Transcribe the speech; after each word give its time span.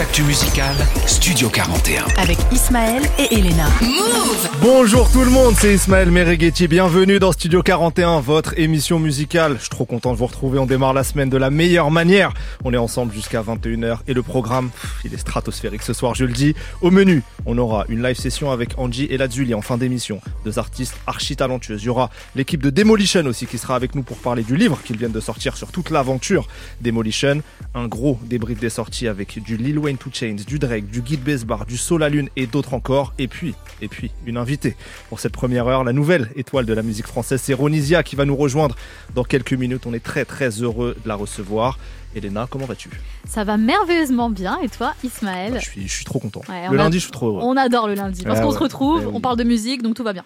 l'actu 0.00 0.22
musicale, 0.22 0.76
Studio 1.04 1.50
41. 1.50 2.06
avec 2.16 2.38
Ismaël 2.50 3.02
et 3.18 3.34
Elena. 3.34 3.66
Bonjour 4.62 5.10
tout 5.12 5.20
le 5.20 5.30
monde, 5.30 5.54
c'est 5.58 5.74
Ismaël 5.74 6.10
Mereghetti. 6.10 6.68
Bienvenue 6.68 7.18
dans 7.18 7.32
Studio 7.32 7.62
41, 7.62 8.20
votre 8.20 8.58
émission 8.58 8.98
musicale. 8.98 9.56
Je 9.56 9.60
suis 9.60 9.68
trop 9.68 9.84
content 9.84 10.12
de 10.12 10.16
vous 10.16 10.24
retrouver. 10.24 10.58
On 10.58 10.64
démarre 10.64 10.94
la 10.94 11.04
semaine 11.04 11.28
de 11.28 11.36
la 11.36 11.50
meilleure 11.50 11.90
manière. 11.90 12.32
On 12.64 12.72
est 12.72 12.78
ensemble 12.78 13.12
jusqu'à 13.12 13.42
21h 13.42 13.98
et 14.08 14.14
le 14.14 14.22
programme, 14.22 14.70
pff, 14.70 15.00
il 15.04 15.12
est 15.12 15.18
stratosphérique 15.18 15.82
ce 15.82 15.92
soir, 15.92 16.14
je 16.14 16.24
le 16.24 16.32
dis. 16.32 16.54
Au 16.80 16.90
menu, 16.90 17.22
on 17.44 17.58
aura 17.58 17.84
une 17.90 18.02
live 18.02 18.16
session 18.16 18.50
avec 18.50 18.78
Angie 18.78 19.06
et 19.10 19.18
Lazuli 19.18 19.52
en 19.52 19.60
fin 19.60 19.76
d'émission. 19.76 20.22
Deux 20.46 20.58
artistes 20.58 20.96
archi 21.06 21.36
talentueuses. 21.36 21.82
Il 21.82 21.86
y 21.86 21.90
aura 21.90 22.08
l'équipe 22.36 22.62
de 22.62 22.70
Demolition 22.70 23.26
aussi 23.26 23.44
qui 23.44 23.58
sera 23.58 23.76
avec 23.76 23.94
nous 23.94 24.02
pour 24.02 24.16
parler 24.16 24.44
du 24.44 24.56
livre 24.56 24.80
qu'ils 24.82 24.96
viennent 24.96 25.12
de 25.12 25.20
sortir 25.20 25.58
sur 25.58 25.70
toute 25.72 25.90
l'aventure 25.90 26.48
Demolition. 26.80 27.42
Un 27.74 27.86
gros 27.86 28.18
débrief 28.24 28.60
des 28.60 28.70
sorties 28.70 29.06
avec 29.06 29.42
du 29.42 29.58
Lil 29.58 29.78
Wayne 29.78 29.89
2 29.94 30.10
Chains, 30.12 30.36
du 30.46 30.58
Drake, 30.58 30.86
du 30.90 31.02
Guide 31.02 31.22
Besbar, 31.22 31.66
du 31.66 31.76
Soul 31.76 32.04
Lune 32.04 32.28
et 32.36 32.46
d'autres 32.46 32.74
encore. 32.74 33.12
Et 33.18 33.28
puis, 33.28 33.54
et 33.82 33.88
puis, 33.88 34.10
une 34.26 34.36
invitée 34.36 34.76
pour 35.08 35.20
cette 35.20 35.32
première 35.32 35.66
heure, 35.66 35.84
la 35.84 35.92
nouvelle 35.92 36.30
étoile 36.36 36.66
de 36.66 36.72
la 36.72 36.82
musique 36.82 37.06
française, 37.06 37.40
c'est 37.42 37.54
Ronisia 37.54 38.02
qui 38.02 38.16
va 38.16 38.24
nous 38.24 38.36
rejoindre 38.36 38.76
dans 39.14 39.24
quelques 39.24 39.52
minutes. 39.54 39.86
On 39.86 39.92
est 39.94 40.02
très 40.04 40.24
très 40.24 40.50
heureux 40.62 40.96
de 41.02 41.08
la 41.08 41.14
recevoir. 41.14 41.78
Elena, 42.14 42.48
comment 42.50 42.66
vas-tu? 42.66 42.90
Ça 43.28 43.44
va 43.44 43.56
merveilleusement 43.56 44.30
bien. 44.30 44.58
Et 44.62 44.68
toi, 44.68 44.94
Ismaël? 45.04 45.58
Je 45.60 45.64
suis, 45.64 45.86
je 45.86 45.92
suis 45.94 46.04
trop 46.04 46.18
content. 46.18 46.42
Ouais, 46.48 46.68
le 46.68 46.74
a- 46.74 46.82
lundi, 46.82 46.98
je 46.98 47.04
suis 47.04 47.12
trop 47.12 47.28
heureux. 47.28 47.42
On 47.44 47.56
adore 47.56 47.86
le 47.86 47.94
lundi 47.94 48.24
parce 48.24 48.38
Ouais, 48.38 48.44
qu'on 48.44 48.50
ouais. 48.50 48.56
se 48.56 48.62
retrouve, 48.62 49.00
Eh 49.02 49.06
oui. 49.06 49.12
on 49.14 49.20
parle 49.20 49.36
de 49.36 49.44
musique, 49.44 49.82
donc 49.82 49.94
tout 49.94 50.02
va 50.02 50.12
bien. 50.12 50.24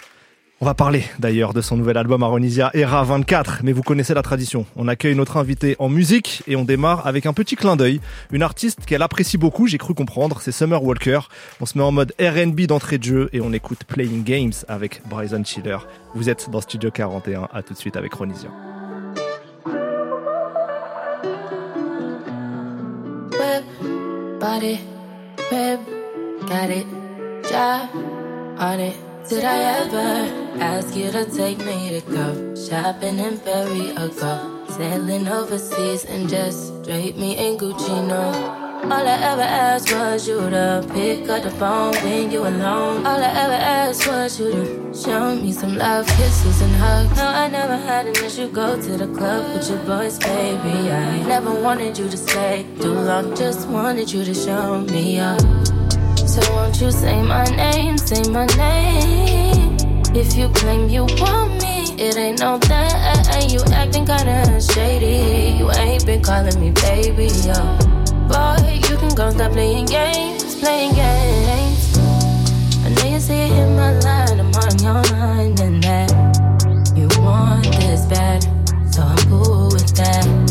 On 0.60 0.66
va 0.66 0.74
parler 0.74 1.04
d'ailleurs 1.18 1.52
de 1.52 1.60
son 1.60 1.76
nouvel 1.76 1.96
album 1.96 2.22
Aronisia 2.22 2.70
Era 2.74 3.02
24, 3.02 3.60
mais 3.64 3.72
vous 3.72 3.82
connaissez 3.82 4.14
la 4.14 4.22
tradition. 4.22 4.66
On 4.76 4.86
accueille 4.86 5.16
notre 5.16 5.36
invité 5.36 5.74
en 5.80 5.88
musique 5.88 6.42
et 6.46 6.54
on 6.54 6.64
démarre 6.64 7.06
avec 7.06 7.26
un 7.26 7.32
petit 7.32 7.56
clin 7.56 7.74
d'œil. 7.74 8.00
Une 8.30 8.42
artiste 8.42 8.86
qu'elle 8.86 9.02
apprécie 9.02 9.36
beaucoup, 9.36 9.66
j'ai 9.66 9.78
cru 9.78 9.94
comprendre, 9.94 10.40
c'est 10.40 10.52
Summer 10.52 10.82
Walker. 10.82 11.20
On 11.60 11.66
se 11.66 11.76
met 11.76 11.84
en 11.84 11.90
mode 11.90 12.14
R&B 12.20 12.62
d'entrée 12.62 12.98
de 12.98 13.04
jeu 13.04 13.30
et 13.32 13.40
on 13.40 13.52
écoute 13.52 13.84
Playing 13.84 14.22
Games 14.22 14.52
avec 14.68 15.02
Bryson 15.06 15.42
Chiller. 15.44 15.78
Vous 16.14 16.30
êtes 16.30 16.48
dans 16.48 16.60
Studio 16.60 16.90
41, 16.90 17.48
à 17.52 17.62
tout 17.62 17.74
de 17.74 17.78
suite 17.78 17.96
avec 17.96 18.14
Ronisia. 18.14 18.48
Did 29.28 29.42
I 29.42 29.80
ever 29.80 30.60
ask 30.60 30.94
you 30.94 31.10
to 31.10 31.24
take 31.24 31.56
me 31.64 31.98
to 31.98 32.00
go 32.12 32.54
shopping 32.54 33.18
in 33.18 33.38
Perry 33.38 33.92
or 33.92 34.08
go 34.08 34.66
sailing 34.68 35.26
overseas 35.26 36.04
and 36.04 36.28
just 36.28 36.82
drape 36.84 37.16
me 37.16 37.34
in 37.34 37.56
Gucci? 37.56 38.06
No. 38.06 38.20
All 38.84 39.08
I 39.08 39.16
ever 39.32 39.40
asked 39.40 39.90
was 39.90 40.28
you 40.28 40.38
to 40.50 40.86
pick 40.92 41.26
up 41.30 41.42
the 41.42 41.50
phone 41.52 41.94
when 42.04 42.30
you 42.30 42.40
alone. 42.40 43.06
All 43.06 43.16
I 43.16 43.32
ever 43.44 43.54
asked 43.54 44.06
was 44.06 44.38
you 44.38 44.52
to 44.52 44.94
show 44.94 45.34
me 45.34 45.52
some 45.52 45.78
love, 45.78 46.06
kisses 46.06 46.60
and 46.60 46.76
hugs. 46.76 47.16
No, 47.16 47.26
I 47.26 47.48
never 47.48 47.78
had 47.78 48.06
an 48.06 48.16
issue. 48.22 48.48
Go 48.48 48.78
to 48.78 48.96
the 48.98 49.06
club 49.06 49.56
with 49.56 49.70
your 49.70 49.78
boys, 49.86 50.18
baby. 50.18 50.90
I 50.90 51.22
never 51.22 51.50
wanted 51.50 51.96
you 51.96 52.10
to 52.10 52.16
stay 52.18 52.66
too 52.78 52.92
long. 52.92 53.34
Just 53.34 53.68
wanted 53.68 54.12
you 54.12 54.22
to 54.22 54.34
show 54.34 54.82
me 54.82 55.18
up. 55.18 55.40
So 56.34 56.42
won't 56.52 56.80
you 56.80 56.90
say 56.90 57.22
my 57.22 57.44
name, 57.44 57.96
say 57.96 58.28
my 58.28 58.44
name? 58.56 59.76
If 60.16 60.36
you 60.36 60.48
claim 60.48 60.88
you 60.88 61.06
want 61.20 61.62
me, 61.62 61.94
it 61.96 62.16
ain't 62.16 62.40
no 62.40 62.58
that. 62.58 63.46
You 63.48 63.60
acting 63.72 64.04
kinda 64.04 64.60
shady. 64.60 65.56
You 65.58 65.70
ain't 65.70 66.04
been 66.04 66.20
calling 66.20 66.58
me 66.60 66.72
baby, 66.72 67.28
yo. 67.46 67.54
Boy, 68.26 68.80
you 68.88 68.96
can 68.96 69.14
go 69.14 69.30
stop 69.30 69.52
playing 69.52 69.86
games, 69.86 70.56
playing 70.56 70.94
games. 70.94 71.98
I 72.84 72.88
know 72.88 73.12
you 73.12 73.20
see 73.20 73.34
it 73.34 73.52
in 73.52 73.76
my 73.76 73.92
line, 74.00 74.40
I'm 74.40 74.52
on 74.58 74.74
your 74.82 75.02
mind, 75.16 75.60
and 75.60 75.80
that 75.84 76.10
you 76.96 77.06
want 77.22 77.62
this 77.78 78.06
bad, 78.06 78.42
so 78.92 79.02
I'm 79.02 79.18
cool 79.28 79.68
with 79.68 79.94
that. 79.94 80.43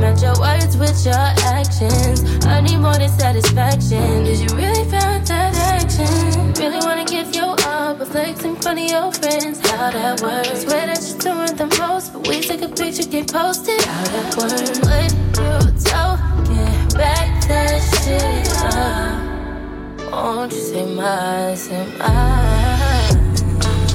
Match 0.00 0.22
your 0.22 0.34
words 0.40 0.76
with 0.76 1.04
your 1.04 1.14
actions. 1.14 2.24
I 2.46 2.60
need 2.60 2.78
more 2.78 2.96
than 2.96 3.08
satisfaction. 3.10 4.24
Did 4.24 4.38
you 4.40 4.56
really 4.56 4.88
find 4.90 5.26
that 5.26 5.54
action? 5.76 6.52
Really 6.54 6.78
wanna 6.78 7.04
give 7.04 7.34
you 7.34 7.44
up, 7.44 7.98
but 7.98 8.08
flex 8.08 8.44
in 8.44 8.56
front 8.56 8.80
of 8.80 8.90
your 8.90 9.12
friends. 9.12 9.60
How 9.68 9.90
that 9.90 10.20
works? 10.22 10.62
Swear 10.62 10.86
that 10.86 11.00
you're 11.06 11.18
doing 11.18 11.54
the 11.56 11.68
most, 11.78 12.12
but 12.12 12.26
we 12.26 12.40
take 12.40 12.62
a 12.62 12.68
picture, 12.68 13.08
get 13.08 13.30
posted. 13.30 13.80
How 13.82 14.04
that 14.14 14.36
works? 14.36 14.78
What 14.80 15.12
you 15.12 15.72
talking? 15.84 16.88
Back 16.96 17.46
that 17.48 17.80
shit 18.00 18.48
up. 18.74 20.12
Won't 20.12 20.52
you 20.52 20.58
say 20.58 20.94
my, 20.94 21.54
say 21.54 21.86
my? 21.98 22.80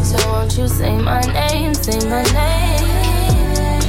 So 0.03 0.17
won't 0.29 0.57
you 0.57 0.67
say 0.67 0.97
my 0.97 1.22
name, 1.22 1.73
say 1.73 1.99
my 2.09 2.23
name? 2.31 2.94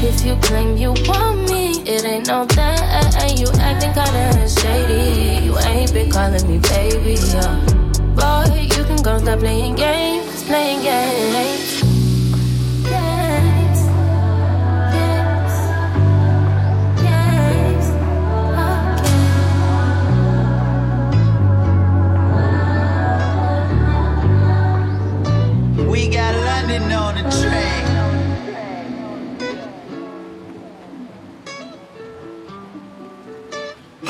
If 0.09 0.25
you 0.25 0.37
claim 0.37 0.77
you 0.77 0.95
want 1.09 1.51
me, 1.51 1.83
it 1.83 2.05
ain't 2.05 2.29
no 2.29 2.45
that. 2.45 3.39
You 3.39 3.49
acting 3.59 3.93
kinda 3.93 4.49
shady. 4.49 5.45
You 5.45 5.59
ain't 5.59 5.93
been 5.93 6.11
calling 6.11 6.47
me 6.49 6.59
baby, 6.59 7.15
yo. 7.35 7.43
Boy, 8.15 8.69
you 8.75 8.85
can 8.85 9.03
go 9.03 9.19
stop 9.19 9.41
playing 9.41 9.75
games, 9.75 10.45
playing. 10.45 10.83
Games. 10.83 11.83
We 25.91 26.09
got 26.09 26.35
London 26.49 26.93
on 26.93 27.15
the 27.17 27.23
train. 27.31 27.46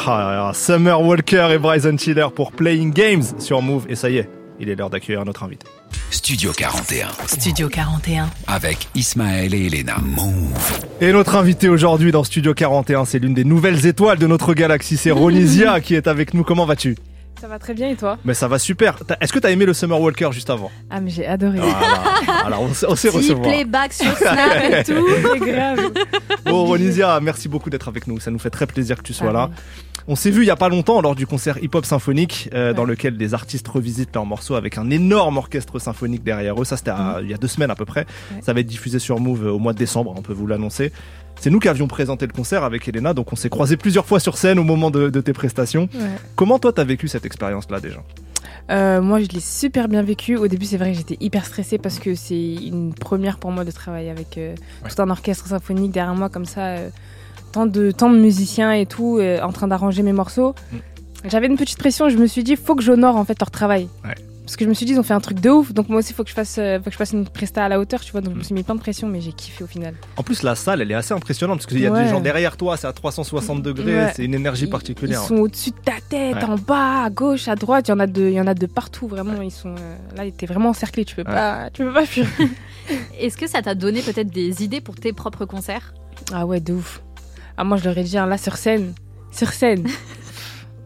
Ah, 0.08 0.52
Summer 0.54 1.00
Walker 1.00 1.48
et 1.52 1.58
Bryson 1.58 1.96
Chiller 1.98 2.26
pour 2.34 2.52
Playing 2.52 2.92
Games 2.92 3.24
sur 3.38 3.60
Move. 3.60 3.86
Et 3.88 3.96
ça 3.96 4.08
y 4.08 4.18
est, 4.18 4.28
il 4.60 4.68
est 4.68 4.76
l'heure 4.76 4.90
d'accueillir 4.90 5.24
notre 5.24 5.42
invité. 5.42 5.66
Studio 6.10 6.52
41. 6.56 7.08
Studio 7.26 7.68
41. 7.68 8.28
Avec 8.46 8.88
Ismaël 8.94 9.52
et 9.54 9.66
Elena. 9.66 9.96
Move. 10.00 10.80
Et 11.00 11.12
notre 11.12 11.34
invité 11.34 11.68
aujourd'hui 11.68 12.12
dans 12.12 12.22
Studio 12.22 12.54
41, 12.54 13.04
c'est 13.04 13.18
l'une 13.18 13.34
des 13.34 13.44
nouvelles 13.44 13.84
étoiles 13.86 14.18
de 14.18 14.26
notre 14.28 14.54
galaxie, 14.54 14.96
c'est 14.96 15.10
Ronisia 15.10 15.80
qui 15.80 15.94
est 15.96 16.06
avec 16.06 16.34
nous. 16.34 16.44
Comment 16.44 16.66
vas-tu? 16.66 16.96
Ça 17.40 17.48
va 17.48 17.58
très 17.58 17.74
bien 17.74 17.90
et 17.90 17.96
toi? 17.96 18.16
Mais 18.24 18.32
ça 18.32 18.48
va 18.48 18.58
super. 18.58 18.96
Est-ce 19.20 19.30
que 19.30 19.38
t'as 19.38 19.50
aimé 19.50 19.66
le 19.66 19.74
Summer 19.74 20.00
Walker 20.00 20.30
juste 20.32 20.48
avant? 20.48 20.70
Ah 20.88 21.00
mais 21.02 21.10
j'ai 21.10 21.26
adoré. 21.26 21.58
Voilà, 21.58 22.58
on 22.58 22.72
sait, 22.72 22.86
on 22.88 22.96
sait 22.96 23.08
Petit 23.08 23.16
recevoir. 23.18 23.42
playback 23.48 23.92
sur 23.92 24.06
Snap 24.16 24.62
et 24.72 24.84
tout. 24.84 25.06
C'est 25.34 25.38
grave. 25.40 25.80
Bon, 26.46 26.64
Ronisia, 26.64 27.20
merci 27.20 27.48
beaucoup 27.48 27.68
d'être 27.68 27.88
avec 27.88 28.06
nous. 28.06 28.20
Ça 28.20 28.30
nous 28.30 28.38
fait 28.38 28.48
très 28.48 28.66
plaisir 28.66 28.96
que 28.96 29.02
tu 29.02 29.12
sois 29.12 29.32
là. 29.32 29.50
On 30.08 30.14
s'est 30.14 30.30
vu 30.30 30.42
il 30.42 30.46
y 30.46 30.50
a 30.50 30.56
pas 30.56 30.68
longtemps 30.68 31.00
lors 31.00 31.16
du 31.16 31.26
concert 31.26 31.58
hip-hop 31.62 31.84
symphonique 31.84 32.48
euh, 32.54 32.72
dans 32.72 32.84
lequel 32.84 33.16
des 33.16 33.34
artistes 33.34 33.66
revisitent 33.66 34.14
leurs 34.14 34.24
morceaux 34.26 34.54
avec 34.54 34.78
un 34.78 34.88
énorme 34.90 35.36
orchestre 35.36 35.80
symphonique 35.80 36.22
derrière 36.22 36.60
eux. 36.60 36.64
Ça, 36.64 36.76
c'était 36.76 36.92
à- 36.92 37.18
il 37.22 37.28
y 37.28 37.34
a 37.34 37.38
deux 37.38 37.48
semaines 37.48 37.70
à 37.72 37.74
peu 37.74 37.84
près. 37.84 38.06
Ouais. 38.32 38.40
Ça 38.42 38.52
va 38.52 38.60
être 38.60 38.66
diffusé 38.68 39.00
sur 39.00 39.18
Move 39.18 39.46
euh, 39.46 39.50
au 39.50 39.58
mois 39.58 39.72
de 39.72 39.78
décembre, 39.78 40.14
on 40.16 40.22
peut 40.22 40.32
vous 40.32 40.46
l'annoncer. 40.46 40.92
C'est 41.40 41.50
nous 41.50 41.58
qui 41.58 41.68
avions 41.68 41.88
présenté 41.88 42.24
le 42.26 42.32
concert 42.32 42.62
avec 42.62 42.86
Elena, 42.86 43.14
donc 43.14 43.32
on 43.32 43.36
s'est 43.36 43.48
croisés 43.50 43.76
plusieurs 43.76 44.06
fois 44.06 44.20
sur 44.20 44.38
scène 44.38 44.58
au 44.60 44.64
moment 44.64 44.90
de, 44.92 45.10
de 45.10 45.20
tes 45.20 45.32
prestations. 45.32 45.88
Ouais. 45.92 46.00
Comment 46.36 46.58
toi 46.60 46.72
t'as 46.72 46.84
vécu 46.84 47.08
cette 47.08 47.26
expérience-là 47.26 47.80
déjà? 47.80 48.02
Euh, 48.70 49.00
moi 49.02 49.20
je 49.20 49.26
l'ai 49.28 49.40
super 49.40 49.88
bien 49.88 50.02
vécu. 50.02 50.36
Au 50.36 50.46
début 50.48 50.66
c'est 50.66 50.76
vrai 50.76 50.92
que 50.92 50.98
j'étais 50.98 51.16
hyper 51.20 51.44
stressée 51.44 51.78
parce 51.78 51.98
que 51.98 52.14
c'est 52.14 52.54
une 52.54 52.94
première 52.94 53.38
pour 53.38 53.50
moi 53.52 53.64
de 53.64 53.70
travailler 53.70 54.10
avec 54.10 54.38
euh, 54.38 54.54
Ouais. 54.84 54.90
tout 54.90 55.02
un 55.02 55.10
orchestre 55.10 55.46
symphonique 55.48 55.90
derrière 55.92 56.14
moi 56.14 56.28
comme 56.28 56.46
ça. 56.46 56.60
euh, 56.66 56.88
tant, 57.56 57.66
de, 57.66 57.90
tant 57.90 58.10
de 58.10 58.18
musiciens 58.18 58.72
et 58.72 58.86
tout 58.86 59.18
euh, 59.18 59.40
en 59.40 59.52
train 59.52 59.66
d'arranger 59.68 60.02
mes 60.02 60.12
morceaux. 60.12 60.54
Mm. 60.72 60.76
J'avais 61.28 61.46
une 61.46 61.56
petite 61.56 61.78
pression, 61.78 62.08
je 62.08 62.18
me 62.18 62.26
suis 62.26 62.44
dit 62.44 62.54
faut 62.56 62.74
que 62.76 62.82
j'honore 62.82 63.16
en 63.16 63.24
fait 63.24 63.38
leur 63.40 63.50
travail. 63.50 63.88
Ouais. 64.04 64.14
Parce 64.44 64.54
que 64.56 64.64
je 64.64 64.68
me 64.68 64.74
suis 64.74 64.86
dit 64.86 64.92
ils 64.92 65.00
ont 65.00 65.02
fait 65.02 65.14
un 65.14 65.18
truc 65.20 65.40
de 65.40 65.50
ouf, 65.50 65.72
donc 65.72 65.88
moi 65.88 65.98
aussi 65.98 66.12
faut 66.12 66.22
que 66.22 66.28
je 66.30 66.34
fasse, 66.34 66.56
euh, 66.58 66.78
faut 66.78 66.84
que 66.84 66.92
je 66.92 66.96
fasse 66.96 67.10
une 67.12 67.24
presta 67.26 67.64
à 67.64 67.68
la 67.68 67.80
hauteur, 67.80 68.00
tu 68.00 68.12
vois. 68.12 68.20
Donc 68.20 68.34
je 68.34 68.38
me 68.38 68.44
suis 68.44 68.54
mis 68.54 68.62
plein 68.62 68.76
de 68.76 68.80
pression, 68.80 69.08
mais 69.08 69.20
j'ai 69.20 69.32
kiffé 69.32 69.64
au 69.64 69.66
final. 69.66 69.94
En 70.16 70.22
plus, 70.22 70.44
la 70.44 70.54
salle, 70.54 70.80
elle 70.82 70.90
est 70.92 70.94
assez 70.94 71.12
impressionnante 71.14 71.58
parce 71.58 71.66
qu'il 71.66 71.80
y 71.80 71.86
a 71.86 71.90
des 71.90 72.08
gens 72.08 72.20
derrière 72.20 72.56
toi, 72.56 72.76
c'est 72.76 72.86
à 72.86 72.92
360 72.92 73.60
degrés, 73.62 73.96
Ouais. 73.96 74.12
c'est 74.14 74.24
une 74.24 74.34
énergie 74.34 74.68
particulière. 74.68 75.20
Ils 75.24 75.26
sont 75.26 75.38
au-dessus 75.40 75.70
de 75.70 75.76
ta 75.84 75.94
tête, 76.08 76.36
Ouais. 76.36 76.44
en 76.44 76.54
bas, 76.56 77.02
à 77.06 77.10
gauche, 77.10 77.48
à 77.48 77.56
droite. 77.56 77.88
Il 77.88 77.90
y 77.90 77.94
en 77.94 77.98
a 77.98 78.06
de, 78.06 78.22
il 78.22 78.34
y 78.34 78.40
en 78.40 78.46
a 78.46 78.54
de 78.54 78.66
partout. 78.66 79.08
Vraiment, 79.08 79.40
ils 79.42 79.50
sont 79.50 79.74
euh, 79.74 79.96
là. 80.16 80.30
T'es 80.30 80.46
vraiment 80.46 80.68
encerclé. 80.68 81.04
Tu 81.04 81.16
peux 81.16 81.22
Ouais. 81.22 81.34
pas, 81.34 81.70
tu 81.72 81.82
peux 81.82 81.92
pas 81.92 82.06
fuir. 82.06 82.26
Est-ce 83.20 83.36
que 83.36 83.48
ça 83.48 83.62
t'a 83.62 83.74
donné 83.74 84.00
peut-être 84.00 84.30
des 84.30 84.62
idées 84.62 84.80
pour 84.80 84.94
tes 84.94 85.12
propres 85.12 85.44
concerts? 85.44 85.92
Ah 86.32 86.46
ouais, 86.46 86.60
de 86.60 86.72
ouf. 86.74 87.02
Ah 87.56 87.64
moi, 87.64 87.76
je 87.78 87.84
leur 87.84 87.96
ai 87.96 88.02
dit 88.02 88.18
hein, 88.18 88.26
là 88.26 88.38
sur 88.38 88.56
scène, 88.56 88.94
sur 89.30 89.48
scène. 89.52 89.86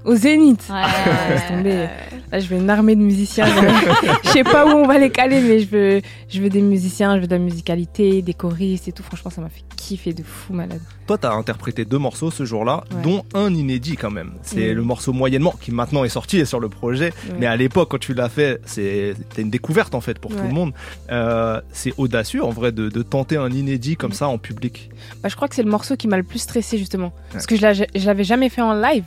Au 0.05 0.15
Zénith. 0.15 0.65
Ouais, 0.71 0.77
Ah, 0.83 1.31
laisse 1.31 1.47
tomber. 1.49 1.71
ouais. 1.71 1.91
Là, 2.33 2.39
je 2.39 2.47
veux 2.49 2.57
une 2.59 2.71
armée 2.71 2.95
de 2.97 3.01
musiciens. 3.01 3.47
je 4.25 4.29
sais 4.31 4.45
pas 4.45 4.65
où 4.67 4.71
on 4.79 4.87
va 4.87 4.99
les 4.99 5.11
caler, 5.11 5.41
mais 5.41 5.59
je 5.61 5.67
veux, 5.69 6.01
je 6.29 6.41
veux 6.41 6.49
des 6.49 6.61
musiciens, 6.63 7.17
je 7.17 7.21
veux 7.23 7.27
de 7.27 7.35
la 7.35 7.41
musicalité, 7.41 8.23
des 8.23 8.33
choristes 8.35 8.87
et 8.89 8.93
tout. 8.93 9.03
Franchement, 9.03 9.31
ça 9.31 9.41
m'a 9.41 9.49
fait 9.49 9.63
kiffer 9.77 10.13
de 10.13 10.23
fou 10.23 10.53
malade. 10.53 10.81
Toi, 11.09 11.19
t'as 11.19 11.33
interprété 11.33 11.85
deux 11.85 11.99
morceaux 11.99 12.31
ce 12.31 12.45
jour-là, 12.45 12.85
Ouais. 12.95 13.03
dont 13.03 13.25
un 13.35 13.53
inédit 13.53 13.97
quand 13.97 14.11
même. 14.13 14.33
C'est 14.43 14.73
le 14.75 14.83
morceau 14.83 15.13
moyennement 15.13 15.55
qui 15.61 15.73
maintenant 15.73 16.05
est 16.05 16.09
sorti 16.09 16.39
et 16.39 16.45
sur 16.45 16.61
le 16.61 16.69
projet. 16.69 17.07
Ouais. 17.29 17.37
Mais 17.41 17.47
à 17.47 17.57
l'époque, 17.57 17.91
quand 17.91 17.99
tu 17.99 18.15
l'as 18.15 18.29
fait, 18.29 18.61
c'est- 18.65 19.15
c'était 19.19 19.43
une 19.43 19.51
découverte 19.51 19.95
en 19.97 20.01
fait 20.01 20.19
pour 20.21 20.31
tout 20.31 20.43
le 20.45 20.51
monde. 20.55 20.73
Euh, 21.11 21.61
c'est 21.73 21.93
audacieux 21.99 22.45
en 22.45 22.51
vrai 22.51 22.71
de, 22.73 22.89
de 22.89 23.03
tenter 23.03 23.37
un 23.39 23.51
inédit 23.51 23.97
comme 23.97 24.13
Mm. 24.13 24.15
ça 24.15 24.29
en 24.29 24.39
public. 24.39 24.91
Bah, 25.23 25.29
je 25.29 25.35
crois 25.37 25.49
que 25.49 25.57
c'est 25.57 25.65
le 25.65 25.71
morceau 25.71 25.97
qui 25.97 26.07
m'a 26.07 26.17
le 26.17 26.23
plus 26.23 26.39
stressé 26.39 26.79
justement. 26.79 27.13
Parce 27.33 27.47
que 27.47 27.57
je 27.57 28.07
l'avais 28.07 28.25
jamais 28.25 28.49
fait 28.49 28.63
en 28.63 28.75
live. 28.75 29.05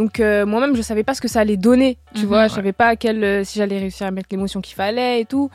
Donc 0.00 0.18
euh, 0.18 0.46
moi-même, 0.46 0.74
je 0.76 0.80
savais 0.82 1.02
pas 1.04 1.12
ce 1.14 1.20
que 1.20 1.28
ça 1.28 1.40
allait 1.40 1.58
donner. 1.58 1.98
Tu 2.14 2.22
Mhm. 2.22 2.26
vois, 2.28 2.46
je 2.46 2.52
Ouais. 2.52 2.56
savais 2.56 2.72
pas 2.72 2.86
à 2.86 2.96
quel, 2.96 3.22
euh, 3.22 3.44
si 3.44 3.58
j'allais 3.58 3.78
réussir 3.78 4.06
à 4.06 4.10
mettre 4.10 4.28
l'émotion 4.30 4.62
qu'il 4.62 4.74
fallait 4.74 5.20
et 5.20 5.24
tout. 5.26 5.50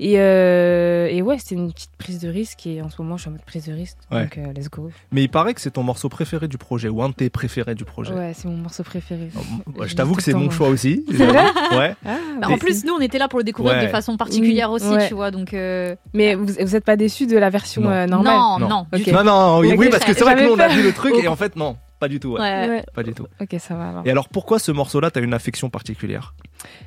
Et, 0.00 0.14
euh, 0.18 1.06
et 1.08 1.20
ouais, 1.22 1.38
c'était 1.38 1.54
une 1.54 1.72
petite 1.72 1.90
prise 1.96 2.18
de 2.20 2.28
risque. 2.28 2.66
Et 2.66 2.80
en 2.82 2.90
ce 2.90 3.00
moment, 3.02 3.16
je 3.16 3.22
suis 3.22 3.28
en 3.28 3.32
mode 3.32 3.42
prise 3.44 3.66
de 3.66 3.72
risque. 3.72 3.96
Ouais. 4.10 4.22
Donc 4.22 4.38
euh, 4.38 4.52
let's 4.52 4.68
go. 4.70 4.90
Mais 5.12 5.22
il 5.22 5.28
paraît 5.28 5.52
que 5.54 5.60
c'est 5.60 5.70
ton 5.72 5.82
morceau 5.82 6.08
préféré 6.08 6.46
du 6.48 6.58
projet 6.58 6.88
ou 6.88 7.02
un 7.02 7.08
de 7.08 7.14
tes 7.14 7.28
préférés 7.30 7.74
du 7.74 7.84
projet. 7.84 8.12
Ouais, 8.12 8.32
c'est 8.34 8.46
mon 8.48 8.56
morceau 8.56 8.82
préféré. 8.84 9.28
Oh, 9.36 9.82
je 9.82 9.88
Je 9.88 9.94
t'avoue 9.96 10.14
que 10.14 10.22
c'est 10.22 10.32
mon 10.34 10.50
choix 10.50 10.68
aussi. 10.68 11.04
C'est 11.10 11.26
vrai 11.26 11.44
Ouais. 11.72 11.94
Ah, 12.06 12.16
Bah, 12.40 12.48
en 12.50 12.58
plus, 12.58 12.84
nous, 12.84 12.94
on 12.94 13.00
était 13.00 13.18
là 13.18 13.26
pour 13.28 13.38
le 13.40 13.44
découvrir 13.44 13.76
Ouais. 13.76 13.84
de 13.86 13.90
façon 13.90 14.16
particulière 14.16 14.70
Oui, 14.70 14.76
aussi, 14.76 14.88
ouais. 14.88 15.08
tu 15.08 15.14
vois. 15.14 15.30
Donc, 15.32 15.54
euh, 15.54 15.94
mais 16.14 16.34
vous, 16.36 16.46
vous 16.46 16.76
êtes 16.76 16.84
pas 16.84 16.96
déçu 16.96 17.26
de 17.26 17.36
la 17.36 17.50
version 17.50 17.82
Non. 17.82 17.90
euh, 17.90 18.06
normale 18.06 18.34
non, 18.36 18.58
Non. 18.60 18.68
non. 18.68 18.86
Non, 19.12 19.24
non, 19.24 19.58
oui, 19.60 19.74
oui, 19.76 19.88
parce 19.90 20.04
que 20.04 20.14
c'est 20.14 20.22
vrai 20.24 20.34
que 20.36 20.44
nous 20.44 20.52
on 20.52 20.58
a 20.58 20.68
vu 20.68 20.82
le 20.82 20.92
truc 20.92 21.14
et 21.22 21.26
en 21.28 21.36
fait 21.36 21.54
non, 21.56 21.76
pas 22.02 22.08
du 22.08 22.18
tout. 22.18 22.32
Ouais. 22.32 22.40
Ouais. 22.40 22.68
Ouais. 22.68 22.84
Pas 22.92 23.04
du 23.04 23.14
tout. 23.14 23.28
Ok, 23.40 23.54
ça 23.60 23.76
va 23.76 23.90
alors. 23.90 24.02
Et 24.04 24.10
alors 24.10 24.28
pourquoi 24.28 24.58
ce 24.58 24.72
morceau-là, 24.72 25.12
t'as 25.12 25.20
une 25.20 25.34
affection 25.34 25.70
particulière? 25.70 26.34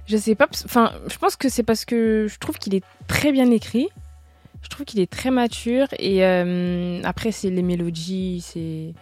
Je 0.08 0.18
sais 0.18 0.36
pas, 0.36 0.50
enfin, 0.66 0.92
je 1.08 1.18
pense 1.18 1.38
que 1.38 1.48
c'est 1.48 1.64
parce 1.64 1.86
que 1.86 2.28
je 2.30 2.38
trouve 2.38 2.58
qu'il 2.58 2.76
est 2.76 2.84
très 3.08 3.32
bien 3.32 3.50
écrit. 3.50 3.88
Je 4.62 4.68
trouve 4.68 4.86
qu'il 4.86 5.00
est 5.00 5.10
très 5.10 5.32
mature 5.32 5.88
et 6.00 6.26
euh, 6.26 7.00
après 7.06 7.32
c'est 7.32 7.50
les 7.50 7.62
mélodies, 7.62 8.42
c'est 8.42 8.94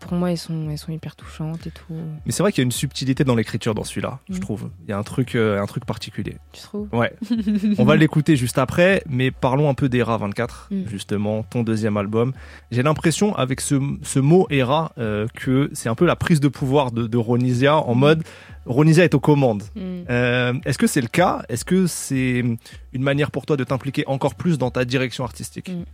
pour 0.00 0.12
moi 0.14 0.30
elles 0.30 0.38
sont 0.38 0.68
elles 0.70 0.78
sont 0.78 0.92
hyper 0.92 1.16
touchantes 1.16 1.66
et 1.66 1.70
tout. 1.70 1.94
Mais 2.26 2.32
c'est 2.32 2.42
vrai 2.42 2.52
qu'il 2.52 2.62
y 2.62 2.64
a 2.64 2.66
une 2.66 2.72
subtilité 2.72 3.24
dans 3.24 3.34
l'écriture 3.34 3.74
dans 3.74 3.84
celui-là, 3.84 4.18
je 4.28 4.36
Mm. 4.36 4.40
trouve. 4.40 4.70
Il 4.86 4.90
y 4.90 4.92
a 4.92 4.98
un 4.98 5.02
truc, 5.02 5.34
euh, 5.34 5.60
un 5.60 5.66
truc 5.66 5.84
particulier. 5.84 6.36
Tu 6.52 6.62
trouves? 6.62 6.88
Ouais. 6.92 7.12
On 7.78 7.84
va 7.84 7.96
l'écouter 7.96 8.36
juste 8.36 8.58
après, 8.58 9.02
mais 9.08 9.30
parlons 9.30 9.68
un 9.68 9.74
peu 9.74 9.88
d'Era 9.88 10.16
24, 10.18 10.68
Mm. 10.70 10.82
justement, 10.88 11.42
ton 11.44 11.62
deuxième 11.62 11.96
album. 11.96 12.32
J'ai 12.70 12.82
l'impression, 12.82 13.34
avec 13.36 13.60
ce, 13.60 13.76
ce 14.02 14.18
mot 14.18 14.46
Era, 14.50 14.92
euh, 14.98 15.26
que 15.34 15.70
c'est 15.72 15.88
un 15.88 15.94
peu 15.94 16.06
la 16.06 16.16
prise 16.16 16.40
de 16.40 16.48
pouvoir 16.48 16.90
de, 16.92 17.06
de 17.06 17.16
Ronisia, 17.16 17.76
en 17.76 17.94
mode 17.94 18.22
Ronisia 18.66 19.04
est 19.04 19.14
aux 19.14 19.20
commandes. 19.20 19.62
Mm. 19.74 19.80
Euh, 20.10 20.54
Est-ce 20.64 20.78
que 20.78 20.86
c'est 20.86 21.00
le 21.00 21.08
cas? 21.08 21.42
Est-ce 21.48 21.64
que 21.64 21.86
c'est 21.86 22.44
une 22.92 23.02
manière 23.02 23.30
pour 23.30 23.46
toi 23.46 23.56
de 23.56 23.64
t'impliquer 23.64 24.04
encore 24.06 24.34
plus 24.34 24.58
dans 24.58 24.70
ta 24.70 24.84
direction 24.84 25.24
artistique? 25.24 25.70
Mm. 25.70 25.84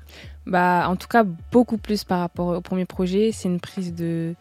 Bah 0.47 0.87
en 0.89 0.97
tout 0.97 1.09
cas 1.09 1.25
beaucoup 1.53 1.79
plus 1.79 2.05
par 2.05 2.21
rapport 2.21 2.49
au 2.57 2.61
premier 2.61 2.85
projet, 2.85 3.31
c'est 3.33 3.49
une 3.49 3.61
prise 3.61 3.95
de 3.95 4.35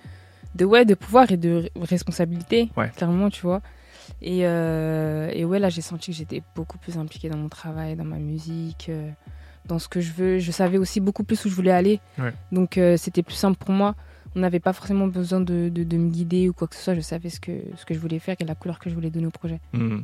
de 0.55 0.65
ouais 0.65 0.85
de 0.85 0.93
pouvoir 0.95 1.31
et 1.31 1.37
de 1.37 1.69
responsabilité 1.81 2.69
Ouais. 2.77 2.89
clairement 2.95 3.29
tu 3.29 3.41
vois. 3.41 3.61
Et, 4.21 4.41
euh, 4.45 5.29
et 5.33 5.45
ouais 5.45 5.59
là 5.59 5.69
j'ai 5.69 5.81
senti 5.81 6.11
que 6.11 6.17
j'étais 6.17 6.41
beaucoup 6.55 6.77
plus 6.77 6.97
impliquée 6.97 7.27
dans 7.29 7.37
mon 7.37 7.49
travail, 7.49 7.95
dans 7.95 8.05
ma 8.05 8.17
musique, 8.17 8.87
euh, 8.89 9.09
dans 9.65 9.79
ce 9.79 9.87
que 9.87 9.99
je 9.99 10.11
veux. 10.13 10.39
Je 10.39 10.51
savais 10.51 10.77
aussi 10.77 10.99
beaucoup 10.99 11.23
plus 11.23 11.43
où 11.45 11.49
je 11.49 11.55
voulais 11.55 11.71
aller. 11.71 11.99
Ouais. 12.19 12.33
Donc 12.51 12.77
euh, 12.77 12.97
c'était 12.97 13.23
plus 13.23 13.35
simple 13.35 13.57
pour 13.57 13.71
moi. 13.71 13.95
On 14.35 14.39
n'avait 14.41 14.59
pas 14.59 14.73
forcément 14.73 15.07
besoin 15.07 15.39
de, 15.39 15.69
de, 15.69 15.83
de 15.83 15.97
me 15.97 16.09
guider 16.09 16.49
ou 16.49 16.53
quoi 16.53 16.67
que 16.67 16.75
ce 16.75 16.81
soit. 16.83 16.93
Je 16.93 16.99
savais 17.01 17.29
ce 17.29 17.39
que, 17.39 17.51
ce 17.77 17.85
que 17.85 17.93
je 17.93 17.99
voulais 17.99 18.19
faire 18.19 18.35
et 18.39 18.43
la 18.43 18.55
couleur 18.55 18.79
que 18.79 18.89
je 18.89 18.95
voulais 18.95 19.09
donner 19.09 19.27
au 19.27 19.31
projet. 19.31 19.59
Hmm. 19.73 19.99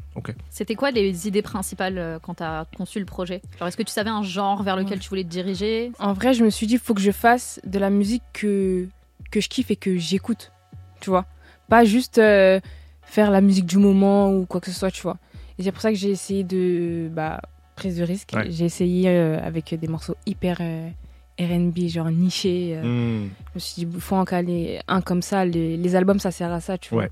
C'était 0.50 0.76
quoi 0.76 0.92
les 0.92 1.28
idées 1.28 1.42
principales 1.42 1.98
euh, 1.98 2.18
quand 2.20 2.36
tu 2.36 2.44
as 2.44 2.66
conçu 2.78 3.00
le 3.00 3.06
projet? 3.06 3.42
Est-ce 3.66 3.76
que 3.76 3.84
tu 3.84 3.92
savais 3.92 4.10
un 4.10 4.24
genre 4.24 4.64
vers 4.64 4.76
lequel 4.78 4.94
Ouais. 4.94 5.00
tu 5.00 5.10
voulais 5.10 5.24
te 5.26 5.30
diriger? 5.30 5.92
En 6.00 6.14
vrai, 6.14 6.34
je 6.34 6.46
me 6.46 6.50
suis 6.50 6.66
dit, 6.68 6.74
il 6.76 6.80
faut 6.80 6.94
que 6.94 7.02
je 7.02 7.12
fasse 7.12 7.60
de 7.66 7.78
la 7.78 7.90
musique 7.90 8.24
que, 8.34 8.88
que 9.32 9.42
je 9.42 9.50
kiffe 9.50 9.70
et 9.72 9.76
que 9.76 9.98
j'écoute, 9.98 10.52
tu 11.02 11.10
vois. 11.10 11.26
Pas 11.68 11.84
juste 11.84 12.18
euh, 12.18 12.60
faire 13.02 13.32
la 13.32 13.42
musique 13.42 13.66
du 13.66 13.78
moment 13.78 14.32
ou 14.34 14.46
quoi 14.46 14.62
que 14.62 14.72
ce 14.72 14.78
soit, 14.80 14.92
tu 14.92 15.02
vois. 15.02 15.18
Et 15.60 15.64
c'est 15.64 15.72
pour 15.74 15.82
ça 15.82 15.90
que 15.92 15.98
j'ai 15.98 16.10
essayé 16.12 16.44
de... 16.46 17.10
Bah, 17.12 17.42
prise 17.76 17.98
de 17.98 18.04
risque. 18.04 18.32
Ouais. 18.36 18.50
J'ai 18.50 18.66
essayé 18.66 19.10
euh, 19.10 19.40
avec 19.42 19.74
des 19.74 19.88
morceaux 19.88 20.16
hyper 20.26 20.58
euh, 20.62 20.88
R&B, 21.42 21.88
genre 21.88 22.10
nichés. 22.12 22.74
euh. 22.78 22.84
Hmm. 23.24 23.30
Je 23.50 23.56
me 23.56 23.60
suis 23.60 23.86
dit, 23.86 23.92
il 23.94 24.02
faut 24.02 24.16
en 24.16 24.26
caler 24.26 24.80
un 24.88 25.02
comme 25.02 25.22
ça. 25.22 25.46
Les, 25.46 25.78
les 25.78 25.96
albums, 25.96 26.20
ça 26.20 26.32
sert 26.32 26.52
à 26.52 26.60
ça, 26.62 26.78
tu 26.78 26.94
vois. 26.94 27.04
Ouais. 27.04 27.12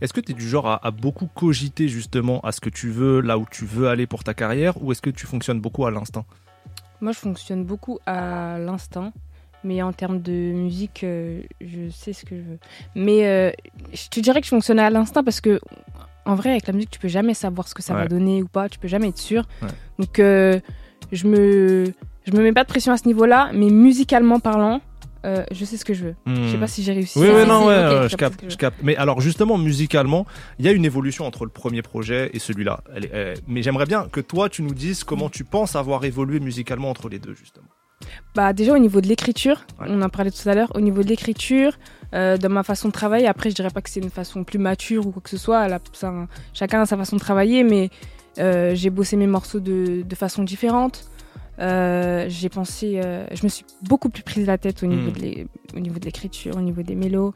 Est-ce 0.00 0.12
que 0.12 0.20
tu 0.20 0.32
es 0.32 0.34
du 0.34 0.46
genre 0.48 0.66
à, 0.68 0.86
à 0.86 0.90
beaucoup 0.90 1.26
cogiter 1.32 1.88
justement 1.88 2.40
à 2.40 2.52
ce 2.52 2.60
que 2.60 2.68
tu 2.70 2.90
veux, 2.90 3.20
là 3.20 3.38
où 3.38 3.46
tu 3.50 3.64
veux 3.64 3.88
aller 3.88 4.06
pour 4.06 4.24
ta 4.24 4.34
carrière, 4.34 4.82
ou 4.82 4.92
est-ce 4.92 5.00
que 5.02 5.10
tu 5.10 5.26
fonctionnes 5.26 5.60
beaucoup 5.60 5.86
à 5.86 5.90
l'instinct? 5.90 6.24
Moi, 7.00 7.12
je 7.12 7.18
fonctionne 7.18 7.64
beaucoup 7.64 7.98
à 8.06 8.58
l'instinct. 8.58 9.12
Mais 9.66 9.80
en 9.80 9.94
termes 9.94 10.20
de 10.20 10.30
musique, 10.52 11.04
euh, 11.04 11.40
je 11.62 11.88
sais 11.88 12.12
ce 12.12 12.26
que 12.26 12.36
je 12.36 12.42
veux. 12.42 12.58
Mais 12.94 13.26
euh, 13.26 13.50
je 13.94 14.08
te 14.10 14.20
dirais 14.20 14.40
que 14.40 14.44
je 14.46 14.50
fonctionne 14.50 14.78
à 14.78 14.90
l'instinct 14.90 15.24
parce 15.24 15.40
que, 15.40 15.58
en 16.26 16.34
vrai, 16.34 16.50
avec 16.50 16.66
la 16.66 16.74
musique, 16.74 16.90
tu 16.90 16.98
peux 16.98 17.08
jamais 17.08 17.32
savoir 17.32 17.66
ce 17.66 17.74
que 17.74 17.82
ça 17.82 17.94
Ouais. 17.94 18.02
va 18.02 18.08
donner 18.08 18.42
ou 18.42 18.46
pas. 18.46 18.68
Tu 18.68 18.78
peux 18.78 18.88
jamais 18.88 19.08
être 19.08 19.16
sûr. 19.18 19.44
Ouais. 19.62 19.68
Donc, 19.98 20.18
euh, 20.18 20.60
je 21.12 21.26
me, 21.26 21.94
je 22.26 22.32
me 22.32 22.42
mets 22.42 22.52
pas 22.52 22.62
de 22.64 22.68
pression 22.68 22.92
à 22.92 22.96
ce 22.96 23.06
niveau-là. 23.06 23.50
Mais 23.54 23.66
musicalement 23.70 24.40
parlant, 24.40 24.80
euh, 25.24 25.44
je 25.50 25.64
sais 25.64 25.76
ce 25.76 25.84
que 25.84 25.94
je 25.94 26.04
veux. 26.06 26.14
Je 26.26 26.50
sais 26.50 26.58
pas 26.58 26.66
si 26.66 26.82
j'ai 26.82 26.92
réussi. 26.92 27.18
Oui, 27.18 27.28
oui, 27.34 27.46
non, 27.46 27.66
ouais, 27.66 27.72
euh, 27.74 28.02
je 28.04 28.08
je 28.10 28.16
capte 28.16 28.40
je 28.44 28.50
je- 28.50 28.56
capte. 28.56 28.78
Mais 28.82 28.96
alors, 28.96 29.20
justement, 29.20 29.56
musicalement, 29.58 30.26
il 30.58 30.64
y 30.66 30.68
a 30.68 30.72
une 30.72 30.84
évolution 30.84 31.24
entre 31.26 31.44
le 31.44 31.50
premier 31.50 31.82
projet 31.82 32.30
et 32.34 32.38
celui-là. 32.38 32.80
Mais 33.46 33.62
j'aimerais 33.62 33.86
bien 33.86 34.06
que 34.10 34.20
toi, 34.20 34.48
tu 34.48 34.62
nous 34.62 34.74
dises 34.74 35.04
comment 35.04 35.28
tu 35.30 35.44
penses 35.44 35.76
avoir 35.76 36.04
évolué 36.04 36.40
musicalement 36.40 36.90
entre 36.90 37.08
les 37.08 37.18
deux, 37.18 37.34
justement. 37.34 37.66
Bah 38.34 38.52
déjà 38.52 38.74
au 38.74 38.78
niveau 38.78 39.00
de 39.00 39.06
l'écriture, 39.06 39.64
Ouais. 39.80 39.86
on 39.88 40.02
en 40.02 40.08
parlait 40.10 40.30
tout 40.30 40.46
à 40.46 40.54
l'heure, 40.54 40.70
au 40.74 40.80
niveau 40.80 41.02
de 41.02 41.08
l'écriture, 41.08 41.72
euh, 42.12 42.36
dans 42.36 42.50
ma 42.50 42.62
façon 42.62 42.88
de 42.88 42.92
travailler, 42.92 43.26
après 43.28 43.48
je 43.48 43.54
dirais 43.54 43.70
pas 43.70 43.80
que 43.80 43.88
c'est 43.88 44.00
une 44.00 44.10
façon 44.10 44.44
plus 44.44 44.58
mature 44.58 45.06
ou 45.06 45.10
quoi 45.12 45.22
que 45.22 45.30
ce 45.30 45.38
soit, 45.38 45.66
ça- 45.94 46.12
chacun 46.52 46.82
a 46.82 46.86
sa 46.86 46.98
façon 46.98 47.16
de 47.16 47.20
travailler, 47.20 47.62
mais 47.62 47.88
euh, 48.38 48.74
j'ai 48.74 48.90
bossé 48.90 49.16
mes 49.16 49.28
morceaux 49.28 49.60
de, 49.60 50.02
de 50.02 50.14
façon 50.16 50.42
différente. 50.42 51.04
Euh, 51.60 52.26
j'ai 52.28 52.48
pensé, 52.48 53.00
euh, 53.04 53.26
je 53.32 53.44
me 53.44 53.48
suis 53.48 53.64
beaucoup 53.82 54.08
plus 54.08 54.22
prise 54.22 54.46
la 54.46 54.58
tête 54.58 54.82
au 54.82 54.86
niveau 54.86 55.10
Mm. 55.10 55.12
de 55.12 55.18
l'é- 55.20 55.46
au 55.76 55.80
niveau 55.80 55.98
de 55.98 56.04
l'écriture, 56.04 56.56
au 56.56 56.60
niveau 56.60 56.82
des 56.82 56.94
mélos 56.94 57.32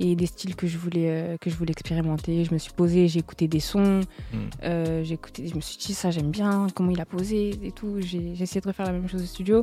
et 0.00 0.16
des 0.16 0.26
styles 0.26 0.56
que 0.56 0.66
je 0.66 0.76
voulais 0.78 1.06
euh, 1.10 1.36
que 1.40 1.50
je 1.50 1.56
voulais 1.56 1.70
expérimenter. 1.72 2.44
Je 2.44 2.52
me 2.52 2.58
suis 2.58 2.72
posée, 2.72 3.06
j'ai 3.06 3.20
écouté 3.20 3.46
des 3.48 3.60
sons, 3.60 4.00
Mm. 4.32 4.36
euh, 4.64 5.04
j'ai 5.04 5.14
écouté, 5.14 5.46
je 5.46 5.54
me 5.54 5.60
suis 5.60 5.78
dit 5.78 5.94
ça 5.94 6.10
j'aime 6.10 6.30
bien, 6.30 6.66
comment 6.74 6.90
il 6.90 7.00
a 7.00 7.04
posé 7.06 7.50
et 7.62 7.70
tout. 7.70 7.96
J'ai 8.00 8.32
essayé 8.40 8.60
de 8.60 8.66
refaire 8.66 8.86
la 8.86 8.92
même 8.92 9.08
chose 9.08 9.22
au 9.22 9.26
studio. 9.26 9.62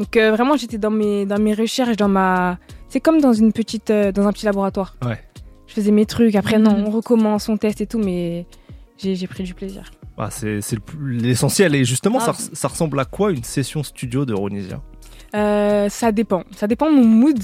Donc 0.00 0.16
euh, 0.16 0.32
vraiment 0.32 0.56
j'étais 0.56 0.78
dans 0.78 0.90
mes 0.90 1.24
dans 1.26 1.38
mes 1.38 1.54
recherches, 1.54 1.96
dans 1.96 2.08
ma, 2.08 2.58
c'est 2.88 3.00
comme 3.00 3.20
dans 3.20 3.32
une 3.32 3.52
petite 3.52 3.90
euh, 3.90 4.10
dans 4.10 4.26
un 4.26 4.32
petit 4.32 4.46
laboratoire. 4.46 4.96
Ouais. 5.04 5.20
Je 5.68 5.74
faisais 5.74 5.92
mes 5.92 6.06
trucs. 6.06 6.34
Après 6.34 6.58
non, 6.58 6.76
Mhm. 6.78 6.86
on 6.88 6.90
recommence, 6.90 7.48
on 7.48 7.56
teste 7.56 7.80
et 7.80 7.86
tout, 7.86 7.98
mais 7.98 8.46
j'ai 8.98 9.26
pris 9.26 9.42
du 9.44 9.54
plaisir. 9.54 9.90
Bah, 10.16 10.28
c'est 10.30 10.60
l'essentiel. 11.00 11.74
Et 11.74 11.84
justement, 11.84 12.20
ça, 12.20 12.32
Ah. 12.36 12.42
ça 12.52 12.68
ressemble 12.68 12.98
à 13.00 13.04
quoi 13.04 13.32
une 13.32 13.42
session 13.44 13.82
studio 13.82 14.24
de 14.24 14.32
Ronisia 14.34 14.80
Euh, 15.34 15.88
ça 15.88 16.12
dépend. 16.12 16.44
Ça 16.54 16.66
dépend 16.68 16.90
de 16.90 16.96
mon 16.96 17.04
mood. 17.04 17.38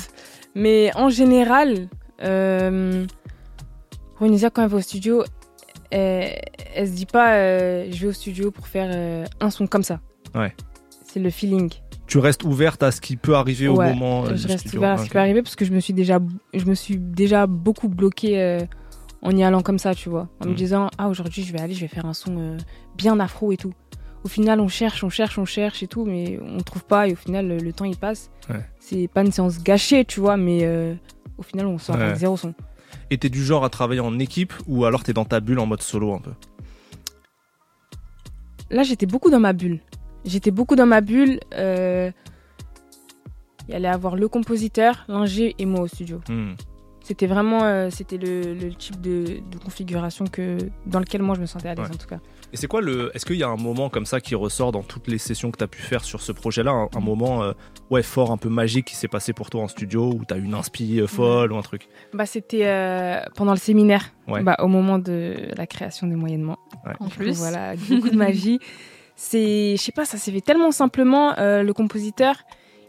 Mais 0.55 0.91
en 0.95 1.09
général, 1.11 1.89
euh, 2.23 3.05
Ronisia, 4.19 4.51
quand 4.51 4.63
elle 4.63 4.69
va 4.69 4.77
au 4.79 4.81
studio, 4.81 5.25
elle, 5.91 6.41
elle 6.75 6.87
se 6.89 6.93
dit 6.93 7.07
pas 7.07 7.35
euh, 7.35 7.89
je 7.91 8.01
vais 8.01 8.07
au 8.07 8.13
studio 8.13 8.51
pour 8.51 8.67
faire 8.69 8.91
euh, 8.95 9.25
un 9.41 9.51
son 9.51 9.67
comme 9.67 9.83
ça. 9.83 10.01
Ouais. 10.35 10.55
C'est 11.05 11.21
le 11.21 11.31
feeling. 11.31 11.71
Tu 12.07 12.19
restes 12.19 12.43
ouverte 12.45 12.83
à 12.83 12.91
ce 12.93 13.01
qui 13.01 13.17
peut 13.17 13.35
arriver 13.37 13.69
au 13.69 13.77
moment 13.77 14.25
je 14.27 14.35
du 14.47 14.47
reste 14.53 14.73
ouverte 14.75 14.85
à 14.85 14.97
ce 14.99 15.03
qui 15.03 15.09
Ok. 15.09 15.13
peut 15.13 15.19
arriver 15.21 15.43
parce 15.43 15.55
que 15.57 15.65
je 15.65 15.73
me 15.73 15.79
suis 15.81 15.93
déjà, 15.93 16.19
je 16.55 16.65
me 16.65 16.75
suis 16.75 16.97
déjà 16.99 17.47
beaucoup 17.47 17.89
bloquée 17.89 18.59
en 19.23 19.37
y 19.37 19.43
allant 19.45 19.63
comme 19.63 19.79
ça, 19.79 19.95
tu 19.95 20.09
vois. 20.09 20.29
En 20.41 20.47
me 20.47 20.53
Mm. 20.53 20.55
disant 20.55 20.91
ah 20.99 21.09
aujourd'hui 21.09 21.43
je 21.43 21.53
vais 21.53 21.61
aller, 21.61 21.75
je 21.75 21.81
vais 21.81 21.89
faire 21.89 22.07
un 22.07 22.15
son 22.15 22.37
euh, 22.39 22.57
bien 22.97 23.19
afro 23.21 23.53
et 23.53 23.57
tout. 23.57 23.73
Au 24.25 24.29
final, 24.29 24.61
on 24.61 24.69
cherche, 24.69 25.03
on 25.03 25.09
cherche, 25.09 25.39
on 25.39 25.47
cherche 25.47 25.83
et 25.83 25.87
tout, 25.87 26.05
mais 26.05 26.39
on 26.43 26.59
trouve 26.59 26.85
pas. 26.85 27.09
Et 27.09 27.13
au 27.13 27.17
final, 27.17 27.49
le, 27.49 27.57
le 27.59 27.73
temps 27.73 27.87
il 27.87 27.97
passe. 27.97 28.31
Ouais. 28.51 28.65
C'est 28.79 29.09
pas 29.09 29.23
une 29.23 29.33
séance 29.33 29.63
gâchée, 29.63 30.05
tu 30.05 30.21
vois, 30.21 30.37
mais 30.37 30.61
euh, 30.65 30.95
au 31.39 31.43
final, 31.43 31.67
on 31.67 31.79
sort 31.79 31.97
Ouais. 31.97 32.03
avec 32.03 32.17
zéro 32.17 32.37
son. 32.37 32.53
Et 33.11 33.17
t'es 33.19 33.29
du 33.31 33.43
genre 33.43 33.65
à 33.65 33.71
travailler 33.71 34.01
en 34.01 34.19
équipe 34.19 34.53
ou 34.67 34.85
alors 34.85 35.03
t'es 35.05 35.13
dans 35.15 35.25
ta 35.25 35.41
bulle 35.41 35.59
en 35.59 35.67
mode 35.67 35.81
solo 35.83 36.13
un 36.13 36.19
peu? 36.19 36.33
Là, 38.71 38.83
j'étais 38.83 39.07
beaucoup 39.07 39.31
dans 39.31 39.41
ma 39.41 39.53
bulle. 39.53 39.81
J'étais 40.25 40.51
beaucoup 40.51 40.77
dans 40.77 40.87
ma 40.87 41.01
bulle. 41.01 41.41
euh, 41.55 42.11
Il 43.69 43.73
y 43.73 43.75
allait 43.75 43.89
avoir 43.89 44.17
le 44.17 44.29
compositeur, 44.29 45.05
l'ingé 45.09 45.55
et 45.59 45.65
moi 45.67 45.81
au 45.81 45.87
studio. 45.89 46.21
Hmm. 46.29 46.53
C'était 47.11 47.27
vraiment, 47.27 47.65
euh, 47.65 47.89
c'était 47.91 48.19
le, 48.19 48.55
le 48.55 48.73
type 48.73 49.01
de, 49.01 49.41
de 49.51 49.59
configuration 49.59 50.27
que 50.29 50.59
dans 50.87 51.01
lequel 51.01 51.23
moi 51.23 51.35
je 51.35 51.41
me 51.41 51.47
sentais 51.47 51.69
à 51.69 51.75
l'aise 51.75 51.89
Ouais. 51.89 51.93
en 51.93 51.99
tout 51.99 52.07
cas. 52.07 52.21
Et 52.53 52.57
c'est 52.57 52.69
quoi 52.69 52.81
le. 52.81 53.11
Est-ce 53.15 53.27
qu'il 53.27 53.35
y 53.35 53.43
a 53.43 53.49
un 53.49 53.57
moment 53.57 53.89
comme 53.89 54.07
ça 54.07 54.21
qui 54.21 54.37
ressort 54.37 54.71
dans 54.71 54.85
toutes 54.85 55.09
les 55.09 55.19
sessions 55.19 55.51
que 55.51 55.59
tu 55.59 55.65
as 55.65 55.67
pu 55.67 55.83
faire 55.83 56.05
sur 56.05 56.23
ce 56.23 56.31
projet-là? 56.31 56.71
Un, 56.71 56.89
un 56.95 57.01
moment 57.01 57.43
euh, 57.43 57.53
ouais, 57.91 58.05
fort, 58.05 58.31
un 58.31 58.37
peu 58.37 58.49
magique 58.49 58.87
qui 58.87 58.95
s'est 58.95 59.09
passé 59.09 59.33
pour 59.33 59.51
toi 59.51 59.63
en 59.63 59.67
studio 59.67 60.13
où 60.13 60.25
tu 60.25 60.33
as 60.35 60.37
une 60.37 60.55
inspi 60.55 61.01
euh, 61.01 61.09
folle 61.09 61.51
ou 61.53 61.57
un 61.57 61.63
truc? 61.63 61.89
Bah, 62.15 62.27
c'était 62.27 62.67
euh, 62.69 63.19
pendant 63.35 63.53
le 63.55 63.59
séminaire, 63.59 64.05
Ouais. 64.29 64.45
bah, 64.45 64.55
au 64.61 64.69
moment 64.69 65.01
de 65.01 65.35
la 65.57 65.67
création 65.67 66.07
des 66.07 66.15
moyennements. 66.15 66.61
En 67.01 67.09
plus. 67.09 67.37
voilà, 67.39 67.75
beaucoup 67.89 68.11
de 68.11 68.17
magie. 68.17 68.61
C'est, 69.17 69.77
je 69.77 69.83
sais 69.83 69.93
pas, 69.93 70.05
ça 70.05 70.17
s'est 70.17 70.31
fait 70.33 70.41
tellement 70.41 70.71
simplement. 70.71 71.37
euh, 71.39 71.63
le 71.65 71.73
compositeur, 71.75 72.37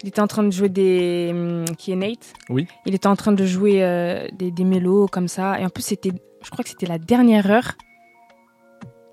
il 0.04 0.10
était 0.10 0.22
en 0.22 0.28
train 0.28 0.44
de 0.44 0.52
jouer 0.52 0.70
des, 0.70 1.30
hum, 1.32 1.66
qui 1.78 1.92
est 1.92 1.96
Nate. 1.96 2.34
Oui. 2.50 2.68
Il 2.86 2.96
était 2.96 3.08
en 3.08 3.16
train 3.16 3.32
de 3.32 3.46
jouer 3.46 3.84
euh, 3.84 4.28
des, 4.34 4.52
des 4.52 4.64
mélos 4.64 5.08
comme 5.08 5.28
ça. 5.28 5.60
Et 5.60 5.66
en 5.66 5.70
plus, 5.70 5.84
c'était, 5.84 6.12
je 6.44 6.50
crois 6.50 6.64
que 6.64 6.70
c'était 6.70 6.88
la 6.88 6.98
dernière 6.98 7.50
heure 7.50 7.74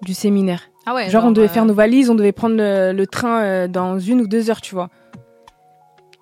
du 0.02 0.14
séminaire. 0.14 0.62
Ah 0.86 0.94
ouais. 0.94 1.10
genre, 1.10 1.24
on 1.24 1.32
devait 1.32 1.48
euh, 1.48 1.50
faire 1.50 1.66
nos 1.66 1.74
valises, 1.74 2.08
on 2.08 2.14
devait 2.14 2.32
prendre 2.32 2.56
le, 2.56 2.92
le 2.92 3.06
train 3.06 3.42
euh, 3.42 3.68
dans 3.68 3.98
une 3.98 4.22
ou 4.22 4.26
deux 4.26 4.48
heures, 4.50 4.60
tu 4.60 4.74
vois. 4.74 4.88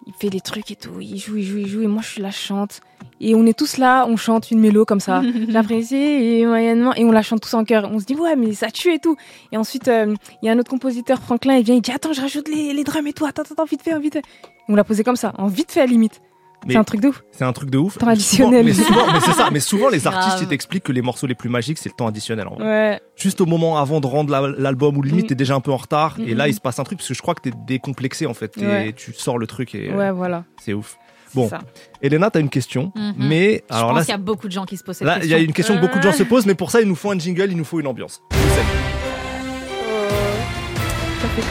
Il 0.09 0.13
fait 0.15 0.31
des 0.31 0.41
trucs 0.41 0.71
et 0.71 0.77
tout, 0.77 1.01
il 1.01 1.19
joue, 1.19 1.37
il 1.37 1.45
joue, 1.45 1.59
il 1.59 1.67
joue, 1.67 1.83
et 1.83 1.87
moi 1.89 2.01
je 2.03 2.09
suis 2.09 2.23
là, 2.23 2.31
je 2.31 2.39
chante. 2.39 2.81
Et 3.21 3.35
on 3.35 3.45
est 3.45 3.59
tous 3.59 3.77
là, 3.77 4.07
on 4.09 4.17
chante 4.17 4.51
une 4.51 4.61
mélo 4.61 4.85
comme 4.85 5.01
ça. 5.01 5.21
J'apprécie 5.49 5.97
et 5.97 6.47
moyennement, 6.47 6.95
et 6.95 7.05
on 7.05 7.13
la 7.13 7.23
chante 7.23 7.41
tous 7.41 7.55
en 7.55 7.65
chœur. 7.65 7.89
On 7.93 7.99
se 7.99 8.05
dit, 8.05 8.15
ouais, 8.15 8.37
mais 8.37 8.53
ça 8.53 8.71
tue 8.71 8.93
et 8.93 8.99
tout. 8.99 9.17
Et 9.53 9.57
ensuite, 9.57 9.89
euh, 9.89 10.15
il 10.43 10.47
y 10.47 10.49
a 10.49 10.53
un 10.53 10.59
autre 10.59 10.71
compositeur, 10.71 11.21
Franklin, 11.21 11.57
il 11.57 11.65
vient, 11.65 11.75
il 11.75 11.81
dit, 11.81 11.93
attends, 11.93 12.13
je 12.13 12.21
rajoute 12.21 12.49
les, 12.49 12.73
les 12.73 12.85
drums 12.85 13.07
et 13.07 13.13
tout, 13.13 13.27
attends, 13.27 13.43
attends, 13.43 13.65
vite 13.65 13.83
fait, 13.83 13.99
vite 13.99 14.15
fait. 14.15 14.23
On 14.69 14.75
l'a 14.75 14.85
posé 14.85 15.05
comme 15.05 15.17
ça, 15.17 15.33
en 15.39 15.47
vite 15.47 15.71
fait 15.73 15.81
à 15.81 15.87
la 15.87 15.91
limite. 15.93 16.21
C'est 16.69 16.77
un 16.77 16.83
truc 16.85 17.01
de 17.01 17.09
ouf. 17.09 17.23
C'est 17.31 17.45
un 17.45 17.53
truc 17.53 17.71
de 17.71 17.79
ouf. 17.79 17.97
Traditionnel. 17.97 18.75
Souvent- 18.75 18.85
mais 18.85 18.85
souvent, 19.05 19.13
mais 19.13 19.21
c'est 19.21 19.33
ça. 19.33 19.49
Mais 19.53 19.61
souvent, 19.61 19.89
les 19.89 20.05
artistes, 20.09 20.39
ils 20.41 20.49
t'expliquent 20.49 20.83
que 20.83 20.91
les 20.93 21.03
morceaux 21.03 21.29
les 21.29 21.37
plus 21.37 21.49
magiques, 21.49 21.79
c'est 21.79 21.89
le 21.91 21.95
temps 21.95 22.09
additionnel. 22.09 22.49
En 22.49 22.57
vrai. 22.57 22.65
Ouais, 22.65 23.01
Juste 23.15 23.41
au 23.41 23.47
moment 23.47 23.79
avant 23.79 24.01
de 24.01 24.07
rendre 24.09 24.33
la- 24.33 24.49
l'album, 24.59 24.97
ou 24.97 25.03
limite, 25.03 25.27
Mm. 25.27 25.29
t'es 25.29 25.35
déjà 25.37 25.55
un 25.55 25.61
peu 25.61 25.71
en 25.71 25.77
retard. 25.77 26.17
Et 26.19 26.35
là, 26.35 26.47
mm. 26.47 26.51
il 26.51 26.55
se 26.55 26.61
passe 26.61 26.81
un 26.81 26.85
truc, 26.85 26.99
parce 26.99 27.07
que 27.09 27.15
je 27.15 27.23
crois 27.23 27.35
que 27.37 27.43
t'es 27.43 27.53
décomplexé, 27.69 28.27
en 28.27 28.35
fait. 28.35 28.57
Et 28.59 28.93
tu 28.95 29.13
sors 29.13 29.39
le 29.39 29.47
truc 29.47 29.75
et 29.77 29.91
euh, 29.93 29.97
ouais, 29.97 30.11
voilà. 30.11 30.45
c'est 30.61 30.73
ouf. 30.73 30.99
Bon. 31.35 31.49
ça. 31.49 31.59
Elena, 32.03 32.31
t'as 32.31 32.41
une 32.41 32.49
question. 32.49 32.91
Mhm. 32.97 33.15
Mais, 33.19 33.63
Je 33.71 33.77
alors 33.77 33.91
pense 33.91 33.99
là, 33.99 34.05
qu'il 34.05 34.13
y 34.13 34.15
a 34.15 34.19
beaucoup 34.19 34.47
de 34.49 34.53
gens 34.53 34.65
qui 34.65 34.77
se 34.77 34.83
posent 34.83 34.97
cette 34.97 35.07
là, 35.07 35.17
il 35.19 35.27
y 35.27 35.29
question. 35.29 35.37
a 35.37 35.41
une 35.43 35.53
question 35.53 35.77
que 35.77 35.81
beaucoup 35.83 35.99
de 35.99 36.03
gens 36.03 36.13
se 36.13 36.23
posent, 36.25 36.47
mais 36.47 36.55
pour 36.55 36.71
ça, 36.73 36.81
il 36.81 36.89
nous 36.89 36.97
faut 36.97 37.11
un 37.13 37.19
jingle, 37.19 37.49
il 37.51 37.57
nous 37.57 37.65
faut 37.65 37.79
une 37.79 37.87
ambiance. 37.87 38.23
Je 38.33 38.37
sais. 38.39 38.96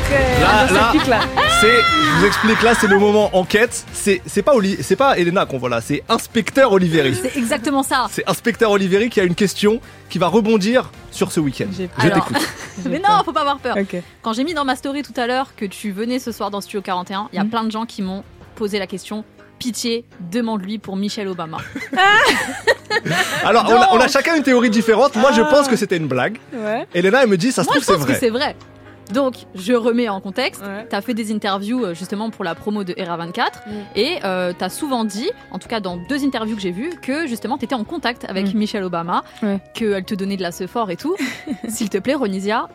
Très. 0.05 0.41
Là. 1.09 1.19
C'est, 1.61 1.67
je 1.71 2.19
vous 2.19 2.25
explique 2.25 2.61
là, 2.63 2.73
c'est 2.73 2.87
le 2.87 2.97
moment 2.99 3.29
enquête. 3.35 3.85
C'est, 3.93 4.21
c'est 4.25 4.41
pas 4.41 4.53
Oli, 4.55 4.77
c'est 4.81 4.95
pas 4.95 5.17
Elena 5.17 5.45
qu'on 5.45 5.57
voit 5.57 5.69
là, 5.69 5.81
c'est 5.81 6.03
inspecteur 6.09 6.71
Oliveri. 6.71 7.15
C'est 7.21 7.37
exactement 7.37 7.83
ça. 7.83 8.07
C'est 8.11 8.27
inspecteur 8.29 8.71
Oliveri 8.71 9.09
qui 9.09 9.19
a 9.19 9.23
une 9.23 9.35
question 9.35 9.79
qui 10.09 10.17
va 10.17 10.27
rebondir 10.27 10.91
sur 11.11 11.31
ce 11.31 11.39
week-end. 11.39 11.67
Je 11.71 12.07
t'écoute. 12.09 12.37
Mais 12.89 12.99
non, 12.99 13.23
faut 13.23 13.31
pas 13.33 13.41
avoir 13.41 13.59
peur. 13.59 13.75
Quand 14.21 14.33
j'ai 14.33 14.43
mis 14.43 14.53
dans 14.53 14.65
ma 14.65 14.75
story 14.75 15.03
tout 15.03 15.13
à 15.19 15.27
l'heure 15.27 15.55
que 15.55 15.65
tu 15.65 15.91
venais 15.91 16.19
ce 16.19 16.31
soir 16.31 16.51
dans 16.51 16.61
Studio 16.61 16.81
41, 16.81 17.29
il 17.31 17.35
y 17.35 17.39
a 17.39 17.43
Mhm. 17.43 17.49
plein 17.49 17.63
de 17.63 17.71
gens 17.71 17.85
qui 17.85 18.01
m'ont 18.01 18.23
posé 18.55 18.79
la 18.79 18.87
question. 18.87 19.23
Pitié, 19.59 20.03
demande-lui 20.31 20.79
pour 20.79 20.97
Michelle 20.97 21.27
Obama. 21.29 21.57
Alors, 23.43 23.65
on 23.69 23.73
a, 23.75 23.89
on 23.91 23.95
a 23.97 23.99
Donc. 24.03 24.09
chacun 24.09 24.35
une 24.35 24.43
théorie 24.43 24.69
différente. 24.69 25.15
Moi, 25.15 25.31
je 25.31 25.41
pense 25.41 25.67
que 25.67 25.75
c'était 25.75 25.97
une 25.97 26.07
blague. 26.07 26.37
Ouais. 26.53 26.85
Elena, 26.93 27.23
elle 27.23 27.29
me 27.29 27.37
dit, 27.37 27.51
ça 27.51 27.63
se 27.63 27.67
Moi, 27.67 27.75
trouve, 27.79 27.83
je 27.83 27.85
c'est 27.87 27.93
pense 27.93 28.05
que 28.05 28.11
vrai. 28.11 28.19
c'est 28.19 28.29
vrai. 28.29 28.55
Donc, 29.13 29.35
je 29.55 29.73
remets 29.73 30.09
en 30.09 30.19
contexte. 30.21 30.61
Ouais. 30.61 30.85
T'as 30.89 31.01
fait 31.01 31.13
des 31.13 31.31
interviews 31.31 31.85
euh, 31.85 31.93
justement 31.93 32.29
pour 32.31 32.43
la 32.43 32.55
promo 32.55 32.83
de 32.83 32.93
Era 32.97 33.17
24 33.17 33.59
Mm. 33.65 33.71
et 33.95 34.17
euh, 34.23 34.51
t'as 34.57 34.69
souvent 34.69 35.03
dit, 35.05 35.29
en 35.51 35.59
tout 35.59 35.67
cas 35.67 35.79
dans 35.79 35.97
deux 35.97 36.23
interviews 36.25 36.55
que 36.55 36.61
j'ai 36.61 36.71
vues, 36.71 36.91
que 37.01 37.27
justement 37.27 37.57
t'étais 37.57 37.75
en 37.75 37.83
contact 37.83 38.25
avec 38.27 38.53
Mm. 38.53 38.57
Michelle 38.57 38.83
Obama, 38.83 39.23
Ouais. 39.43 39.59
qu'elle 39.73 40.03
te 40.05 40.15
donnait 40.15 40.37
de 40.37 40.41
la 40.43 40.51
fort 40.67 40.89
et 40.89 40.95
tout. 40.95 41.15
S'il 41.67 41.89
te 41.89 41.97
plaît, 41.99 42.15
Ronisia. 42.15 42.67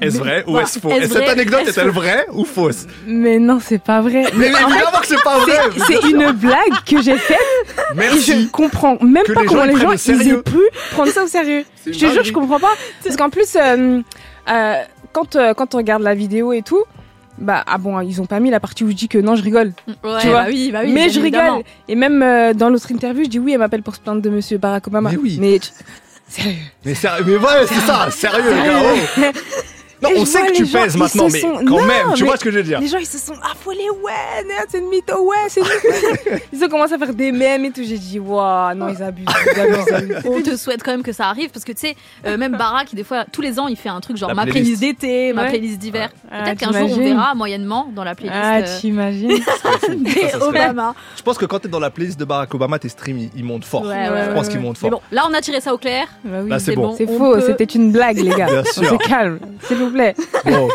Est-ce 0.00 0.18
vrai 0.18 0.42
ou 0.46 0.58
est-ce 0.58 0.78
faux? 0.78 0.88
Et 0.90 1.02
cette 1.02 1.10
vrai 1.12 1.28
anecdote 1.28 1.68
est-elle 1.68 1.90
vraie 1.90 2.26
ou 2.32 2.44
fausse? 2.46 2.86
Mais 3.06 3.38
non, 3.38 3.58
c'est 3.60 3.78
pas 3.82 4.00
vrai. 4.00 4.24
Mais 4.34 4.46
évidemment 4.46 4.98
que 5.00 5.06
c'est 5.06 5.22
pas 5.22 5.38
vrai 5.40 5.58
C'est 5.86 6.08
une 6.08 6.30
blague 6.32 6.82
que 6.86 7.02
j'ai 7.02 7.16
faite 7.18 7.38
et 7.68 7.74
je 7.90 7.94
Merci 7.96 8.48
comprends 8.50 8.96
même 9.02 9.22
Que 9.24 9.32
pas 9.32 9.42
les 9.42 9.46
comment 9.46 9.64
les 9.64 9.76
gens 9.76 9.92
ils 9.92 10.28
aient 10.30 10.42
pu 10.42 10.58
prendre 10.92 11.10
ça 11.10 11.24
au 11.24 11.26
sérieux. 11.26 11.64
Je 11.84 11.90
te 11.92 11.96
jure, 12.10 12.24
je 12.24 12.32
comprends 12.32 12.58
pas. 12.58 12.72
Parce 13.04 13.16
qu'en 13.16 13.28
plus, 13.28 13.54
euh, 13.56 14.00
euh, 14.50 14.74
quand, 15.12 15.36
euh, 15.36 15.54
quand 15.54 15.74
on 15.74 15.78
regarde 15.78 16.02
la 16.02 16.14
vidéo 16.14 16.52
et 16.52 16.62
tout, 16.62 16.82
bah 17.38 17.62
ah 17.66 17.78
bon, 17.78 18.00
ils 18.00 18.20
ont 18.20 18.26
pas 18.26 18.40
mis 18.40 18.50
la 18.50 18.60
partie 18.60 18.84
où 18.84 18.88
je 18.90 18.94
dis 18.94 19.08
que 19.08 19.18
non, 19.18 19.36
je 19.36 19.42
rigole. 19.42 19.72
Ouais, 20.04 20.20
Tu 20.20 20.28
vois 20.28 20.42
bah 20.42 20.46
oui, 20.48 20.70
bah 20.72 20.80
oui. 20.84 20.92
mais 20.92 21.08
je 21.08 21.18
évidemment. 21.20 21.56
rigole. 21.58 21.64
Et 21.88 21.94
même 21.94 22.22
euh, 22.22 22.52
dans 22.54 22.68
l'autre 22.68 22.90
interview, 22.90 23.24
je 23.24 23.28
dis 23.30 23.38
oui, 23.38 23.52
elle 23.52 23.58
m'appelle 23.58 23.82
pour 23.82 23.94
se 23.94 24.00
plaindre 24.00 24.20
de 24.22 24.30
Monsieur 24.30 24.58
Barack 24.58 24.86
Obama. 24.86 25.10
Mais 25.10 25.16
oui. 25.16 25.38
Mais 25.40 25.58
tu- 25.58 25.70
sérieux. 26.28 26.56
Mais 26.84 26.94
sérieux, 26.94 27.24
mais 27.26 27.36
ouais, 27.36 27.66
c'est 27.66 27.80
ça, 27.80 28.10
sérieux, 28.10 28.42
les 28.54 28.68
gars. 28.68 28.80
oh. 28.82 29.22
Non, 30.02 30.10
Et 30.10 30.18
on 30.18 30.24
sait 30.24 30.42
que 30.46 30.52
tu 30.52 30.66
gens, 30.66 30.82
pèses 30.82 30.96
maintenant, 30.96 31.28
mais 31.30 31.40
sont- 31.40 31.52
quand 31.58 31.64
Non, 31.80 31.84
même, 31.84 32.06
tu 32.14 32.22
mais- 32.22 32.28
vois 32.28 32.36
ce 32.36 32.44
que 32.44 32.50
je 32.50 32.56
veux 32.58 32.62
dire 32.64 32.80
Les 32.80 32.88
gens 32.88 32.98
ils 32.98 33.06
se 33.06 33.18
sont 33.18 33.34
affolés, 33.42 33.88
ouais, 34.02 34.44
non, 34.48 34.54
c'est 34.68 34.78
une 34.78 34.88
mytho, 34.88 35.22
ouais, 35.28 35.36
c'est 35.48 35.60
une 35.60 35.66
Ils 36.52 36.64
ont 36.64 36.68
commencé 36.68 36.94
à 36.94 36.98
faire 36.98 37.14
des 37.14 37.30
mèmes 37.32 37.64
et 37.66 37.70
tout. 37.70 37.82
J'ai 37.84 37.98
dit, 37.98 38.18
waouh, 38.18 38.74
non, 38.74 38.88
ils 38.88 39.02
abusent. 39.02 39.26
Ils 39.54 39.60
abusent. 39.94 40.22
On 40.26 40.42
te 40.42 40.56
souhaite 40.56 40.82
quand 40.82 40.90
même 40.90 41.02
que 41.02 41.12
ça 41.12 41.28
arrive 41.28 41.50
parce 41.50 41.64
que 41.64 41.72
tu 41.72 41.80
sais, 41.80 41.96
euh, 42.26 42.36
même 42.42 42.56
Barack, 42.56 42.94
des 42.94 43.04
fois, 43.04 43.24
tous 43.30 43.40
les 43.42 43.58
ans, 43.60 43.68
il 43.68 43.76
fait 43.76 43.88
un 43.90 44.00
truc 44.00 44.16
genre 44.16 44.28
La 44.30 44.34
ma 44.34 44.42
playlist. 44.44 44.80
playlist 44.80 45.00
d'été, 45.00 45.32
ma 45.32 45.42
Ouais. 45.42 45.48
playlist 45.50 45.78
d'hiver. 45.78 46.10
Ah, 46.30 46.42
Peut-être 46.44 46.58
qu'un 46.58 46.72
jour 46.72 46.90
on 46.90 46.96
verra 47.00 47.34
moyennement 47.34 47.88
dans 47.94 48.04
la 48.04 48.14
playlist 48.14 48.38
Ah, 48.42 48.58
euh, 48.58 48.80
t'imagines 48.80 49.38
Obama. 50.40 50.94
Je 51.16 51.22
pense 51.22 51.38
que 51.38 51.44
quand 51.46 51.58
t'es 51.60 51.68
dans 51.68 51.78
la 51.80 51.90
playlist 51.90 52.18
de 52.18 52.24
Barack 52.24 52.54
Obama, 52.54 52.78
tes 52.78 52.88
streams, 52.88 53.28
ils, 53.36 53.44
montent 53.44 53.64
fort. 53.64 53.82
Ouais, 53.82 53.88
ouais, 53.88 54.06
je 54.06 54.12
ouais, 54.28 54.34
pense 54.34 54.46
ouais. 54.46 54.52
qu'ils 54.52 54.60
montent 54.60 54.78
Mais 54.82 54.90
fort. 54.90 55.00
bon, 55.00 55.06
là 55.16 55.24
on 55.30 55.34
a 55.34 55.40
tiré 55.40 55.60
ça 55.60 55.72
au 55.74 55.78
clair. 55.78 56.06
Bah. 56.24 56.38
Là, 56.46 56.58
c'est 56.58 56.72
c'est 56.72 56.76
bon. 56.76 56.94
C'est 56.96 57.06
faux, 57.06 57.40
c'était 57.40 57.64
une 57.64 57.92
blague, 57.92 58.16
les 58.18 58.30
gars. 58.30 58.46
Bien 58.46 58.62
On 58.66 58.72
sûr. 58.80 58.88
se 59.02 59.08
calme, 59.08 59.38
s'il 59.66 59.78
vous 59.92 59.98
plaît. 59.98 60.14
Bon. 60.44 60.68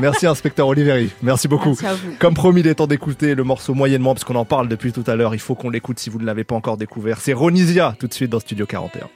Merci, 0.00 0.26
inspecteur 0.26 0.66
Oliveri. 0.66 1.10
Merci 1.22 1.48
beaucoup. 1.48 1.70
Merci 1.70 1.86
à 1.86 1.94
vous. 1.94 2.12
Comme 2.18 2.34
promis, 2.34 2.60
il 2.60 2.66
est 2.66 2.74
temps 2.76 2.86
d'écouter 2.86 3.34
le 3.34 3.44
morceau 3.44 3.74
moyennement, 3.74 4.14
parce 4.14 4.24
qu'on 4.24 4.36
en 4.36 4.44
parle 4.44 4.68
depuis 4.68 4.92
tout 4.92 5.04
à 5.06 5.16
l'heure. 5.16 5.34
Il 5.34 5.40
faut 5.40 5.54
qu'on 5.54 5.70
l'écoute 5.70 5.98
si 5.98 6.10
vous 6.10 6.18
ne 6.18 6.24
l'avez 6.24 6.44
pas 6.44 6.54
encore 6.54 6.76
découvert. 6.76 7.20
C'est 7.20 7.32
Ronisia, 7.32 7.94
tout 7.98 8.06
de 8.06 8.14
suite 8.14 8.30
dans 8.30 8.40
Studio 8.40 8.66
41. 8.66 9.08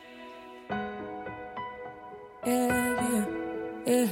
Yeah, 2.47 2.69
yeah, 2.69 3.95
yeah. 3.95 4.07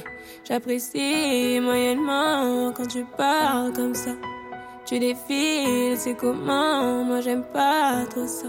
J'apprécie 0.47 1.59
moyennement 1.61 2.71
quand 2.75 2.87
tu 2.87 3.05
parles 3.17 3.73
comme 3.73 3.95
ça. 3.95 4.11
Tu 4.85 4.99
défiles, 4.99 5.97
c'est 5.97 6.15
comment, 6.15 7.03
moi 7.03 7.21
j'aime 7.21 7.43
pas 7.51 8.05
trop 8.09 8.27
ça. 8.27 8.47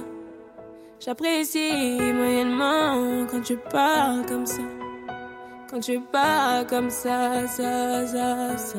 J'apprécie 1.01 1.99
moyennement 1.99 3.27
quand 3.31 3.41
tu 3.41 3.57
parles 3.57 4.27
comme 4.27 4.45
ça. 4.45 4.61
Quand 5.69 5.81
tu 5.81 6.01
parles 6.01 6.65
comme 6.67 6.91
ça, 6.91 7.47
ça, 7.49 8.07
ça, 8.07 8.57
ça. 8.57 8.79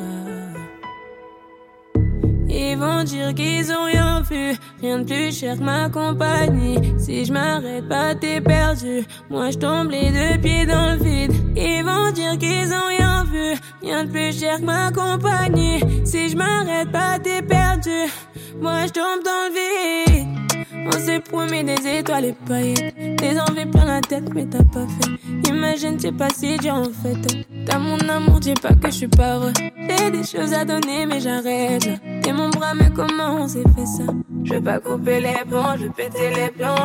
Ils 2.49 2.77
vont 2.77 3.03
dire 3.03 3.33
qu'ils 3.35 3.71
ont 3.73 3.83
rien 3.83 4.21
vu, 4.21 4.55
rien 4.81 4.99
de 4.99 5.03
plus 5.03 5.37
cher 5.37 5.57
que 5.57 5.63
ma 5.63 5.89
compagnie. 5.89 6.79
Si 6.97 7.25
je 7.25 7.33
m'arrête 7.33 7.87
pas, 7.89 8.15
t'es 8.15 8.39
perdu. 8.39 9.05
Moi 9.29 9.51
je 9.51 9.57
tombe 9.57 9.91
les 9.91 10.11
deux 10.11 10.41
pieds 10.41 10.65
dans 10.65 10.93
le 10.93 11.03
vide. 11.03 11.33
Ils 11.57 11.83
vont 11.83 12.11
dire 12.11 12.37
qu'ils 12.37 12.73
ont 12.73 12.87
rien 12.87 13.25
vu, 13.25 13.53
rien 13.81 14.05
de 14.05 14.09
plus 14.09 14.39
cher 14.39 14.57
que 14.57 14.65
ma 14.65 14.91
compagnie. 14.91 15.83
Si 16.05 16.29
je 16.29 16.37
m'arrête 16.37 16.91
pas, 16.91 17.19
t'es 17.19 17.41
perdu. 17.41 18.09
Moi 18.61 18.85
je 18.87 18.91
tombe 18.93 19.23
dans 19.23 19.47
le 19.47 19.53
vide. 19.53 20.27
On 20.85 20.99
s'est 20.99 21.19
promis 21.19 21.63
des 21.63 21.99
étoiles 21.99 22.25
et 22.25 22.35
paillettes. 22.47 22.95
Des 23.17 23.39
envies 23.39 23.65
plein 23.65 23.85
la 23.85 24.01
tête, 24.01 24.33
mais 24.33 24.45
t'as 24.45 24.63
pas 24.63 24.85
fait. 24.87 25.49
Imagine, 25.49 25.99
c'est 25.99 26.11
pas 26.11 26.29
si 26.29 26.57
dur 26.57 26.75
en 26.75 26.83
fait. 26.85 27.45
T'as 27.65 27.79
mon 27.79 27.97
amour, 28.09 28.39
dis 28.39 28.53
pas 28.53 28.73
que 28.73 28.87
je 28.87 28.91
suis 28.91 29.07
pas. 29.07 29.39
J'ai 29.89 30.11
des 30.11 30.23
choses 30.23 30.53
à 30.53 30.63
donner, 30.65 31.05
mais 31.05 31.19
j'arrête. 31.19 31.89
T'es 32.21 32.33
mon 32.33 32.49
bras, 32.49 32.73
mais 32.73 32.89
comment 32.95 33.41
on 33.41 33.47
s'est 33.47 33.63
fait 33.75 33.85
ça? 33.85 34.03
Je 34.43 34.53
vais 34.53 34.61
pas 34.61 34.79
couper 34.79 35.19
les 35.19 35.43
plans, 35.49 35.75
je 35.77 35.83
vais 35.83 35.89
péter 35.89 36.29
les 36.29 36.49
plans. 36.51 36.75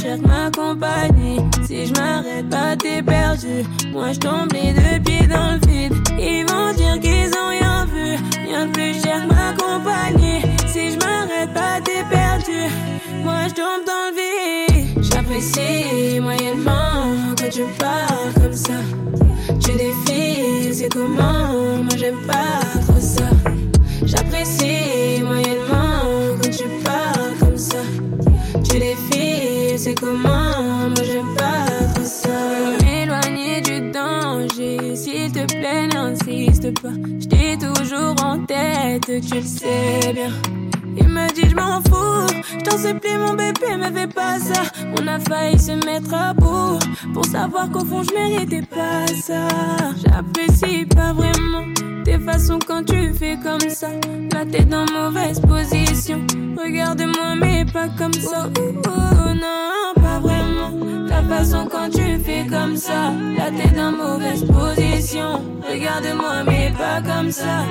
Cher 0.00 0.18
que 0.20 0.26
ma 0.26 0.50
compagnie. 0.50 1.40
Si 1.66 1.86
je 1.86 1.92
m'arrête 1.94 2.48
pas, 2.48 2.76
t'es 2.76 3.02
perdu. 3.02 3.64
Moi 3.92 4.12
je 4.12 4.18
tombe 4.18 4.52
les 4.52 4.72
deux 4.72 5.02
pieds 5.04 5.26
dans 5.26 5.52
le 5.52 5.66
vide. 5.66 5.94
Ils 6.18 6.44
vont 6.48 6.72
dire 6.74 6.98
qu'ils 7.00 7.30
ont 7.40 7.48
rien 7.48 7.86
vu, 7.86 8.16
rien 8.46 8.66
de 8.66 8.72
plus 8.72 8.94
cher 9.02 9.22
que 9.26 9.34
ma 9.34 9.52
compagnie. 9.52 10.42
Si 10.66 10.92
je 10.92 10.98
m'arrête 10.98 11.52
pas, 11.54 11.80
t'es 11.84 12.04
perdu. 12.10 12.60
Moi 13.24 13.48
je 13.48 13.54
tombe 13.54 13.84
dans 13.86 14.06
le 14.10 14.14
vide. 14.18 15.04
J'apprécie 15.10 16.20
moyennement 16.20 17.14
quand 17.38 17.50
tu 17.50 17.62
parles 17.78 18.32
comme 18.34 18.52
ça. 18.52 18.78
Tu 19.60 19.72
défiles, 19.72 20.74
c'est 20.74 20.92
comment? 20.92 21.82
Moi 21.82 21.96
j'aime 21.96 22.20
pas 22.26 22.60
trop 22.86 23.00
ça. 23.00 23.28
J'apprécie 24.04 25.22
moyennement 25.22 26.02
quand 26.42 26.50
tu 26.50 26.64
parles 26.84 27.34
comme 27.40 27.58
ça. 27.58 27.78
Tu 28.76 28.80
défiles, 28.80 29.78
c'est 29.78 29.94
comment? 29.94 30.90
Moi 30.90 31.02
s'il 34.96 35.30
te 35.32 35.44
plaît, 35.46 35.86
n'insiste 35.88 36.80
pas. 36.80 36.94
J't'ai 37.20 37.56
toujours 37.58 38.14
en 38.24 38.44
tête, 38.44 39.04
tu 39.06 39.34
le 39.34 39.42
sais 39.42 40.12
bien. 40.12 40.30
m'en 41.54 41.80
fous. 41.82 42.26
Je 42.58 42.64
t'en 42.64 42.78
supplie, 42.78 43.16
mon 43.18 43.34
bébé, 43.34 43.76
me 43.76 43.90
fais 43.92 44.06
pas 44.06 44.38
ça. 44.38 44.62
On 44.98 45.06
a 45.06 45.18
failli 45.20 45.58
se 45.58 45.72
mettre 45.84 46.14
à 46.14 46.32
bout. 46.34 46.78
Pour 47.12 47.24
savoir 47.24 47.70
qu'au 47.70 47.84
fond, 47.84 48.02
je 48.02 48.14
méritais 48.14 48.62
pas 48.62 49.06
ça. 49.06 49.46
J'apprécie 50.04 50.86
pas 50.86 51.12
vraiment 51.12 51.64
tes 52.04 52.18
façons 52.18 52.58
quand 52.66 52.84
tu 52.84 53.12
fais 53.14 53.38
comme 53.42 53.68
ça. 53.68 53.88
La 54.32 54.44
tête 54.46 54.68
dans 54.68 54.86
mauvaise 54.92 55.40
position. 55.40 56.24
Regarde-moi, 56.56 57.34
mais 57.36 57.64
pas 57.64 57.88
comme 57.98 58.14
ça. 58.14 58.48
Oh, 58.56 59.34
non, 59.34 60.02
pas 60.02 60.20
vraiment. 60.20 60.95
Ta 61.16 61.22
façon 61.22 61.66
quand 61.70 61.88
tu 61.88 62.18
fais 62.18 62.46
comme 62.46 62.76
ça. 62.76 63.12
La 63.38 63.50
tête 63.50 63.74
dans 63.74 63.92
mauvaise 63.92 64.44
position. 64.44 65.40
Regarde-moi, 65.66 66.44
mais 66.46 66.70
pas 66.76 67.00
comme 67.00 67.30
ça. 67.30 67.64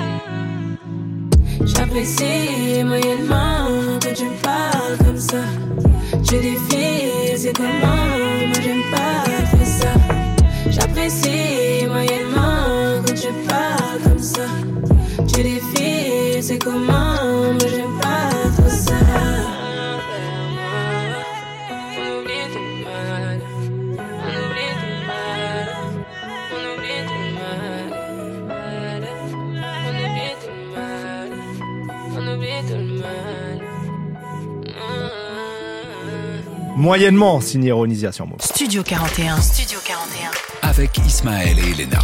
J'apprécie 1.64 2.82
moyennement 2.84 3.98
que 4.00 4.12
tu 4.14 4.26
parles 4.42 4.98
comme 5.04 5.18
ça. 5.18 5.44
Je 6.12 6.36
défie, 6.36 7.36
c'est 7.36 7.56
comment, 7.56 8.06
moi 8.48 8.58
j'aime 8.64 8.82
pas 8.90 9.64
ça. 9.64 9.92
J'apprécie 10.68 11.86
moyennement 11.86 13.02
que 13.06 13.12
tu 13.12 13.28
parles 13.48 14.00
comme 14.02 14.18
ça. 14.18 14.46
Je 15.20 15.42
défie, 15.42 16.42
c'est 16.42 16.58
comment, 16.58 17.14
moi 17.52 17.68
j'aime 17.70 17.95
Moyennement 36.86 37.40
signé 37.40 37.72
Ronisia 37.72 38.12
sur 38.12 38.28
Move. 38.28 38.40
Studio 38.40 38.84
41. 38.84 39.40
Studio 39.40 39.80
41. 39.84 40.30
Avec 40.62 40.96
Ismaël 40.98 41.58
et 41.58 41.72
Elena. 41.82 41.98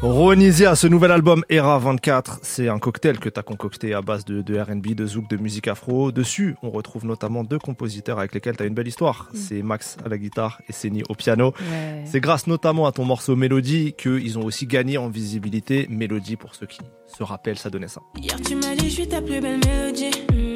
Ronisia, 0.00 0.74
ce 0.74 0.86
nouvel 0.86 1.10
album 1.10 1.44
Era 1.50 1.78
24, 1.78 2.38
c'est 2.40 2.70
un 2.70 2.78
cocktail 2.78 3.18
que 3.18 3.28
tu 3.28 3.38
as 3.38 3.42
concocté 3.42 3.92
à 3.92 4.00
base 4.00 4.24
de, 4.24 4.40
de 4.40 4.58
R&B, 4.58 4.94
de 4.94 5.04
zouk, 5.04 5.28
de 5.28 5.36
musique 5.36 5.68
afro. 5.68 6.12
Dessus, 6.12 6.56
on 6.62 6.70
retrouve 6.70 7.04
notamment 7.04 7.44
deux 7.44 7.58
compositeurs 7.58 8.18
avec 8.18 8.32
lesquels 8.32 8.56
tu 8.56 8.62
as 8.62 8.66
une 8.66 8.74
belle 8.74 8.88
histoire. 8.88 9.28
C'est 9.34 9.60
Max 9.60 9.98
à 10.02 10.08
la 10.08 10.16
guitare 10.16 10.62
et 10.66 10.72
Seni 10.72 11.02
au 11.10 11.14
piano. 11.14 11.48
Ouais. 11.48 12.04
C'est 12.06 12.20
grâce 12.20 12.46
notamment 12.46 12.86
à 12.86 12.92
ton 12.92 13.04
morceau 13.04 13.36
Mélodie 13.36 13.92
qu'ils 13.98 14.38
ont 14.38 14.46
aussi 14.46 14.66
gagné 14.66 14.96
en 14.96 15.10
visibilité. 15.10 15.86
Mélodie, 15.90 16.36
pour 16.36 16.54
ceux 16.54 16.64
qui 16.66 16.78
se 17.06 17.22
rappellent, 17.22 17.58
ça 17.58 17.68
donnait 17.68 17.88
ça. 17.88 18.00
Hier 18.16 18.40
tu 18.40 18.54
m'as 18.54 18.74
dit 18.74 18.88
je 18.88 18.94
suis 18.94 19.08
ta 19.08 19.20
plus 19.20 19.42
belle 19.42 19.60
mélodie. 19.62 20.10
Mhm. 20.32 20.53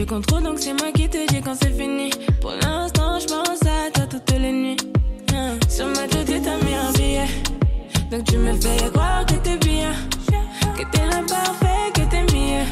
Je 0.00 0.06
contrôle 0.06 0.42
donc 0.42 0.58
c'est 0.58 0.72
moi 0.72 0.90
qui 0.94 1.10
te 1.10 1.30
dis 1.30 1.42
quand 1.42 1.54
c'est 1.54 1.72
fini. 1.78 2.08
Pour 2.40 2.52
l'instant 2.52 3.18
je 3.18 3.26
pense 3.26 3.60
à 3.66 3.90
toi 3.92 4.06
toutes 4.06 4.30
les 4.30 4.50
nuits. 4.50 4.76
Hein. 5.34 5.58
Sur 5.68 5.88
ma 5.88 6.08
tête 6.08 6.26
t'as 6.42 6.56
mis 6.64 6.72
un 6.72 6.90
billet. 6.92 7.26
Donc 8.10 8.24
tu 8.24 8.38
me 8.38 8.54
fais 8.54 8.90
croire 8.90 9.26
que 9.26 9.34
t'es 9.34 9.58
bien. 9.58 9.92
Que 10.74 10.90
t'es 10.90 11.06
l'imparfait, 11.06 11.92
que 11.92 12.00
t'es 12.10 12.22
mieux. 12.34 12.64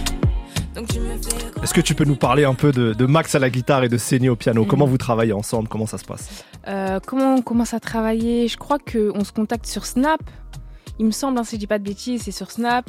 Donc 0.75 0.89
tu 0.89 1.01
me 1.01 1.19
fais 1.19 1.51
croire. 1.51 1.65
Est-ce 1.65 1.75
que 1.75 1.83
tu 1.83 1.95
peux 1.95 2.05
nous 2.05 2.17
parler 2.17 2.45
un 2.45 2.55
peu 2.55 2.73
de, 2.73 2.95
de 2.95 3.05
Max 3.05 3.35
à 3.35 3.39
la 3.39 3.51
guitare 3.51 3.85
et 3.85 3.91
de 3.91 3.99
Seni 3.99 4.31
au 4.31 4.37
piano? 4.37 4.63
Mhm. 4.63 4.69
Comment 4.69 4.87
vous 4.87 4.97
travaillez 4.97 5.35
ensemble? 5.35 5.69
Comment 5.69 5.85
ça 5.85 5.99
se 5.99 6.07
passe? 6.07 6.47
Euh, 6.67 6.99
comment 7.07 7.35
on 7.35 7.43
commence 7.43 7.75
à 7.75 7.81
travailler? 7.81 8.49
Je 8.49 8.57
crois 8.57 8.79
qu'on 8.79 9.23
se 9.23 9.33
contacte 9.33 9.67
sur 9.67 9.85
Snap. 9.85 10.23
Il 10.99 11.05
me 11.05 11.11
semble, 11.11 11.39
hein, 11.39 11.45
si 11.45 11.57
je 11.57 11.61
dis 11.61 11.67
pas 11.67 11.79
de 11.79 11.85
bêtises, 11.85 12.23
c'est 12.23 12.33
sur 12.33 12.51
Snap. 12.51 12.87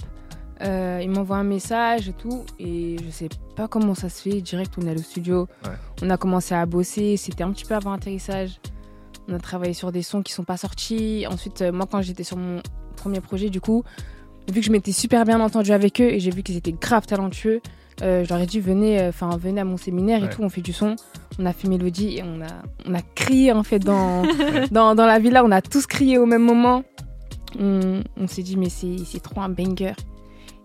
Euh, 0.61 0.99
il 1.01 1.09
m'envoie 1.09 1.37
un 1.37 1.43
message 1.43 2.09
et 2.09 2.13
tout. 2.13 2.43
Et 2.59 2.97
je 3.03 3.09
sais 3.09 3.29
pas 3.55 3.67
comment 3.67 3.95
ça 3.95 4.09
se 4.09 4.21
fait. 4.21 4.41
Direct, 4.41 4.73
on 4.77 4.85
est 4.85 4.89
allé 4.89 4.99
au 4.99 5.03
studio. 5.03 5.47
Ouais. 5.65 5.71
On 6.01 6.09
a 6.09 6.17
commencé 6.17 6.53
à 6.55 6.65
bosser. 6.65 7.15
C'était 7.17 7.43
un 7.43 7.51
petit 7.51 7.65
peu 7.65 7.75
avant 7.75 7.91
l'atterrissage. 7.91 8.59
On 9.27 9.33
a 9.35 9.39
travaillé 9.39 9.73
sur 9.73 9.91
des 9.91 10.01
sons 10.01 10.21
qui 10.21 10.33
sont 10.33 10.43
pas 10.43 10.57
sortis. 10.57 11.25
Ensuite, 11.29 11.61
euh, 11.61 11.71
moi, 11.71 11.85
quand 11.89 12.01
j'étais 12.01 12.23
sur 12.23 12.37
mon 12.37 12.61
premier 12.97 13.21
projet, 13.21 13.49
du 13.49 13.61
coup, 13.61 13.83
vu 14.51 14.59
que 14.59 14.65
je 14.65 14.71
m'étais 14.71 14.91
super 14.91 15.23
bien 15.25 15.39
entendu 15.39 15.71
avec 15.71 16.01
eux 16.01 16.09
et 16.11 16.19
j'ai 16.19 16.31
vu 16.31 16.43
qu'ils 16.43 16.57
étaient 16.57 16.73
grave 16.73 17.05
talentueux, 17.05 17.61
euh, 18.01 18.23
je 18.23 18.29
leur 18.29 18.39
ai 18.41 18.45
dit 18.45 18.59
venez, 18.59 18.99
euh, 18.99 19.09
enfin 19.09 19.29
venez 19.37 19.61
à 19.61 19.65
mon 19.65 19.77
séminaire 19.77 20.21
Ouais. 20.21 20.27
et 20.27 20.29
tout. 20.29 20.41
On 20.41 20.49
fait 20.49 20.61
du 20.61 20.73
son. 20.73 20.95
On 21.37 21.45
a 21.45 21.53
fait 21.53 21.67
mélodie 21.69 22.17
et 22.17 22.23
on 22.23 22.41
a, 22.41 22.47
on 22.85 22.93
a 22.95 23.01
crié 23.01 23.51
en 23.53 23.63
fait 23.63 23.79
dans, 23.79 24.23
dans, 24.71 24.95
dans 24.95 25.05
la 25.05 25.19
villa. 25.19 25.43
On 25.45 25.51
a 25.51 25.61
tous 25.61 25.85
crié 25.85 26.17
au 26.17 26.25
même 26.25 26.43
moment. 26.43 26.83
On, 27.59 28.01
on 28.17 28.27
s'est 28.27 28.43
dit 28.43 28.57
mais 28.57 28.69
c'est 28.69 28.97
c'est 29.05 29.21
trop 29.21 29.41
un 29.41 29.49
banger. 29.49 29.93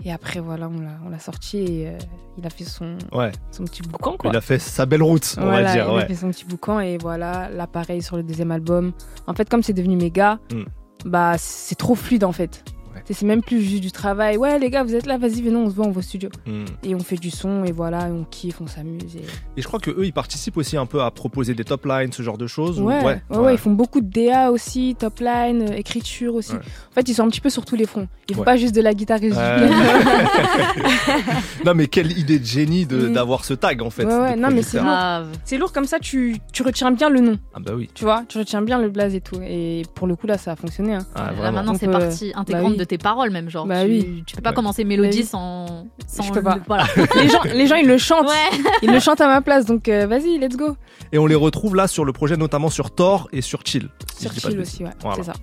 Et 0.05 0.13
après 0.13 0.41
voilà, 0.41 0.69
on 1.05 1.09
l'a 1.09 1.19
sorti 1.19 1.59
et 1.59 1.89
euh, 1.89 1.99
il 2.37 2.47
a 2.47 2.51
fait 2.51 2.65
son, 2.65 2.99
Ouais, 3.13 3.33
son 3.51 3.65
petit 3.65 3.81
boucan 3.83 4.17
quoi. 4.19 4.31
il 4.31 4.37
a 4.37 4.43
fait 4.43 4.59
sa 4.59 4.85
belle 4.85 5.03
route, 5.03 5.35
on 5.39 5.45
Voilà, 5.47 5.69
va 5.69 5.73
dire. 5.73 5.89
il 5.93 5.99
a 6.03 6.07
fait 6.07 6.15
son 6.15 6.31
petit 6.31 6.45
boucan 6.45 6.79
et 6.81 6.99
voilà, 6.99 7.49
là 7.49 7.67
pareil 7.67 8.03
sur 8.03 8.17
le 8.19 8.23
deuxième 8.23 8.51
album. 8.51 8.93
En 9.27 9.33
fait, 9.35 9.49
comme 9.49 9.63
c'est 9.63 9.73
devenu 9.73 9.97
méga, 9.97 10.39
Mm. 10.53 10.65
bah 11.07 11.35
c'est 11.39 11.75
trop 11.77 11.95
fluide 11.95 12.25
en 12.25 12.33
fait. 12.33 12.65
Ouais. 13.09 13.15
C'est- 13.15 13.27
même 13.27 13.43
plus 13.43 13.61
juste 13.63 13.83
du 13.83 13.93
travail. 13.93 14.37
Ouais 14.37 14.59
les 14.59 14.71
gars, 14.71 14.85
vous 14.85 14.95
êtes 14.95 15.07
là, 15.07 15.19
vas-y 15.19 15.43
venez, 15.43 15.57
on 15.57 15.69
se 15.71 15.75
voit, 15.75 15.87
on 15.87 15.91
va 15.91 15.99
au 15.99 16.03
studio. 16.03 16.29
Hmm. 16.47 16.65
Et 16.83 16.95
on 16.95 17.01
fait 17.01 17.17
du 17.17 17.31
son 17.31 17.65
et 17.65 17.73
voilà, 17.73 18.09
et 18.09 18.13
on 18.13 18.25
kiffe, 18.25 18.61
on 18.61 18.67
s'amuse. 18.67 19.17
Et... 19.17 19.25
Et 19.57 19.63
je 19.63 19.67
crois 19.67 19.81
que 19.81 19.91
eux, 19.91 20.05
ils 20.05 20.13
participent 20.13 20.57
aussi 20.57 20.77
un 20.77 20.87
peu 20.87 21.03
à 21.03 21.11
proposer 21.11 21.55
des 21.55 21.65
top 21.65 21.85
lines, 21.87 22.13
ce 22.13 22.23
genre 22.23 22.39
de 22.39 22.47
choses. 22.47 22.81
ou- 22.81 22.85
Ouais, 22.85 23.03
ouais, 23.31 23.37
ouais, 23.39 23.55
ils 23.55 23.59
font 23.59 23.71
beaucoup 23.73 24.01
de 24.01 24.09
DA 24.09 24.51
aussi, 24.51 24.97
top 24.99 25.21
line, 25.21 25.69
euh, 25.71 25.77
écriture 25.77 26.35
aussi. 26.35 26.53
Ouais. 26.53 26.59
En 26.59 26.95
fait, 26.95 27.09
ils 27.09 27.15
sont 27.15 27.25
un 27.25 27.29
petit 27.29 27.41
peu 27.41 27.51
sur 27.51 27.65
tous 27.65 27.77
les 27.77 27.87
fronts. 27.87 28.09
Ils 28.29 28.35
font 28.37 28.45
pas 28.45 28.57
juste 28.57 28.75
de 28.75 28.81
la 28.81 28.95
guitare 28.95 29.23
et 29.23 29.31
non, 31.65 31.75
mais 31.75 31.87
quelle 31.89 32.17
idée 32.17 32.39
de 32.39 32.45
génie 32.45 32.87
de- 32.87 33.09
Mm. 33.09 33.13
d'avoir 33.13 33.45
ce 33.45 33.55
tag 33.55 33.83
en 33.83 33.91
fait. 33.91 34.05
Ouais, 34.07 34.17
ouais, 34.17 34.37
non, 34.37 34.49
mais 34.51 34.63
c'est. 34.63 34.79
Grave. 34.79 35.29
C'est 35.45 35.59
lourd 35.59 35.73
comme 35.73 35.85
ça, 35.87 35.99
tu, 35.99 36.37
tu 36.53 36.63
retiens 36.63 36.91
bien 36.91 37.09
le 37.11 37.21
nom, 37.21 37.39
Ah 37.55 37.61
bah 37.61 37.73
oui. 37.77 37.91
tu 37.95 38.05
vois, 38.05 38.25
tu 38.29 38.39
retiens 38.39 38.63
bien 38.63 38.79
le 38.79 38.89
blaze 38.89 39.15
et 39.15 39.21
tout. 39.21 39.41
Et 39.43 39.83
pour 39.95 40.07
le 40.07 40.17
coup, 40.17 40.27
là, 40.27 40.39
ça 40.39 40.53
a 40.53 40.57
fonctionné. 40.57 40.95
hein. 40.95 41.07
Ah, 41.15 41.27
Là 41.27 41.33
vraiment. 41.33 41.53
maintenant 41.59 41.75
c'est 41.79 41.87
peut- 41.87 41.93
partie 41.93 42.33
intégrante 42.35 42.73
oui. 42.73 42.77
de 42.79 42.85
tes 42.85 42.94
paroles 42.99 43.31
même 43.31 43.49
genre. 43.51 43.67
Bah 43.67 43.85
tu, 43.85 43.91
oui. 43.91 44.23
tu 44.27 44.37
peux 44.37 44.43
pas 44.43 44.51
Ouais. 44.51 44.55
commencer 44.57 44.85
mélodie 44.85 45.19
Bah 45.19 45.23
oui. 45.23 45.29
sans, 45.29 45.87
sans 46.07 46.23
Je 46.23 46.33
peux 46.33 46.43
pas. 46.43 46.57
le- 46.57 46.63
Voilà. 46.67 46.85
les, 47.17 47.29
gens, 47.29 47.41
les 47.45 47.67
gens, 47.67 47.77
ils 47.77 47.87
le 47.87 47.99
chantent. 47.99 48.29
Ouais. 48.29 48.59
Ils 48.83 48.91
le 48.93 49.01
chantent 49.01 49.21
à 49.21 49.27
ma 49.29 49.41
place, 49.41 49.65
donc 49.67 49.89
euh, 49.89 50.07
vas-y, 50.07 50.39
let's 50.39 50.57
go. 50.57 50.77
Et 51.13 51.19
on 51.19 51.27
les 51.27 51.35
retrouve 51.35 51.75
là 51.77 51.87
sur 51.89 52.05
le 52.05 52.13
projet, 52.13 52.37
notamment 52.37 52.69
sur 52.71 52.91
Thor 52.91 53.29
et 53.33 53.41
sur 53.41 53.61
Chill. 53.65 53.89
Sur 54.19 54.33
Chill 54.33 54.59
aussi, 54.61 54.85
ouais, 54.85 54.91
Voilà. 55.01 55.17
c'est 55.17 55.25
ça. 55.25 55.35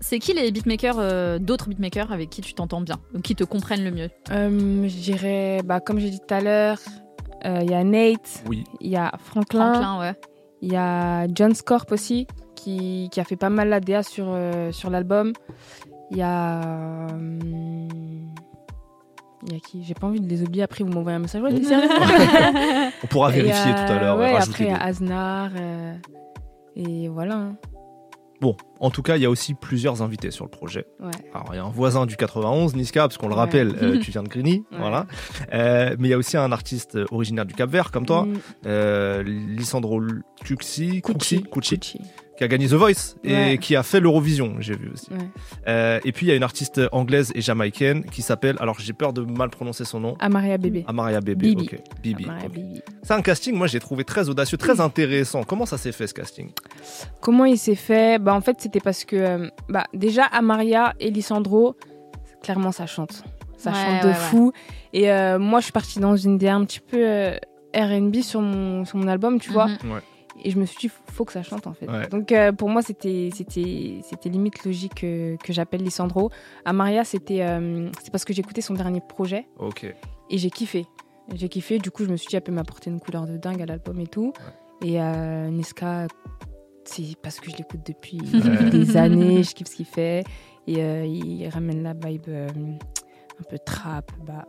C'est 0.00 0.20
qui 0.20 0.32
les 0.32 0.52
beatmakers, 0.52 0.96
euh, 1.00 1.38
d'autres 1.40 1.68
beatmakers 1.68 2.12
avec 2.12 2.30
qui 2.30 2.40
tu 2.40 2.54
t'entends 2.54 2.80
bien, 2.80 2.96
ou 3.14 3.20
qui 3.20 3.34
te 3.34 3.42
comprennent 3.42 3.82
le 3.82 3.90
mieux? 3.90 4.10
Euh, 4.30 4.86
je 4.88 4.96
dirais, 4.96 5.60
bah, 5.64 5.80
comme 5.80 5.98
j'ai 5.98 6.10
dit 6.10 6.20
tout 6.20 6.32
à 6.34 6.40
l'heure, 6.40 6.78
euh, 7.44 7.60
il 7.62 7.70
y 7.70 7.74
a 7.74 7.82
Nate, 7.82 8.44
Oui. 8.48 8.62
il 8.80 8.90
y 8.90 8.96
a 8.96 9.12
Franklin, 9.24 9.72
Franklin, 9.74 10.00
ouais. 10.00 10.14
il 10.62 10.72
y 10.72 10.76
a 10.76 11.26
John 11.34 11.52
Scorp 11.52 11.86
aussi, 11.90 12.28
qui, 12.54 13.08
qui 13.10 13.18
a 13.20 13.24
fait 13.24 13.34
pas 13.36 13.50
mal 13.50 13.68
la 13.68 13.80
DA 13.80 14.04
sur, 14.04 14.26
euh, 14.28 14.70
sur 14.70 14.88
l'album. 14.88 15.32
Il 16.10 16.18
y 16.18 16.22
a. 16.22 17.06
hum, 17.12 17.38
Il 19.46 19.52
y 19.52 19.56
a 19.56 19.60
qui? 19.60 19.82
J'ai 19.84 19.94
pas 19.94 20.06
envie 20.06 20.20
de 20.20 20.28
les 20.28 20.42
oublier. 20.42 20.62
Après, 20.62 20.82
vous 20.84 20.90
m'envoyez 20.90 21.16
un 21.16 21.20
message. 21.20 21.42
Ouais, 21.42 21.50
On 23.02 23.06
pourra 23.06 23.30
vérifier 23.30 23.72
euh, 23.72 23.86
tout 23.86 23.92
à 23.92 23.98
l'heure. 24.00 24.18
Ouais, 24.18 24.34
après, 24.36 24.64
il 24.64 24.70
y 24.70 24.72
a 24.72 24.82
Aznar. 24.82 25.50
euh, 25.58 25.94
et 26.76 27.08
voilà. 27.08 27.34
hein. 27.36 27.56
Bon, 28.42 28.54
en 28.80 28.90
tout 28.90 29.00
cas, 29.00 29.16
il 29.16 29.22
y 29.22 29.24
a 29.24 29.30
aussi 29.30 29.54
plusieurs 29.54 30.02
invités 30.02 30.30
sur 30.30 30.44
le 30.44 30.50
projet. 30.50 30.84
Ouais. 31.00 31.10
Alors, 31.32 31.48
il 31.52 31.56
y 31.56 31.58
a 31.58 31.64
un 31.64 31.70
voisin 31.70 32.04
du 32.04 32.16
91, 32.16 32.76
Niska, 32.76 33.00
parce 33.02 33.16
qu'on 33.16 33.28
le 33.28 33.32
Ouais. 33.34 33.40
rappelle, 33.40 33.74
euh, 33.80 33.98
tu 34.02 34.10
viens 34.10 34.22
de 34.22 34.28
Grigny, 34.28 34.62
Ouais. 34.72 34.78
voilà. 34.78 35.06
Euh, 35.54 35.96
mais 35.98 36.08
il 36.08 36.10
y 36.10 36.14
a 36.14 36.18
aussi 36.18 36.36
un 36.36 36.52
artiste 36.52 36.98
originaire 37.10 37.46
du 37.46 37.54
Cap-Vert, 37.54 37.90
comme 37.90 38.04
toi, 38.04 38.26
Mm, 38.26 38.34
euh, 38.66 39.22
Lissandro 39.22 40.02
Cuxi, 40.44 41.00
Cucci, 41.00 41.44
Cucci. 41.44 41.98
Qui 42.36 42.44
a 42.44 42.48
gagné 42.48 42.66
The 42.68 42.72
Voice 42.74 43.16
et 43.24 43.32
Ouais. 43.32 43.58
qui 43.58 43.76
a 43.76 43.82
fait 43.82 44.00
l'Eurovision, 44.00 44.56
j'ai 44.60 44.76
vu 44.76 44.90
aussi. 44.92 45.10
Ouais. 45.10 45.18
Euh, 45.68 46.00
et 46.04 46.12
puis 46.12 46.26
il 46.26 46.28
y 46.28 46.32
a 46.32 46.34
une 46.36 46.42
artiste 46.42 46.80
anglaise 46.92 47.32
et 47.34 47.40
jamaïcaine 47.40 48.04
qui 48.04 48.22
s'appelle, 48.22 48.56
alors 48.60 48.78
j'ai 48.78 48.92
peur 48.92 49.12
de 49.12 49.22
mal 49.22 49.48
prononcer 49.50 49.84
son 49.84 50.00
nom, 50.00 50.16
Amaria 50.20 50.58
Bébé. 50.58 50.84
Amaria 50.86 51.20
Bébé. 51.20 51.48
Bibi. 51.54 51.62
ok. 51.72 51.80
Bibi. 52.02 52.24
Amaria 52.24 52.46
ok. 52.46 52.52
Bibi. 52.52 52.82
C'est 53.02 53.14
un 53.14 53.22
casting, 53.22 53.54
moi 53.54 53.66
j'ai 53.66 53.80
trouvé 53.80 54.04
très 54.04 54.28
audacieux, 54.28 54.58
très 54.58 54.80
intéressant. 54.80 55.44
Comment 55.44 55.66
ça 55.66 55.78
s'est 55.78 55.92
fait 55.92 56.06
ce 56.06 56.14
casting? 56.14 56.50
Comment 57.20 57.44
il 57.46 57.58
s'est 57.58 57.74
fait? 57.74 58.18
Bah 58.20 58.34
en 58.34 58.40
fait 58.40 58.56
c'était 58.60 58.80
parce 58.80 59.04
que 59.04 59.16
euh, 59.16 59.48
bah 59.68 59.84
déjà 59.94 60.24
Amaria 60.24 60.94
et 61.00 61.10
Lissandro, 61.10 61.76
clairement 62.42 62.72
ça 62.72 62.86
chante, 62.86 63.22
ça 63.56 63.70
Ouais, 63.70 63.76
chante 63.76 64.02
de 64.02 64.08
ouais, 64.08 64.14
fou. 64.14 64.52
Et 64.92 65.10
euh, 65.10 65.38
moi 65.38 65.60
je 65.60 65.64
suis 65.64 65.72
partie 65.72 65.98
dans 66.00 66.16
une 66.16 66.34
idée 66.34 66.48
un 66.48 66.64
petit 66.64 66.80
peu 66.80 66.98
euh, 67.00 67.36
R&B 67.74 68.16
sur 68.22 68.40
mon 68.40 68.84
sur 68.84 68.98
mon 68.98 69.08
album, 69.08 69.38
tu 69.40 69.50
vois. 69.52 69.68
Et 70.46 70.50
je 70.52 70.58
me 70.60 70.64
suis 70.64 70.78
dit 70.78 70.90
faut 71.12 71.24
que 71.24 71.32
ça 71.32 71.42
chante 71.42 71.66
en 71.66 71.72
fait. 71.72 71.90
Ouais. 71.90 72.06
Donc 72.06 72.30
euh, 72.30 72.52
pour 72.52 72.68
moi 72.68 72.80
c'était 72.80 73.30
limite 74.26 74.64
logique 74.64 74.94
que, 74.94 75.36
que 75.42 75.52
j'appelle 75.52 75.82
Lissandro. 75.82 76.30
Amaria 76.64 77.02
c'était 77.02 77.42
euh, 77.42 77.90
c'est 78.00 78.12
parce 78.12 78.24
que 78.24 78.32
j'ai 78.32 78.42
écouté 78.42 78.60
son 78.60 78.74
dernier 78.74 79.00
projet 79.00 79.48
Ok. 79.58 79.84
et 80.30 80.38
j'ai 80.38 80.50
kiffé. 80.50 80.86
J'ai 81.34 81.48
kiffé, 81.48 81.78
du 81.80 81.90
coup 81.90 82.04
je 82.04 82.10
me 82.10 82.16
suis 82.16 82.28
dit 82.28 82.36
elle 82.36 82.42
peut 82.42 82.52
m'apporter 82.52 82.90
une 82.90 83.00
couleur 83.00 83.26
de 83.26 83.36
dingue 83.36 83.60
à 83.60 83.66
l'album 83.66 83.98
et 83.98 84.06
tout. 84.06 84.32
Et 84.84 85.02
euh, 85.02 85.48
Niska, 85.50 86.06
c'est 86.84 87.16
parce 87.20 87.40
que 87.40 87.50
je 87.50 87.56
l'écoute 87.56 87.80
depuis 87.84 88.20
Ouais. 88.32 88.70
des 88.70 88.96
années, 88.96 89.42
je 89.42 89.52
kiffe 89.52 89.66
ce 89.68 89.74
qu'il 89.74 89.86
fait. 89.86 90.22
Et 90.68 90.74
il 91.06 91.48
ramène 91.48 91.82
la 91.82 91.92
vibe 91.94 92.28
un 92.28 93.42
peu 93.50 93.58
trap, 93.58 94.12
bah, 94.24 94.46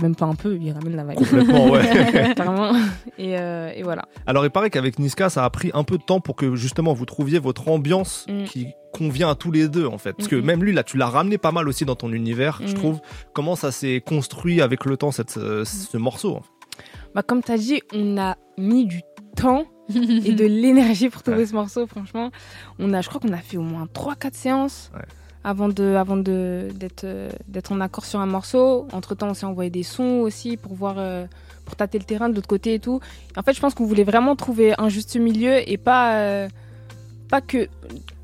même 0.00 0.14
pas 0.14 0.26
un 0.26 0.34
peu, 0.34 0.56
il 0.60 0.72
ramène 0.72 0.96
la 0.96 1.04
vibe. 1.04 1.16
Complètement, 1.18 1.70
ouais. 1.70 1.82
Et, 3.18 3.38
euh, 3.38 3.70
et 3.74 3.82
voilà. 3.82 4.04
Alors, 4.26 4.44
il 4.44 4.50
paraît 4.50 4.70
qu'avec 4.70 4.98
Niska, 4.98 5.28
ça 5.30 5.44
a 5.44 5.50
pris 5.50 5.70
un 5.74 5.84
peu 5.84 5.98
de 5.98 6.02
temps 6.02 6.20
pour 6.20 6.34
que 6.36 6.54
justement 6.56 6.92
vous 6.94 7.04
trouviez 7.06 7.38
votre 7.38 7.68
ambiance 7.68 8.26
Mm. 8.28 8.44
qui 8.44 8.68
convient 8.92 9.30
à 9.30 9.34
tous 9.34 9.50
les 9.50 9.68
deux, 9.68 9.86
en 9.86 9.98
fait. 9.98 10.12
Parce 10.14 10.28
que 10.28 10.36
Mm, 10.36 10.40
mm. 10.40 10.44
même 10.44 10.64
lui, 10.64 10.72
là, 10.72 10.82
tu 10.82 10.96
l'as 10.96 11.06
ramené 11.08 11.38
pas 11.38 11.52
mal 11.52 11.68
aussi 11.68 11.84
dans 11.84 11.94
ton 11.96 12.12
univers, 12.12 12.60
je 12.64 12.72
Mm. 12.72 12.76
trouve. 12.76 13.00
Comment 13.32 13.56
ça 13.56 13.70
s'est 13.72 14.02
construit 14.04 14.60
avec 14.62 14.84
le 14.84 14.96
temps, 14.96 15.10
cette, 15.10 15.36
euh, 15.36 15.64
ce 15.64 15.96
morceau 15.96 16.36
en 16.36 16.40
fait? 16.40 16.48
Bah, 17.14 17.22
comme 17.22 17.42
tu 17.42 17.52
as 17.52 17.58
dit, 17.58 17.82
on 17.94 18.16
a 18.18 18.36
mis 18.58 18.86
du 18.86 19.02
temps 19.36 19.64
et 19.94 20.32
de 20.32 20.44
l'énergie 20.46 21.08
pour 21.10 21.22
trouver 21.22 21.38
Ouais. 21.40 21.46
ce 21.46 21.52
morceau, 21.54 21.86
franchement. 21.86 22.30
On 22.78 22.92
a, 22.94 23.00
je 23.02 23.08
crois 23.08 23.20
qu'on 23.20 23.32
a 23.32 23.38
fait 23.38 23.56
au 23.58 23.62
moins 23.62 23.86
3-4 23.92 24.34
séances 24.34 24.90
Ouais. 24.94 25.02
Avant 25.44 25.68
de 25.68 25.94
avant 25.94 26.16
de 26.16 26.68
d'être 26.74 27.06
d'être 27.48 27.72
en 27.72 27.80
accord 27.80 28.04
sur 28.04 28.20
un 28.20 28.26
morceau. 28.26 28.86
Entre-temps, 28.92 29.30
on 29.30 29.34
s'est 29.34 29.46
envoyé 29.46 29.70
des 29.70 29.82
sons 29.82 30.20
aussi 30.20 30.56
pour 30.56 30.74
voir 30.74 30.94
euh, 30.98 31.26
pour 31.64 31.76
tâter 31.76 31.98
le 31.98 32.04
terrain 32.04 32.28
de 32.28 32.34
l'autre 32.34 32.48
côté 32.48 32.74
et 32.74 32.78
tout. 32.78 33.00
Et 33.34 33.38
en 33.38 33.42
fait, 33.42 33.52
je 33.52 33.60
pense 33.60 33.74
qu'on 33.74 33.84
voulait 33.84 34.04
vraiment 34.04 34.36
trouver 34.36 34.74
un 34.78 34.88
juste 34.88 35.16
milieu 35.16 35.68
et 35.68 35.76
pas 35.76 36.16
euh, 36.16 36.48
pas 37.28 37.40
que 37.40 37.68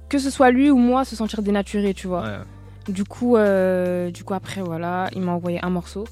que 0.08 0.18
ce 0.18 0.30
soit 0.30 0.50
lui 0.50 0.70
ou 0.70 0.76
moi 0.76 1.04
se 1.04 1.16
sentir 1.16 1.42
dénaturé, 1.42 1.94
tu 1.94 2.06
vois. 2.06 2.22
Ouais. 2.22 2.92
Du 2.92 3.04
coup, 3.04 3.36
euh, 3.36 4.10
du 4.10 4.24
coup 4.24 4.34
après 4.34 4.62
voilà, 4.62 5.08
il 5.14 5.20
m'a 5.20 5.32
envoyé 5.32 5.62
un 5.62 5.70
morceau, 5.70 6.04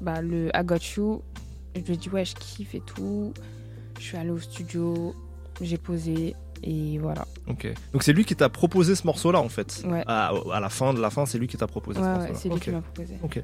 bah 0.00 0.20
le 0.20 0.48
I 0.54 0.64
Got 0.64 0.76
You. 0.96 1.22
Je 1.74 1.80
lui 1.80 1.94
ai 1.94 1.96
dit 1.96 2.08
ouais, 2.08 2.24
je 2.24 2.34
kiffe 2.34 2.74
et 2.74 2.80
tout. 2.80 3.32
Je 3.98 4.04
suis 4.04 4.16
allée 4.16 4.30
au 4.30 4.38
studio, 4.38 5.14
j'ai 5.60 5.76
posé 5.76 6.36
et 6.62 6.98
voilà. 6.98 7.26
Ok. 7.48 7.66
Donc 7.92 8.02
c'est 8.02 8.12
lui 8.12 8.24
qui 8.24 8.34
t'a 8.36 8.48
proposé 8.48 8.94
ce 8.94 9.06
morceau-là, 9.06 9.40
en 9.40 9.48
fait. 9.48 9.82
Ouais. 9.86 10.02
À, 10.06 10.32
à 10.52 10.60
la 10.60 10.68
fin 10.68 10.92
de 10.94 11.00
la 11.00 11.10
fin, 11.10 11.26
c'est 11.26 11.38
lui 11.38 11.46
qui 11.46 11.56
t'a 11.56 11.66
proposé 11.66 12.00
Ouais, 12.00 12.04
ce 12.06 12.10
ouais, 12.10 12.16
morceau-là. 12.18 12.38
c'est 12.40 12.48
lui 12.48 12.60
qui 12.60 12.70
m'a 12.70 12.80
proposé. 12.80 13.14
Ok. 13.22 13.42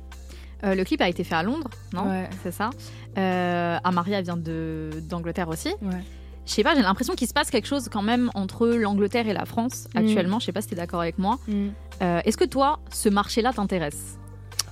Euh, 0.64 0.74
le 0.74 0.85
clip 0.85 1.00
a 1.03 1.09
été 1.09 1.24
fait 1.24 1.35
à 1.35 1.42
Londres, 1.42 1.68
non 1.92 2.09
Ouais. 2.09 2.29
C'est 2.42 2.53
ça. 2.53 2.70
Euh, 3.18 3.77
Amaria 3.85 4.22
vient 4.22 4.37
de 4.37 4.90
d'Angleterre 5.11 5.48
aussi. 5.48 5.68
Ouais. 5.83 6.00
Je 6.46 6.53
sais 6.53 6.62
pas, 6.62 6.74
j'ai 6.74 6.83
l'impression 6.83 7.14
qu'il 7.14 7.27
se 7.29 7.33
passe 7.33 7.50
quelque 7.50 7.66
chose 7.66 7.88
quand 7.90 8.03
même 8.03 8.31
entre 8.35 8.66
l'Angleterre 8.68 9.27
et 9.29 9.33
la 9.33 9.44
France 9.46 9.88
Mm. 9.94 9.98
actuellement. 9.98 10.38
Je 10.40 10.46
sais 10.46 10.53
pas 10.53 10.61
si 10.62 10.68
tu 10.68 10.74
es 10.74 10.77
d'accord 10.77 11.00
avec 11.00 11.18
moi. 11.18 11.38
Mm. 11.48 11.68
Euh, 12.03 12.20
Est-ce 12.24 12.37
que 12.37 12.44
toi, 12.44 12.81
ce 12.90 13.09
marché-là 13.09 13.53
t'intéresse? 13.53 14.18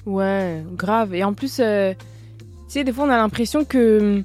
Ouais, 0.07 0.65
grave. 0.73 1.15
Et 1.15 1.25
en 1.25 1.33
plus, 1.35 1.59
euh, 1.61 1.95
tu 1.95 2.45
sais, 2.69 2.85
des 2.85 2.93
fois, 2.93 3.05
on 3.05 3.11
a 3.11 3.17
l'impression 3.17 3.65
que 3.65 4.23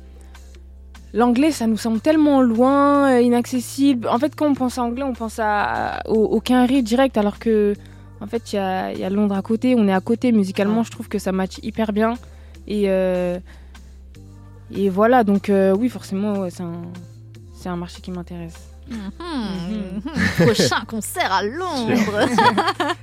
l'anglais, 1.13 1.51
ça 1.51 1.67
nous 1.67 1.77
semble 1.77 1.99
tellement 1.99 2.41
loin, 2.41 3.11
euh, 3.11 3.21
inaccessible. 3.21 4.07
En 4.07 4.19
fait, 4.19 4.35
quand 4.35 4.47
on 4.47 4.53
pense 4.53 4.77
à 4.77 4.83
anglais, 4.83 5.03
on 5.03 5.13
pense 5.13 5.39
à, 5.39 6.01
au, 6.07 6.15
au 6.25 6.39
Quinry 6.41 6.83
direct, 6.83 7.17
alors 7.17 7.39
que, 7.39 7.73
en 8.21 8.27
fait, 8.27 8.51
il 8.53 8.55
y 8.57 8.59
a, 8.59 8.91
il 8.93 8.99
y 8.99 9.03
a 9.03 9.09
Londres 9.09 9.35
à 9.35 9.41
côté, 9.41 9.75
on 9.77 9.87
est 9.87 9.93
à 9.93 10.01
côté. 10.01 10.31
Musicalement, 10.31 10.79
Ouais. 10.79 10.83
je 10.85 10.91
trouve 10.91 11.07
que 11.07 11.19
ça 11.19 11.31
match 11.31 11.57
hyper 11.63 11.93
bien. 11.93 12.15
Et, 12.67 12.83
euh, 12.87 13.39
et 14.75 14.89
voilà, 14.89 15.23
donc 15.23 15.49
euh, 15.49 15.73
oui, 15.75 15.87
forcément, 15.89 16.39
ouais, 16.39 16.49
c'est 16.49 16.63
un, 16.63 16.81
c'est 17.55 17.69
un 17.69 17.77
marché 17.77 18.01
qui 18.01 18.11
m'intéresse. 18.11 18.55
Mhm. 18.89 20.01
Prochain 20.45 20.81
concert 20.87 21.31
à 21.31 21.43
Londres. 21.43 21.93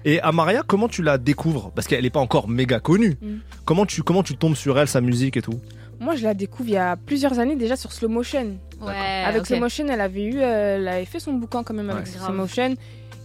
Et 0.05 0.19
Amaria, 0.21 0.63
comment 0.67 0.89
tu 0.89 1.03
la 1.03 1.19
découvres? 1.19 1.71
Parce 1.75 1.87
qu'elle 1.87 2.03
n'est 2.05 2.11
pas 2.11 2.21
encore 2.21 2.49
méga 2.49 2.81
connue. 2.81 3.17
Mm. 3.21 3.35
Comment, 3.67 3.85
tu, 3.85 4.03
comment 4.03 4.23
tu 4.23 4.35
tombes 4.37 4.55
sur 4.55 4.79
elle, 4.79 4.89
sa 4.89 5.03
musique 5.03 5.37
et 5.37 5.43
tout? 5.43 5.61
Moi, 6.05 6.17
je 6.17 6.23
la 6.23 6.35
découvre 6.35 6.69
il 6.69 6.73
y 6.73 6.77
a 6.77 6.97
plusieurs 6.97 7.39
années 7.39 7.57
déjà 7.57 7.77
sur 7.77 7.91
Slow 7.91 8.11
Motion. 8.11 8.59
ouais, 8.83 9.25
avec 9.25 9.41
ok. 9.41 9.47
Slow 9.47 9.59
Motion, 9.59 9.89
elle 9.89 10.03
avait 10.03 10.25
eu, 10.25 10.39
euh, 10.39 10.77
elle 10.77 10.87
avait 10.87 11.05
fait 11.07 11.19
son 11.19 11.33
bouquin 11.33 11.63
quand 11.63 11.73
même 11.73 11.89
avec. 11.89 12.07
Slow 12.07 12.35
Motion. 12.35 12.75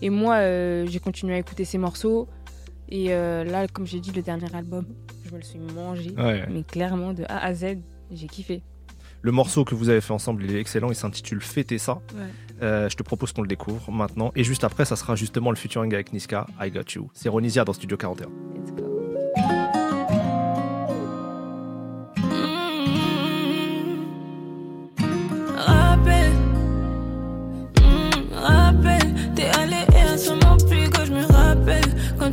Et 0.02 0.10
moi, 0.10 0.36
euh, 0.36 0.88
j'ai 0.88 1.00
continué 1.00 1.36
à 1.36 1.38
écouter 1.40 1.66
ses 1.66 1.78
morceaux. 1.78 2.30
Et 2.88 3.08
euh, 3.10 3.44
là, 3.44 3.68
comme 3.68 3.86
j'ai 3.86 4.00
dit, 4.00 4.12
le 4.12 4.22
dernier 4.22 4.48
album, 4.56 4.86
je 5.26 5.32
me 5.32 5.38
le 5.38 5.44
suis 5.44 5.60
mangé. 5.60 6.12
Ouais. 6.18 6.46
Mais 6.50 6.64
clairement, 6.64 7.14
de 7.14 7.24
A 7.28 7.46
à 7.46 7.54
Z, 7.54 7.80
j'ai 8.12 8.28
kiffé. 8.28 8.64
Le 9.22 9.34
morceau 9.34 9.66
que 9.66 9.76
vous 9.76 9.90
avez 9.90 10.00
fait 10.00 10.14
ensemble, 10.14 10.46
il 10.46 10.56
est 10.56 10.62
excellent. 10.62 10.90
Il 10.90 10.96
s'intitule 10.96 11.42
Fêter 11.42 11.78
ça. 11.78 11.96
Ouais. 11.96 12.22
Euh, 12.62 12.88
je 12.88 12.96
te 12.96 13.04
propose 13.04 13.34
qu'on 13.34 13.42
le 13.42 13.50
découvre 13.50 13.92
maintenant. 13.92 14.32
Et 14.36 14.46
juste 14.46 14.64
après, 14.64 14.86
ça 14.86 14.96
sera 14.96 15.16
justement 15.16 15.50
le 15.50 15.58
featuring 15.58 15.94
avec 15.94 16.14
Niska, 16.14 16.48
I 16.62 16.72
Got 16.72 16.94
You. 16.96 17.10
C'est 17.14 17.28
Ronisia 17.28 17.66
dans 17.66 17.74
Studio 17.74 17.98
41. 17.98 18.30
Let's 18.56 18.72
go. 18.72 19.69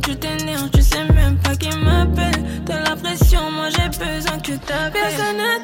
Tu 0.07 0.15
t'énerves, 0.15 0.69
tu 0.71 0.81
sais 0.81 1.03
même 1.13 1.37
pas 1.37 1.55
qui 1.55 1.69
m'appelle. 1.77 2.41
T'as 2.65 2.81
la 2.83 2.95
pression, 2.95 3.51
moi 3.51 3.67
j'ai 3.69 3.89
besoin 3.89 4.39
que 4.39 4.53
t'appelles. 4.53 4.93
Personne 4.93 5.41
à 5.41 5.59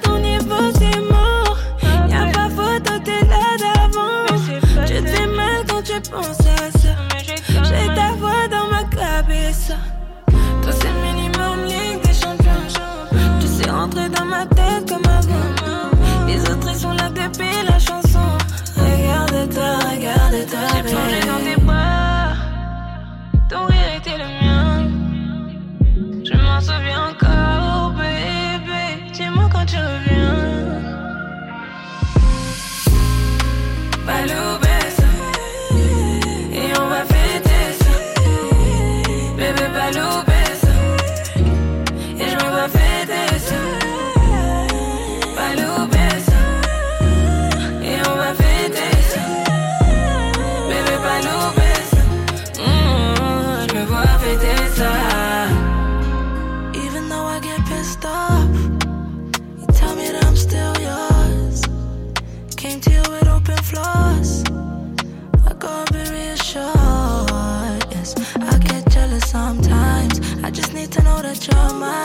drama. 71.44 72.03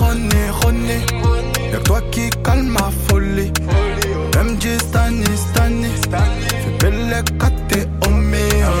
René, 0.00 0.50
René. 0.62 0.98
Y'a 1.72 1.78
toi 1.80 2.00
qui 2.10 2.30
calme 2.42 2.68
ma 2.68 2.90
folie. 3.06 3.52
MJ 4.34 4.78
Stani, 4.78 5.24
Stani. 5.36 5.88
Fais 6.62 6.76
belle 6.80 7.22
kate 7.38 7.86
omea. 8.06 8.72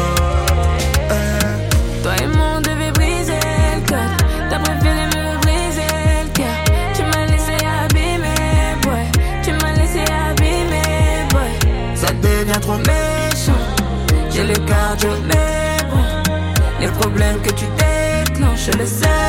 Toi 2.02 2.12
et 2.22 2.26
moi, 2.34 2.46
on 2.56 2.60
devait 2.62 2.92
briser 2.92 3.40
le 3.74 3.80
code. 3.86 4.16
T'as 4.48 4.58
préféré 4.60 5.04
me 5.14 5.40
briser 5.42 5.92
le 6.24 6.30
cœur. 6.38 6.58
Tu 6.94 7.02
m'as 7.02 7.26
laissé 7.26 7.56
abîmer, 7.82 8.76
boy. 8.82 9.04
Tu 9.42 9.52
m'as 9.52 9.72
laissé 9.72 10.02
abîmer, 10.28 11.26
boy. 11.32 11.52
Ça 11.94 12.12
devient 12.14 12.60
trop 12.62 12.78
méchant. 12.78 13.62
J'ai 14.32 14.44
le 14.44 14.56
cardio, 14.66 15.10
mais 15.28 15.76
bon. 15.90 16.04
Les 16.80 16.88
problèmes 16.88 17.40
que 17.42 17.50
tu 17.50 17.66
déclenches, 17.76 18.70
je 18.72 18.78
le 18.78 18.86
sais 18.86 19.06
quand 19.06 19.19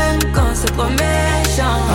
méchant. 1.52 1.91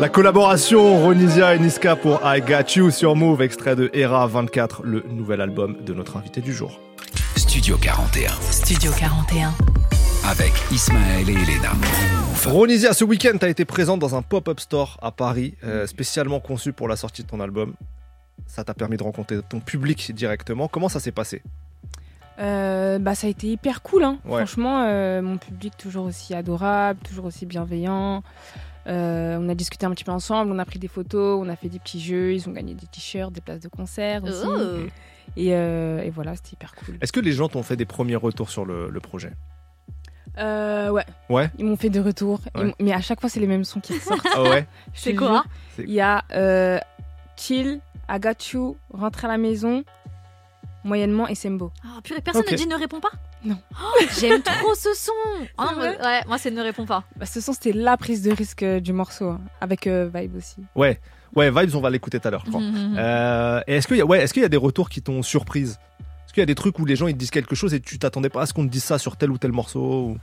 La 0.00 0.08
collaboration 0.08 0.98
Ronisia 0.98 1.54
et 1.54 1.58
Niska 1.58 1.94
pour 1.94 2.20
I 2.24 2.40
Got 2.40 2.72
You 2.74 2.90
sur 2.90 3.14
Move, 3.16 3.42
extrait 3.42 3.76
de 3.76 3.90
Era 3.92 4.26
24, 4.26 4.80
le 4.82 5.04
nouvel 5.10 5.42
album 5.42 5.76
de 5.84 5.92
notre 5.92 6.16
invité 6.16 6.40
du 6.40 6.54
jour. 6.54 6.80
Studio 7.36 7.76
41 7.76 8.30
Studio 8.40 8.92
41. 8.98 9.52
avec 10.26 10.54
Ismaël 10.72 11.28
et 11.28 11.34
Elena. 11.34 11.72
Ronisia, 12.46 12.94
ce 12.94 13.04
week-end, 13.04 13.36
tu 13.38 13.44
as 13.44 13.50
été 13.50 13.66
présente 13.66 14.00
dans 14.00 14.14
un 14.14 14.22
pop-up 14.22 14.58
store 14.60 14.96
à 15.02 15.12
Paris, 15.12 15.54
euh, 15.64 15.86
spécialement 15.86 16.40
conçu 16.40 16.72
pour 16.72 16.88
la 16.88 16.96
sortie 16.96 17.22
de 17.22 17.28
ton 17.28 17.38
album. 17.38 17.74
Ça 18.46 18.64
t'a 18.64 18.72
permis 18.72 18.96
de 18.96 19.02
rencontrer 19.02 19.42
ton 19.46 19.60
public 19.60 20.12
directement. 20.14 20.66
Comment 20.66 20.88
ça 20.88 21.00
s'est 21.00 21.12
passé? 21.12 21.42
Euh, 22.38 22.98
bah, 22.98 23.14
ça 23.14 23.26
a 23.26 23.30
été 23.30 23.48
hyper 23.48 23.82
cool. 23.82 24.04
Hein. 24.04 24.18
Ouais. 24.24 24.38
Franchement, 24.38 24.82
euh, 24.86 25.20
mon 25.20 25.36
public 25.36 25.74
toujours 25.76 26.06
aussi 26.06 26.32
adorable, 26.32 27.00
toujours 27.06 27.26
aussi 27.26 27.44
bienveillant. 27.44 28.22
Euh, 28.86 29.38
on 29.40 29.48
a 29.48 29.54
discuté 29.54 29.84
un 29.86 29.90
petit 29.90 30.04
peu 30.04 30.12
ensemble, 30.12 30.50
on 30.52 30.58
a 30.58 30.64
pris 30.64 30.78
des 30.78 30.88
photos, 30.88 31.38
on 31.44 31.48
a 31.48 31.56
fait 31.56 31.68
des 31.68 31.78
petits 31.78 32.00
jeux, 32.00 32.32
ils 32.34 32.48
ont 32.48 32.52
gagné 32.52 32.74
des 32.74 32.86
t-shirts, 32.86 33.32
des 33.32 33.40
places 33.40 33.60
de 33.60 33.68
concert 33.68 34.24
aussi. 34.24 34.42
Oh. 34.46 34.86
Et, 35.36 35.54
euh, 35.54 36.02
et 36.02 36.10
voilà, 36.10 36.34
c'était 36.34 36.52
hyper 36.54 36.74
cool. 36.74 36.96
Est-ce 37.00 37.12
que 37.12 37.20
les 37.20 37.32
gens 37.32 37.48
t'ont 37.48 37.62
fait 37.62 37.76
des 37.76 37.84
premiers 37.84 38.16
retours 38.16 38.50
sur 38.50 38.64
le, 38.64 38.88
le 38.88 39.00
projet? 39.00 39.32
Euh, 40.38 40.90
ouais. 40.90 41.04
Ouais. 41.28 41.50
Ils 41.58 41.64
m'ont 41.64 41.76
fait 41.76 41.90
des 41.90 42.00
retours, 42.00 42.40
Ouais. 42.56 42.74
mais 42.80 42.92
à 42.92 43.00
chaque 43.00 43.20
fois, 43.20 43.28
c'est 43.28 43.40
les 43.40 43.46
mêmes 43.46 43.64
sons 43.64 43.80
qui 43.80 43.92
ressortent. 43.92 44.26
Ah 44.34 44.42
ouais? 44.42 44.66
Je 44.94 45.00
C'est 45.00 45.14
quoi? 45.14 45.44
Il 45.78 45.90
y 45.90 46.00
a 46.00 46.24
euh, 46.32 46.78
Chill, 47.36 47.80
I 48.08 48.18
Got 48.18 48.30
You, 48.52 48.76
Rentre 48.92 49.24
à 49.24 49.28
la 49.28 49.38
maison, 49.38 49.84
moyennement 50.84 51.28
et 51.28 51.34
Sembo. 51.34 51.70
Ah, 51.84 52.00
purée, 52.02 52.20
personne 52.22 52.42
Ok. 52.42 52.52
ne 52.52 52.56
dit 52.56 52.66
ne 52.66 52.76
réponds 52.76 53.00
pas? 53.00 53.10
Non. 53.44 53.56
Oh, 53.72 54.00
J'aime 54.20 54.42
trop 54.42 54.74
ce 54.74 54.92
son 54.94 55.12
C'est 55.38 55.74
moi- 55.74 55.88
Ouais, 56.02 56.20
moi 56.26 56.38
c'est 56.38 56.50
ne 56.50 56.62
réponds 56.62 56.84
pas. 56.86 57.04
Bah, 57.16 57.26
ce 57.26 57.40
son, 57.40 57.52
c'était 57.52 57.72
la 57.72 57.96
prise 57.96 58.22
de 58.22 58.30
risque 58.32 58.62
euh, 58.62 58.80
du 58.80 58.92
morceau, 58.92 59.30
hein, 59.30 59.40
avec 59.60 59.86
euh, 59.86 60.10
Vibe 60.14 60.36
aussi. 60.36 60.56
Ouais. 60.74 61.00
Ouais, 61.36 61.50
Vibes, 61.50 61.74
on 61.76 61.80
va 61.80 61.90
l'écouter 61.90 62.18
tout 62.20 62.26
à 62.28 62.30
l'heure, 62.32 62.42
je 62.44 62.50
crois. 62.50 62.60
Mhm. 62.60 62.96
Euh, 62.98 63.60
et 63.66 63.76
est-ce 63.76 63.86
qu'il 63.86 63.96
y, 63.96 64.00
a- 64.00 64.04
ouais, 64.06 64.20
est-ce 64.20 64.32
qu'il 64.34 64.42
y 64.42 64.46
a 64.46 64.48
des 64.50 64.56
retours 64.56 64.88
qui 64.90 65.00
t'ont 65.00 65.22
surprise? 65.22 65.78
Est-ce 66.26 66.34
qu'il 66.34 66.40
y 66.40 66.42
a 66.42 66.46
des 66.46 66.54
trucs 66.54 66.78
où 66.78 66.84
les 66.84 66.96
gens 66.96 67.06
ils 67.06 67.14
te 67.14 67.18
disent 67.18 67.30
quelque 67.30 67.54
chose 67.54 67.72
et 67.74 67.80
tu 67.80 67.98
t'attendais 67.98 68.28
pas 68.28 68.42
à 68.42 68.46
ce 68.46 68.52
qu'on 68.52 68.64
te 68.66 68.70
dise 68.70 68.84
ça 68.84 68.98
sur 68.98 69.16
tel 69.16 69.30
ou 69.30 69.38
tel 69.38 69.52
morceau 69.52 69.80
ou- 70.10 70.18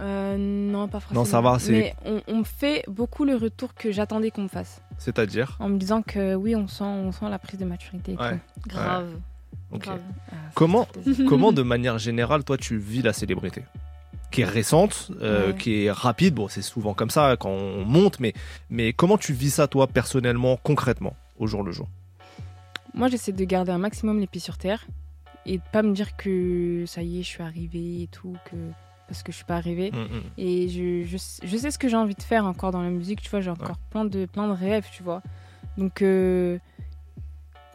Euh, 0.00 0.36
non, 0.38 0.88
pas 0.88 1.00
forcément. 1.00 1.20
Non, 1.20 1.24
ça 1.26 1.40
va, 1.42 1.58
c'est- 1.58 1.72
Mais 1.72 1.94
on, 2.26 2.38
me 2.38 2.44
fait 2.44 2.82
beaucoup 2.88 3.24
le 3.26 3.36
retour 3.36 3.74
que 3.74 3.92
j'attendais 3.92 4.30
qu'on 4.30 4.42
me 4.44 4.48
fasse. 4.48 4.80
C'est-à-dire? 4.98 5.56
En 5.60 5.68
me 5.68 5.76
disant 5.76 6.00
que 6.00 6.34
oui, 6.34 6.56
on 6.56 6.66
sent, 6.66 6.82
on 6.84 7.12
sent 7.12 7.26
la 7.28 7.38
prise 7.38 7.60
de 7.60 7.66
maturité. 7.66 8.12
et 8.12 8.16
Ouais. 8.16 8.30
tout. 8.62 8.68
Grave. 8.70 9.10
Ah, 9.80 9.84
ça 9.84 9.98
Comment, 10.54 10.86
comment 11.28 11.52
de 11.60 11.62
manière 11.62 11.98
générale, 11.98 12.44
toi, 12.44 12.56
tu 12.58 12.76
vis 12.78 13.02
la 13.02 13.12
célébrité 13.12 13.62
Qui 14.30 14.42
est 14.42 14.46
récente, 14.46 15.10
euh, 15.22 15.48
Ouais. 15.52 15.56
qui 15.58 15.84
est 15.84 15.90
rapide? 15.90 16.34
Bon, 16.34 16.48
c'est 16.48 16.62
souvent 16.62 16.94
comme 16.94 17.10
ça 17.10 17.36
quand 17.38 17.50
on 17.50 17.84
monte, 17.84 18.20
mais, 18.20 18.32
mais 18.70 18.92
comment 18.92 19.18
tu 19.18 19.32
vis 19.32 19.50
ça, 19.54 19.66
toi, 19.66 19.86
personnellement, 19.86 20.58
concrètement, 20.62 21.16
au 21.38 21.46
jour 21.46 21.62
le 21.62 21.72
jour? 21.72 21.88
Moi, 22.94 23.08
j'essaie 23.08 23.32
de 23.32 23.44
garder 23.44 23.72
un 23.72 23.78
maximum 23.78 24.20
les 24.20 24.26
pieds 24.26 24.40
sur 24.40 24.58
terre 24.58 24.86
et 25.46 25.56
de 25.58 25.62
pas 25.72 25.82
me 25.82 25.92
dire 25.92 26.16
que 26.16 26.84
ça 26.86 27.02
y 27.02 27.18
est, 27.20 27.22
je 27.22 27.28
suis 27.28 27.42
arrivée 27.42 28.02
et 28.02 28.08
tout, 28.12 28.36
que 28.50 28.56
parce 29.08 29.22
que 29.22 29.32
je 29.32 29.36
suis 29.36 29.44
pas 29.44 29.56
arrivée. 29.56 29.90
Mm, 29.90 29.96
mm. 29.96 30.22
Et 30.38 30.68
je, 30.68 31.04
je 31.42 31.56
sais 31.56 31.70
ce 31.70 31.78
que 31.78 31.88
j'ai 31.88 31.96
envie 31.96 32.14
de 32.14 32.22
faire 32.22 32.46
encore 32.46 32.70
dans 32.70 32.82
la 32.82 32.88
musique, 32.90 33.20
tu 33.20 33.28
vois, 33.30 33.40
j'ai 33.40 33.50
encore 33.50 33.76
plein, 33.90 34.04
de, 34.04 34.26
plein 34.26 34.46
de 34.48 34.52
rêves, 34.52 34.86
tu 34.92 35.02
vois. 35.02 35.22
Donc, 35.76 36.00
euh, 36.02 36.58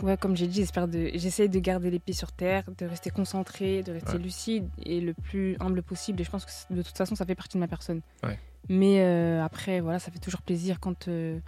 ouais, 0.04 0.18
comme 0.18 0.36
j'ai 0.36 0.48
dit, 0.48 0.64
de, 0.64 1.12
j'essaie 1.16 1.48
de 1.48 1.60
garder 1.60 1.90
les 1.92 2.00
pieds 2.00 2.14
sur 2.16 2.32
terre, 2.32 2.64
de 2.78 2.86
rester 2.86 3.10
concentré, 3.10 3.84
de 3.84 3.94
rester 3.94 4.14
Ouais. 4.14 4.20
lucide 4.20 4.70
et 4.84 5.02
le 5.02 5.14
plus 5.14 5.56
humble 5.60 5.82
possible. 5.84 6.22
Et 6.22 6.24
je 6.24 6.30
pense 6.32 6.46
que 6.46 6.74
de 6.74 6.82
toute 6.82 6.98
façon, 6.98 7.16
ça 7.16 7.26
fait 7.26 7.36
partie 7.36 7.58
de 7.58 7.60
ma 7.62 7.68
personne. 7.68 8.02
Ouais. 8.24 8.38
Mais 8.70 9.00
euh, 9.02 9.44
après, 9.44 9.80
voilà, 9.80 10.00
ça 10.00 10.12
fait 10.12 10.20
toujours 10.20 10.42
plaisir 10.42 10.80
quand 10.80 11.08
euh, 11.08 11.40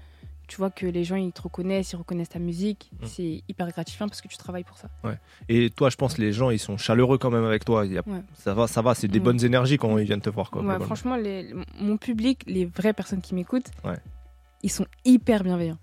tu 0.47 0.57
vois 0.57 0.71
que 0.71 0.85
les 0.88 1.03
gens 1.03 1.15
ils 1.15 1.31
te 1.31 1.41
reconnaissent, 1.43 1.91
ils 1.91 1.95
reconnaissent 1.97 2.29
ta 2.29 2.39
musique, 2.39 2.89
Mm. 2.93 3.05
c'est 3.05 3.43
hyper 3.47 3.67
gratifiant 3.69 4.07
parce 4.07 4.19
que 4.21 4.27
tu 4.27 4.38
travailles 4.38 4.63
pour 4.63 4.77
ça. 4.77 4.89
Et 5.47 5.69
toi, 5.69 5.89
je 5.89 5.95
pense 5.97 6.15
que 6.15 6.21
les 6.21 6.31
gens, 6.33 6.49
ils 6.49 6.57
sont 6.59 6.77
chaleureux 6.77 7.17
quand 7.19 7.29
même 7.29 7.43
avec 7.43 7.65
toi. 7.65 7.85
Il 7.85 7.91
y 7.93 7.97
a- 7.99 8.03
Ouais. 8.07 8.23
Ça 8.33 8.53
va, 8.55 8.65
ça 8.67 8.81
va. 8.81 8.95
C'est 8.95 9.07
des 9.07 9.19
Ouais. 9.19 9.25
bonnes 9.25 9.43
énergies 9.45 9.77
quand 9.77 9.95
ils 9.97 10.05
viennent 10.05 10.21
te 10.21 10.29
voir. 10.29 10.49
Quoi, 10.49 10.62
Ouais, 10.62 10.65
globalement. 10.65 10.85
franchement, 10.85 11.17
les- 11.17 11.53
mon 11.79 11.97
public, 11.97 12.43
les 12.47 12.65
vraies 12.65 12.93
personnes 12.93 13.21
qui 13.21 13.35
m'écoutent, 13.35 13.69
ils 14.63 14.71
sont 14.71 14.85
hyper 15.05 15.43
bienveillants. 15.43 15.77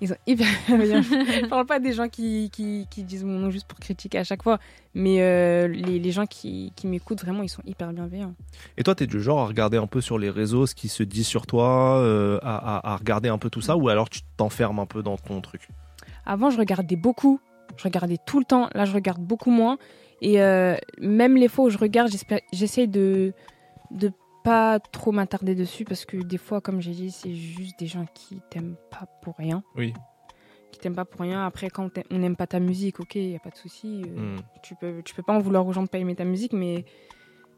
Ils 0.00 0.08
sont 0.08 0.16
hyper 0.26 0.46
bienveillants. 0.68 1.02
Je 1.02 1.46
parle 1.46 1.66
pas 1.66 1.80
des 1.80 1.92
gens 1.92 2.08
qui, 2.08 2.50
qui, 2.50 2.86
qui 2.90 3.02
disent 3.04 3.24
mon 3.24 3.38
nom 3.38 3.50
juste 3.50 3.66
pour 3.66 3.78
critiquer 3.78 4.18
à 4.18 4.24
chaque 4.24 4.42
fois, 4.42 4.58
mais 4.94 5.20
euh, 5.22 5.66
les, 5.68 5.98
les 5.98 6.10
gens 6.12 6.26
qui, 6.26 6.72
qui 6.76 6.86
m'écoutent, 6.86 7.22
vraiment, 7.22 7.42
ils 7.42 7.48
sont 7.48 7.62
hyper 7.66 7.92
bienveillants. 7.92 8.34
Et 8.76 8.82
toi, 8.84 8.94
t'es 8.94 9.06
du 9.06 9.20
genre 9.20 9.40
à 9.40 9.46
regarder 9.46 9.76
un 9.76 9.86
peu 9.86 10.00
sur 10.00 10.18
les 10.18 10.30
réseaux 10.30 10.66
ce 10.66 10.74
qui 10.74 10.88
se 10.88 11.02
dit 11.02 11.24
sur 11.24 11.46
toi, 11.46 11.98
euh, 11.98 12.38
à, 12.42 12.76
à- 12.78 12.92
à 12.92 12.96
regarder 12.96 13.28
un 13.28 13.38
peu 13.38 13.50
tout 13.50 13.60
ça, 13.60 13.76
ou 13.76 13.88
alors 13.88 14.08
tu 14.08 14.20
t'enfermes 14.36 14.78
un 14.78 14.86
peu 14.86 15.02
dans 15.02 15.16
ton 15.16 15.40
truc? 15.40 15.68
Avant, 16.26 16.50
je 16.50 16.58
regardais 16.58 16.96
beaucoup. 16.96 17.40
Je 17.76 17.84
regardais 17.84 18.18
tout 18.26 18.38
le 18.38 18.44
temps. 18.44 18.68
Là, 18.74 18.84
je 18.84 18.92
regarde 18.92 19.20
beaucoup 19.20 19.50
moins. 19.50 19.78
Et 20.20 20.40
euh, 20.42 20.74
même 21.00 21.36
les 21.36 21.48
fois 21.48 21.66
où 21.66 21.70
je 21.70 21.78
regarde, 21.78 22.10
j'espère- 22.10 22.40
j'essaye 22.52 22.88
de 22.88 23.32
de 23.90 24.12
pas 24.44 24.78
trop 24.80 25.12
m'attarder 25.12 25.54
dessus 25.54 25.84
parce 25.84 26.04
que 26.04 26.16
des 26.16 26.38
fois, 26.38 26.60
comme 26.60 26.80
j'ai 26.80 26.92
dit, 26.92 27.10
c'est 27.10 27.34
juste 27.34 27.78
des 27.78 27.86
gens 27.86 28.06
qui 28.14 28.40
t'aiment 28.50 28.76
pas 28.90 29.06
pour 29.22 29.36
rien. 29.36 29.62
Oui. 29.76 29.92
Qui 30.72 30.78
t'aiment 30.80 30.94
pas 30.94 31.04
pour 31.04 31.22
rien. 31.22 31.46
Après, 31.46 31.70
quand 31.70 31.88
on 32.10 32.18
n'aime 32.18 32.36
pas 32.36 32.46
ta 32.46 32.60
musique, 32.60 33.00
ok, 33.00 33.14
y 33.16 33.34
a 33.36 33.38
pas 33.38 33.50
de 33.50 33.56
souci. 33.56 34.02
euh, 34.06 34.36
Hmm. 34.36 34.40
tu 34.62 34.74
peux 34.74 35.02
tu 35.04 35.14
peux 35.14 35.22
pas 35.22 35.32
en 35.34 35.38
vouloir 35.40 35.66
aux 35.66 35.72
gens 35.72 35.82
de 35.82 35.88
pas 35.88 35.98
aimer 35.98 36.14
ta 36.14 36.24
musique, 36.24 36.52
mais 36.52 36.84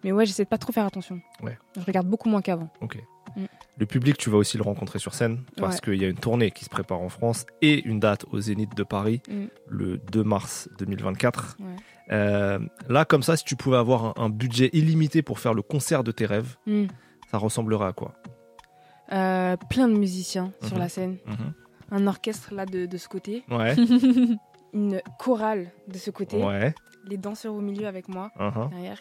mais 0.04 0.12
ouais, 0.12 0.24
j'essaie 0.26 0.44
de 0.44 0.48
pas 0.48 0.58
trop 0.58 0.72
faire 0.72 0.86
attention. 0.86 1.20
Ouais. 1.42 1.58
Je 1.76 1.84
regarde 1.84 2.06
beaucoup 2.08 2.28
moins 2.28 2.40
qu'avant. 2.40 2.70
Ok. 2.80 2.98
Mm. 3.36 3.44
Le 3.78 3.86
public, 3.86 4.18
tu 4.18 4.28
vas 4.30 4.36
aussi 4.38 4.56
le 4.58 4.62
rencontrer 4.62 4.98
sur 4.98 5.14
scène 5.14 5.40
parce 5.56 5.76
Ouais. 5.76 5.80
qu'il 5.82 6.02
y 6.02 6.04
a 6.04 6.08
une 6.08 6.18
tournée 6.18 6.50
qui 6.50 6.64
se 6.64 6.70
prépare 6.70 7.00
en 7.00 7.08
France 7.08 7.46
et 7.62 7.82
une 7.86 7.98
date 8.00 8.24
au 8.30 8.40
Zénith 8.40 8.74
de 8.76 8.82
Paris 8.82 9.22
Mm. 9.28 9.44
le 9.68 9.98
2 9.98 10.22
mars 10.24 10.68
2024. 10.78 11.56
Ouais. 11.60 11.66
Euh, 12.12 12.58
là, 12.88 13.04
comme 13.04 13.22
ça, 13.22 13.36
si 13.36 13.44
tu 13.44 13.56
pouvais 13.56 13.76
avoir 13.76 14.04
un, 14.04 14.24
un 14.24 14.28
budget 14.30 14.68
illimité 14.72 15.22
pour 15.22 15.38
faire 15.38 15.54
le 15.54 15.62
concert 15.62 16.02
de 16.04 16.12
tes 16.12 16.26
rêves, 16.26 16.56
Mm. 16.66 16.86
ça 17.30 17.38
ressemblerait 17.38 17.86
à 17.86 17.92
quoi 17.92 18.14
Euh, 19.12 19.56
plein 19.68 19.88
de 19.88 19.94
musiciens 19.98 20.52
sur 20.62 20.74
Mhm. 20.74 20.78
la 20.82 20.88
scène. 20.88 21.16
Un 21.90 22.06
orchestre 22.06 22.54
là 22.54 22.66
de, 22.66 22.86
de 22.86 22.96
ce 22.96 23.08
côté. 23.08 23.42
Ouais. 23.50 23.74
Une 24.72 25.00
chorale 25.18 25.72
de 25.88 25.98
ce 25.98 26.10
côté. 26.12 26.40
Les 27.06 27.16
danseurs 27.16 27.54
au 27.54 27.60
milieu 27.60 27.86
avec 27.88 28.08
moi, 28.08 28.30
Uh-huh. 28.38 28.68
derrière. 28.70 28.98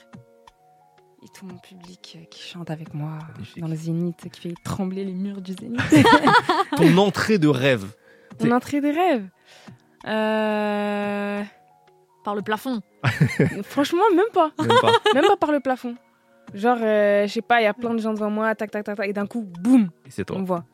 Et 1.21 1.27
tout 1.33 1.45
mon 1.45 1.57
public 1.57 2.17
euh, 2.17 2.25
qui 2.31 2.41
chante 2.41 2.69
avec 2.71 2.93
moi 2.93 3.17
Magnifique. 3.33 3.61
dans 3.61 3.67
le 3.67 3.75
zénith, 3.75 4.29
qui 4.31 4.41
fait 4.41 4.53
trembler 4.63 5.03
les 5.03 5.13
murs 5.13 5.41
du 5.41 5.53
zénith. 5.53 5.81
Ton 6.77 6.97
entrée 6.97 7.37
de 7.37 7.47
rêve. 7.49 7.85
Mon 8.41 8.51
entrée 8.51 8.79
des 8.79 8.91
rêves. 8.91 9.27
Euh, 10.07 11.43
Par 12.23 12.35
le 12.35 12.41
plafond. 12.41 12.81
Franchement, 13.63 14.03
même 14.15 14.25
pas. 14.33 14.51
Même 14.59 14.69
pas. 14.81 14.91
Même 15.13 15.25
pas 15.27 15.35
par 15.37 15.51
le 15.51 15.59
plafond. 15.59 15.95
Genre, 16.53 16.77
euh, 16.81 17.27
je 17.27 17.33
sais 17.33 17.41
pas, 17.41 17.59
il 17.61 17.65
y 17.65 17.67
a 17.67 17.73
plein 17.73 17.93
de 17.93 17.99
gens 17.99 18.13
devant 18.13 18.29
moi, 18.29 18.55
tac, 18.55 18.71
tac, 18.71 18.83
tac, 18.85 18.95
tac, 18.95 19.07
et 19.09 19.13
d'un 19.13 19.27
coup, 19.27 19.41
boum, 19.43 19.89
Et 20.05 20.11
c'est 20.11 20.23
on 20.31 20.35
toi. 20.35 20.39
me 20.41 20.45
voit. 20.45 20.65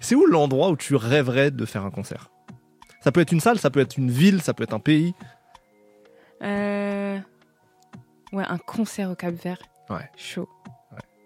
C'est 0.00 0.14
où 0.14 0.24
l'endroit 0.26 0.70
où 0.70 0.76
tu 0.76 0.94
rêverais 0.94 1.50
de 1.50 1.64
faire 1.66 1.84
un 1.84 1.90
concert? 1.90 2.30
Ça 3.00 3.12
peut 3.12 3.20
être 3.20 3.32
une 3.32 3.40
salle, 3.40 3.58
ça 3.58 3.70
peut 3.70 3.80
être 3.80 3.96
une 3.96 4.10
ville, 4.10 4.40
ça 4.40 4.54
peut 4.54 4.62
être 4.64 4.72
un 4.74 4.78
pays. 4.80 5.14
Euh, 6.42 7.18
Ouais, 8.36 8.44
un 8.48 8.58
concert 8.58 9.10
au 9.10 9.14
Cap 9.14 9.34
Vert. 9.34 9.58
Ouais. 9.90 10.08
Chaud. 10.16 10.48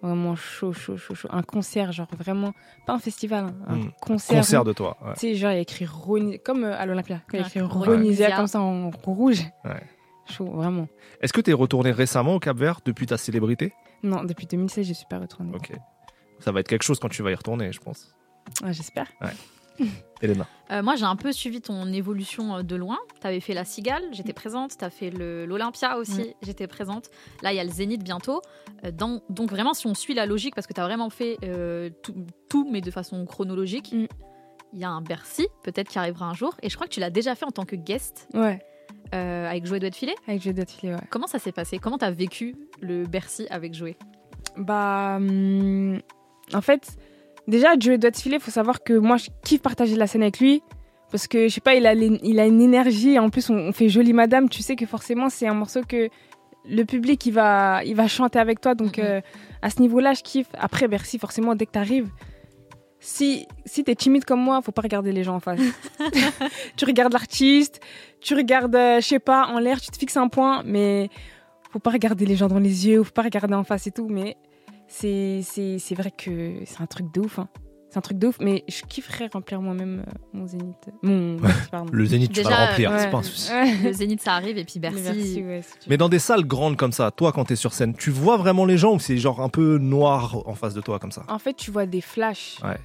Vraiment 0.02 0.34
chaud, 0.34 0.72
chaud, 0.72 0.96
chaud, 0.96 1.14
chaud. 1.14 1.28
Un 1.30 1.42
concert, 1.42 1.92
genre 1.92 2.06
vraiment, 2.18 2.52
pas 2.86 2.94
un 2.94 2.98
festival, 2.98 3.44
hein, 3.46 3.54
un 3.68 3.76
Mm. 3.76 3.92
concert. 4.00 4.36
Concert 4.38 4.62
où- 4.62 4.64
de 4.64 4.72
toi. 4.72 4.96
ouais. 5.04 5.12
Tu 5.14 5.20
sais, 5.20 5.34
genre, 5.34 5.50
il 5.50 5.56
y 5.56 5.58
a 5.58 5.60
écrit 5.60 5.84
Roni... 5.84 6.38
comme 6.40 6.64
euh, 6.64 6.78
à 6.78 6.86
l'Olympia, 6.86 7.20
il 7.32 7.36
y 7.36 7.38
a 7.38 7.42
Ouais. 7.42 7.46
écrit 7.48 7.60
Ouais. 7.60 7.66
Ronisia 7.66 8.34
comme 8.34 8.46
ça 8.46 8.60
en 8.60 8.90
rouge. 9.04 9.42
Ouais. 9.64 9.82
Chaud, 10.26 10.46
vraiment. 10.52 10.86
Est-ce 11.20 11.32
que 11.34 11.40
tu 11.42 11.50
es 11.50 11.52
retourné 11.52 11.90
récemment 11.90 12.36
au 12.36 12.38
Cap 12.38 12.56
Vert 12.56 12.80
depuis 12.84 13.04
ta 13.06 13.18
célébrité? 13.18 13.74
Non, 14.02 14.24
depuis 14.24 14.46
2016, 14.46 14.86
je 14.86 14.92
suis 14.94 15.06
pas 15.10 15.18
retournée. 15.18 15.52
Ok. 15.54 15.72
Ça 16.38 16.50
va 16.52 16.60
être 16.60 16.68
quelque 16.68 16.84
chose 16.84 16.98
quand 16.98 17.08
tu 17.10 17.22
vas 17.22 17.30
y 17.32 17.34
retourner, 17.34 17.70
je 17.72 17.80
pense. 17.80 18.14
Ouais, 18.62 18.72
J'espère. 18.72 19.08
Elena. 20.22 20.46
Euh, 20.70 20.82
moi, 20.82 20.96
j'ai 20.96 21.04
un 21.04 21.16
peu 21.16 21.32
suivi 21.32 21.60
ton 21.62 21.86
évolution 21.92 22.56
euh, 22.56 22.62
de 22.62 22.76
loin. 22.76 22.98
Tu 23.20 23.26
avais 23.26 23.40
fait 23.40 23.54
la 23.54 23.64
Cigale, 23.64 24.02
j'étais 24.12 24.32
présente. 24.34 24.76
Tu 24.78 24.84
as 24.84 24.90
fait 24.90 25.10
l'Olympia 25.10 25.96
aussi, 25.98 26.34
j'étais 26.42 26.66
présente. 26.66 27.10
Là, 27.42 27.52
il 27.52 27.56
y 27.56 27.60
a 27.60 27.64
le 27.64 27.70
Zénith 27.70 28.02
bientôt. 28.04 28.42
Euh, 28.84 28.90
dans- 28.90 29.22
donc, 29.30 29.50
vraiment, 29.50 29.72
si 29.74 29.86
on 29.86 29.94
suit 29.94 30.14
la 30.14 30.26
logique, 30.26 30.54
parce 30.54 30.66
que 30.66 30.72
tu 30.74 30.80
as 30.80 30.84
vraiment 30.84 31.08
fait 31.10 31.38
euh, 31.44 31.88
tout, 32.02 32.14
tout, 32.48 32.68
mais 32.70 32.80
de 32.82 32.90
façon 32.90 33.24
chronologique, 33.24 33.92
Mm. 33.92 34.06
il 34.74 34.78
y 34.78 34.84
a 34.84 34.90
un 34.90 35.00
Bercy, 35.00 35.46
peut-être 35.64 35.88
qui 35.88 35.98
arrivera 35.98 36.26
un 36.26 36.34
jour. 36.34 36.54
Et 36.62 36.68
je 36.68 36.74
crois 36.76 36.86
que 36.86 36.92
tu 36.92 37.00
l'as 37.00 37.10
déjà 37.10 37.34
fait 37.34 37.46
en 37.46 37.50
tant 37.50 37.64
que 37.64 37.76
guest 37.76 38.28
Ouais, 38.34 38.62
euh, 39.14 39.48
avec 39.48 39.64
Joël 39.66 39.80
Doit 39.80 39.90
Filet. 39.92 40.14
avec 40.28 40.42
Jeux 40.42 40.52
d'affilée, 40.52 40.92
ouais. 40.94 41.00
Comment 41.08 41.26
ça 41.26 41.38
s'est 41.38 41.52
passé? 41.52 41.78
Comment 41.78 41.96
tu 41.98 42.04
as 42.04 42.10
vécu 42.10 42.54
le 42.82 43.04
Bercy 43.06 43.46
avec 43.50 43.72
Joël 43.74 43.94
Bah, 44.56 45.16
hum, 45.16 45.98
en 46.52 46.60
fait, 46.60 46.96
déjà, 47.50 47.68
Joe 47.78 47.98
doit 47.98 48.12
filer. 48.12 48.36
Il 48.36 48.40
faut 48.42 48.50
savoir 48.50 48.82
que 48.82 48.92
moi, 48.94 49.16
je 49.18 49.28
kiffe 49.44 49.60
partager 49.62 49.96
la 49.96 50.06
scène 50.06 50.22
avec 50.22 50.40
lui. 50.40 50.62
Parce 51.10 51.26
que, 51.26 51.48
je 51.48 51.54
sais 51.54 51.60
pas, 51.60 51.74
il 51.74 51.86
a, 51.86 51.94
les- 51.94 52.20
il 52.22 52.38
a 52.40 52.46
une 52.46 52.60
énergie. 52.60 53.18
En 53.18 53.30
plus, 53.30 53.50
on, 53.50 53.54
on 53.56 53.72
fait 53.72 53.88
Jolie 53.88 54.12
Madame. 54.12 54.48
Tu 54.48 54.62
sais 54.62 54.76
que 54.76 54.86
forcément, 54.86 55.28
c'est 55.28 55.46
un 55.48 55.54
morceau 55.54 55.80
que 55.86 56.08
le 56.68 56.84
public, 56.84 57.26
il 57.26 57.32
va, 57.32 57.82
il 57.84 57.96
va 57.96 58.06
chanter 58.06 58.38
avec 58.38 58.60
toi. 58.60 58.74
Donc, 58.74 58.98
Mhm. 58.98 59.04
euh, 59.04 59.20
à 59.62 59.70
ce 59.70 59.80
niveau-là, 59.80 60.14
je 60.14 60.22
kiffe. 60.22 60.48
Après, 60.58 60.86
Bercy, 60.88 61.18
forcément, 61.18 61.54
dès 61.56 61.66
que 61.66 61.72
t'arrives, 61.72 62.08
si, 63.00 63.46
si 63.64 63.82
t'es 63.82 63.94
timide 63.94 64.24
comme 64.24 64.40
moi, 64.40 64.60
faut 64.62 64.72
pas 64.72 64.82
regarder 64.82 65.10
les 65.12 65.24
gens 65.24 65.36
en 65.36 65.40
face. 65.40 65.58
tu 66.76 66.84
regardes 66.84 67.12
l'artiste, 67.12 67.80
tu 68.20 68.34
regardes, 68.34 68.76
euh, 68.76 69.00
je 69.00 69.06
sais 69.06 69.18
pas, 69.18 69.46
en 69.48 69.58
l'air, 69.58 69.80
tu 69.80 69.90
te 69.90 69.96
fixes 69.98 70.16
un 70.16 70.28
point, 70.28 70.62
mais 70.64 71.08
faut 71.72 71.78
pas 71.78 71.90
regarder 71.90 72.26
les 72.26 72.36
gens 72.36 72.48
dans 72.48 72.58
les 72.58 72.86
yeux, 72.88 73.02
faut 73.02 73.12
pas 73.12 73.22
regarder 73.22 73.54
en 73.54 73.64
face 73.64 73.86
et 73.86 73.90
tout. 73.90 74.06
Mais 74.08 74.36
c'est 74.90 75.40
c'est 75.42 75.78
c'est 75.78 75.94
vrai 75.94 76.10
que 76.10 76.56
c'est 76.64 76.80
un 76.82 76.86
truc 76.86 77.12
de 77.12 77.20
ouf. 77.20 77.38
hein. 77.38 77.48
C'est 77.92 77.98
un 77.98 78.02
truc 78.02 78.18
de 78.18 78.28
ouf, 78.28 78.36
mais 78.40 78.62
je 78.68 78.82
kifferais 78.84 79.28
remplir 79.32 79.60
moi-même 79.60 80.04
euh, 80.06 80.12
mon 80.32 80.46
zénith. 80.46 80.76
Mon. 81.02 81.38
Le 81.90 82.04
Zénith, 82.04 82.32
tu 82.32 82.40
vas 82.42 82.50
le 82.50 82.66
remplir, 82.68 82.90
ouais. 82.92 82.98
c'est 83.00 83.10
pas 83.10 83.18
un 83.18 83.22
souci. 83.24 83.50
Le 83.82 83.92
Zénith, 83.92 84.20
ça 84.20 84.34
arrive, 84.34 84.58
et 84.58 84.64
puis 84.64 84.78
Bercy. 84.78 85.02
Bercy, 85.02 85.42
ouais, 85.42 85.62
si 85.62 85.72
tu 85.72 85.78
veux. 85.80 85.90
Mais 85.90 85.96
dans 85.96 86.08
des 86.08 86.20
salles 86.20 86.44
grandes 86.46 86.76
comme 86.76 86.92
ça, 86.92 87.10
toi, 87.10 87.32
quand 87.32 87.46
t'es 87.46 87.56
sur 87.56 87.72
scène, 87.72 87.94
tu 87.94 88.10
vois 88.10 88.36
vraiment 88.36 88.64
les 88.64 88.76
gens 88.78 88.94
ou 88.94 89.00
c'est 89.00 89.16
genre 89.16 89.40
un 89.40 89.48
peu 89.48 89.78
noir 89.78 90.40
en 90.46 90.54
face 90.54 90.72
de 90.74 90.80
toi 90.80 91.00
comme 91.00 91.10
ça? 91.10 91.24
En 91.26 91.40
fait, 91.40 91.54
tu 91.54 91.72
vois 91.72 91.86
des 91.86 92.00
flashs. 92.00 92.58
Ouais. 92.62 92.78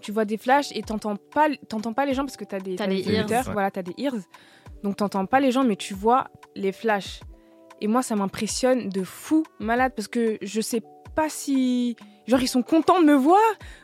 Tu 0.00 0.10
vois 0.10 0.24
des 0.24 0.38
flashs 0.38 0.72
et 0.74 0.80
t'entends 0.80 1.16
pas, 1.16 1.48
t'entends 1.68 1.92
pas 1.92 2.06
les 2.06 2.14
gens 2.14 2.24
parce 2.24 2.38
que 2.38 2.44
t'as 2.44 2.60
des, 2.60 2.76
T'as 2.76 2.86
des 2.86 3.06
ears. 3.10 3.26
voilà, 3.52 3.70
t'as 3.70 3.82
des 3.82 3.92
ears. 3.98 4.14
Donc 4.82 4.96
t'entends 4.96 5.26
pas 5.26 5.40
les 5.40 5.50
gens, 5.52 5.64
mais 5.64 5.76
tu 5.76 5.92
vois 5.92 6.28
les 6.54 6.72
flashs. 6.72 7.20
Et 7.82 7.88
moi, 7.88 8.02
ça 8.02 8.16
m'impressionne 8.16 8.88
de 8.88 9.02
fou, 9.02 9.42
malade, 9.60 9.92
parce 9.94 10.08
que 10.08 10.38
je 10.40 10.62
sais 10.62 10.80
pas 11.16 11.28
si, 11.28 11.96
genre, 12.28 12.40
ils 12.40 12.46
sont 12.48 12.62
contents 12.62 13.00
de 13.00 13.06
me 13.06 13.14
voir 13.14 13.40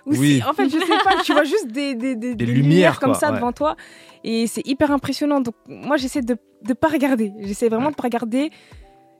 ou 0.06 0.10
Oui. 0.14 0.36
si, 0.36 0.44
en 0.48 0.52
fait, 0.52 0.68
je 0.68 0.78
sais 0.78 0.98
pas. 1.04 1.22
tu 1.24 1.32
vois 1.32 1.44
juste 1.44 1.66
des, 1.68 1.94
des, 1.96 2.14
des, 2.14 2.34
Des 2.42 2.46
lumières, 2.46 3.00
comme 3.00 3.10
quoi, 3.12 3.18
ça 3.20 3.30
ouais. 3.30 3.36
devant 3.36 3.50
toi, 3.52 3.74
et 4.22 4.46
c'est 4.46 4.64
hyper 4.66 4.90
impressionnant. 4.92 5.40
Donc 5.40 5.54
moi, 5.66 5.96
j'essaie 5.96 6.22
de 6.22 6.36
de 6.64 6.74
pas 6.74 6.86
regarder. 6.88 7.32
J'essaie 7.40 7.68
vraiment 7.68 7.90
de 7.90 7.96
pas 7.96 8.04
regarder. 8.04 8.50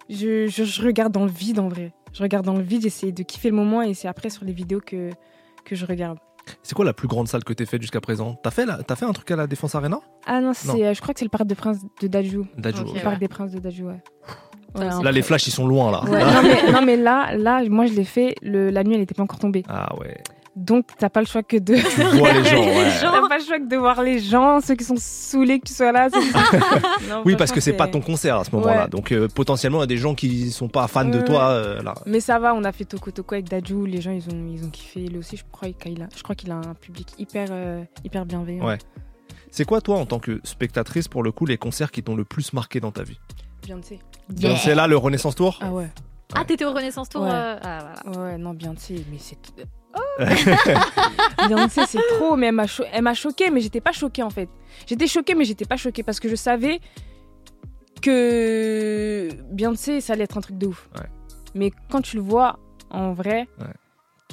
Je, 0.09 0.47
je, 0.47 0.63
je 0.65 0.83
regarde 0.83 1.13
dans 1.13 1.25
le 1.25 1.31
vide 1.33 1.59
en 1.59 1.69
vrai. 1.69 1.93
Je 2.13 2.23
regarde 2.23 2.45
dans 2.45 2.55
le 2.57 2.63
vide, 2.63 2.83
j'essaie 2.83 3.11
de 3.11 3.23
kiffer 3.25 3.49
le 3.51 3.57
moment, 3.57 3.83
et 3.83 3.95
c'est 3.95 4.07
après 4.09 4.31
sur 4.31 4.45
les 4.45 4.53
vidéos 4.53 4.81
que 4.85 5.11
que 5.65 5.75
je 5.75 5.87
regarde. 5.87 6.19
C'est 6.65 6.75
quoi 6.75 6.85
la 6.85 6.93
plus 6.93 7.07
grande 7.09 7.29
salle 7.29 7.45
que 7.45 7.53
t'aies 7.53 7.67
faite 7.67 7.81
jusqu'à 7.83 8.01
présent? 8.01 8.35
T'as 8.43 8.51
fait, 8.51 8.67
la- 8.67 8.83
fait 8.97 9.05
un 9.05 9.13
truc 9.13 9.31
à 9.31 9.37
la 9.37 9.47
Défense 9.47 9.77
Arena? 9.77 10.01
Ah 10.27 10.41
non, 10.41 10.53
c'est, 10.55 10.85
euh, 10.85 10.93
je 10.93 11.01
crois 11.01 11.15
que 11.15 11.21
c'est 11.21 11.25
le 11.25 11.31
parc 11.31 11.45
des 11.47 11.55
princes 11.55 11.79
de 12.01 12.07
Dajou. 12.09 12.47
Dajou. 12.59 12.81
Ok. 12.83 12.89
ok. 12.89 12.93
Le 12.95 12.99
Ouais. 12.99 13.03
parc 13.05 13.19
des 13.21 13.29
princes 13.29 13.53
de 13.53 13.61
Dajou, 13.61 13.85
ouais. 13.87 14.03
Ouais, 14.75 14.85
Là, 14.87 15.01
fait- 15.03 15.13
les 15.13 15.23
flashs, 15.23 15.47
ils 15.47 15.51
sont 15.53 15.67
loin, 15.67 15.91
là. 15.91 16.05
Ouais, 16.05 16.21
non, 16.25 16.43
mais, 16.43 16.73
non, 16.73 16.83
mais 16.85 16.97
là, 16.97 17.37
là, 17.37 17.63
moi, 17.69 17.87
je 17.87 17.93
l'ai 17.93 18.05
fait, 18.05 18.35
le, 18.43 18.71
la 18.71 18.85
nuit, 18.85 18.95
elle 18.95 19.01
n'était 19.01 19.15
pas 19.15 19.23
encore 19.23 19.39
tombée. 19.39 19.63
Ah 19.69 19.95
ouais. 20.01 20.17
Donc, 20.55 20.85
t'as 20.99 21.09
pas 21.09 21.21
le 21.21 21.27
choix 21.27 21.43
que 21.43 21.57
de. 21.57 21.77
Tu 21.77 22.17
vois 22.19 22.33
les 22.33 22.45
gens, 22.51 22.59
ouais. 22.63 22.91
T'as 23.01 23.27
pas 23.27 23.39
le 23.39 23.45
choix 23.45 23.59
que 23.59 23.69
de 23.69 23.77
voir 23.77 24.03
les 24.03 24.19
gens, 24.19 24.61
ceux 24.61 24.75
qui 24.75 24.85
sont 24.85 24.97
saoulés 24.99 25.59
que 25.61 25.67
tu 25.67 25.73
sois 25.73 25.93
là. 25.93 26.09
ceux 26.13 26.21
qui 26.21 26.29
sont- 26.29 26.39
Non, 27.09 27.23
Oui, 27.25 27.37
parce 27.37 27.51
que 27.53 27.61
c'est 27.61 27.73
pas 27.73 27.87
ton 27.89 28.03
concert 28.03 28.37
à 28.37 28.45
ce 28.45 28.55
moment-là. 28.57 28.83
Ouais. 28.85 28.89
Donc 28.91 29.13
euh, 29.13 29.29
potentiellement, 29.35 29.79
il 29.79 29.83
y 29.83 29.85
a 29.85 29.87
des 29.87 29.97
gens 29.97 30.15
qui 30.15 30.51
sont 30.51 30.69
pas 30.69 30.87
fans 30.89 31.07
de 31.07 31.21
toi. 31.23 31.49
euh, 31.53 31.83
là. 31.83 31.95
Mais 32.05 32.21
ça 32.21 32.39
va, 32.39 32.55
on 32.55 32.65
a 32.65 32.73
fait 32.73 32.85
Toko 32.85 33.11
Toko 33.11 33.35
avec 33.35 33.49
Dajou, 33.49 33.87
les 33.87 34.03
gens, 34.03 34.11
ils 34.11 34.25
ont, 34.29 34.47
ils 34.53 34.63
ont 34.63 34.69
kiffé. 34.69 35.01
Lui 35.07 35.17
aussi, 35.19 35.39
je 35.39 35.45
crois 35.51 35.71
qu'il 35.71 36.03
a, 36.03 36.09
je 36.15 36.23
crois 36.23 36.35
qu'il 36.35 36.51
a 36.51 36.57
un 36.57 36.75
public 36.79 37.09
hyper, 37.19 37.49
euh, 37.51 37.83
hyper 38.05 38.27
bienveillant. 38.27 38.67
Ouais. 38.67 38.77
C'est 39.51 39.65
quoi, 39.65 39.81
toi, 39.81 39.97
en 39.99 40.05
tant 40.07 40.19
que 40.19 40.39
spectatrice, 40.45 41.09
pour 41.09 41.23
le 41.23 41.33
coup, 41.33 41.47
les 41.47 41.57
concerts 41.57 41.91
qui 41.91 42.03
t'ont 42.03 42.15
le 42.17 42.25
plus 42.25 42.53
marqué 42.53 42.79
dans 42.81 42.91
ta 42.91 43.03
vie? 43.05 43.19
Beyoncé. 43.65 44.01
Yeah. 44.37 44.57
C'est 44.57 44.75
là 44.75 44.87
le 44.87 44.97
Renaissance 44.97 45.35
Tour 45.35 45.59
Ah 45.61 45.71
ouais. 45.71 45.89
Ah, 46.35 46.45
t'étais 46.45 46.65
au 46.65 46.73
Renaissance 46.73 47.09
Tour 47.09 47.23
Ouais. 47.23 47.29
euh, 47.31 47.59
Ah, 47.63 47.95
voilà. 48.05 48.21
Ouais, 48.33 48.39
non, 48.39 48.55
Beyoncé, 48.55 49.05
mais 49.11 49.19
c'est. 49.19 49.37
Oh 49.95 50.01
Beyoncé, 51.49 51.83
c'est 51.87 51.99
trop, 52.17 52.37
mais 52.37 52.47
elle 52.47 52.55
m'a 52.55 52.67
cho- 52.67 52.85
choquée, 53.15 53.51
mais 53.51 53.61
j'étais 53.61 53.81
pas 53.83 53.93
choquée 53.93 54.23
en 54.23 54.31
fait. 54.31 54.49
J'étais 54.87 55.07
choquée, 55.07 55.35
mais 55.35 55.45
j'étais 55.45 55.67
pas 55.67 55.77
choquée 55.77 56.03
parce 56.03 56.19
que 56.21 56.29
je 56.31 56.37
savais 56.37 56.81
que 58.01 59.29
Beyoncé, 59.51 60.01
ça 60.01 60.15
allait 60.15 60.25
être 60.25 60.39
un 60.39 60.41
truc 60.41 60.59
de 60.59 60.67
ouf. 60.67 60.89
Ouais. 60.99 61.07
Mais 61.55 61.71
quand 61.91 62.01
tu 62.01 62.17
le 62.17 62.23
vois 62.23 62.59
en 62.91 63.13
vrai, 63.13 63.49
Ouais. 63.61 63.67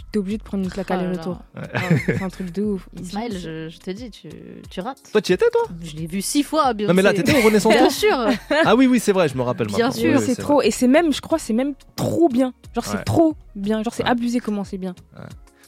Tu, 0.10 0.14
t'es 0.14 0.20
obligé 0.20 0.38
de 0.38 0.44
prendre 0.44 0.64
une 0.64 0.70
claque 0.70 0.88
Oh 0.90 0.94
aller-retour. 0.94 1.40
Ouais. 1.56 1.62
Ah, 1.74 1.80
c'est 2.06 2.22
un 2.22 2.30
truc 2.30 2.52
de 2.52 2.62
ouf. 2.64 2.90
Ismaël, 3.02 3.32
je, 3.38 3.70
je 3.70 3.78
te 3.78 3.92
dis, 3.92 4.10
tu, 4.12 4.30
tu 4.70 4.80
rates. 4.82 5.02
Toi, 5.12 5.22
tu 5.22 5.32
y 5.32 5.36
étais, 5.36 5.50
toi 5.52 5.62
Je 5.82 5.96
l'ai 5.96 6.08
vu 6.08 6.22
six 6.22 6.44
fois, 6.44 6.74
bien 6.74 6.88
Non, 6.88 6.94
mais 6.94 7.02
là, 7.02 7.14
t'étais 7.14 7.38
au 7.38 7.42
Renaissance 7.46 7.74
Bien 7.74 7.84
Tour 7.84 7.92
sûr. 7.92 8.18
Ah 8.66 8.76
oui, 8.76 8.88
oui, 8.88 9.00
c'est 9.00 9.12
vrai, 9.12 9.28
je 9.30 9.38
me 9.38 9.42
rappelle 9.44 9.68
Bien 9.68 9.88
maintenant. 9.88 9.92
sûr. 10.02 10.10
Oui, 10.12 10.16
oui, 10.18 10.24
c'est 10.26 10.34
vrai. 10.34 10.42
trop. 10.44 10.62
Et 10.62 10.72
c'est 10.72 10.88
même, 10.88 11.14
je 11.14 11.22
crois, 11.22 11.40
c'est 11.40 11.54
même 11.54 11.74
trop 11.96 12.30
bien. 12.30 12.54
Genre, 12.76 12.84
Ouais. 12.86 12.94
c'est 12.98 13.04
trop 13.04 13.36
bien. 13.56 13.84
Genre, 13.84 13.94
c'est 13.94 14.04
Ouais. 14.04 14.10
abusé 14.10 14.40
comment 14.40 14.64
c'est 14.64 14.78
bien. 14.78 14.96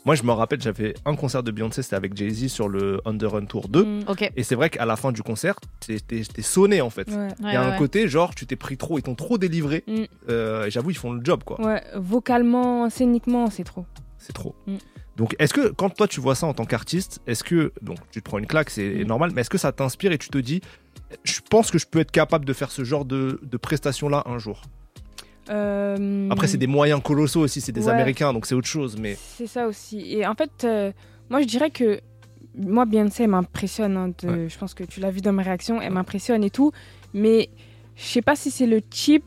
Moi, 0.03 0.15
je 0.15 0.23
me 0.23 0.31
rappelle, 0.31 0.59
j'avais 0.59 0.95
un 1.05 1.15
concert 1.15 1.43
de 1.43 1.51
Beyoncé, 1.51 1.83
c'était 1.83 1.95
avec 1.95 2.17
Jay-Z 2.17 2.47
sur 2.47 2.67
le 2.67 2.99
Under 3.05 3.33
Run 3.33 3.45
Tour 3.45 3.67
2. 3.69 3.83
Mm. 3.83 4.05
Et 4.35 4.41
c'est 4.41 4.55
vrai 4.55 4.71
qu'à 4.71 4.83
la 4.87 4.95
fin 4.95 5.11
du 5.11 5.21
concert, 5.21 5.57
t'es 5.85 6.01
sonné 6.41 6.81
en 6.81 6.89
fait. 6.89 7.07
Ouais. 7.09 7.27
Il 7.39 7.45
Ouais, 7.45 7.53
y 7.53 7.55
a 7.55 7.61
ouais, 7.61 7.67
un 7.67 7.71
ouais. 7.73 7.77
côté, 7.77 8.07
genre, 8.07 8.33
tu 8.33 8.47
t'es 8.47 8.55
pris 8.55 8.77
trop, 8.77 8.97
ils 8.97 9.03
t'ont 9.03 9.13
trop 9.13 9.37
délivré. 9.37 9.83
Mm. 9.85 10.03
Euh, 10.29 10.65
J'avoue, 10.71 10.89
ils 10.89 10.97
font 10.97 11.11
le 11.13 11.23
job, 11.23 11.43
quoi. 11.45 11.61
Ouais, 11.61 11.83
vocalement, 11.95 12.89
scéniquement, 12.89 13.51
c'est 13.51 13.63
trop. 13.63 13.85
C'est 14.21 14.33
trop. 14.33 14.55
Mm. 14.67 14.75
Donc, 15.17 15.35
est-ce 15.39 15.53
que 15.53 15.69
quand 15.69 15.89
toi 15.89 16.07
tu 16.07 16.21
vois 16.21 16.35
ça 16.35 16.47
en 16.47 16.53
tant 16.53 16.65
qu'artiste, 16.65 17.19
est-ce 17.27 17.43
que 17.43 17.73
donc 17.81 17.97
tu 18.11 18.21
te 18.21 18.25
prends 18.29 18.37
une 18.39 18.47
claque, 18.47 18.69
c'est 18.69 19.03
Mm. 19.03 19.07
normal, 19.07 19.31
mais 19.35 19.41
est-ce 19.41 19.49
que 19.49 19.57
ça 19.57 19.71
t'inspire 19.71 20.11
et 20.13 20.17
tu 20.17 20.29
te 20.29 20.37
dis, 20.37 20.61
je 21.23 21.39
pense 21.49 21.69
que 21.71 21.77
je 21.77 21.85
peux 21.87 21.99
être 21.99 22.11
capable 22.11 22.45
de 22.45 22.53
faire 22.53 22.71
ce 22.71 22.83
genre 22.83 23.03
de, 23.05 23.39
de 23.43 23.57
prestation-là 23.57 24.23
un 24.25 24.37
jour? 24.37 24.61
Euh, 25.49 26.29
Après, 26.29 26.47
c'est 26.47 26.57
des 26.57 26.67
moyens 26.67 27.01
colossaux 27.03 27.41
aussi, 27.41 27.61
c'est 27.61 27.71
des 27.71 27.87
Ouais. 27.87 27.93
Américains, 27.93 28.31
donc 28.31 28.45
c'est 28.45 28.55
autre 28.55 28.67
chose. 28.67 28.97
Mais 28.99 29.17
C'est 29.19 29.47
ça 29.47 29.67
aussi. 29.67 29.99
Et 30.15 30.25
en 30.25 30.35
fait, 30.35 30.63
euh, 30.63 30.91
moi, 31.29 31.41
je 31.41 31.47
dirais 31.47 31.71
que 31.71 31.99
moi, 32.55 32.85
Beyoncé, 32.85 33.23
elle 33.23 33.29
m'impressionne. 33.31 33.97
hein, 33.97 34.13
Ouais. 34.23 34.47
Je 34.49 34.57
pense 34.57 34.73
que 34.73 34.83
tu 34.83 34.99
l'as 34.99 35.09
vu 35.11 35.21
dans 35.21 35.33
mes 35.33 35.43
réactions, 35.43 35.81
elle 35.81 35.93
m'impressionne 35.93 36.43
et 36.43 36.49
tout. 36.51 36.71
Mais 37.13 37.49
je 37.95 38.03
sais 38.03 38.21
pas 38.21 38.35
si 38.35 38.51
c'est 38.51 38.67
le 38.67 38.81
type 38.81 39.25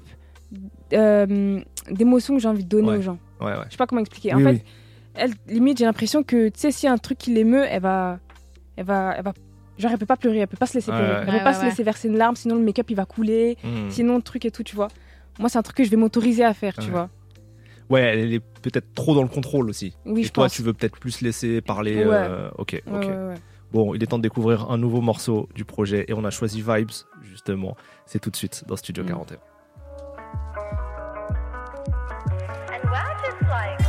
euh, 0.93 1.61
d'émotion 1.91 2.37
que 2.37 2.41
j'ai 2.43 2.49
envie 2.49 2.65
de 2.65 2.69
donner 2.69 2.97
aux 2.99 3.03
gens. 3.03 3.19
ouais, 3.41 3.47
ouais. 3.53 3.65
Je 3.67 3.73
sais 3.73 3.77
pas 3.77 3.87
comment 3.87 4.01
expliquer. 4.01 4.35
Oui, 4.35 4.43
en 4.43 4.47
fait, 4.47 4.53
oui. 4.55 4.63
Elle, 5.15 5.33
limite, 5.47 5.79
j'ai 5.79 5.85
l'impression 5.85 6.23
que, 6.23 6.49
tu 6.49 6.61
sais, 6.61 6.71
s'il 6.71 6.87
y 6.87 6.91
a 6.91 6.93
un 6.93 6.99
truc 6.99 7.19
qui 7.19 7.33
l'émeut, 7.33 7.65
elle 7.69 7.83
va, 7.83 8.19
elle 8.77 8.85
va, 8.85 9.15
elle 9.17 9.25
va, 9.25 9.33
genre, 9.79 9.91
elle 9.93 9.99
peut 9.99 10.07
pas 10.07 10.17
pleurer, 10.17 10.39
elle 10.39 10.47
peut 10.49 10.57
pas 10.57 10.67
se 10.67 10.75
laisser 10.75 10.91
Ouais, 10.91 10.97
pleurer, 10.97 11.13
ouais. 11.13 11.19
elle 11.21 11.27
peut 11.27 11.33
Ouais, 11.33 11.43
pas 11.43 11.53
ouais, 11.53 11.61
se 11.61 11.65
laisser 11.65 11.83
verser 11.83 12.09
une 12.09 12.17
larme, 12.19 12.37
sinon 12.37 12.57
le 12.57 12.63
make-up 12.63 12.87
il 12.91 12.97
va 12.97 13.05
couler, 13.07 13.57
Mm. 13.65 13.91
sinon 13.91 14.17
le 14.17 14.23
truc 14.23 14.45
et 14.45 14.51
tout, 14.51 14.63
tu 14.63 14.75
vois. 14.77 14.89
Moi, 15.39 15.49
c'est 15.49 15.59
un 15.59 15.63
truc 15.63 15.77
que 15.77 15.85
je 15.85 15.91
vais 15.91 15.97
m'autoriser 15.97 16.45
à 16.45 16.55
faire, 16.55 16.75
tu 16.75 16.85
Ouais. 16.87 16.91
vois. 16.91 17.11
Ouais, 17.91 18.01
elle 18.01 18.33
est 18.33 18.41
peut-être 18.63 18.95
trop 18.95 19.15
dans 19.15 19.23
le 19.23 19.29
contrôle 19.29 19.69
aussi. 19.69 19.95
Oui, 20.07 20.23
et 20.23 20.25
je 20.25 20.33
toi, 20.33 20.45
pense. 20.45 20.53
tu 20.55 20.63
veux 20.63 20.73
peut-être 20.73 20.99
plus 20.99 21.21
laisser 21.21 21.61
parler. 21.61 21.97
Ouais. 22.05 22.13
euh, 22.15 22.51
Ok, 22.57 22.81
Ouais, 22.87 22.93
ok. 22.97 23.03
ouais, 23.03 23.09
ouais. 23.09 23.35
Bon, 23.73 23.93
il 23.95 24.03
est 24.03 24.07
temps 24.07 24.19
de 24.19 24.23
découvrir 24.23 24.71
un 24.71 24.79
nouveau 24.79 25.01
morceau 25.01 25.49
du 25.55 25.65
projet 25.65 26.05
et 26.09 26.15
on 26.15 26.25
a 26.25 26.31
choisi 26.31 26.63
Vibes, 26.67 26.93
justement. 27.23 27.77
C'est 28.07 28.21
tout 28.21 28.31
de 28.31 28.37
suite 28.37 28.65
dans 28.69 28.77
Studio 28.77 29.03
Mm. 29.03 29.09
41. 29.09 29.39
And 32.73 33.84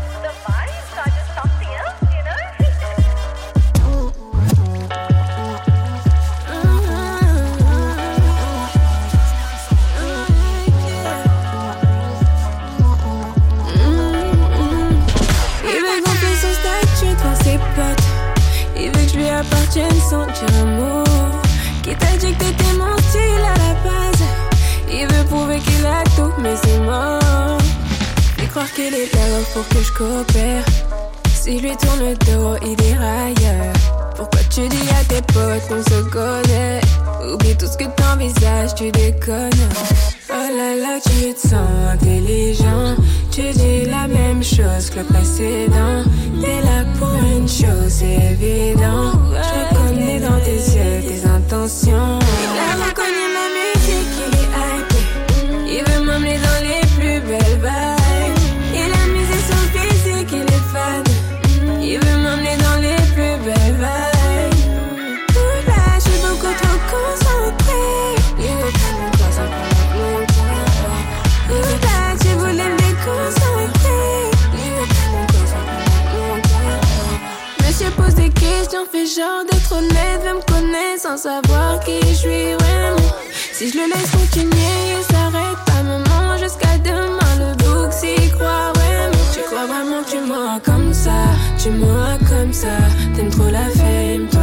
dire 19.76 19.88
un 20.62 20.66
mot. 20.78 21.04
Qui 21.84 21.96
t'a 21.96 22.18
dit 22.18 22.34
que 22.34 22.44
t'étais 22.44 22.74
mon 22.78 22.98
style 23.10 23.44
à 23.44 23.58
la 23.64 23.74
base? 23.84 24.24
Il 24.90 25.08
veut 25.08 25.26
prouver 25.26 25.60
qu'il 25.60 25.86
a 25.86 26.04
tout, 26.16 26.32
mais 26.42 26.56
c'est 26.64 26.80
mort. 26.80 27.58
Et 28.42 28.48
croire 28.48 28.72
qu'il 28.72 28.94
est 28.94 29.14
là 29.14 29.26
pour 29.54 29.68
que 29.68 29.84
je 29.84 29.92
coopère. 29.92 30.66
Si 31.34 31.60
je 31.60 31.64
lui 31.64 31.76
tourne 31.78 32.00
le 32.00 32.16
dos, 32.26 32.56
il 32.66 32.76
déraille. 32.78 33.36
Pourquoi 34.16 34.42
tu 34.50 34.68
dis 34.68 34.90
à 35.00 35.04
tes 35.04 35.22
potes 35.34 35.68
qu'on 35.68 35.84
se 35.84 36.02
connaît? 36.10 36.82
Oublie 37.34 37.56
tout 37.58 37.68
ce 37.68 37.78
que 37.78 37.86
t'envisages, 37.96 38.76
tu 38.76 38.92
déconnes. 38.92 39.70
Oh 40.28 40.34
là 40.34 40.76
là, 40.76 41.00
tu 41.04 41.34
te 41.34 41.40
sens 41.40 41.70
intelligent. 41.94 42.96
Tu 43.32 43.52
dis 43.52 43.86
la 43.86 44.08
même 44.08 44.44
chose 44.44 44.90
que 44.90 45.00
le 45.00 45.06
précédent. 45.06 46.04
T'es 46.42 46.62
là 46.62 46.84
pour 46.98 47.14
une 47.38 47.48
chose, 47.48 47.90
c'est 47.90 48.34
évident. 48.34 49.12
Je 49.32 49.76
connais 49.76 50.20
dans 50.20 50.40
tes 50.40 50.56
yeux 50.56 51.02
tes 51.08 51.28
intentions. 51.28 52.20
Fait 79.06 79.22
genre 79.22 79.44
d'être 79.50 79.72
honnête, 79.72 80.22
veut 80.24 80.36
me 80.36 80.46
connaître 80.52 81.02
sans 81.02 81.18
savoir 81.18 81.80
qui 81.82 82.00
je 82.02 82.14
suis 82.14 82.54
vraiment. 82.60 83.12
Si 83.52 83.70
je 83.70 83.78
le 83.78 83.86
laisse 83.88 84.12
continuer, 84.12 84.76
il 84.98 85.14
s'arrête 85.14 85.58
pas 85.66 85.84
maman 85.84 86.38
jusqu'à 86.38 86.78
demain. 86.84 87.34
Le 87.40 87.56
book 87.64 87.92
s'y 87.92 88.30
croit 88.32 88.72
vraiment. 88.74 89.26
Tu 89.34 89.42
crois 89.42 89.66
vraiment 89.66 90.04
que 90.04 90.12
tu 90.12 90.20
m'auras 90.22 90.60
comme 90.60 90.94
ça, 90.94 91.20
tu 91.62 91.70
m'auras 91.70 92.18
comme 92.30 92.54
ça. 92.54 92.78
T'aimes 93.16 93.30
trop 93.30 93.50
la 93.50 93.70
fame, 93.70 94.28
toi. 94.32 94.42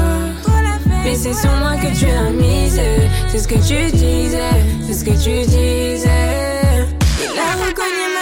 Mais 1.05 1.17
c'est 1.17 1.35
sur 1.35 1.51
moi 1.57 1.75
que 1.77 1.99
tu 1.99 2.07
as 2.07 2.31
misé. 2.31 3.09
C'est 3.29 3.39
ce 3.39 3.49
que 3.49 3.55
tu 3.55 3.91
disais, 3.91 4.57
c'est 4.87 4.95
ce 4.95 5.05
que 5.05 5.11
tu 5.11 5.45
disais. 5.47 6.87
Il 7.25 7.39
a 7.39 7.53
reconnu 7.67 8.05
ma 8.15 8.22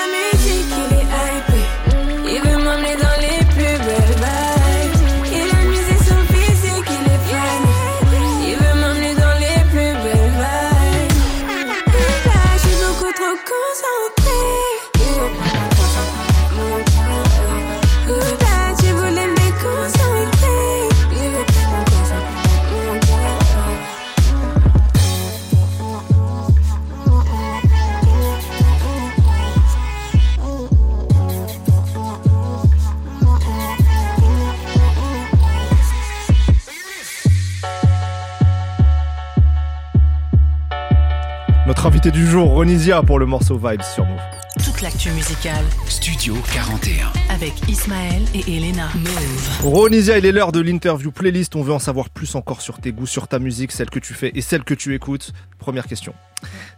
jour, 42.30 42.48
Ronisia, 42.50 43.02
pour 43.02 43.18
le 43.18 43.26
morceau 43.26 43.58
Vibes 43.58 43.82
sur 43.82 44.04
Move. 44.06 44.20
Toute 44.64 44.82
l'actu 44.82 45.10
musicale 45.10 45.64
Studio 45.86 46.34
41. 46.52 47.10
avec 47.28 47.52
Ismaël 47.68 48.22
et 48.34 48.56
Elena. 48.56 48.88
Move. 48.94 49.50
Ronisia, 49.64 50.16
il 50.18 50.26
est 50.26 50.30
l'heure 50.32 50.52
de 50.52 50.60
l'interview 50.60 51.10
playlist. 51.10 51.56
On 51.56 51.62
veut 51.62 51.72
en 51.72 51.80
savoir 51.80 52.08
plus 52.08 52.36
encore 52.36 52.60
sur 52.60 52.78
tes 52.78 52.92
goûts, 52.92 53.06
sur 53.06 53.26
ta 53.26 53.40
musique, 53.40 53.72
celle 53.72 53.90
que 53.90 53.98
tu 53.98 54.14
fais 54.14 54.30
et 54.34 54.42
celle 54.42 54.62
que 54.62 54.74
tu 54.74 54.94
écoutes. 54.94 55.32
Première 55.58 55.86
question. 55.86 56.14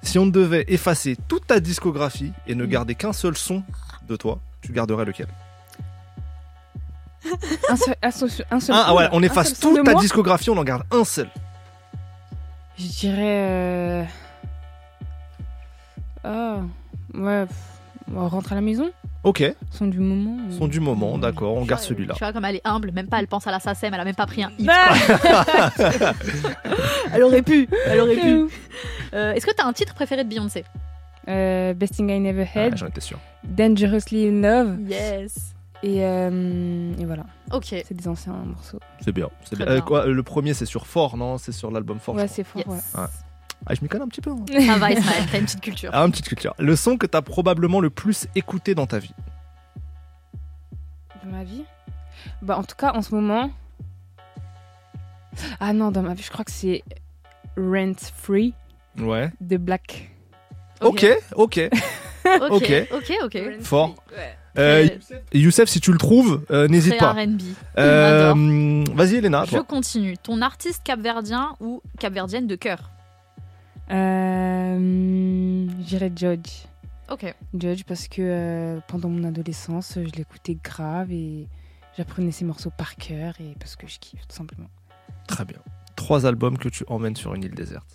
Si 0.03 0.18
on 0.18 0.26
devait 0.26 0.64
effacer 0.68 1.16
toute 1.28 1.46
ta 1.46 1.61
discographie 1.61 2.32
et 2.46 2.55
ne 2.55 2.64
garder 2.64 2.94
qu'un 2.94 3.12
seul 3.12 3.36
son 3.36 3.62
de 4.09 4.16
toi, 4.16 4.38
tu 4.62 4.72
garderais 4.72 5.05
lequel? 5.05 5.26
Un 7.68 7.76
seul, 7.76 7.94
un 8.03 8.11
seul, 8.11 8.30
un 8.50 8.61
seul 8.61 8.74
Ah 8.78 8.86
son, 8.88 8.96
ouais, 8.96 9.09
on 9.12 9.22
efface 9.22 9.59
toute 9.61 9.84
ta 9.84 9.94
discographie, 9.94 10.48
on 10.50 10.57
en 10.57 10.64
garde 10.64 10.84
un 10.90 11.05
seul. 11.05 11.28
Je 12.78 12.86
dirais. 12.86 13.18
euh, 13.20 14.05
Ah, 16.25 16.59
ouais. 17.14 17.45
On 18.14 18.29
rentre 18.29 18.53
à 18.53 18.55
la 18.57 18.61
maison. 18.61 18.91
Ok, 19.25 19.45
Son 19.70 19.87
du 19.87 20.01
moment. 20.01 20.37
euh. 20.51 20.59
son 20.59 20.66
du 20.66 20.81
moment, 20.81 21.16
d'accord, 21.16 21.55
on 21.55 21.64
garde 21.64 21.81
celui-là. 21.81 22.14
Tu 22.14 22.18
vois, 22.18 22.33
comme 22.33 22.45
elle 22.45 22.57
est 22.57 22.61
humble, 22.66 22.91
même 22.91 23.07
pas 23.07 23.20
elle 23.20 23.29
pense 23.29 23.47
à 23.47 23.53
la 23.53 23.61
SACEM, 23.61 23.95
elle 23.95 24.01
a 24.01 24.05
même 24.05 24.16
pas 24.16 24.27
pris 24.27 24.43
un 24.43 24.51
hit. 24.59 24.66
Bah 24.66 24.75
Elle 27.12 27.23
aurait 27.23 27.43
pu, 27.43 27.68
elle 27.87 28.01
aurait 28.01 28.16
pu. 28.16 28.47
Euh, 29.14 29.33
Est-ce 29.33 29.47
que 29.47 29.53
t'as 29.55 29.64
un 29.66 29.73
titre 29.73 29.95
préféré 29.95 30.25
de 30.25 30.29
Beyoncé? 30.29 30.64
Euh, 31.29 31.73
Best 31.75 31.95
Thing 31.95 32.11
I 32.11 32.18
Never 32.18 32.47
Ah, 32.55 32.61
Had, 32.62 32.77
J'en 32.77 32.87
étais 32.89 33.01
sûr. 33.01 33.18
Dangerously 33.45 34.27
in 34.29 34.41
Love, 34.41 34.77
Yes. 34.89 35.55
et, 35.85 36.05
euh, 36.05 36.93
et 36.99 37.05
voilà. 37.05 37.25
Ok. 37.53 37.66
C'est 37.87 37.95
des 37.95 38.09
anciens 38.09 38.33
morceaux. 38.33 38.81
C'est 39.05 39.12
bien. 39.12 39.29
bien. 39.57 39.66
Euh, 39.68 39.75
bien. 39.75 39.81
quoi, 39.83 40.07
le 40.07 40.23
premier, 40.25 40.53
c'est 40.55 40.66
sur 40.66 40.87
Fort, 40.87 41.16
non? 41.16 41.39
C'est 41.39 41.53
sur 41.53 41.70
l'album 41.70 42.01
Fort. 42.01 42.16
ouais, 42.16 42.27
c'est 42.29 42.43
fort, 42.45 42.62
Yes. 42.66 42.66
ouais. 42.68 43.01
Ouais. 43.03 43.07
Ah, 43.66 43.74
je 43.74 43.80
m'y 43.80 43.88
connais 43.88 44.04
un 44.04 44.08
petit 44.08 44.20
peu. 44.20 44.30
hein. 44.30 44.44
Ça 44.66 44.76
va, 44.78 44.90
Ismaël, 44.90 45.24
t'as 45.30 45.38
une 45.38 45.44
petite 45.44 45.60
culture. 45.60 45.90
Ah, 45.92 46.04
une 46.04 46.10
petite 46.10 46.28
culture. 46.28 46.54
Le 46.58 46.74
son 46.76 46.96
que 46.98 47.06
t'as 47.06 47.22
probablement 47.22 47.80
le 47.80 47.90
plus 47.90 48.26
écouté 48.34 48.74
dans 48.74 48.86
ta 48.86 48.98
vie. 48.98 49.14
De 51.24 51.30
ma 51.30 51.44
vie? 51.44 51.64
Bah, 52.42 52.58
en 52.58 52.64
tout 52.64 52.74
cas, 52.76 52.92
en 52.94 53.02
ce 53.02 53.14
moment. 53.14 53.50
Ah 55.60 55.72
non, 55.72 55.90
dans 55.90 56.02
ma 56.02 56.14
vie, 56.14 56.22
je 56.22 56.30
crois 56.30 56.44
que 56.44 56.50
c'est 56.50 56.82
Rent 57.56 57.92
Free 58.16 58.54
Ouais. 58.98 59.30
de 59.40 59.56
Black. 59.56 60.10
Ok, 60.80 61.06
ok. 61.36 61.60
Ok, 62.50 62.72
Ok. 62.92 63.12
ok. 63.24 63.38
Fort. 63.62 63.94
Euh, 64.58 64.86
Youssef, 65.32 65.68
si 65.70 65.80
tu 65.80 65.92
le 65.92 65.98
trouves, 65.98 66.44
euh, 66.50 66.68
n'hésite 66.68 66.98
pas. 66.98 67.16
Euh, 67.78 68.84
Vas-y, 68.94 69.14
Elena, 69.16 69.44
Je 69.46 69.50
toi. 69.52 69.64
continue. 69.64 70.18
Ton 70.18 70.42
artiste 70.42 70.82
capverdien 70.84 71.54
ou 71.60 71.80
capverdienne 71.98 72.46
de 72.46 72.56
cœur? 72.56 72.90
Euh, 73.93 75.66
J'irais 75.86 76.12
Judge. 76.14 76.64
Ok. 77.11 77.34
Judge 77.59 77.82
parce 77.86 78.09
que 78.09 78.20
euh, 78.22 78.80
pendant 78.88 79.09
mon 79.09 79.24
adolescence, 79.24 79.95
je 79.97 80.11
l'écoutais 80.16 80.57
grave 80.62 81.11
et 81.12 81.47
j'apprenais 81.97 82.30
ses 82.32 82.45
morceaux 82.45 82.70
par 82.76 82.97
cœur 82.97 83.34
et 83.40 83.55
parce 83.59 83.76
que 83.76 83.86
je 83.86 83.99
kiffe 83.99 84.26
tout 84.26 84.36
simplement. 84.36 84.68
Très 85.28 85.45
bien. 85.45 85.59
Trois 85.97 86.26
albums 86.26 86.57
que 86.59 86.68
tu 86.68 86.84
emmènes 86.88 87.16
sur 87.16 87.34
une 87.34 87.45
île 87.45 87.55
déserte. 87.55 87.86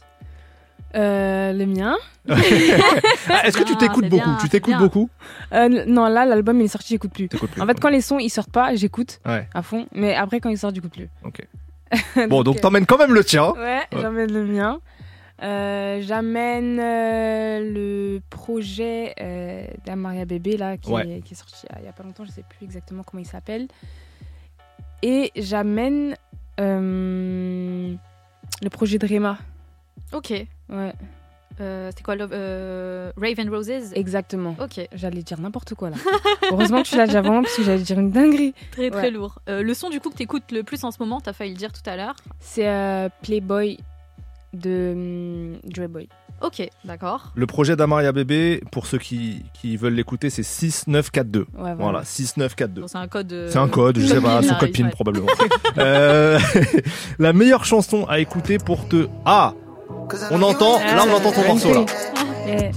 Euh, 0.96 1.52
le 1.52 1.66
mien 1.66 1.98
Ah, 2.30 3.46
Est-ce 3.46 3.58
que 3.58 3.64
tu 3.64 3.76
bien, 3.76 3.88
t'écoutes 3.88 4.08
beaucoup 4.08 4.24
bien, 4.24 4.38
Tu 4.40 4.48
t'écoutes 4.50 4.78
beaucoup 4.78 5.10
Euh, 5.52 5.86
Non, 5.86 6.08
là, 6.08 6.26
l'album 6.26 6.60
il 6.62 6.66
est 6.66 6.70
sorti, 6.70 6.90
j'écoute 6.94 7.12
plus. 7.12 7.28
En 7.60 7.66
fait, 7.66 7.80
quand 7.80 7.90
les 7.90 8.02
sons 8.02 8.20
ils 8.20 8.30
sortent 8.30 8.52
pas, 8.52 8.74
j'écoute 8.76 9.20
Ouais. 9.26 9.48
à 9.54 9.62
fond. 9.64 9.88
Mais 9.94 10.16
après, 10.16 10.40
quand 10.40 10.50
ils 10.50 10.58
sortent, 10.58 10.76
j'écoute 10.76 10.94
plus. 10.94 11.10
Ok. 11.26 11.46
Bon, 12.30 12.44
donc 12.44 12.62
t'emmènes 12.62 12.86
quand 12.86 12.98
même 12.98 13.14
le 13.14 13.24
tien. 13.24 13.52
Ouais, 13.54 13.80
Ouais. 13.92 14.02
j'emmène 14.02 14.32
le 14.32 14.46
mien. 14.46 14.80
Euh, 15.44 16.02
j'amène 16.02 16.80
euh, 16.80 17.60
le 17.72 18.20
projet 18.30 19.14
euh, 19.22 19.68
d'Amaria 19.86 20.26
Bébé 20.26 20.58
là 20.58 20.78
qui, 20.78 20.90
Ouais. 20.92 21.08
est, 21.18 21.22
qui 21.22 21.34
est 21.34 21.38
sorti 21.38 21.68
il 21.80 21.86
y 21.86 21.88
a- 21.88 21.92
pas 21.92 22.04
longtemps, 22.04 22.26
je 22.26 22.32
sais 22.32 22.44
plus 22.48 22.64
exactement 22.66 23.04
comment 23.04 23.22
il 23.22 23.28
s'appelle. 23.28 23.68
Et 25.04 25.32
j'amène 25.36 26.16
euh, 26.60 27.94
le 28.62 28.70
projet 28.70 28.98
de 28.98 29.08
Rema. 29.08 29.38
Ok. 30.14 30.32
Ouais, 30.70 30.94
Euh, 31.60 31.90
C'était 31.92 32.04
quoi 32.04 32.16
euh, 32.16 33.12
Raven 33.18 33.50
Roses? 33.50 33.92
Exactement. 33.94 34.56
Ok. 34.60 34.88
J'allais 34.94 35.22
dire 35.24 35.40
n'importe 35.40 35.74
quoi 35.76 35.90
là. 35.92 35.98
Heureusement 36.52 36.82
que 36.84 36.88
tu 36.88 36.98
l'as 36.98 37.06
déjà 37.08 37.20
avant 37.20 37.42
parce 37.44 37.56
que 37.56 37.64
j'allais 37.64 37.82
dire 37.84 38.00
une 38.00 38.12
dinguerie. 38.12 38.54
Très 38.72 38.90
très 38.92 39.02
Ouais. 39.04 39.12
lourd. 39.12 39.40
Euh, 39.50 39.62
le 39.64 39.74
son 39.74 39.90
du 39.90 40.00
coup 40.00 40.10
que 40.10 40.16
t'écoutes 40.18 40.52
le 40.52 40.64
plus 40.64 40.84
en 40.84 40.92
ce 40.92 40.98
moment, 41.00 41.20
t'as 41.22 41.34
failli 41.34 41.52
le 41.52 41.58
dire 41.58 41.72
tout 41.74 41.88
à 41.88 41.96
l'heure. 41.96 42.16
C'est 42.40 42.68
euh, 42.68 43.10
Playboy 43.24 43.80
de 44.54 44.92
hum, 44.94 45.60
Joy 45.74 45.88
Boy. 45.88 46.10
Ok, 46.42 46.68
d'accord. 46.86 47.32
Le 47.36 47.48
projet 47.48 47.76
d'Amaria 47.76 48.12
Bébé, 48.12 48.62
pour 48.72 48.86
ceux 48.86 49.00
qui, 49.00 49.44
qui 49.54 49.76
veulent 49.76 49.96
l'écouter, 49.96 50.30
c'est 50.30 50.44
6942. 50.44 51.40
Ouais, 51.40 51.46
voilà. 51.58 51.76
Voilà, 51.76 52.04
6942. 52.06 52.82
Bon, 52.82 52.88
c'est 52.88 52.98
un 52.98 53.08
code. 53.08 53.34
euh, 53.34 53.50
C'est 53.52 53.58
un 53.58 53.68
code, 53.68 53.98
je 54.00 54.06
sais 54.06 54.22
pas, 54.22 54.44
son 54.44 54.54
code 54.56 54.72
PIN 54.74 54.86
ouais. 54.86 54.92
probablement. 54.92 55.28
Euh, 55.80 56.40
la 57.20 57.34
meilleure 57.34 57.66
chanson 57.66 58.06
à 58.06 58.20
écouter 58.20 58.58
pour 58.58 58.88
te. 58.88 59.08
Ah 59.26 59.54
On 60.32 60.42
entend, 60.42 60.80
là 60.80 61.04
on 61.08 61.14
entend 61.14 61.32
ton 61.32 61.42
Euh, 61.44 61.48
morceau 61.48 61.74
là. 61.74 61.86
Yeah, 62.48 62.72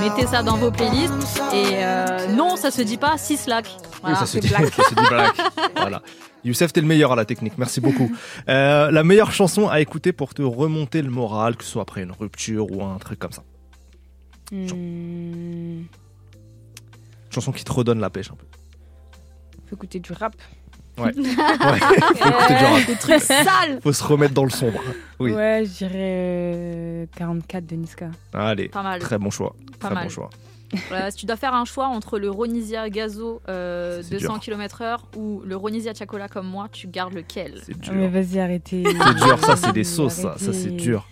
Mettez 0.00 0.26
ça 0.26 0.42
dans 0.42 0.56
vos 0.56 0.70
playlists. 0.70 1.40
Et 1.52 1.84
euh, 1.84 2.28
non, 2.34 2.56
ça 2.56 2.70
se 2.70 2.82
dit 2.82 2.96
pas 2.96 3.18
6 3.18 3.36
slack. 3.36 3.66
Voilà, 4.02 4.16
ça 4.16 4.26
se 4.26 4.32
c'est 4.32 4.40
dit, 4.40 4.48
black. 4.48 4.72
ça 4.72 4.82
se 4.84 4.94
dit 4.94 5.08
black. 5.08 5.36
voilà. 5.76 6.02
Youssef, 6.44 6.72
t'es 6.72 6.80
le 6.80 6.86
meilleur 6.86 7.12
à 7.12 7.16
la 7.16 7.24
technique, 7.24 7.56
merci 7.56 7.80
beaucoup. 7.80 8.10
Euh, 8.48 8.90
la 8.90 9.04
meilleure 9.04 9.30
chanson 9.32 9.68
à 9.68 9.80
écouter 9.80 10.12
pour 10.12 10.34
te 10.34 10.42
remonter 10.42 11.02
le 11.02 11.10
moral, 11.10 11.56
que 11.56 11.62
ce 11.62 11.70
soit 11.70 11.82
après 11.82 12.02
une 12.02 12.10
rupture 12.10 12.70
ou 12.72 12.84
un 12.84 12.98
truc 12.98 13.18
comme 13.18 13.32
ça. 13.32 13.44
Hmm, 14.50 15.84
Chanson 17.30 17.52
qui 17.52 17.64
te 17.64 17.72
redonne 17.72 18.00
la 18.00 18.10
pêche 18.10 18.30
un 18.30 18.34
peu. 18.34 18.44
faut 19.68 19.76
écouter 19.76 20.00
du 20.00 20.12
rap. 20.12 20.34
Ouais. 20.98 21.04
ouais. 21.16 21.78
Faut 22.16 22.28
écouter 22.28 22.54
du 22.58 22.64
rap. 22.64 22.86
Des 22.86 22.96
trucs 22.96 23.20
sales. 23.20 23.80
Faut 23.82 23.92
se 23.92 24.04
remettre 24.04 24.34
dans 24.34 24.44
le 24.44 24.50
sombre. 24.50 24.80
Oui. 25.18 25.32
Ouais, 25.32 25.62
je 25.64 25.70
dirais 25.70 25.92
euh, 25.94 27.06
44 27.16 27.66
de 27.66 27.76
Niska. 27.76 28.10
Allez, 28.34 28.68
Pas 28.68 28.82
mal. 28.82 29.00
très 29.00 29.18
bon 29.18 29.30
choix. 29.30 29.54
Pas 29.80 29.86
très 29.88 29.94
mal. 29.94 30.04
bon 30.04 30.10
choix. 30.10 30.30
Voilà, 30.88 31.10
si 31.10 31.18
tu 31.18 31.26
dois 31.26 31.36
faire 31.36 31.52
un 31.52 31.66
choix 31.66 31.86
entre 31.86 32.18
le 32.18 32.30
Ronisia 32.30 32.88
Gazo 32.88 33.42
euh, 33.46 34.00
C'est 34.02 34.12
200 34.18 34.32
dur. 34.34 34.40
km/h 34.40 34.96
ou 35.16 35.42
le 35.44 35.54
Ronisia 35.54 35.92
Chacola 35.92 36.28
comme 36.28 36.46
moi, 36.46 36.68
tu 36.72 36.86
gardes 36.88 37.12
lequel? 37.12 37.60
C'est 37.66 37.74
Ah, 37.78 37.82
dur. 37.82 37.92
mais 37.94 38.08
vas-y, 38.08 38.40
arrêtez. 38.40 38.82
C'est 38.86 39.14
dur, 39.24 39.38
ça 39.44 39.56
c'est 39.56 39.72
des 39.72 39.84
sauces, 39.84 40.14
ça, 40.14 40.34
ça 40.38 40.52
c'est 40.54 40.70
dur. 40.70 41.06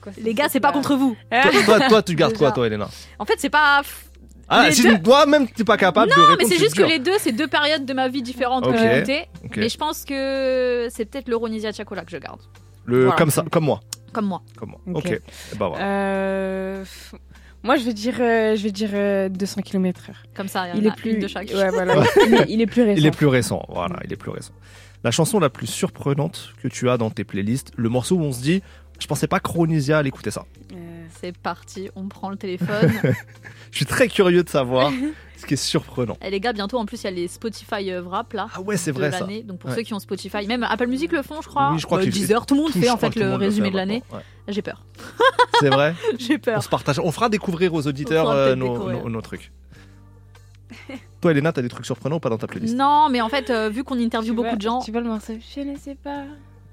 Quoi, 0.00 0.12
Les 0.22 0.32
gars, 0.34 0.48
c'est 0.48 0.60
pas 0.60 0.70
contre 0.72 0.94
vous. 0.96 1.16
Toi, 1.30 1.50
toi, 1.64 1.88
toi, 1.88 2.02
tu 2.02 2.14
gardes 2.14 2.32
Déjà. 2.34 2.38
quoi, 2.46 2.52
toi, 2.52 2.66
Elena? 2.68 2.88
En 3.18 3.24
fait, 3.24 3.34
c'est 3.38 3.50
pas. 3.50 3.82
Ah, 4.48 4.66
Les 4.68 4.74
si 4.74 4.82
deux- 4.82 5.00
toi-même 5.02 5.48
t'es 5.48 5.64
pas 5.64 5.76
capable 5.76 6.10
de 6.10 6.16
Non, 6.16 6.22
répondre, 6.26 6.38
mais 6.48 6.54
c'est 6.54 6.62
juste 6.62 6.76
que 6.76 6.82
les 6.82 6.98
deux, 6.98 7.16
c'est 7.18 7.32
deux 7.32 7.46
périodes 7.48 7.84
de 7.86 7.92
ma 7.94 8.08
vie 8.08 8.22
différentes 8.22 8.66
Ok. 8.66 8.72
que 8.74 8.78
j'ai 8.78 8.96
écoutées. 8.98 9.24
Ok. 9.44 9.56
Mais 9.56 9.68
je 9.68 9.76
pense 9.78 10.04
que 10.04 10.88
c'est 10.90 11.04
peut-être 11.06 11.28
le 11.28 11.36
Ronisia 11.36 11.72
Chacola 11.72 12.04
que 12.04 12.10
je 12.10 12.18
garde. 12.18 12.40
Le, 12.84 13.04
Voilà. 13.04 13.16
comme 13.16 13.30
ça, 13.30 13.42
comme 13.50 13.64
moi, 13.64 13.80
Comme 14.12 14.26
moi. 14.26 14.42
comme 14.56 14.70
moi. 14.70 14.80
Ok. 14.94 15.06
Ok. 15.06 15.10
Et 15.12 15.56
bah 15.58 15.68
voilà. 15.68 15.84
Euh, 15.86 16.84
Moi, 17.62 17.76
je 17.76 17.84
vais 17.84 17.94
dire, 17.94 18.16
euh, 18.20 18.56
je 18.56 18.62
vais 18.62 18.70
dire 18.72 18.90
euh, 18.92 19.30
200 19.30 19.62
km/h. 19.62 20.12
Comme 20.36 20.48
ça, 20.48 20.68
il 20.74 20.80
Il 20.80 20.86
est 20.86 20.90
a 20.90 20.92
plus. 20.92 21.12
une 21.12 21.20
de 21.20 21.26
chaque. 21.28 21.48
Ouais, 21.48 21.70
voilà. 21.70 21.94
il, 22.26 22.34
est, 22.34 22.44
il 22.50 22.60
est 22.60 22.66
plus 22.66 22.82
récent. 22.82 22.98
Il 23.00 23.06
est 23.06 23.10
plus 23.10 23.26
récent, 23.26 23.64
voilà, 23.70 23.96
il 24.04 24.12
est 24.12 24.16
plus 24.16 24.30
récent. 24.30 24.52
La 25.02 25.10
chanson 25.10 25.38
la 25.40 25.48
plus 25.48 25.66
surprenante 25.66 26.52
que 26.62 26.68
tu 26.68 26.90
as 26.90 26.98
dans 26.98 27.08
tes 27.10 27.24
playlists, 27.24 27.72
le 27.76 27.88
morceau 27.88 28.16
où 28.16 28.20
on 28.22 28.32
se 28.32 28.42
dit, 28.42 28.62
je 29.00 29.06
pensais 29.06 29.26
pas 29.26 29.40
Chronisia 29.40 29.96
allait 29.98 30.08
écouter 30.08 30.30
ça. 30.30 30.44
Euh, 30.74 30.76
C'est 31.20 31.36
parti, 31.36 31.88
on 31.96 32.08
prend 32.08 32.30
le 32.30 32.36
téléphone. 32.36 32.92
Je 33.70 33.76
suis 33.76 33.86
très 33.86 34.08
curieux 34.08 34.42
de 34.42 34.48
savoir 34.48 34.92
ce 35.36 35.46
qui 35.46 35.54
est 35.54 35.58
surprenant. 35.58 36.16
Et 36.24 36.30
les 36.30 36.40
gars, 36.40 36.52
bientôt 36.52 36.78
en 36.78 36.84
plus, 36.86 37.00
il 37.02 37.04
y 37.04 37.06
a 37.08 37.10
les 37.10 37.28
Spotify 37.28 37.90
euh, 37.92 38.02
Wrap 38.02 38.32
là. 38.34 38.48
Ah 38.54 38.60
ouais, 38.60 38.76
c'est 38.76 38.90
vrai 38.92 39.10
ça. 39.10 39.26
Donc 39.44 39.58
pour 39.58 39.70
Ouais. 39.70 39.76
ceux 39.76 39.82
qui 39.82 39.94
ont 39.94 39.98
Spotify, 39.98 40.46
même 40.46 40.62
Apple 40.64 40.86
Music 40.86 41.12
le 41.12 41.22
font, 41.22 41.40
je 41.42 41.48
crois. 41.48 41.70
Oui, 41.72 41.78
je 41.78 41.86
crois 41.86 42.00
Euh, 42.00 42.06
Deezer, 42.06 42.44
tout 42.46 42.54
le 42.54 42.62
monde 42.62 42.72
Tout, 42.72 42.80
fait 42.80 42.90
en 42.90 42.96
fait 42.98 43.14
le 43.16 43.34
résumé 43.34 43.68
fait 43.68 43.72
de 43.72 43.76
l'année. 43.76 44.02
ouais. 44.12 44.20
J'ai 44.48 44.62
peur. 44.62 44.84
C'est 45.60 45.70
vrai 45.70 45.94
J'ai 46.18 46.38
peur. 46.38 46.58
On 46.58 46.60
se 46.60 46.68
partage, 46.68 46.98
on 46.98 47.10
fera 47.12 47.28
découvrir 47.28 47.72
aux 47.74 47.86
auditeurs 47.86 48.28
euh, 48.30 48.54
nos, 48.54 48.72
découvrir. 48.72 49.02
nos- 49.04 49.08
nos 49.10 49.20
trucs. 49.22 49.50
Toi, 51.20 51.30
Elena, 51.30 51.52
t'as 51.52 51.62
des 51.62 51.68
trucs 51.68 51.86
surprenants 51.86 52.16
ou 52.16 52.20
pas 52.20 52.28
dans 52.28 52.36
ta 52.38 52.46
playlist? 52.46 52.74
Non, 52.76 53.08
mais 53.10 53.20
en 53.22 53.28
fait, 53.28 53.48
euh, 53.48 53.70
vu 53.70 53.84
qu'on 53.84 53.98
interviewe 53.98 54.32
tu 54.32 54.36
beaucoup 54.36 54.56
de 54.56 54.60
gens. 54.62 54.80
Tu 54.80 54.90
vois 54.92 55.00
le 55.00 55.06
morceau 55.08 55.32
Je 55.54 55.60
ne 55.60 55.76
sais 55.76 55.94
pas 55.94 56.24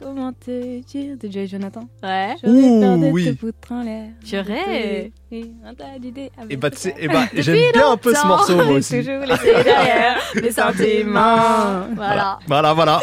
comment 0.01 0.33
te 0.33 0.81
dire 0.81 1.15
de 1.17 1.29
Joy 1.31 1.47
Jonathan. 1.47 1.87
Ouais. 2.03 2.35
J'aurais 2.43 2.79
peur 2.81 2.97
de 2.97 3.05
oui. 3.11 3.33
te 3.33 3.39
foutre 3.39 3.71
en 3.71 3.83
l'air. 3.83 4.07
Purée. 4.27 5.11
Et 5.31 5.51
un 5.65 5.73
tas 5.73 5.97
d'idées 5.99 6.29
avec 6.37 6.51
Et 6.51 6.57
bah, 6.57 6.69
tu 6.69 6.77
sais, 6.77 6.89
gars. 6.91 6.97
eh 7.01 7.07
bah, 7.07 7.23
j'aime 7.33 7.71
bien 7.73 7.91
un 7.91 7.97
peu 7.97 8.13
ce 8.13 8.25
morceau 8.27 8.55
moi 8.55 8.65
aussi. 8.67 8.97
toujours 9.03 9.19
laissé 9.25 9.53
derrière 9.63 10.17
les 10.35 10.51
sentiments. 10.51 11.87
Voilà. 11.95 12.39
Voilà, 12.47 12.73
voilà. 12.73 12.99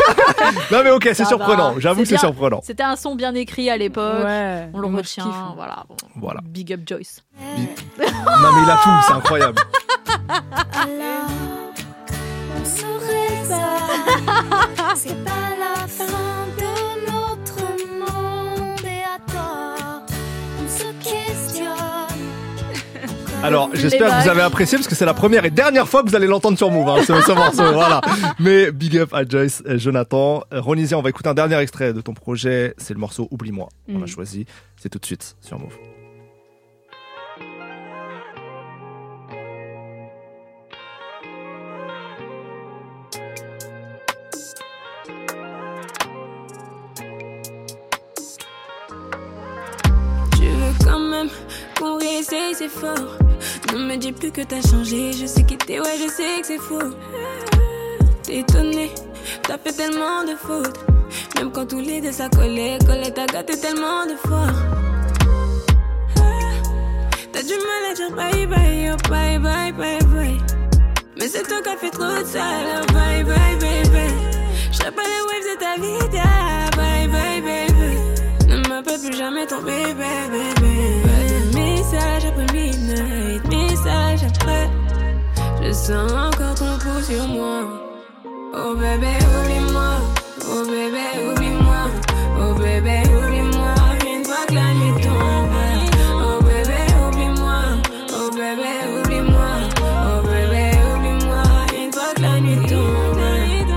non 0.70 0.82
mais 0.84 0.90
ok, 0.90 1.08
c'est 1.12 1.24
surprenant. 1.24 1.74
J'avoue 1.78 2.02
que 2.02 2.08
c'est 2.08 2.18
surprenant. 2.18 2.60
C'était 2.62 2.82
un 2.84 2.96
son 2.96 3.14
bien 3.16 3.34
écrit 3.34 3.68
à 3.70 3.76
l'époque. 3.76 4.24
Ouais, 4.24 4.68
On 4.74 4.78
le 4.78 4.86
retient. 4.88 5.24
kiffe, 5.24 5.32
hein. 5.34 5.54
Voilà. 5.56 5.84
bon. 5.88 5.96
Voilà. 6.16 6.40
Big 6.44 6.72
up 6.72 6.80
Joyce. 6.86 7.24
Non 7.40 8.52
mais 8.54 8.62
il 8.62 8.70
a 8.70 8.78
tout, 8.82 8.90
c'est 9.08 9.12
incroyable. 9.14 9.60
Alors, 12.66 12.74
on 12.74 12.76
saurait 12.76 13.44
ça. 13.48 14.94
C'est 14.96 15.24
pas 15.24 15.50
la 15.58 15.86
fin 15.86 16.46
de 16.58 17.06
notre 17.06 17.62
monde 17.98 18.80
et 18.84 19.02
à 19.04 19.18
tort, 19.32 20.02
on 20.62 20.68
se 20.68 20.84
questionne. 21.02 21.66
Alors, 23.42 23.70
j'espère 23.74 24.16
que 24.18 24.22
vous 24.24 24.28
avez 24.30 24.40
apprécié 24.42 24.78
parce 24.78 24.88
que 24.88 24.94
c'est 24.94 25.04
la 25.04 25.14
première 25.14 25.44
et 25.44 25.50
dernière 25.50 25.86
fois 25.88 26.02
que 26.02 26.08
vous 26.08 26.16
allez 26.16 26.26
l'entendre 26.26 26.56
sur 26.58 26.70
Move, 26.70 26.88
hein, 26.88 27.02
ce, 27.06 27.20
ce 27.20 27.32
morceau. 27.32 27.62
Voilà. 27.74 28.00
Mais 28.40 28.72
big 28.72 28.96
up 28.98 29.12
à 29.14 29.24
Joyce, 29.28 29.62
et 29.66 29.78
Jonathan. 29.78 30.42
Ronisia, 30.50 30.98
on 30.98 31.02
va 31.02 31.10
écouter 31.10 31.28
un 31.28 31.34
dernier 31.34 31.58
extrait 31.58 31.92
de 31.92 32.00
ton 32.00 32.14
projet. 32.14 32.74
C'est 32.78 32.94
le 32.94 33.00
morceau 33.00 33.28
Oublie-moi. 33.30 33.68
On 33.88 34.00
a 34.00 34.04
Mm. 34.04 34.08
choisi. 34.08 34.46
C'est 34.76 34.88
tout 34.88 34.98
de 34.98 35.06
suite 35.06 35.36
sur 35.40 35.58
Move. 35.58 35.76
Réessaye, 52.06 52.54
c'est 52.54 52.68
fort. 52.68 53.18
Ne 53.72 53.78
me 53.78 53.96
dis 53.96 54.12
plus 54.12 54.30
que 54.30 54.42
t'as 54.42 54.62
changé, 54.62 55.12
je 55.12 55.26
sais 55.26 55.42
qui 55.42 55.56
t'es, 55.56 55.80
ouais, 55.80 55.96
je 56.02 56.08
sais 56.08 56.40
que 56.40 56.46
c'est 56.46 56.58
faux. 56.58 56.90
T'es 58.22 58.38
étonné, 58.38 58.90
t'as 59.42 59.58
fait 59.58 59.72
tellement 59.72 60.24
de 60.24 60.34
fautes. 60.36 60.80
Même 61.36 61.50
quand 61.52 61.66
tous 61.66 61.80
les 61.80 62.00
deux 62.00 62.12
ça 62.12 62.28
collait, 62.28 62.78
collait, 62.86 63.10
t'as 63.10 63.26
gâté 63.26 63.58
tellement 63.58 64.04
de 64.06 64.16
fois. 64.26 64.46
T'as 67.32 67.42
du 67.42 67.56
mal 67.68 67.82
à 67.90 67.94
dire 67.94 68.10
bye 68.10 68.46
bye, 68.46 68.90
oh 68.92 69.08
bye 69.10 69.38
bye 69.38 69.72
bye 69.72 69.98
bye. 70.14 70.38
Mais 71.18 71.28
c'est 71.28 71.42
toi 71.42 71.60
qui 71.62 71.68
as 71.68 71.76
fait 71.76 71.90
trop 71.90 72.04
de 72.04 72.24
sale, 72.24 72.66
oh 72.82 72.92
bye 72.92 73.24
bye 73.24 73.56
bye 73.60 73.90
bye. 73.90 74.14
J'serai 74.72 74.92
pas 74.92 75.02
les 75.02 75.22
waves 75.28 75.48
de 75.50 75.56
ta 75.60 75.74
vie, 75.80 76.20
ah, 76.24 76.70
bye 76.76 77.08
bye 77.08 77.40
bye. 77.42 78.48
Ne 78.48 78.68
m'appelle 78.68 79.00
plus 79.00 79.16
jamais. 79.16 79.46
tomber, 79.46 79.94
bébé, 79.94 80.54
bébé. 80.60 81.05
Message 81.88 82.24
après 82.24 82.52
midnight, 82.52 83.46
message 83.48 84.24
après. 84.24 84.68
Je 85.62 85.72
sens 85.72 86.10
encore 86.10 86.56
ton 86.56 86.76
pouls 86.80 87.00
sur 87.00 87.28
moi. 87.28 87.62
Oh 88.52 88.74
bébé, 88.74 89.14
oublie-moi. 89.22 89.92
Oh 90.50 90.64
bébé, 90.64 91.06
oublie-moi. 91.30 91.86
Oh 92.40 92.54
bébé, 92.54 93.02
oublie-moi. 93.06 93.74
Une 94.04 94.24
fois 94.24 94.44
que 94.48 94.54
la 94.54 94.74
nuit 94.74 95.00
tombe. 95.00 95.54
Oh 96.10 96.42
bébé, 96.42 96.82
oublie-moi. 97.06 97.62
Oh 98.10 98.30
bébé, 98.32 98.72
oublie-moi. 98.98 99.50
Oh 100.08 100.26
bébé, 100.26 100.70
oublie-moi. 100.92 101.42
Une 101.72 101.92
fois 101.92 102.12
que 102.16 102.22
la 102.22 102.40
nuit 102.40 102.66
tombe. 102.66 103.20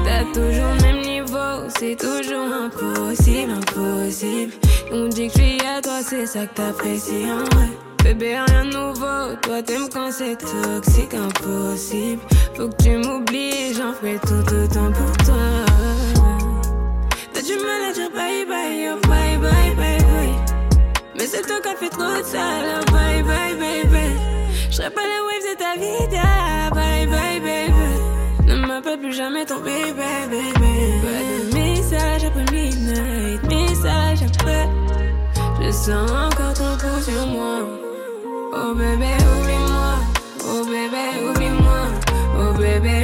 T'as 0.03 0.23
toujours 0.33 0.73
le 0.77 0.81
même 0.81 1.01
niveau. 1.01 1.69
C'est 1.77 1.95
toujours 1.95 2.51
impossible, 2.65 3.51
impossible. 3.51 4.53
On 4.91 5.07
dit 5.09 5.27
que 5.27 5.33
je 5.33 5.43
suis 5.43 5.61
à 5.61 5.79
toi, 5.79 6.01
c'est 6.01 6.25
ça 6.25 6.47
que 6.47 6.55
t'apprécies 6.55 7.27
en 7.31 7.55
vrai. 7.55 7.69
Bébé, 8.09 8.39
rien 8.47 8.65
de 8.65 8.71
nouveau. 8.71 9.35
Toi, 9.43 9.61
t'aimes 9.61 9.87
quand 9.93 10.11
c'est 10.11 10.35
toxique, 10.35 11.13
impossible. 11.13 12.19
Faut 12.55 12.67
que 12.67 12.81
tu 12.81 12.97
m'oublies, 12.97 13.75
j'en 13.75 13.93
ferai 13.93 14.17
tout 14.17 14.51
autant 14.51 14.91
pour 14.91 15.15
toi. 15.27 15.35
T'as 17.31 17.41
du 17.43 17.53
mal 17.53 17.83
à 17.87 17.93
dire 17.93 18.09
bye 18.09 18.45
bye, 18.47 18.89
oh 18.91 19.07
bye 19.07 19.37
bye 19.37 19.75
bye 19.75 19.99
bye. 19.99 20.33
Mais 21.19 21.27
c'est 21.27 21.43
toi 21.43 21.57
qui 21.61 21.69
as 21.69 21.75
fait 21.75 21.89
trop 21.89 22.17
de 22.19 22.23
sale, 22.23 22.81
oh 22.81 22.91
bye 22.91 23.21
bye 23.21 23.53
baby. 23.53 24.15
J'serai 24.71 24.89
pas 24.89 25.01
la 25.01 25.19
wave 25.27 25.45
de 25.45 25.55
ta 25.59 25.75
vie, 25.79 26.17
ah, 26.17 26.71
bye 26.73 27.05
bye 27.05 27.39
baby. 27.39 28.47
Ne 28.47 28.55
m'appelle 28.65 28.97
plus 28.97 29.13
jamais 29.13 29.45
ton 29.45 29.59
bébé, 29.59 30.09
bébé. 30.31 30.73
Pas 31.03 31.21
de 31.29 31.53
message 31.53 32.23
après 32.23 32.45
midnight, 32.51 33.43
message 33.43 34.23
après. 34.23 34.67
Je 35.61 35.69
sens 35.69 36.09
encore 36.09 36.55
ton 36.55 36.75
pouls 36.75 37.03
sur 37.03 37.27
moi. 37.27 37.88
Oh 38.51 38.73
bébé, 38.73 39.11
oublie-moi. 39.37 39.93
Oh 40.43 40.63
bébé, 40.65 41.05
oublie-moi. 41.29 41.81
Oh 42.39 42.53
bébé, 42.57 43.01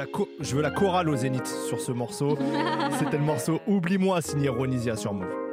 la 0.00 0.06
je 0.40 0.56
veux 0.56 0.62
la 0.62 0.70
chorale 0.70 1.10
au 1.10 1.16
zénith 1.16 1.46
sur 1.46 1.78
ce 1.78 1.92
morceau. 1.92 2.38
C'était 2.98 3.18
le 3.18 3.24
morceau 3.24 3.60
Oublie-moi 3.66 4.22
signé 4.22 4.48
Ronisia 4.48 4.96
sur 4.96 5.12
Move. 5.12 5.49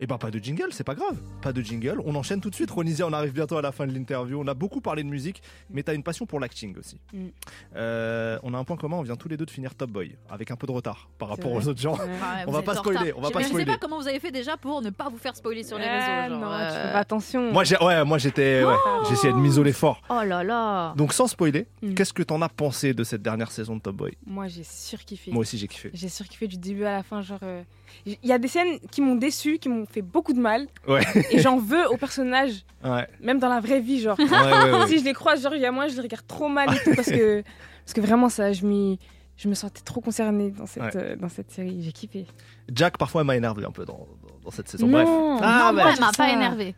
Et 0.00 0.06
bah 0.06 0.16
pas 0.16 0.30
de 0.30 0.38
jingle, 0.38 0.68
c'est 0.70 0.84
pas 0.84 0.94
grave. 0.94 1.16
Pas 1.42 1.52
de 1.52 1.60
jingle. 1.60 2.00
On 2.04 2.14
enchaîne 2.14 2.40
tout 2.40 2.50
de 2.50 2.54
suite. 2.54 2.70
Ronisia, 2.70 3.04
on 3.04 3.12
arrive 3.12 3.32
bientôt 3.32 3.56
à 3.56 3.62
la 3.62 3.72
fin 3.72 3.84
de 3.84 3.92
l'interview. 3.92 4.40
On 4.40 4.46
a 4.46 4.54
beaucoup 4.54 4.80
parlé 4.80 5.02
de 5.02 5.08
musique, 5.08 5.42
mais 5.70 5.82
t'as 5.82 5.92
une 5.92 6.04
passion 6.04 6.24
pour 6.24 6.38
l'acting 6.38 6.78
aussi. 6.78 7.00
Mm. 7.12 7.26
Euh, 7.74 8.38
on 8.44 8.54
a 8.54 8.58
un 8.58 8.62
point 8.62 8.76
commun, 8.76 8.96
on 8.98 9.02
vient 9.02 9.16
tous 9.16 9.28
les 9.28 9.36
deux 9.36 9.44
de 9.44 9.50
finir 9.50 9.74
Top 9.74 9.90
Boy, 9.90 10.14
avec 10.30 10.52
un 10.52 10.56
peu 10.56 10.68
de 10.68 10.72
retard 10.72 11.08
par 11.18 11.28
rapport 11.28 11.50
aux 11.50 11.66
autres 11.66 11.80
gens. 11.80 11.94
Ouais. 11.96 12.04
Ah 12.22 12.36
ouais, 12.38 12.44
On 12.46 12.52
va 12.52 12.62
pas 12.62 12.74
spoiler, 12.76 12.98
retard. 13.12 13.18
on 13.18 13.20
va 13.22 13.28
Je- 13.28 13.32
pas 13.32 13.38
mais 13.40 13.44
Je 13.44 13.48
sais 13.48 13.54
spoiler. 13.54 13.72
pas 13.72 13.78
comment 13.78 13.98
vous 14.00 14.06
avez 14.08 14.20
fait 14.20 14.30
déjà 14.30 14.56
pour 14.56 14.82
ne 14.82 14.90
pas 14.90 15.08
vous 15.08 15.18
faire 15.18 15.34
spoiler 15.34 15.62
sur 15.64 15.78
les 15.78 15.84
réseaux. 15.88 16.30
genre, 16.30 16.40
non, 16.40 16.48
tu 16.48 16.62
euh, 16.62 16.86
fais 16.86 16.92
pas 16.92 16.98
attention. 16.98 17.52
Moi, 17.52 17.64
j'ai, 17.64 17.76
ouais, 17.78 18.04
moi 18.04 18.18
j'étais, 18.18 18.62
ouais, 18.64 18.74
essayé 19.10 19.32
de 19.32 19.38
m'isoler 19.38 19.72
fort. 19.72 20.00
Oh 20.10 20.20
là 20.24 20.44
là. 20.44 20.94
Donc 20.96 21.12
sans 21.12 21.26
spoiler, 21.26 21.66
Mm. 21.82 21.94
qu'est-ce 21.94 22.12
que 22.12 22.22
t'en 22.22 22.40
as 22.42 22.48
pensé 22.48 22.94
de 22.94 23.02
cette 23.04 23.22
dernière 23.22 23.50
saison 23.50 23.76
de 23.76 23.80
Top 23.80 23.96
Boy? 23.96 24.16
Moi, 24.26 24.46
j'ai 24.48 24.62
surkiffé. 24.64 25.30
Moi 25.32 25.40
aussi 25.40 25.58
j'ai 25.58 25.66
kiffé. 25.68 25.90
J'ai 25.92 26.08
surkiffé 26.08 26.46
du 26.48 26.56
début 26.56 26.84
à 26.84 26.92
la 26.92 27.02
fin. 27.02 27.20
Genre, 27.22 27.38
euh, 27.42 27.62
il 28.06 28.16
y 28.22 28.32
a 28.32 28.38
des 28.38 28.48
scènes 28.48 28.78
qui 28.90 29.00
m'ont 29.00 29.14
déçu, 29.16 29.58
qui 29.58 29.68
m'ont 29.68 29.86
fait 29.86 30.02
beaucoup 30.02 30.32
de 30.32 30.40
mal. 30.40 30.66
Ouais. 30.86 31.02
Et 31.30 31.38
j'en 31.40 31.58
veux 31.58 31.86
aux 31.90 31.96
personnages, 31.96 32.64
Ouais. 32.84 33.06
même 33.20 33.38
dans 33.38 33.48
la 33.48 33.60
vraie 33.60 33.80
vie. 33.80 34.00
Genre, 34.00 34.18
Ouais, 34.18 34.24
ouais, 34.24 34.72
ouais. 34.80 34.86
si 34.88 34.98
je 34.98 35.04
les 35.04 35.12
croise, 35.14 35.42
genre, 35.42 35.54
il 35.54 35.60
y 35.60 35.66
a 35.66 35.72
moi, 35.72 35.88
je 35.88 35.94
les 35.96 36.02
regarde 36.02 36.26
trop 36.26 36.48
mal 36.48 36.74
et 36.74 36.78
tout 36.84 36.94
parce 36.94 37.10
que, 37.10 37.42
parce 37.84 37.92
que 37.94 38.00
vraiment, 38.00 38.28
ça, 38.28 38.52
je, 38.52 38.64
m'y- 38.66 38.98
je 39.36 39.48
me 39.48 39.54
sentais 39.54 39.82
trop 39.82 40.00
concernée 40.00 40.50
dans 40.50 40.66
cette, 40.66 40.82
Ouais. 40.82 40.90
euh, 40.96 41.16
dans 41.16 41.28
cette 41.28 41.50
série. 41.50 41.82
J'ai 41.82 41.92
kiffé. 41.92 42.26
Jack 42.72 42.98
parfois 42.98 43.22
elle 43.22 43.26
m'a 43.26 43.36
énervé 43.36 43.64
un 43.64 43.70
peu 43.70 43.84
dans, 43.84 43.94
dans- 44.22 44.40
dans 44.44 44.50
cette 44.50 44.68
saison. 44.68 44.86
Non. 44.86 45.02
Bref. 45.36 45.40
Ah, 45.42 45.70
non, 45.72 45.76
bah, 45.76 45.82
moi, 45.84 45.92
elle 45.94 46.00
m'a 46.00 46.12
pas 46.12 46.30
énervé. 46.30 46.74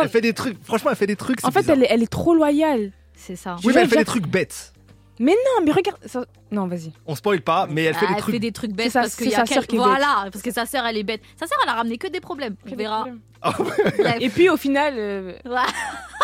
Elle 0.00 0.08
fait 0.08 0.20
des 0.20 0.32
trucs. 0.32 0.62
Franchement, 0.64 0.90
elle 0.90 0.96
fait 0.96 1.06
des 1.06 1.16
trucs. 1.16 1.44
En 1.44 1.50
fait, 1.50 1.68
elle 1.68 1.84
est, 1.84 1.86
elle 1.90 2.02
est 2.02 2.10
trop 2.10 2.34
loyale. 2.34 2.90
C'est 3.14 3.36
ça. 3.36 3.56
Oui, 3.64 3.72
mais 3.74 3.82
elle 3.82 3.88
fait 3.88 3.96
des 3.98 4.04
trucs 4.04 4.26
bêtes. 4.26 4.72
Mais 5.20 5.32
non, 5.32 5.64
mais 5.64 5.70
regarde. 5.72 5.98
ça- 6.06 6.24
Non, 6.50 6.66
vas-y. 6.66 6.92
On 7.06 7.14
spoil 7.14 7.40
pas, 7.40 7.66
mais 7.70 7.84
elle 7.84 7.94
fait 7.94 8.06
Ah, 8.08 8.14
des 8.14 8.20
trucs. 8.20 8.34
fait 8.34 8.38
des 8.40 8.52
trucs 8.52 8.70
C'est 8.70 8.76
bêtes 8.76 8.90
sa- 8.92 9.00
parce 9.02 9.14
qu'il 9.16 9.26
c'est 9.26 9.32
y 9.32 9.34
a 9.34 9.38
sa 9.38 9.44
quel- 9.44 9.54
sœur 9.54 9.66
qui 9.66 9.76
est 9.76 9.78
Voilà, 9.78 10.28
parce 10.32 10.42
que 10.42 10.50
sa 10.50 10.66
sœur 10.66 10.84
elle 10.86 10.96
est 10.96 11.02
bête. 11.04 11.20
Sa 11.38 11.46
sœur 11.46 11.58
elle 11.62 11.68
a 11.70 11.74
ramené 11.74 11.98
que 11.98 12.08
des 12.08 12.20
problèmes. 12.20 12.56
On 12.66 12.70
Que 12.70 12.74
verra. 12.76 13.04
Bref. 13.42 14.16
Et 14.20 14.28
puis 14.28 14.48
au 14.48 14.56
final, 14.56 14.94
euh, 14.96 15.34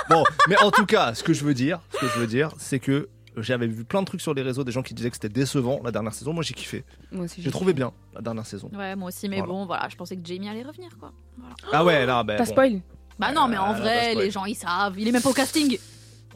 Bon, 0.08 0.24
mais 0.48 0.56
en 0.58 0.70
tout 0.70 0.86
cas, 0.86 1.14
ce 1.14 1.22
que 1.22 1.32
je 1.32 1.44
veux 1.44 1.54
dire, 1.54 1.80
ce 1.92 1.98
que 1.98 2.06
je 2.08 2.18
veux 2.18 2.26
dire, 2.26 2.50
c'est 2.58 2.78
que 2.80 3.08
j'avais 3.36 3.68
vu 3.68 3.84
plein 3.84 4.00
de 4.00 4.06
trucs 4.06 4.20
sur 4.20 4.34
les 4.34 4.42
réseaux, 4.42 4.64
des 4.64 4.72
gens 4.72 4.82
qui 4.82 4.92
disaient 4.94 5.08
que 5.10 5.16
c'était 5.16 5.28
décevant 5.28 5.80
la 5.84 5.92
dernière 5.92 6.12
saison. 6.14 6.32
Moi, 6.32 6.42
j'ai 6.42 6.54
kiffé. 6.54 6.84
moi 7.12 7.26
aussi. 7.26 7.40
J'ai 7.42 7.50
trouvé 7.50 7.72
bien 7.74 7.92
la 8.14 8.20
dernière 8.20 8.44
saison. 8.46 8.70
Ouais, 8.76 8.96
moi 8.96 9.08
aussi, 9.08 9.28
mais 9.28 9.36
Voilà. 9.38 9.52
bon, 9.52 9.66
voilà, 9.66 9.88
je 9.88 9.94
pensais 9.96 10.16
que 10.16 10.22
Jamie 10.26 10.48
allait 10.48 10.64
revenir 10.64 10.90
quoi. 10.98 11.12
Voilà. 11.38 11.54
Ah 11.72 11.84
ouais, 11.84 12.04
là, 12.06 12.24
ben. 12.24 12.36
T'as 12.38 12.44
bon. 12.44 12.50
spoil 12.50 12.80
Bah 13.20 13.32
non, 13.32 13.46
mais 13.48 13.58
en 13.58 13.70
Euh, 13.70 13.74
vrai, 13.78 14.10
spoil. 14.12 14.24
les 14.24 14.30
gens 14.30 14.44
ils 14.46 14.54
savent. 14.56 14.98
Il 14.98 15.06
est 15.06 15.12
même 15.12 15.22
pas 15.22 15.28
au 15.30 15.34
casting. 15.34 15.78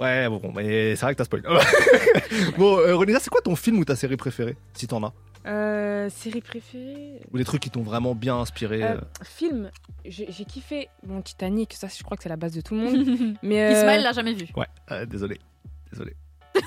Ouais, 0.01 0.29
bon, 0.29 0.53
mais 0.55 0.97
c'est 0.97 1.05
vrai 1.07 1.15
que 1.15 1.19
t'as 1.19 1.25
spoil. 1.25 1.43
bon, 2.59 2.79
euh, 2.79 2.97
Renisa, 2.97 3.21
c'est 3.21 3.31
quoi 3.31 3.41
ton 3.41 3.55
film 3.57 3.79
ou 3.79 3.85
ta 3.85 3.97
série 3.97 4.17
préférée, 4.17 4.57
si 4.75 4.87
t'en 4.87 5.03
as? 5.05 5.13
Euh, 5.47 6.09
série 6.09 6.41
préférée? 6.41 7.21
Ou 7.33 7.39
des 7.39 7.45
trucs 7.45 7.61
qui 7.63 7.71
t'ont 7.71 7.83
vraiment 7.83 8.15
bien 8.15 8.37
inspiré 8.37 8.83
Euh, 8.83 8.95
euh, 8.95 9.01
Film, 9.23 9.71
j'ai 10.07 10.27
kiffé 10.47 10.89
bon 11.03 11.21
Titanic, 11.21 11.75
ça 11.75 11.89
je 11.95 12.03
crois 12.03 12.17
que 12.17 12.23
c'est 12.23 12.29
la 12.31 12.37
base 12.37 12.53
de 12.53 12.61
tout 12.63 12.75
le 12.75 12.81
monde. 12.81 13.37
mais 13.43 13.63
euh, 13.63 13.73
Ismaël 13.79 14.03
l'a 14.03 14.13
jamais 14.13 14.33
vu. 14.33 14.47
Ouais, 14.57 14.67
euh, 14.91 15.05
désolé. 15.05 15.39
Désolé. 15.93 16.15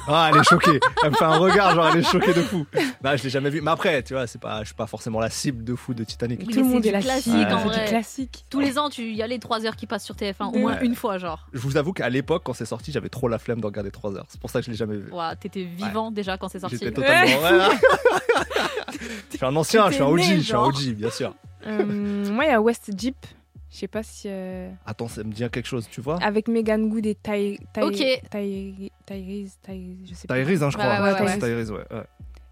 Ah, 0.08 0.30
elle 0.32 0.40
est 0.40 0.44
choquée. 0.44 0.80
Elle 1.04 1.12
me 1.12 1.16
fait 1.16 1.24
un 1.24 1.38
regard, 1.38 1.74
genre 1.76 1.88
elle 1.94 2.00
est 2.00 2.04
choquée 2.04 2.34
de 2.34 2.42
fou. 2.42 2.66
Bah, 3.02 3.16
je 3.16 3.24
l'ai 3.24 3.30
jamais 3.30 3.50
vu. 3.50 3.62
Mais 3.62 3.72
après, 3.72 4.04
tu 4.04 4.14
vois, 4.14 4.28
c'est 4.28 4.40
pas, 4.40 4.60
je 4.62 4.66
suis 4.68 4.76
pas 4.76 4.88
forcément 4.88 5.20
la 5.20 5.30
cible 5.30 5.64
de 5.64 5.76
fou 5.76 5.94
de 5.94 6.04
Titanic. 6.04 6.42
Oui, 6.46 6.54
tout 6.54 6.60
le 6.60 6.66
monde 6.66 6.84
c'est 6.84 6.90
est 6.90 6.92
la 6.94 7.00
du 7.00 7.06
classique, 7.06 7.34
cible, 7.34 7.54
en 7.54 7.60
vrai. 7.60 7.84
du 7.84 7.90
classique. 7.90 8.46
Tous 8.50 8.60
les 8.60 8.78
ans, 8.78 8.90
tu 8.90 9.04
il 9.04 9.16
y 9.16 9.24
a 9.24 9.28
les 9.28 9.40
3 9.40 9.66
heures 9.66 9.76
qui 9.76 9.86
passent 9.88 10.06
sur 10.06 10.16
TF1, 10.16 10.48
au 10.50 10.52
Ouais. 10.54 10.60
moins 10.62 10.80
une 10.82 10.96
fois, 10.96 11.18
genre. 11.18 11.48
Je 11.54 11.60
vous 11.60 11.78
avoue 11.78 11.94
qu'à 11.94 12.10
l'époque, 12.10 12.44
quand 12.46 12.54
c'est 12.54 12.66
sorti, 12.66 12.92
j'avais 12.92 13.10
trop 13.10 13.28
la 13.28 13.40
flemme 13.40 13.62
de 13.62 13.66
regarder 13.66 13.92
3 13.92 14.16
heures. 14.16 14.26
C'est 14.30 14.40
pour 14.42 14.50
ça 14.50 14.60
que 14.60 14.66
je 14.66 14.72
l'ai 14.72 14.78
jamais 14.78 14.98
vu. 14.98 15.12
Ouais, 15.12 15.36
t'étais 15.40 15.64
vivant 15.64 16.12
déjà 16.12 16.38
quand 16.38 16.50
c'est 16.50 16.60
sorti. 16.60 16.78
J'étais 16.80 16.92
totalement. 16.92 17.42
Ouais. 17.42 17.78
je 19.32 19.38
suis 19.38 19.46
un 19.46 19.56
ancien, 19.56 19.88
je 19.90 19.94
suis 19.96 20.04
un 20.04 20.08
OG, 20.08 20.22
je 20.22 20.40
suis 20.42 20.54
un. 20.54 20.60
OG, 20.60 20.84
bien 20.96 21.10
sûr. 21.10 21.34
Euh, 21.66 22.32
moi 22.32 22.46
il 22.46 22.50
y 22.50 22.54
a 22.54 22.62
West 22.62 22.92
Jeep, 22.98 23.16
je 23.78 23.82
sais 23.82 23.88
pas 23.88 24.02
si 24.02 24.28
euh, 24.28 24.72
Attends, 24.88 25.08
ça 25.08 25.24
me 25.24 25.32
dit 25.32 25.48
quelque 25.52 25.68
chose, 25.68 25.88
tu 25.92 26.02
vois 26.02 26.18
avec 26.24 26.48
Megan 26.48 26.90
Good 26.90 27.06
et 27.06 27.14
Ty 27.14 27.60
Ty 27.74 27.82
Ok. 27.82 27.94
Ty 28.32 28.92
Tyrese, 29.06 29.60
Ty- 29.62 30.00
je 30.04 30.14
sais 30.16 30.28
pas. 30.28 30.34
Tyrese, 30.34 30.64
hein, 30.64 30.72
je 30.72 30.78
Ouais, 30.80 30.84
crois. 30.84 30.96
ouais, 31.00 31.12
ouais, 31.22 31.28
c'est 31.28 31.42
ouais. 31.44 31.50
Tyrese, 31.56 31.72
ouais. 31.72 31.86
ouais. 31.92 32.04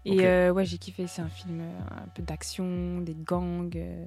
Et 0.04 0.12
Ok. 0.12 0.24
euh, 0.24 0.50
ouais, 0.50 0.64
j'ai 0.64 0.78
kiffé, 0.78 1.08
c'est 1.08 1.22
un 1.22 1.28
film 1.28 1.60
euh, 1.62 1.80
un 2.04 2.06
peu 2.14 2.22
d'action, 2.22 3.00
des 3.00 3.16
gangs. 3.26 3.68
euh, 3.74 4.06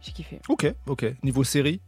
J'ai 0.00 0.12
kiffé. 0.12 0.40
Ok, 0.48 0.72
ok. 0.86 1.14
Niveau 1.22 1.44
série, 1.44 1.82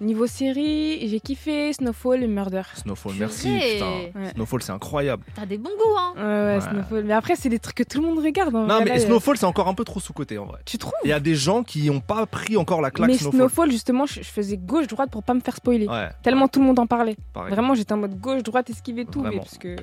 Niveau 0.00 0.26
série, 0.26 1.06
j'ai 1.08 1.20
kiffé 1.20 1.72
Snowfall 1.74 2.22
et 2.22 2.26
Murder. 2.26 2.62
Snowfall, 2.74 3.12
merci. 3.18 3.48
Putain. 3.74 3.90
Ouais. 4.18 4.30
Snowfall, 4.34 4.62
c'est 4.62 4.72
incroyable. 4.72 5.24
T'as 5.34 5.44
des 5.44 5.58
bons 5.58 5.68
goûts, 5.70 5.96
hein. 5.98 6.12
Ouais, 6.16 6.22
ouais, 6.22 6.54
Ouais. 6.54 6.60
Snowfall. 6.60 7.04
Mais 7.04 7.12
après, 7.12 7.36
c'est 7.36 7.50
des 7.50 7.58
trucs 7.58 7.76
que 7.76 7.82
tout 7.82 8.00
le 8.00 8.06
monde 8.06 8.18
regarde. 8.24 8.54
en 8.56 8.60
Non, 8.66 8.76
vrai, 8.76 8.84
mais 8.84 8.90
là, 8.92 9.00
Snowfall, 9.00 9.36
c'est 9.36 9.44
encore 9.46 9.68
un 9.68 9.74
peu 9.74 9.84
trop 9.84 10.00
sous-côté 10.00 10.38
en 10.38 10.46
vrai. 10.46 10.60
Tu 10.64 10.78
trouves? 10.78 10.92
Il 11.04 11.10
y 11.10 11.12
a 11.12 11.20
des 11.20 11.34
gens 11.34 11.62
qui 11.62 11.86
n'ont 11.90 12.00
pas 12.00 12.24
pris 12.24 12.56
encore 12.56 12.80
la 12.80 12.90
claque 12.90 13.08
Mais 13.10 13.18
Snowfall. 13.18 13.38
Snowfall, 13.40 13.70
justement, 13.72 14.06
je, 14.06 14.14
je 14.22 14.28
faisais 14.28 14.56
gauche-droite 14.56 15.10
pour 15.10 15.22
pas 15.22 15.34
me 15.34 15.40
faire 15.40 15.56
spoiler. 15.56 15.86
Ouais, 15.86 16.08
Tellement 16.22 16.48
tout 16.48 16.60
le 16.60 16.66
monde 16.66 16.78
en 16.78 16.86
parlait. 16.86 17.16
pareil. 17.34 17.50
Vraiment, 17.52 17.74
j'étais 17.74 17.92
en 17.92 17.98
mode 17.98 18.18
gauche-droite, 18.18 18.70
esquiver 18.70 19.04
tout, 19.04 19.22
mais 19.22 19.36
parce 19.36 19.58
que 19.58 19.76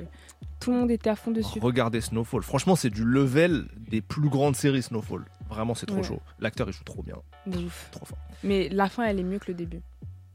tout 0.60 0.72
le 0.72 0.78
monde 0.80 0.90
était 0.90 1.12
à 1.12 1.16
fond 1.16 1.30
dessus. 1.30 1.60
Regardez 1.62 2.02
Snowfall. 2.02 2.42
Franchement, 2.42 2.76
c'est 2.76 2.90
du 2.90 3.04
level 3.04 3.68
des 3.78 4.02
plus 4.02 4.30
grandes 4.30 4.56
séries 4.56 4.82
Snowfall. 4.82 5.26
Vraiment, 5.50 5.76
c'est 5.76 5.86
trop 5.86 5.98
Ouais. 5.98 6.04
chaud. 6.04 6.22
L'acteur, 6.40 6.68
il 6.68 6.74
joue 6.74 6.84
trop 6.84 7.04
bien. 7.04 7.16
Ouf. 7.48 7.90
Trop 7.92 8.06
fort. 8.06 8.18
Mais 8.44 8.70
la 8.70 8.90
fin, 8.90 9.04
elle 9.06 9.20
est 9.20 9.24
mieux 9.24 9.40
que 9.40 9.48
le 9.48 9.54
début. 9.54 9.82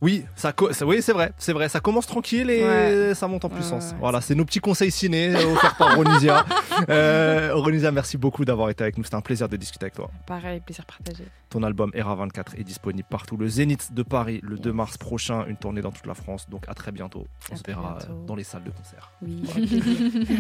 Oui, 0.03 0.25
ça, 0.35 0.53
oui, 0.85 1.01
c'est 1.01 1.13
vrai, 1.13 1.33
c'est 1.39 1.53
vrai. 1.53 1.69
Ça 1.69 1.79
commence 1.81 2.07
tranquille 2.07 2.51
et 2.51 2.65
Ouais. 2.65 3.15
ça 3.15 3.29
monte 3.29 3.45
en 3.45 3.49
puissance. 3.49 3.85
Ouais, 3.87 3.93
ouais. 3.93 3.99
Voilà, 4.01 4.21
c'est 4.21 4.35
nos 4.35 4.45
petits 4.45 4.59
conseils 4.61 4.91
ciné 4.91 5.35
euh, 5.35 5.53
offerts 5.55 5.77
par 5.77 5.97
Ronisia. 5.97 6.45
Euh, 6.89 7.51
Ronisia, 7.55 7.93
merci 7.93 8.17
beaucoup 8.17 8.45
d'avoir 8.47 8.71
été 8.71 8.83
avec 8.83 8.97
nous. 8.97 9.05
C'était 9.05 9.15
un 9.17 9.21
plaisir 9.21 9.49
de 9.49 9.57
discuter 9.57 9.85
avec 9.85 9.95
toi. 9.95 10.11
Pareil, 10.27 10.59
plaisir 10.61 10.85
partagé. 10.87 11.25
Ton 11.51 11.63
album 11.63 11.91
Era 11.95 12.15
24 12.15 12.59
est 12.59 12.65
disponible 12.65 13.07
partout. 13.09 13.37
Le 13.37 13.47
Zénith 13.47 13.93
de 13.93 14.03
Paris 14.03 14.41
le 14.43 14.59
2 14.59 14.73
mars 14.73 14.97
prochain, 14.97 15.45
une 15.47 15.57
tournée 15.59 15.83
dans 15.83 15.93
toute 15.93 16.07
la 16.07 16.15
France. 16.15 16.49
Donc 16.49 16.65
à 16.69 16.75
très 16.75 16.91
bientôt. 16.91 17.27
On 17.51 17.55
À 17.55 17.57
se 17.59 17.63
verra 17.65 17.99
bientôt. 17.99 18.13
euh, 18.13 18.27
dans 18.27 18.35
les 18.35 18.43
salles 18.43 18.65
de 18.65 18.71
concert. 18.71 19.13
Oui. 19.21 19.45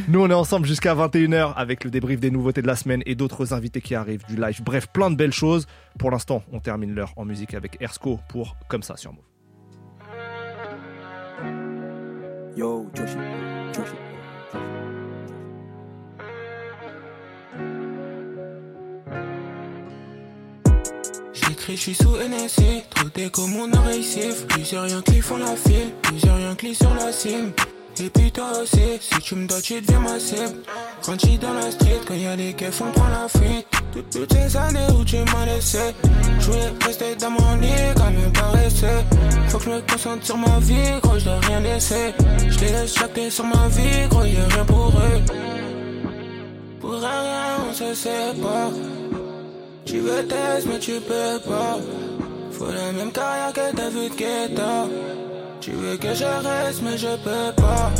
Nous, 0.08 0.20
on 0.20 0.30
est 0.30 0.34
ensemble 0.34 0.66
jusqu'à 0.66 0.94
21h 0.94 1.52
avec 1.54 1.84
le 1.84 1.90
débrief 1.90 2.18
des 2.18 2.30
nouveautés 2.30 2.62
de 2.62 2.66
la 2.66 2.76
semaine 2.76 3.02
et 3.06 3.14
d'autres 3.14 3.52
invités 3.52 3.82
qui 3.82 3.94
arrivent 3.94 4.24
du 4.26 4.36
live. 4.36 4.62
Bref, 4.64 4.88
plein 4.88 5.10
de 5.10 5.16
belles 5.16 5.34
choses. 5.34 5.66
Pour 5.98 6.10
l'instant, 6.10 6.42
on 6.50 6.58
termine 6.60 6.94
l'heure 6.94 7.12
en 7.16 7.24
musique 7.26 7.52
avec 7.54 7.76
Ersko 7.80 8.18
pour 8.28 8.56
Comme 8.68 8.82
ça 8.82 8.96
sur 8.96 9.12
Move. 9.12 9.22
Yo, 12.54 12.86
Joshi, 12.94 13.16
Joshi. 13.74 13.96
J'écris, 21.32 21.76
je 21.76 21.80
suis 21.80 21.94
sous 21.94 22.16
NSC, 22.16 22.62
trop 22.90 23.08
déco 23.14 23.46
mon 23.46 23.72
oreille 23.72 24.04
siffle 24.04 24.46
Plusieurs 24.48 24.84
rien 24.84 25.00
qui 25.00 25.22
font 25.22 25.38
la 25.38 25.56
file, 25.56 25.92
plusieurs 26.02 26.36
rien 26.36 26.54
qui 26.54 26.74
sur 26.74 26.94
la 26.94 27.10
cime 27.10 27.52
Et 28.00 28.08
puis 28.08 28.32
toi 28.32 28.52
aussi, 28.62 28.98
si 29.00 29.20
tu 29.22 29.34
me 29.34 29.46
dois 29.46 29.60
tu 29.60 29.80
deviens 29.80 30.00
ma 30.00 30.18
cible. 30.18 30.62
Grandi 31.02 31.38
dans 31.38 31.52
la 31.52 31.70
street, 31.70 32.00
quand 32.06 32.14
y 32.14 32.26
a 32.26 32.36
des 32.36 32.52
keufs 32.54 32.80
on 32.80 32.90
prend 32.90 33.08
la 33.08 33.28
fuite. 33.28 33.66
Toutes, 33.92 34.10
toutes 34.10 34.32
ces 34.32 34.56
années 34.56 34.86
où 34.98 35.04
tu 35.04 35.18
m'as 35.18 35.44
laissé 35.44 35.94
Je 36.40 36.46
voulais 36.46 36.72
rester 36.84 37.14
dans 37.16 37.30
mon 37.30 37.56
lit, 37.56 37.68
quand 37.94 38.10
même 38.10 38.32
pas 38.32 38.50
rester 38.56 38.86
Faut 39.48 39.58
que 39.58 39.64
je 39.64 39.70
me 39.70 39.80
concentre 39.82 40.24
sur 40.24 40.38
ma 40.38 40.58
vie, 40.60 40.98
gros 41.02 41.18
je 41.18 41.24
dois 41.26 41.40
rien 41.40 41.60
laisser 41.60 42.14
Je 42.48 42.58
les 42.60 42.72
laisse 42.72 42.98
jacter 42.98 43.28
sur 43.28 43.44
ma 43.44 43.68
vie, 43.68 44.08
gros 44.08 44.24
y'a 44.24 44.46
rien 44.48 44.64
pour 44.64 44.88
eux. 44.88 45.34
Pour 46.80 46.94
rien 46.94 47.58
on 47.68 47.74
se 47.74 47.94
sépare 47.94 48.70
tu 49.84 49.98
veux 49.98 50.26
test 50.26 50.66
mais 50.70 50.78
tu 50.78 50.92
peux 51.00 51.38
pas 51.46 51.78
Faut 52.62 52.70
la 52.70 52.92
même 52.92 53.10
carrière 53.10 53.52
que 53.52 53.74
David 53.74 54.14
Guetta. 54.16 54.86
Tu 55.60 55.72
veux 55.72 55.96
que 55.96 56.14
je 56.14 56.24
reste 56.24 56.80
mais 56.82 56.96
je 56.96 57.08
peux 57.08 57.52
pas. 57.60 57.90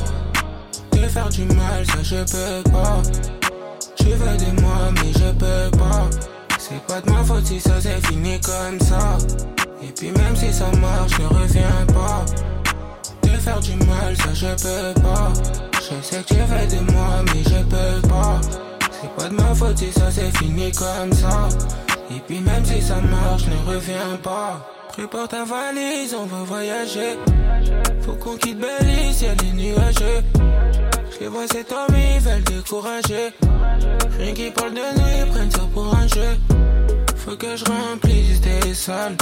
Te 0.93 0.99
faire 1.09 1.29
du 1.31 1.45
mal 1.47 1.85
ça 1.85 2.03
je 2.03 2.17
peux 2.17 2.71
pas. 2.71 3.03
Tu 3.97 4.05
veux 4.05 4.37
de 4.37 4.61
moi 4.61 4.93
mais 4.95 5.13
je 5.15 5.33
peux 5.33 5.77
pas. 5.77 6.09
C'est 6.59 6.81
pas 6.87 7.01
de 7.01 7.11
ma 7.11 7.25
faute 7.25 7.45
si 7.45 7.59
ça 7.59 7.81
s'est 7.81 8.01
fini 8.03 8.39
comme 8.41 8.79
ça. 8.79 9.19
Et 9.83 9.91
puis 9.97 10.13
même 10.13 10.37
si 10.37 10.53
ça 10.53 10.71
marche 10.81 11.19
ne 11.19 11.27
reviens 11.27 11.87
pas. 11.93 12.25
Te 13.21 13.31
faire 13.31 13.59
du 13.59 13.75
mal 13.75 14.17
ça 14.17 14.33
je 14.33 14.47
peux 14.47 15.01
pas. 15.01 15.33
Je 15.75 16.07
sais 16.07 16.23
que 16.23 16.35
tu 16.35 16.35
veux 16.35 16.67
de 16.69 16.93
moi 16.93 17.25
mais 17.27 17.43
je 17.43 17.63
peux 17.65 18.09
pas. 18.09 18.41
C'est 18.93 19.13
pas 19.17 19.29
de 19.29 19.35
ma 19.35 19.55
faute 19.57 19.79
si 19.79 19.91
ça 19.91 20.09
s'est 20.13 20.31
fini 20.39 20.71
comme 20.71 21.13
ça. 21.13 21.49
Et 22.15 22.21
puis 22.27 22.41
même 22.41 22.65
si 22.65 22.83
ça 22.83 22.97
marche, 22.97 23.45
ne 23.47 23.75
reviens 23.75 24.19
pas. 24.23 24.69
Prépare 24.89 25.29
ta 25.29 25.45
valise, 25.45 26.15
on 26.15 26.27
va 26.27 26.43
voyager. 26.45 27.17
Faut 28.03 28.13
qu'on 28.13 28.37
quitte 28.37 28.59
Belize, 28.59 29.23
y'a 29.23 29.35
des 29.35 29.53
nuageux. 29.53 30.23
Je 31.11 31.21
les 31.21 31.29
vois 31.29 31.47
cet 31.47 31.73
homme, 31.73 31.97
ils 31.97 32.21
veulent 32.21 32.45
décourager. 32.45 33.33
Rien 34.19 34.35
qui 34.35 34.51
parle 34.51 34.75
de 34.75 34.99
nous, 34.99 35.25
ils 35.25 35.31
prennent 35.31 35.51
ça 35.51 35.67
pour 35.73 35.95
un 35.95 36.07
jeu. 36.07 36.37
Faut 37.17 37.37
que 37.37 37.57
je 37.57 37.65
remplisse 37.65 38.41
des 38.43 38.75
salles. 38.75 39.17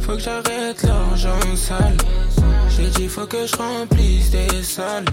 Faut 0.00 0.14
que 0.14 0.20
j'arrête 0.20 0.82
l'argent 0.82 1.56
sale. 1.56 1.96
J'ai 2.70 2.88
dit 2.88 3.08
faut 3.08 3.26
que 3.26 3.46
je 3.46 3.56
remplisse 3.56 4.30
des 4.30 4.62
salles. 4.62 5.04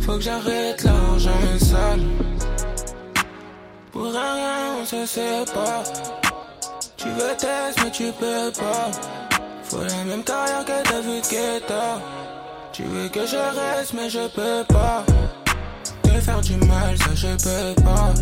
Faut 0.00 0.16
que 0.16 0.22
j'arrête 0.22 0.82
l'argent 0.82 1.58
sale. 1.58 2.00
Pour 3.92 4.04
rien, 4.04 4.76
on 4.80 4.84
se 4.84 5.04
sépare. 5.04 5.82
Tu 6.96 7.08
veux 7.08 7.34
test, 7.36 7.80
mais 7.82 7.90
tu 7.90 8.12
peux 8.12 8.52
pas. 8.52 8.90
Faut 9.64 9.82
la 9.82 10.04
même 10.04 10.22
carrière 10.22 10.64
que 10.64 10.88
David 10.88 11.24
Guetta. 11.28 12.00
Tu 12.72 12.84
veux 12.84 13.08
que 13.08 13.26
je 13.26 13.36
reste, 13.36 13.94
mais 13.94 14.08
je 14.08 14.28
peux 14.28 14.64
pas. 14.68 15.04
Te 16.02 16.10
faire 16.20 16.40
du 16.40 16.56
mal, 16.56 16.96
ça 16.98 17.14
je 17.14 17.28
peux 17.28 17.82
pas. 17.82 18.12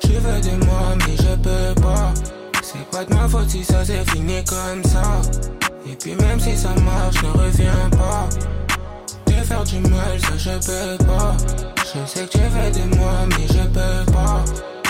Tu 0.00 0.12
veux 0.12 0.40
de 0.40 0.64
moi, 0.64 0.96
mais 1.06 1.16
je 1.16 1.36
peux 1.36 1.80
pas. 1.80 2.12
C'est 2.62 2.90
pas 2.90 3.04
de 3.04 3.14
ma 3.14 3.28
faute 3.28 3.50
si 3.50 3.64
ça 3.64 3.84
s'est 3.84 4.04
fini 4.06 4.42
comme 4.44 4.82
ça. 4.84 5.02
Et 5.86 5.94
puis 5.94 6.16
même 6.16 6.40
si 6.40 6.56
ça 6.56 6.70
marche, 6.70 7.22
ne 7.22 7.30
reviens 7.40 7.90
pas. 7.90 8.28
Faire 9.44 9.64
du 9.64 9.80
mal, 9.80 10.20
ça 10.20 10.36
je 10.36 10.50
peux 10.50 11.04
pas. 11.04 11.36
Je 11.76 12.06
sais 12.06 12.26
que 12.26 12.30
tu 12.30 12.38
veux 12.38 12.70
de 12.70 12.96
moi, 12.96 13.12
mais 13.28 13.46
je 13.48 13.62
peux 13.68 14.12
pas. 14.12 14.44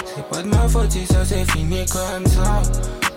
C'est 0.05 0.29
pas 0.29 0.43
de 0.43 0.49
ma 0.49 0.69
faute 0.69 0.91
si 0.91 1.07
ça 1.07 1.25
s'est 1.25 1.47
fini 1.47 1.87
comme 1.87 2.27
ça. 2.27 2.63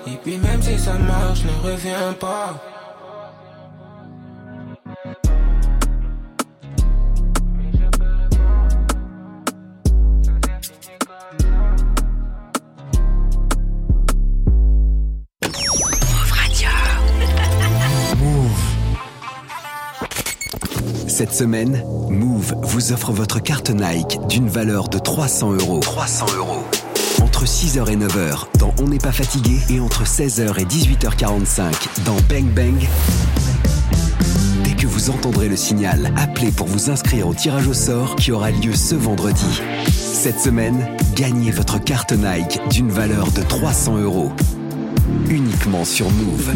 Et 0.07 0.15
puis 0.23 0.37
même 0.37 0.61
si 0.61 0.79
ça 0.79 0.93
marche, 0.93 1.41
ne 1.43 1.71
reviens 1.71 2.13
pas. 2.13 2.55
Cette 21.17 21.33
semaine, 21.33 21.81
Move 22.09 22.55
vous 22.63 22.91
offre 22.91 23.13
votre 23.13 23.41
carte 23.41 23.69
Nike 23.69 24.19
d'une 24.27 24.49
valeur 24.49 24.89
de 24.89 24.99
300 24.99 25.53
euros. 25.53 25.79
300 25.79 26.25
euros. 26.35 26.61
Entre 27.21 27.45
6h 27.45 27.89
et 27.89 27.95
9h 27.95 28.47
dans 28.59 28.75
On 28.81 28.89
n'est 28.89 28.97
pas 28.97 29.13
fatigué 29.13 29.57
et 29.69 29.79
entre 29.79 30.03
16h 30.03 30.59
et 30.59 30.65
18h45 30.65 32.03
dans 32.03 32.17
Bang 32.27 32.43
Bang. 32.53 32.85
Dès 34.65 34.73
que 34.73 34.87
vous 34.87 35.09
entendrez 35.09 35.47
le 35.47 35.55
signal, 35.55 36.11
appelez 36.17 36.51
pour 36.51 36.67
vous 36.67 36.89
inscrire 36.89 37.29
au 37.29 37.33
tirage 37.33 37.69
au 37.69 37.73
sort 37.73 38.17
qui 38.17 38.33
aura 38.33 38.51
lieu 38.51 38.73
ce 38.73 38.95
vendredi. 38.95 39.61
Cette 39.93 40.41
semaine, 40.41 40.85
gagnez 41.15 41.51
votre 41.51 41.81
carte 41.81 42.11
Nike 42.11 42.59
d'une 42.71 42.91
valeur 42.91 43.31
de 43.31 43.41
300 43.41 43.99
euros. 43.99 44.33
Uniquement 45.29 45.85
sur 45.85 46.11
Move. 46.11 46.51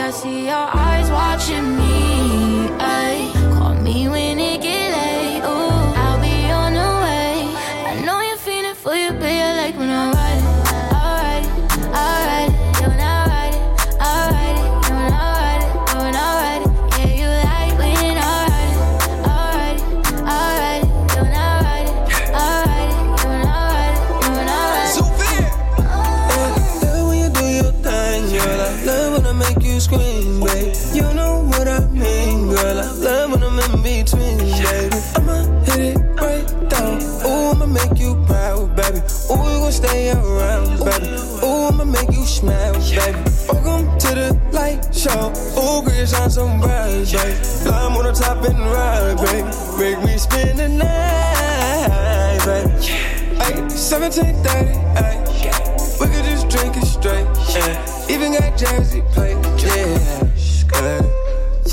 I 0.00 0.10
see 0.10 0.46
your 0.46 0.68
eyes 0.74 1.08
watching 1.10 1.76
me. 1.76 2.68
Ay. 2.80 3.30
Call 3.56 3.74
me 3.74 4.08
when 4.08 4.40
stay 39.84 40.10
around, 40.10 40.78
baby. 40.84 41.06
Ooh, 41.44 41.68
I'ma 41.68 41.84
make 41.84 42.10
you 42.12 42.24
smile, 42.24 42.72
baby. 42.72 43.18
Welcome 43.48 43.98
to 43.98 44.10
the 44.20 44.28
light 44.52 44.82
show. 44.94 45.28
Ooh, 45.60 45.82
girl, 45.84 46.06
shine 46.06 46.30
some 46.30 46.60
bright, 46.60 47.04
baby. 47.12 47.36
Climb 47.64 47.96
on 47.98 48.04
the 48.04 48.12
top 48.12 48.42
and 48.44 48.58
ride, 48.58 49.16
baby. 49.24 49.42
Make 49.78 50.00
me 50.04 50.18
spend 50.18 50.58
the 50.58 50.68
night, 50.68 52.38
baby. 52.46 52.70
Ay, 53.44 53.54
1730, 53.68 54.72
ay. 55.02 55.16
We 56.00 56.06
could 56.12 56.24
just 56.24 56.48
drink 56.48 56.76
it 56.76 56.86
straight, 56.86 57.26
yeah. 57.54 58.08
Even 58.08 58.32
got 58.32 58.56
Jersey 58.56 59.02
plate, 59.12 59.36
yeah. 59.62 60.20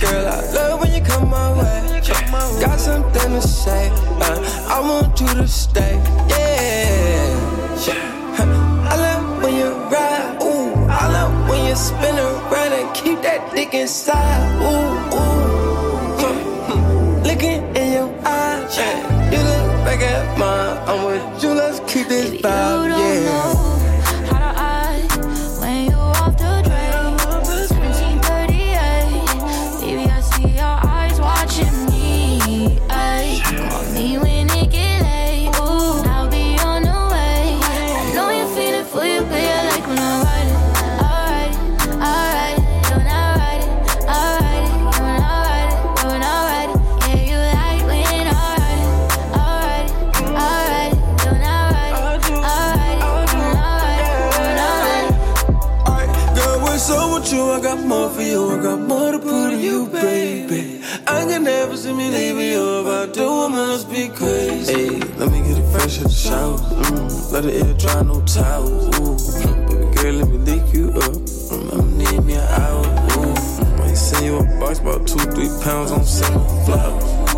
Girl, 0.02 0.28
I 0.28 0.42
love 0.54 0.80
when 0.82 0.94
you 0.94 1.02
come 1.02 1.30
my 1.30 1.52
way. 1.58 2.02
Got 2.60 2.80
something 2.80 3.32
to 3.34 3.42
say. 3.42 3.90
Uh, 4.20 4.68
I 4.68 4.80
want 4.80 5.20
you 5.20 5.28
to 5.28 5.48
stay. 5.48 5.96
Yeah. 6.30 7.11
Yeah. 7.88 7.96
I 8.92 8.96
love 8.96 9.44
when 9.44 9.56
you 9.56 9.72
ride, 9.90 10.38
ooh. 10.44 10.74
I 10.86 11.12
love 11.12 11.50
when 11.50 11.66
you 11.68 11.76
spin 11.76 12.16
around 12.16 12.74
and 12.74 12.96
keep 12.96 13.22
that 13.24 13.52
dick 13.56 13.74
inside, 13.74 14.62
ooh, 14.62 15.18
ooh. 15.18 16.22
Yeah. 16.22 16.38
Hmm. 16.68 17.24
Looking 17.24 17.76
in 17.76 17.94
your 17.94 18.10
eyes, 18.24 18.78
yeah. 18.78 19.32
You 19.32 19.40
look 19.40 19.86
back 19.86 20.02
at 20.02 20.38
mine. 20.38 20.78
I'm 20.88 21.06
with 21.06 21.44
you, 21.44 21.50
let's 21.54 21.80
keep 21.92 22.08
this 22.08 22.30
vibe, 22.42 22.90
yeah. 22.90 23.81
more 58.78 59.12
to 59.12 59.20
put 59.20 59.54
on 59.54 59.60
you, 59.60 59.88
baby. 59.88 60.82
I 61.08 61.26
can 61.26 61.44
never 61.44 61.76
see 61.76 61.94
me 61.94 62.10
leaving 62.10 62.52
you. 62.52 62.82
If 62.82 62.88
I 62.88 63.12
do, 63.12 63.28
I 63.28 63.48
must 63.48 63.90
be 63.90 64.10
crazy. 64.10 64.74
Hey, 64.74 64.90
let 65.18 65.32
me 65.32 65.40
get 65.42 65.58
it 65.58 65.72
fresh 65.72 65.98
at 66.00 66.06
the 66.06 66.10
shower. 66.10 66.58
Mm, 66.58 67.32
let 67.32 67.44
the 67.44 67.54
air 67.54 67.74
dry, 67.74 68.02
no 68.04 68.22
towels. 68.22 69.00
Ooh, 69.00 69.68
baby 69.68 69.96
girl, 69.96 70.14
let 70.14 70.28
me 70.30 70.38
lick 70.38 70.74
you 70.74 70.90
up. 70.90 71.14
Mm, 71.52 71.74
I'ma 71.74 71.84
need 71.98 72.24
me 72.24 72.34
an 72.34 72.48
hour. 72.62 72.86
Ooh, 73.18 73.84
I 73.84 73.94
send 73.94 74.26
you 74.26 74.38
a 74.38 74.44
box 74.60 74.80
about 74.80 75.08
two, 75.08 75.20
three 75.32 75.50
pounds 75.64 75.92
on 75.92 76.04
flowers 76.66 77.31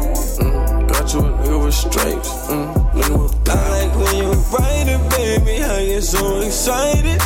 to 1.14 1.20
a 1.20 1.22
nigga 1.22 1.64
with 1.64 1.76
stripes. 1.76 2.30
Mm, 2.49 2.74
nigga 2.93 3.22
with 3.22 3.49
I 3.49 3.70
like 3.70 3.95
when 3.95 4.16
you 4.18 4.32
write 4.49 4.88
it, 4.88 5.01
baby. 5.11 5.61
How 5.61 5.78
you 5.78 6.01
so 6.01 6.41
excited? 6.41 7.22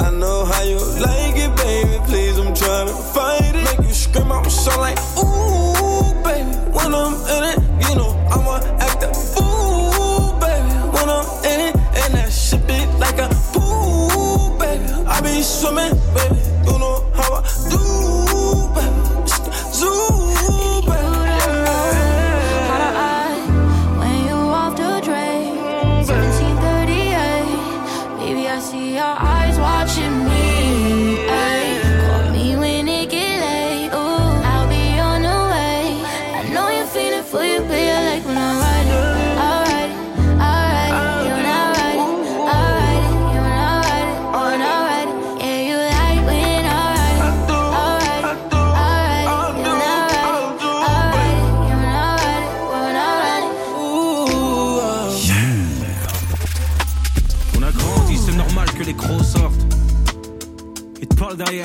I 0.00 0.10
know 0.10 0.44
how 0.44 0.62
you 0.62 0.78
like 1.02 1.34
it, 1.34 1.50
baby. 1.56 1.98
Please, 2.06 2.38
I'm 2.38 2.54
trying 2.54 2.86
to 2.86 2.94
fight 2.94 3.54
it. 3.56 3.64
Make 3.64 3.88
you 3.88 3.94
scream 3.94 4.30
out 4.30 4.46
so 4.46 4.70
like, 4.78 4.98
ooh, 5.18 6.14
baby. 6.22 6.54
When 6.70 6.94
I'm 6.94 7.14
in 7.34 7.42
it, 7.50 7.58
you 7.88 7.96
know 7.96 8.10
I'ma 8.30 8.62
act 8.78 9.00
the 9.00 9.10
fool, 9.34 10.38
baby. 10.38 10.70
When 10.94 11.08
I'm 11.10 11.26
in 11.50 11.58
it, 11.66 11.74
and 12.00 12.14
that 12.14 12.30
shit 12.30 12.64
be 12.68 12.78
like 13.02 13.18
a 13.18 13.28
pool, 13.52 14.56
baby. 14.56 14.86
I 15.04 15.20
be 15.20 15.42
swimming. 15.42 16.01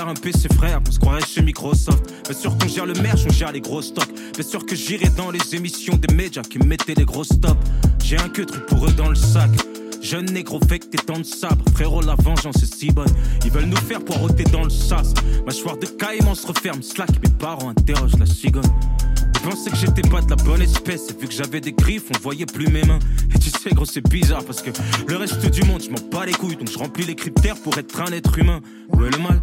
faire 0.07 0.09
un 0.09 0.13
PC 0.13 0.47
frère, 0.55 0.81
on 0.87 0.91
se 0.91 0.99
croirait 0.99 1.25
chez 1.25 1.41
Microsoft. 1.41 2.11
Bien 2.25 2.37
sûr 2.37 2.57
qu'on 2.57 2.67
gère 2.67 2.85
le 2.85 2.93
merch, 2.95 3.21
on 3.27 3.33
gère 3.33 3.51
les 3.51 3.61
gros 3.61 3.81
stocks. 3.81 4.13
Bien 4.33 4.43
sûr 4.43 4.65
que 4.65 4.75
j'irai 4.75 5.09
dans 5.09 5.31
les 5.31 5.55
émissions 5.55 5.95
des 5.95 6.13
médias 6.13 6.41
qui 6.41 6.59
mettaient 6.59 6.93
des 6.93 7.05
gros 7.05 7.23
stops. 7.23 7.57
J'ai 8.03 8.17
un 8.17 8.29
que 8.29 8.43
pour 8.43 8.85
eux 8.85 8.93
dans 8.93 9.09
le 9.09 9.15
sac. 9.15 9.49
Jeune 10.01 10.25
négro, 10.27 10.59
fait 10.67 10.79
que 10.79 10.85
t'es 10.85 11.05
dans 11.05 11.17
le 11.17 11.23
sabre. 11.23 11.63
Frérot, 11.73 12.01
la 12.01 12.15
vengeance 12.15 12.61
est 12.63 12.73
si 12.73 12.91
bonne. 12.91 13.11
Ils 13.43 13.51
veulent 13.51 13.65
nous 13.65 13.75
faire 13.75 13.99
poireauter 14.03 14.43
dans 14.45 14.63
le 14.63 14.69
sas. 14.69 15.13
Mâchoire 15.45 15.77
de 15.77 15.87
caïman 15.87 16.35
se 16.35 16.47
referme, 16.47 16.81
slack. 16.81 17.09
Mes 17.23 17.31
parents 17.31 17.69
interrogent 17.69 18.17
la 18.19 18.25
cigogne. 18.25 18.63
Je 19.35 19.49
pensais 19.49 19.69
que 19.69 19.77
j'étais 19.77 20.07
pas 20.07 20.21
de 20.21 20.29
la 20.29 20.35
bonne 20.37 20.61
espèce. 20.61 21.09
Et 21.09 21.19
vu 21.19 21.27
que 21.27 21.33
j'avais 21.33 21.59
des 21.59 21.73
griffes, 21.73 22.05
on 22.15 22.19
voyait 22.19 22.45
plus 22.45 22.67
mes 22.67 22.83
mains. 22.83 22.99
Et 23.33 23.39
tu 23.39 23.49
sais, 23.49 23.71
gros, 23.71 23.85
c'est 23.85 24.07
bizarre 24.07 24.43
parce 24.45 24.61
que 24.61 24.69
le 25.07 25.17
reste 25.17 25.49
du 25.49 25.63
monde, 25.63 25.81
je 25.83 25.89
m'en 25.89 26.09
bats 26.09 26.25
les 26.25 26.33
couilles. 26.33 26.55
Donc 26.55 26.69
je 26.71 26.77
remplis 26.77 27.05
les 27.05 27.15
critères 27.15 27.57
pour 27.57 27.77
être 27.77 27.99
un 28.01 28.11
être 28.13 28.37
humain. 28.37 28.61
Où 28.93 29.03
est 29.03 29.09
le 29.09 29.17
mal? 29.17 29.41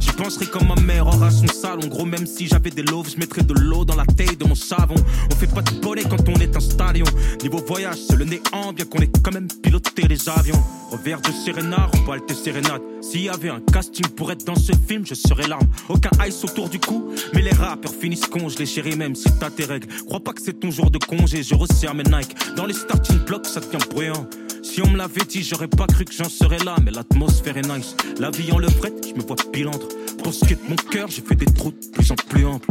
J'y 0.00 0.12
penserai 0.12 0.46
quand 0.46 0.64
ma 0.64 0.80
mère 0.80 1.06
aura 1.06 1.30
son 1.30 1.46
salon. 1.46 1.88
Gros, 1.88 2.04
même 2.04 2.26
si 2.26 2.46
j'avais 2.46 2.70
des 2.70 2.82
loaves, 2.82 3.10
je 3.10 3.18
mettrais 3.18 3.42
de 3.42 3.54
l'eau 3.54 3.84
dans 3.84 3.96
la 3.96 4.04
taille 4.04 4.36
de 4.36 4.44
mon 4.44 4.54
savon. 4.54 4.94
On 5.30 5.34
fait 5.34 5.52
pas 5.52 5.62
de 5.62 5.80
bonnet 5.80 6.02
quand 6.02 6.28
on 6.28 6.34
est 6.40 6.56
un 6.56 6.60
stallion. 6.60 7.06
Niveau 7.42 7.58
voyage, 7.66 7.98
c'est 8.08 8.16
le 8.16 8.24
néant, 8.24 8.72
bien 8.74 8.84
qu'on 8.84 9.00
ait 9.00 9.10
quand 9.22 9.32
même 9.32 9.48
piloté 9.62 10.06
les 10.08 10.28
avions. 10.28 10.62
Au 10.90 10.96
Revers 10.96 11.20
de 11.20 11.32
sérénard, 11.32 11.90
on 11.94 12.08
balte 12.08 12.32
sérénade. 12.32 12.82
S'il 13.00 13.22
y 13.22 13.28
avait 13.28 13.48
un 13.48 13.60
casting 13.60 14.06
pour 14.08 14.30
être 14.30 14.44
dans 14.44 14.54
ce 14.54 14.72
film, 14.88 15.04
je 15.06 15.14
serais 15.14 15.48
l'arme. 15.48 15.66
Aucun 15.88 16.10
ice 16.26 16.44
autour 16.44 16.68
du 16.68 16.78
cou, 16.78 17.10
mais 17.32 17.42
les 17.42 17.52
rappeurs 17.52 17.92
finissent 17.92 18.26
congelés, 18.26 18.66
chéris 18.66 18.96
même 18.96 19.14
si 19.14 19.28
t'as 19.40 19.50
tes 19.50 19.64
règles. 19.64 19.88
Crois 20.06 20.20
pas 20.20 20.32
que 20.32 20.40
c'est 20.42 20.60
ton 20.60 20.70
jour 20.70 20.90
de 20.90 20.98
congé, 20.98 21.42
je 21.42 21.54
resserre 21.54 21.94
mes 21.94 22.04
Nike. 22.04 22.34
Dans 22.56 22.66
les 22.66 22.74
starting 22.74 23.18
blocks, 23.26 23.46
ça 23.46 23.60
devient 23.60 23.84
bruyant. 23.90 24.26
Si 24.64 24.80
on 24.82 24.88
me 24.88 24.96
l'avait 24.96 25.26
dit, 25.28 25.42
j'aurais 25.42 25.68
pas 25.68 25.86
cru 25.86 26.06
que 26.06 26.14
j'en 26.14 26.28
serais 26.28 26.58
là. 26.64 26.74
Mais 26.82 26.90
l'atmosphère 26.90 27.58
est 27.58 27.68
nice. 27.68 27.94
La 28.18 28.30
vie 28.30 28.50
en 28.50 28.58
levrette, 28.58 29.06
je 29.06 29.14
me 29.14 29.20
vois 29.20 29.36
pilantre. 29.52 29.88
Pour 30.22 30.32
ce 30.32 30.46
de 30.46 30.58
mon 30.66 30.74
cœur, 30.74 31.08
j'ai 31.10 31.20
fait 31.20 31.34
des 31.34 31.44
trous 31.44 31.70
de 31.70 31.90
plus 31.92 32.10
en 32.10 32.14
plus 32.14 32.46
amples. 32.46 32.70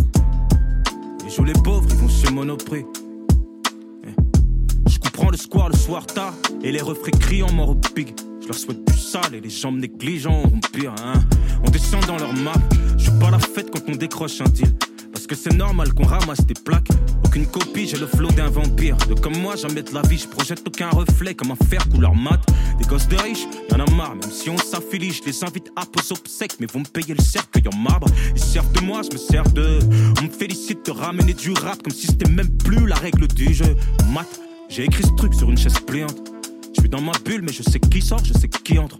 Et 1.25 1.29
jouent 1.29 1.43
les 1.43 1.53
pauvres, 1.53 1.87
ils 1.87 1.95
vont 1.95 2.09
se 2.09 2.29
monoprix. 2.31 2.83
Eh. 4.05 4.89
Je 4.89 4.97
comprends 4.97 5.29
le 5.29 5.37
square 5.37 5.69
le 5.69 5.77
soir 5.77 6.07
tard. 6.07 6.33
Et 6.63 6.71
les 6.71 6.81
refrains 6.81 7.11
criant 7.11 7.51
m'en. 7.51 7.79
Je 7.95 8.47
leur 8.47 8.57
souhaite 8.57 8.83
du 8.85 8.97
sale 8.97 9.35
et 9.35 9.39
les 9.39 9.51
jambes 9.51 9.77
négligentes 9.77 10.47
auront 10.47 10.59
pire. 10.73 10.95
Hein. 11.01 11.21
On 11.65 11.69
descend 11.69 12.03
dans 12.07 12.17
leur 12.17 12.33
map. 12.33 12.53
Je 12.97 13.03
suis 13.03 13.19
pas 13.19 13.29
la 13.29 13.39
fête 13.39 13.69
quand 13.71 13.87
on 13.87 13.95
décroche 13.95 14.41
un 14.41 14.49
deal. 14.49 14.73
Parce 15.25 15.39
que 15.39 15.49
c'est 15.49 15.55
normal 15.55 15.93
qu'on 15.93 16.03
ramasse 16.03 16.45
des 16.45 16.53
plaques 16.53 16.89
Aucune 17.23 17.45
copie, 17.45 17.87
j'ai 17.87 17.95
le 17.95 18.07
flot 18.07 18.27
d'un 18.31 18.49
vampire. 18.49 18.97
De 19.07 19.13
comme 19.13 19.37
moi, 19.37 19.55
jamais 19.55 19.81
de 19.81 19.93
la 19.93 20.01
vie, 20.01 20.17
je 20.17 20.27
projette 20.27 20.61
aucun 20.67 20.89
reflet 20.89 21.33
comme 21.33 21.51
un 21.51 21.55
fer 21.55 21.87
couleur 21.87 22.13
mat? 22.13 22.41
Des 22.77 22.83
gosses 22.83 23.07
de 23.07 23.15
riches, 23.15 23.47
y'en 23.71 23.79
a 23.79 23.89
marre, 23.91 24.15
même 24.15 24.29
si 24.29 24.49
on 24.49 24.57
s'affilie, 24.57 25.13
je 25.13 25.23
les 25.23 25.43
invite 25.45 25.71
à 25.77 25.85
pause 25.85 26.11
obsèques, 26.11 26.57
mais 26.59 26.65
vont 26.65 26.79
me 26.79 26.85
payer 26.85 27.13
le 27.13 27.23
cercueil 27.23 27.63
en 27.73 27.77
marbre. 27.77 28.07
Ils 28.35 28.41
servent 28.41 28.73
de 28.73 28.81
moi, 28.81 29.01
je 29.01 29.13
me 29.13 29.17
sers 29.17 29.49
d'eux. 29.51 29.79
On 30.19 30.23
me 30.25 30.29
félicite 30.29 30.85
de 30.85 30.91
ramener 30.91 31.33
du 31.33 31.53
rap 31.53 31.81
comme 31.81 31.93
si 31.93 32.07
c'était 32.07 32.29
même 32.29 32.49
plus 32.57 32.85
la 32.85 32.95
règle 32.95 33.25
du 33.27 33.53
jeu. 33.53 33.77
Mat, 34.11 34.27
j'ai 34.67 34.83
écrit 34.83 35.03
ce 35.03 35.15
truc 35.15 35.33
sur 35.33 35.49
une 35.49 35.57
chaise 35.57 35.79
pliante. 35.87 36.17
Je 36.75 36.81
suis 36.81 36.89
dans 36.89 37.01
ma 37.01 37.13
bulle, 37.23 37.43
mais 37.43 37.53
je 37.53 37.63
sais 37.63 37.79
qui 37.79 38.01
sort, 38.01 38.25
je 38.25 38.33
sais 38.33 38.49
qui 38.49 38.77
entre. 38.77 38.99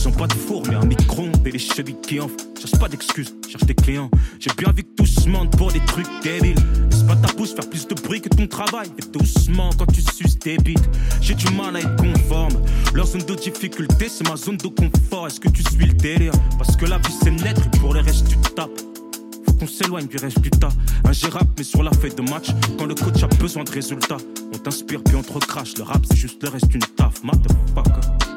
Ils 0.00 0.08
ont 0.08 0.12
pas 0.12 0.26
de 0.26 0.32
four, 0.32 0.62
mais 0.66 0.76
un 0.76 0.80
hein. 0.80 0.86
micro 0.86 1.28
et 1.44 1.50
les 1.50 1.58
chevilles 1.58 2.00
qui 2.00 2.20
enflent. 2.20 2.46
Cherche 2.58 2.80
pas 2.80 2.88
d'excuses, 2.88 3.34
cherche 3.46 3.64
des 3.64 3.74
clients. 3.74 4.10
J'ai 4.38 4.50
bien 4.56 4.72
vu 4.72 4.82
que 4.82 4.94
tous 4.96 5.26
mentent 5.26 5.54
pour 5.58 5.70
des 5.72 5.80
trucs 5.80 6.06
débiles. 6.22 6.56
Laisse 6.90 7.02
pas 7.02 7.16
ta 7.16 7.28
pouce 7.34 7.52
faire 7.52 7.68
plus 7.68 7.86
de 7.86 7.94
bruit 7.94 8.22
que 8.22 8.30
ton 8.30 8.46
travail. 8.46 8.88
Et 8.96 9.02
doucement 9.12 9.68
quand 9.78 9.92
tu 9.92 10.00
suces 10.00 10.38
tes 10.38 10.56
bites. 10.56 10.88
J'ai 11.20 11.34
du 11.34 11.52
mal 11.52 11.76
à 11.76 11.80
être 11.80 11.96
conforme. 11.96 12.62
Leur 12.94 13.08
zone 13.08 13.24
de 13.24 13.34
difficulté, 13.34 14.08
c'est 14.08 14.26
ma 14.26 14.36
zone 14.36 14.56
de 14.56 14.68
confort. 14.68 15.26
Est-ce 15.26 15.38
que 15.38 15.50
tu 15.50 15.62
suis 15.64 15.84
le 15.84 15.92
délire? 15.92 16.32
Parce 16.56 16.76
que 16.76 16.86
la 16.86 16.96
vie 16.96 17.14
c'est 17.22 17.30
naître 17.30 17.60
et 17.66 17.78
pour 17.78 17.92
le 17.92 18.00
reste 18.00 18.26
tu 18.26 18.38
tapes. 18.54 18.70
Faut 19.44 19.52
qu'on 19.52 19.66
s'éloigne 19.66 20.06
du 20.06 20.16
résultat. 20.16 20.70
Ingérable 21.04 21.50
mais 21.58 21.64
sur 21.64 21.82
la 21.82 21.92
fête 21.92 22.16
de 22.16 22.22
match. 22.22 22.48
Quand 22.78 22.86
le 22.86 22.94
coach 22.94 23.22
a 23.22 23.26
besoin 23.26 23.64
de 23.64 23.70
résultats, 23.70 24.16
on 24.54 24.56
t'inspire 24.56 25.02
puis 25.04 25.14
on 25.16 25.22
te 25.22 25.34
recrache. 25.34 25.76
Le 25.76 25.82
rap 25.82 26.06
c'est 26.08 26.16
juste 26.16 26.42
le 26.42 26.48
reste 26.48 26.68
d'une 26.68 26.80
taf. 26.96 27.22
Motherfucker. 27.22 28.29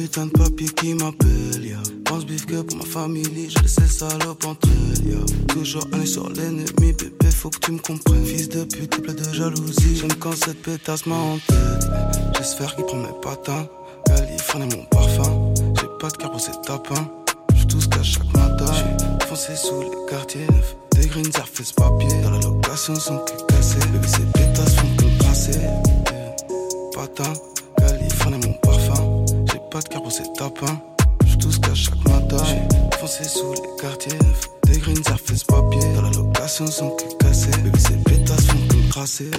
Putain 0.00 0.26
de 0.26 0.30
papier 0.30 0.68
qui 0.68 0.94
m'appelle, 0.94 1.62
ya. 1.62 1.76
Pense 2.06 2.24
bif 2.24 2.46
que 2.46 2.62
pour 2.62 2.78
ma 2.78 2.84
famille, 2.84 3.50
j'ai 3.50 3.60
laissé 3.60 3.86
salope 3.86 4.44
entre 4.46 4.68
elles, 4.68 5.12
ya. 5.12 5.18
Toujours 5.48 5.86
un 5.92 6.06
sur 6.06 6.28
l'ennemi, 6.30 6.70
bébé, 6.78 7.30
faut 7.30 7.50
que 7.50 7.58
tu 7.58 7.72
me 7.72 7.78
comprennes. 7.78 8.24
Fils 8.24 8.48
de 8.48 8.64
pute, 8.64 9.02
plein 9.02 9.12
de 9.12 9.32
jalousie. 9.34 9.96
J'aime 9.96 10.14
quand 10.14 10.32
cette 10.32 10.62
pétasse 10.62 11.04
m'a 11.04 11.16
en 11.16 11.36
tête. 11.36 11.90
J'espère 12.38 12.74
qu'il 12.76 12.86
prend 12.86 12.96
mes 12.96 13.20
patins. 13.22 13.68
Californie, 14.06 14.74
mon 14.74 14.84
parfum. 14.84 15.54
J'ai 15.78 15.88
pas 16.00 16.08
de 16.08 16.16
cœur 16.16 16.30
pour 16.30 16.40
ces 16.40 16.52
tapins. 16.64 17.10
J'suis 17.54 17.66
tout 17.66 17.80
ce 17.80 17.88
qu'à 17.88 18.02
chaque 18.02 18.32
matin. 18.34 18.72
J'suis 18.72 19.28
foncé 19.28 19.54
sous 19.54 19.82
les 19.82 20.10
quartiers 20.10 20.46
neufs. 20.46 20.76
Des 20.92 21.06
greens, 21.08 21.30
surface 21.34 21.72
papier. 21.72 22.22
Dans 22.22 22.30
la 22.30 22.40
location, 22.40 22.94
son 22.94 23.18
cul 23.18 23.34
cassé. 23.48 23.78
Bébé, 23.92 24.08
ces 24.08 24.24
pétasses 24.32 24.76
font 24.76 24.96
que 24.96 25.18
tracer. 25.22 25.60
Patin, 26.94 27.32
parfum. 29.70 29.78
J'ai 29.78 29.78
pas 29.78 29.80
de 29.80 29.88
cœur 29.88 30.02
pour 30.02 30.12
ces 30.12 30.32
tapins. 30.32 30.80
J'suis 31.24 31.38
tout 31.38 31.52
ce 31.52 31.60
qu'à 31.60 31.74
chaque 31.74 32.04
matin. 32.04 32.44
J'suis 32.44 33.00
foncé 33.00 33.24
sous 33.24 33.52
les 33.52 33.60
quartiers. 33.80 34.18
Des 34.64 34.78
greens, 34.78 35.04
surface 35.06 35.44
papier. 35.44 35.80
Dans 35.94 36.02
la 36.02 36.10
location, 36.10 36.66
son 36.66 36.90
cul 36.90 37.06
cassé. 37.20 37.50
Bébé, 37.62 37.78
ces 37.78 37.96
pétasses 37.96 38.46
font 38.46 38.58
que 38.68 38.76
me 38.76 38.88
tracer. 38.90 39.30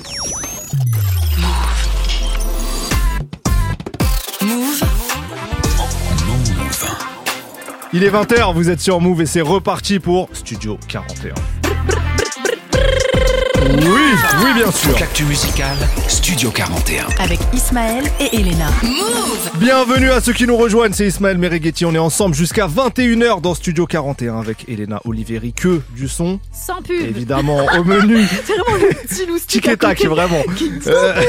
Move. 4.41 4.81
Il 7.93 8.03
est 8.05 8.09
20h, 8.09 8.53
vous 8.53 8.69
êtes 8.69 8.79
sur 8.79 9.01
Move 9.01 9.21
et 9.21 9.25
c'est 9.25 9.41
reparti 9.41 9.99
pour 9.99 10.29
Studio 10.33 10.79
41. 10.87 11.60
Oui, 13.61 14.01
oui 14.43 14.53
bien 14.55 14.71
sûr. 14.71 14.97
L'actu 14.99 15.23
musical, 15.25 15.77
Studio 16.07 16.49
41. 16.49 17.05
Avec 17.19 17.39
Ismaël 17.53 18.03
et 18.19 18.35
Elena. 18.35 18.67
Move. 18.81 19.51
Bienvenue 19.59 20.09
à 20.09 20.19
ceux 20.19 20.33
qui 20.33 20.47
nous 20.47 20.57
rejoignent, 20.57 20.93
c'est 20.93 21.05
Ismaël 21.05 21.37
Merighetti, 21.37 21.85
on 21.85 21.93
est 21.93 21.99
ensemble 21.99 22.33
jusqu'à 22.33 22.65
21h 22.67 23.39
dans 23.39 23.53
Studio 23.53 23.85
41 23.85 24.39
avec 24.39 24.65
Elena 24.67 24.99
Oliveri, 25.05 25.53
que 25.53 25.81
du 25.95 26.07
son, 26.07 26.39
Sans 26.51 26.81
pub. 26.81 26.99
évidemment, 27.01 27.59
au 27.79 27.83
menu. 27.85 28.25
C'est 28.45 28.57
vraiment 28.57 28.83
le 28.83 28.95
petit 28.95 29.45
Tic 29.47 29.67
et 29.67 29.77
tac, 29.77 30.03
vraiment. 30.05 30.41
qui- 30.55 30.71
Euh, 30.87 31.21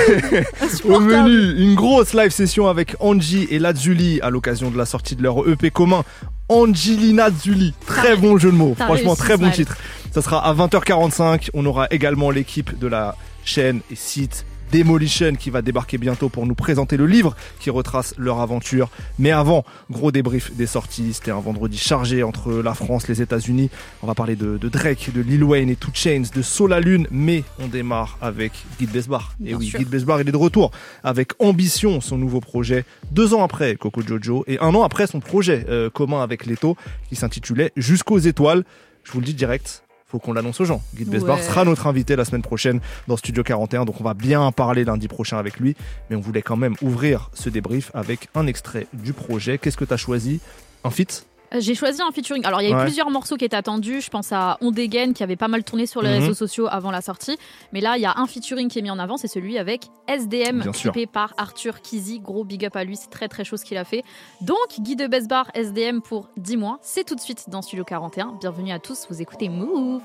au 0.84 1.00
menu, 1.00 1.62
une 1.62 1.74
grosse 1.74 2.14
live 2.14 2.30
session 2.30 2.66
avec 2.66 2.96
Angie 3.00 3.46
et 3.50 3.58
Lazuli 3.58 4.20
à 4.22 4.30
l'occasion 4.30 4.70
de 4.70 4.78
la 4.78 4.86
sortie 4.86 5.16
de 5.16 5.22
leur 5.22 5.46
EP 5.48 5.70
commun. 5.70 6.02
Angelina 6.48 7.30
Zuli, 7.30 7.74
très 7.86 8.16
bon 8.16 8.36
jeu 8.38 8.50
de 8.50 8.56
mots, 8.56 8.74
franchement 8.78 9.16
très 9.16 9.36
bon 9.36 9.50
titre. 9.50 9.76
Ça 10.12 10.20
sera 10.20 10.46
à 10.46 10.52
20h45. 10.54 11.48
On 11.54 11.64
aura 11.64 11.86
également 11.90 12.30
l'équipe 12.30 12.78
de 12.78 12.86
la 12.86 13.16
chaîne 13.44 13.80
et 13.90 13.94
site 13.96 14.44
Demolition 14.72 15.34
qui 15.34 15.50
va 15.50 15.60
débarquer 15.60 15.98
bientôt 15.98 16.30
pour 16.30 16.46
nous 16.46 16.54
présenter 16.54 16.96
le 16.96 17.06
livre 17.06 17.36
qui 17.60 17.68
retrace 17.68 18.14
leur 18.16 18.40
aventure. 18.40 18.88
Mais 19.18 19.30
avant, 19.30 19.64
gros 19.90 20.10
débrief 20.10 20.54
des 20.56 20.66
sorties. 20.66 21.12
C'était 21.12 21.30
un 21.30 21.40
vendredi 21.40 21.76
chargé 21.76 22.22
entre 22.22 22.54
la 22.54 22.72
France, 22.72 23.06
les 23.06 23.20
États-Unis. 23.20 23.68
On 24.02 24.06
va 24.06 24.14
parler 24.14 24.34
de, 24.34 24.56
de 24.56 24.68
Drake, 24.70 25.10
de 25.14 25.20
Lil 25.20 25.44
Wayne 25.44 25.68
et 25.68 25.76
Two 25.76 25.90
Chains, 25.92 26.22
de 26.34 26.40
Sola 26.40 26.80
Lune. 26.80 27.06
Mais 27.10 27.44
on 27.58 27.68
démarre 27.68 28.16
avec 28.22 28.52
Guy 28.78 28.86
Besbar. 28.86 29.34
Et 29.40 29.48
Bien 29.48 29.58
oui, 29.58 29.66
sûr. 29.66 29.78
Guy 29.78 29.84
Besbar, 29.84 30.22
il 30.22 30.28
est 30.28 30.32
de 30.32 30.36
retour 30.36 30.70
avec 31.04 31.32
Ambition, 31.38 32.00
son 32.00 32.16
nouveau 32.16 32.40
projet. 32.40 32.84
Deux 33.10 33.34
ans 33.34 33.44
après 33.44 33.76
Coco 33.76 34.00
Jojo 34.00 34.44
et 34.46 34.58
un 34.60 34.74
an 34.74 34.82
après 34.82 35.06
son 35.06 35.20
projet 35.20 35.66
euh, 35.68 35.90
commun 35.90 36.22
avec 36.22 36.46
Leto 36.46 36.76
qui 37.10 37.16
s'intitulait 37.16 37.72
Jusqu'aux 37.76 38.18
étoiles. 38.18 38.64
Je 39.04 39.12
vous 39.12 39.18
le 39.18 39.26
dis 39.26 39.34
direct, 39.34 39.81
faut 40.12 40.18
qu'on 40.18 40.34
l'annonce 40.34 40.60
aux 40.60 40.66
gens. 40.66 40.82
Guy 40.94 41.06
Besbar 41.06 41.38
Ouais. 41.38 41.42
sera 41.42 41.64
notre 41.64 41.86
invité 41.86 42.16
la 42.16 42.26
semaine 42.26 42.42
prochaine 42.42 42.80
dans 43.08 43.16
Studio 43.16 43.42
41, 43.42 43.86
donc 43.86 43.98
on 43.98 44.04
va 44.04 44.12
bien 44.12 44.52
parler 44.52 44.84
lundi 44.84 45.08
prochain 45.08 45.38
avec 45.38 45.58
lui. 45.58 45.74
Mais 46.10 46.16
on 46.16 46.20
voulait 46.20 46.42
quand 46.42 46.56
même 46.58 46.74
ouvrir 46.82 47.30
ce 47.32 47.48
débrief 47.48 47.90
avec 47.94 48.28
un 48.34 48.46
extrait 48.46 48.86
du 48.92 49.14
projet. 49.14 49.56
Qu'est-ce 49.56 49.78
que 49.78 49.86
tu 49.86 49.94
as 49.94 49.96
choisi? 49.96 50.40
Un 50.84 50.90
feat? 50.90 51.24
Euh, 51.24 51.31
J'ai 51.58 51.74
choisi 51.74 52.00
un 52.00 52.10
featuring. 52.12 52.44
Alors, 52.46 52.62
il 52.62 52.68
y 52.68 52.68
a 52.68 52.70
eu 52.70 52.78
Ouais. 52.78 52.84
plusieurs 52.84 53.10
morceaux 53.10 53.36
qui 53.36 53.44
étaient 53.44 53.56
attendus. 53.56 54.00
Je 54.00 54.08
pense 54.10 54.32
à 54.32 54.56
On 54.62 54.70
Dégaine 54.70 55.12
qui 55.12 55.22
avait 55.22 55.36
pas 55.36 55.48
mal 55.48 55.64
tourné 55.64 55.86
sur 55.86 56.00
les 56.02 56.08
Mhm. 56.08 56.20
réseaux 56.20 56.34
sociaux 56.34 56.66
avant 56.70 56.90
la 56.90 57.00
sortie. 57.02 57.36
Mais 57.72 57.80
là, 57.80 57.96
il 57.98 58.00
y 58.02 58.06
a 58.06 58.14
un 58.16 58.26
featuring 58.26 58.68
qui 58.68 58.78
est 58.78 58.82
mis 58.82 58.90
en 58.90 58.98
avant. 58.98 59.16
C'est 59.18 59.28
celui 59.28 59.58
avec 59.58 59.82
SDM, 60.08 60.60
Bien 60.62 60.72
sûr. 60.72 60.92
par 61.12 61.34
Arthur 61.36 61.80
Kizi. 61.82 62.20
Gros 62.20 62.44
big 62.44 62.64
up 62.64 62.76
à 62.76 62.84
lui. 62.84 62.96
C'est 62.96 63.10
très 63.10 63.28
très 63.28 63.44
chaud 63.44 63.56
ce 63.56 63.64
qu'il 63.64 63.76
a 63.76 63.84
fait. 63.84 64.02
Donc, 64.40 64.56
Guy 64.80 64.96
de 64.96 65.06
Besbar, 65.06 65.50
SDM 65.54 66.00
pour 66.00 66.28
10 66.38 66.56
mois. 66.56 66.78
C'est 66.82 67.04
tout 67.04 67.14
de 67.14 67.20
suite 67.20 67.44
dans 67.48 67.60
Studio 67.62 67.84
41. 67.84 68.34
Bienvenue 68.40 68.72
à 68.72 68.78
tous. 68.78 69.06
Vous 69.10 69.20
écoutez 69.20 69.48
Move. 69.48 70.02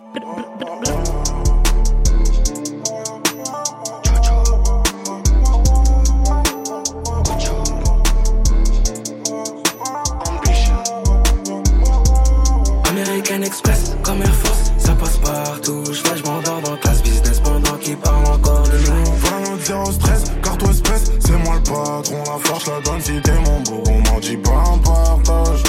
Express, 13.47 13.95
comme 14.03 14.21
Air 14.21 14.35
Force, 14.43 14.73
ça 14.77 14.93
passe 14.93 15.17
partout. 15.19 15.81
Je 15.85 16.03
vais, 16.03 16.17
je 16.17 16.23
m'endors 16.23 16.59
dans 16.61 16.75
classe 16.75 17.01
business 17.01 17.39
pendant 17.39 17.77
qu'ils 17.77 17.95
parlent 17.95 18.25
encore 18.25 18.63
de 18.63 18.77
nous. 18.77 19.57
Dire 19.63 19.79
au 19.79 19.91
stress, 19.91 20.23
car 20.43 20.57
toi 20.57 20.69
espèce, 20.69 21.11
c'est 21.21 21.37
moi 21.45 21.55
le 21.55 21.63
patron. 21.63 22.23
La 22.25 22.37
force 22.43 22.67
la 22.67 22.81
donne 22.81 22.99
si 22.99 23.21
t'es 23.21 23.39
mon 23.45 23.61
beau, 23.61 23.83
on 23.87 23.99
m'en 23.99 24.19
dit 24.19 24.35
pas 24.35 24.51
un 24.51 24.77
partage. 24.79 25.63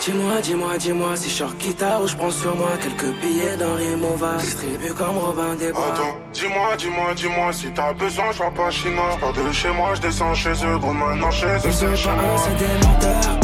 Dis-moi, 0.00 0.40
dis-moi, 0.42 0.78
dis-moi 0.78 1.16
si 1.16 1.28
je 1.28 1.34
sors 1.34 1.54
guitare 1.56 2.02
ou 2.02 2.06
je 2.06 2.16
prends 2.16 2.30
sur 2.30 2.56
moi 2.56 2.70
quelques 2.82 3.14
billets 3.20 3.56
d'un 3.58 3.74
Rimowa. 3.74 4.36
Distribue 4.38 4.94
comme 4.94 5.18
Robin 5.18 5.54
des 5.58 5.72
Bois. 5.72 5.92
Attends, 5.92 6.16
dis-moi, 6.32 6.76
dis-moi, 6.78 7.14
dis-moi 7.14 7.52
si 7.52 7.70
t'as 7.74 7.92
besoin, 7.92 8.32
je 8.32 8.38
pas 8.38 8.70
chinois. 8.70 9.18
Je 9.20 9.42
de 9.42 9.52
chez 9.52 9.70
moi, 9.70 9.94
je 9.94 10.00
descends 10.00 10.34
chez 10.34 10.52
eux, 10.52 10.78
gros 10.78 10.94
maintenant 10.94 11.30
chez 11.30 11.46
eux, 11.46 11.96
chez 11.96 12.08
moi. 12.08 12.42
c'est 12.44 12.56
des 12.56 12.86
menteurs. 12.86 13.40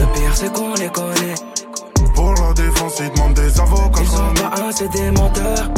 Le 0.00 0.18
pire, 0.18 0.34
c'est 0.34 0.52
qu'on 0.52 0.74
les 0.74 0.88
connaît. 0.88 1.57
Défense, 2.58 2.94
ils 2.98 3.10
demandent 3.12 3.34
des 3.34 3.60
avocats. 3.60 4.00
Ils 4.00 4.08
sont 4.08 4.34
pas 4.34 4.60
un, 4.60 4.72
c'est 4.72 4.88
des 4.90 5.12
menteurs. 5.12 5.70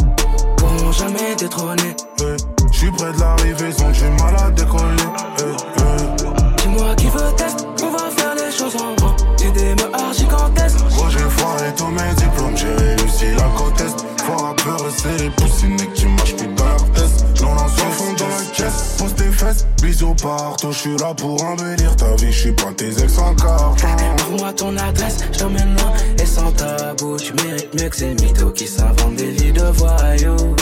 Pourront 0.57 0.93
jamais 0.93 1.35
détrôner. 1.37 1.95
Eh, 2.21 2.37
Je 2.73 2.79
suis 2.79 2.91
près 2.93 3.13
de 3.13 3.21
l'arrivée, 3.21 3.69
ils 3.77 3.85
ont 3.85 3.91
du 3.91 4.05
mal 4.23 4.35
à 4.47 4.51
décoller. 4.51 5.09
Eh, 5.41 5.43
eh. 5.77 6.63
Dis-moi 6.63 6.95
qui 6.97 7.07
veut 7.09 7.33
test, 7.37 7.67
on 7.83 7.91
va 7.91 8.11
faire 8.17 8.35
les 8.35 8.51
choses 8.51 8.77
en 8.77 8.95
grand. 8.95 9.15
J'ai 9.39 9.51
des 9.51 9.75
meurs 9.75 10.13
gigantesques. 10.15 10.79
Moi 10.97 11.09
j'ai 11.11 11.19
foiré 11.19 11.75
tous 11.77 11.89
mes 11.89 12.15
diplômes, 12.17 12.57
j'ai 12.57 12.75
réussi 12.75 13.27
la 13.37 13.49
côte 13.59 13.79
est. 13.81 14.23
Faut 14.25 14.37
rappeler, 14.43 14.91
c'est 14.97 15.23
les 15.23 15.31
poussines 15.31 15.77
que 15.77 15.95
tu 15.95 16.07
marches 16.09 16.35
plus 16.37 16.47
dans 16.55 16.65
leur 16.65 16.91
test. 16.93 17.27
Lance 17.43 17.73
au 17.77 17.91
fond 17.93 18.13
dans 18.19 18.29
la 18.29 18.45
caisse, 18.55 18.90
pose 19.01 19.15
tes 19.15 19.33
fesses, 19.33 19.67
bisous 19.83 20.15
partout. 20.15 20.73
Je 20.73 20.79
suis 20.79 20.97
là 20.99 21.15
pour 21.15 21.43
embellir 21.43 21.97
ta 21.97 22.15
vie, 22.17 22.33
je 22.33 22.39
suis 22.39 22.53
pas 22.53 22.73
tes 22.77 22.91
ex 22.91 23.19
en 23.19 23.35
carton. 23.35 23.87
Trouve-moi 24.19 24.53
ton 24.53 24.77
adresse, 24.77 25.19
je 25.33 25.39
t'emmène 25.39 25.75
loin 25.77 25.93
et 26.19 26.27
sans 26.27 26.53
tabou. 26.53 27.17
Tu 27.17 27.33
mérites 27.35 27.75
mieux 27.81 27.89
que 27.89 27.97
ces 27.97 28.15
mythos 28.15 28.53
qui 28.53 28.67
s'inventent 28.67 29.17
des 29.17 29.31
vies 29.31 29.53
de 29.53 29.63
voyous. 29.63 30.57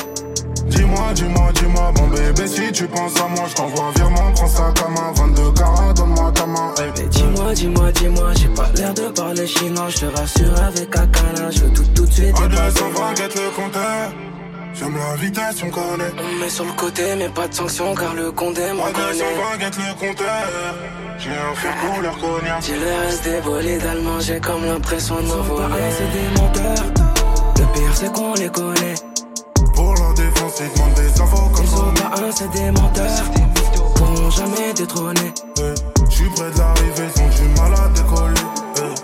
Dis-moi, 0.69 1.13
dis-moi, 1.15 1.51
dis-moi, 1.55 1.93
mon 1.99 2.09
bébé, 2.09 2.47
si 2.47 2.71
tu 2.73 2.87
penses 2.87 3.19
à 3.19 3.29
moi, 3.29 3.47
je 3.49 3.55
t'envoie 3.55 3.91
virement, 3.97 4.33
prends 4.35 4.49
ça 4.49 4.73
comme 4.81 4.97
un 4.97 5.13
22 5.13 5.53
carats, 5.53 5.93
donne-moi 5.95 6.33
ta 6.33 6.47
main. 6.47 6.75
hey. 6.79 6.93
Mais 6.97 7.07
dis-moi, 7.09 7.55
dis-moi, 7.55 7.93
dis-moi, 7.93 8.33
j'ai 8.35 8.49
pas 8.49 8.71
l'air 8.77 8.95
de 8.95 9.09
parler 9.09 9.47
chinois. 9.47 9.89
Je 9.89 10.01
te 10.01 10.17
rassure 10.17 10.63
avec 10.63 10.95
Akana, 10.95 11.51
je 11.51 11.61
veux 11.61 11.73
tout 11.73 11.85
tout 11.95 12.07
de 12.07 12.13
suite. 12.13 12.35
À 12.39 12.45
et 12.45 12.49
pas 12.49 12.71
220, 12.71 13.15
guette 13.15 13.35
le 13.35 13.57
compteur. 13.57 14.13
J'aime 14.75 14.97
la 14.97 15.17
vitesse, 15.17 15.63
me 15.65 15.71
connais. 15.71 16.11
On 16.19 16.41
met 16.41 16.49
sur 16.51 16.65
le 16.65 16.73
côté, 16.73 17.03
mais 17.17 17.29
pas 17.29 17.49
de 17.49 17.55
sanction 17.55 17.95
car 17.95 18.15
le 18.15 18.31
condé 18.33 18.73
m'en 18.73 18.85
connaît. 18.85 19.13
220, 19.13 19.59
guette 19.59 19.77
le 19.77 19.95
compteur. 19.99 20.75
J'ai 21.19 21.31
un 21.31 21.55
fer 21.55 21.75
couleur 21.81 22.17
cognac. 22.19 22.61
Tu 22.63 22.73
le 22.75 23.07
reste 23.07 23.25
des 23.25 23.41
bolides 23.41 23.85
allemands, 23.87 24.21
j'ai 24.21 24.41
comme 24.41 24.65
l'impression 24.65 25.17
de 25.17 25.27
voler. 25.27 25.75
c'est 25.91 26.13
des 26.13 26.41
menteurs. 26.41 26.85
Le 27.59 27.65
pire, 27.73 27.95
c'est 27.95 28.13
qu'on 28.13 28.35
les 28.35 28.49
connaît. 28.49 28.95
Pour 29.75 29.95
la 29.95 30.13
défense, 30.15 30.61
ils 30.61 30.73
demandent 30.75 30.95
des 30.95 31.21
avocats. 31.21 31.63
Ils 31.63 31.69
sont 31.69 31.95
pas 31.95 32.21
un, 32.21 32.31
c'est 32.31 32.51
des 32.51 32.71
menteurs. 32.71 33.25
Pourront 33.97 34.31
jamais 34.31 34.73
détrôner. 34.75 35.33
Eh, 35.59 35.75
Je 36.09 36.15
suis 36.15 36.31
près 36.31 36.51
de 36.53 36.59
l'arrivée, 36.59 37.09
ils 37.17 37.23
ont 37.23 37.29
du 37.29 37.61
mal 37.61 37.73
à 37.75 37.89
décoller. 37.89 38.41
Eh, 38.77 38.99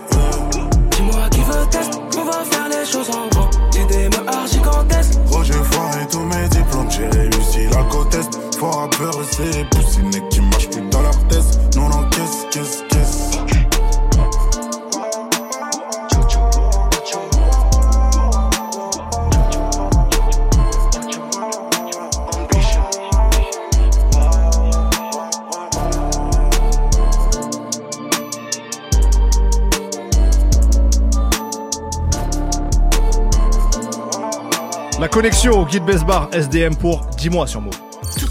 La 35.01 35.09
connexion 35.09 35.61
au 35.61 35.67
guide 35.67 35.85
Besbar 35.85 36.31
SDM 36.33 36.75
pour 36.77 37.05
10 37.19 37.29
mois 37.29 37.47
sur 37.47 37.61
Move. 37.61 37.84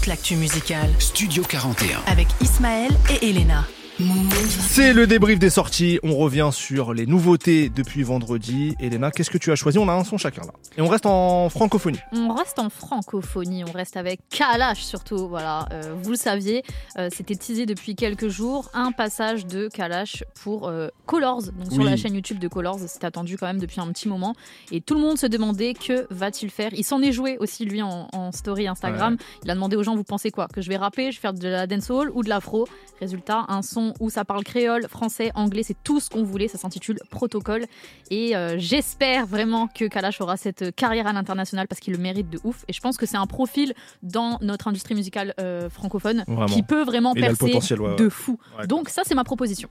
Toute 0.04 0.10
l'actu 0.10 0.36
musicale 0.36 0.90
Studio 0.98 1.42
41. 1.42 2.02
avec 2.06 2.28
Ismaël 2.42 2.90
et 3.08 3.30
Elena. 3.30 3.64
C'est 3.96 4.92
le 4.92 5.06
débrief 5.06 5.38
des 5.38 5.50
sorties. 5.50 6.00
On 6.02 6.16
revient 6.16 6.50
sur 6.52 6.92
les 6.94 7.06
nouveautés 7.06 7.68
depuis 7.68 8.02
vendredi. 8.02 8.74
Elena, 8.80 9.12
qu'est-ce 9.12 9.30
que 9.30 9.38
tu 9.38 9.52
as 9.52 9.54
choisi? 9.54 9.78
On 9.78 9.88
a 9.88 9.92
un 9.92 10.02
son 10.02 10.18
chacun 10.18 10.42
là. 10.42 10.52
Et 10.76 10.82
on 10.82 10.88
reste 10.88 11.06
en 11.06 11.48
francophonie. 11.48 12.00
On 12.12 12.34
reste 12.34 12.58
en 12.58 12.70
francophonie, 12.70 13.62
on 13.64 13.70
reste 13.70 13.96
avec 13.96 14.20
Kalash 14.30 14.82
surtout. 14.82 15.28
Voilà, 15.28 15.68
Euh, 15.70 15.94
vous 16.02 16.10
le 16.10 16.16
saviez, 16.16 16.64
euh, 16.98 17.08
c'était 17.14 17.36
teasé 17.36 17.66
depuis 17.66 17.94
quelques 17.94 18.26
jours 18.28 18.68
un 18.74 18.90
passage 18.90 19.46
de 19.46 19.68
Kalash 19.68 20.24
pour 20.42 20.66
euh, 20.66 20.88
Colors, 21.06 21.42
donc 21.52 21.72
sur 21.72 21.84
la 21.84 21.96
chaîne 21.96 22.14
YouTube 22.14 22.40
de 22.40 22.48
Colors. 22.48 22.80
C'était 22.88 23.06
attendu 23.06 23.36
quand 23.38 23.46
même 23.46 23.60
depuis 23.60 23.80
un 23.80 23.86
petit 23.92 24.08
moment 24.08 24.34
et 24.72 24.80
tout 24.80 24.94
le 24.94 25.00
monde 25.00 25.18
se 25.18 25.26
demandait 25.26 25.74
que 25.74 26.08
va-t-il 26.10 26.50
faire. 26.50 26.70
Il 26.74 26.84
s'en 26.84 27.00
est 27.00 27.12
joué 27.12 27.36
aussi 27.38 27.64
lui 27.64 27.80
en, 27.80 28.08
en 28.12 28.32
story 28.32 28.66
Instagram. 28.66 29.14
Ouais. 29.14 29.26
Il 29.44 29.50
a 29.52 29.54
demandé 29.54 29.76
aux 29.76 29.84
gens 29.84 29.94
vous 29.94 30.02
pensez 30.02 30.32
quoi? 30.32 30.48
Que 30.52 30.60
je 30.62 30.68
vais 30.68 30.76
rapper, 30.76 31.12
je 31.12 31.18
vais 31.18 31.22
faire 31.22 31.32
de 31.34 31.46
la 31.48 31.68
dancehall 31.68 32.10
ou 32.12 32.24
de 32.24 32.28
l'afro? 32.28 32.66
Résultat, 33.00 33.44
un 33.48 33.62
son 33.62 33.83
où 34.00 34.08
ça 34.10 34.24
parle 34.24 34.44
créole, 34.44 34.86
français, 34.88 35.30
anglais, 35.34 35.62
c'est 35.62 35.76
tout 35.84 36.00
ce 36.00 36.08
qu'on 36.08 36.22
voulait. 36.24 36.48
Ça 36.48 36.56
s'intitule 36.58 36.98
Protocole. 37.10 37.64
Et 38.10 38.34
euh, 38.36 38.56
j'espère 38.58 39.26
vraiment 39.26 39.66
que 39.68 39.84
Kalash 39.86 40.20
aura 40.20 40.36
cette 40.36 40.74
carrière 40.74 41.06
à 41.06 41.12
l'international 41.12 41.68
parce 41.68 41.80
qu'il 41.80 41.92
le 41.92 41.98
mérite 41.98 42.30
de 42.30 42.38
ouf. 42.44 42.64
Et 42.68 42.72
je 42.72 42.80
pense 42.80 42.96
que 42.96 43.06
c'est 43.06 43.16
un 43.16 43.26
profil 43.26 43.74
dans 44.02 44.38
notre 44.40 44.68
industrie 44.68 44.94
musicale 44.94 45.34
euh, 45.40 45.68
francophone 45.68 46.24
Vraiment. 46.26 46.46
qui 46.46 46.62
peut 46.62 46.84
vraiment 46.84 47.12
percer 47.14 47.58
ouais, 47.78 47.96
de 47.96 48.08
fou. 48.08 48.38
Ouais, 48.58 48.66
Donc 48.66 48.88
ça, 48.88 49.02
c'est 49.04 49.14
ma 49.14 49.24
proposition. 49.24 49.68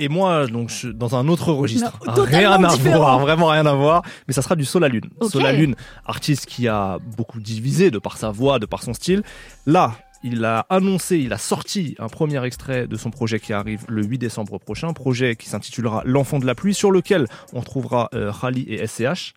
Et 0.00 0.08
moi, 0.08 0.46
donc, 0.46 0.70
je- 0.70 0.88
dans 0.88 1.16
un 1.16 1.26
autre 1.26 1.52
registre. 1.52 1.98
Non, 2.06 2.22
rien 2.22 2.52
à 2.62 2.68
différent. 2.72 2.96
voir, 2.98 3.18
vraiment 3.18 3.46
rien 3.48 3.66
à 3.66 3.74
voir. 3.74 4.02
Mais 4.28 4.34
ça 4.34 4.42
sera 4.42 4.54
du 4.54 4.64
Sol 4.64 4.84
à 4.84 4.88
Lune. 4.88 5.10
Ok. 5.20 5.30
Sol 5.32 5.44
à 5.44 5.52
Lune, 5.52 5.74
artiste 6.04 6.46
qui 6.46 6.68
a 6.68 6.98
beaucoup 7.16 7.40
divisé 7.40 7.90
de 7.90 7.98
par 7.98 8.16
sa 8.16 8.30
voix, 8.30 8.60
de 8.60 8.66
par 8.66 8.82
son 8.84 8.94
style. 8.94 9.22
Là, 9.66 9.94
il 10.22 10.44
a 10.44 10.66
annoncé, 10.68 11.18
il 11.18 11.32
a 11.32 11.38
sorti 11.38 11.94
un 11.98 12.08
premier 12.08 12.44
extrait 12.44 12.86
de 12.86 12.96
son 12.96 13.10
projet 13.10 13.38
qui 13.38 13.52
arrive 13.52 13.84
le 13.88 14.04
8 14.04 14.18
décembre 14.18 14.58
prochain. 14.58 14.92
Projet 14.92 15.36
qui 15.36 15.48
s'intitulera 15.48 16.02
L'enfant 16.04 16.38
de 16.38 16.46
la 16.46 16.54
pluie, 16.54 16.74
sur 16.74 16.90
lequel 16.90 17.26
on 17.52 17.62
trouvera 17.62 18.08
euh, 18.14 18.30
Rally 18.30 18.64
et 18.68 18.86
SCH. 18.86 19.34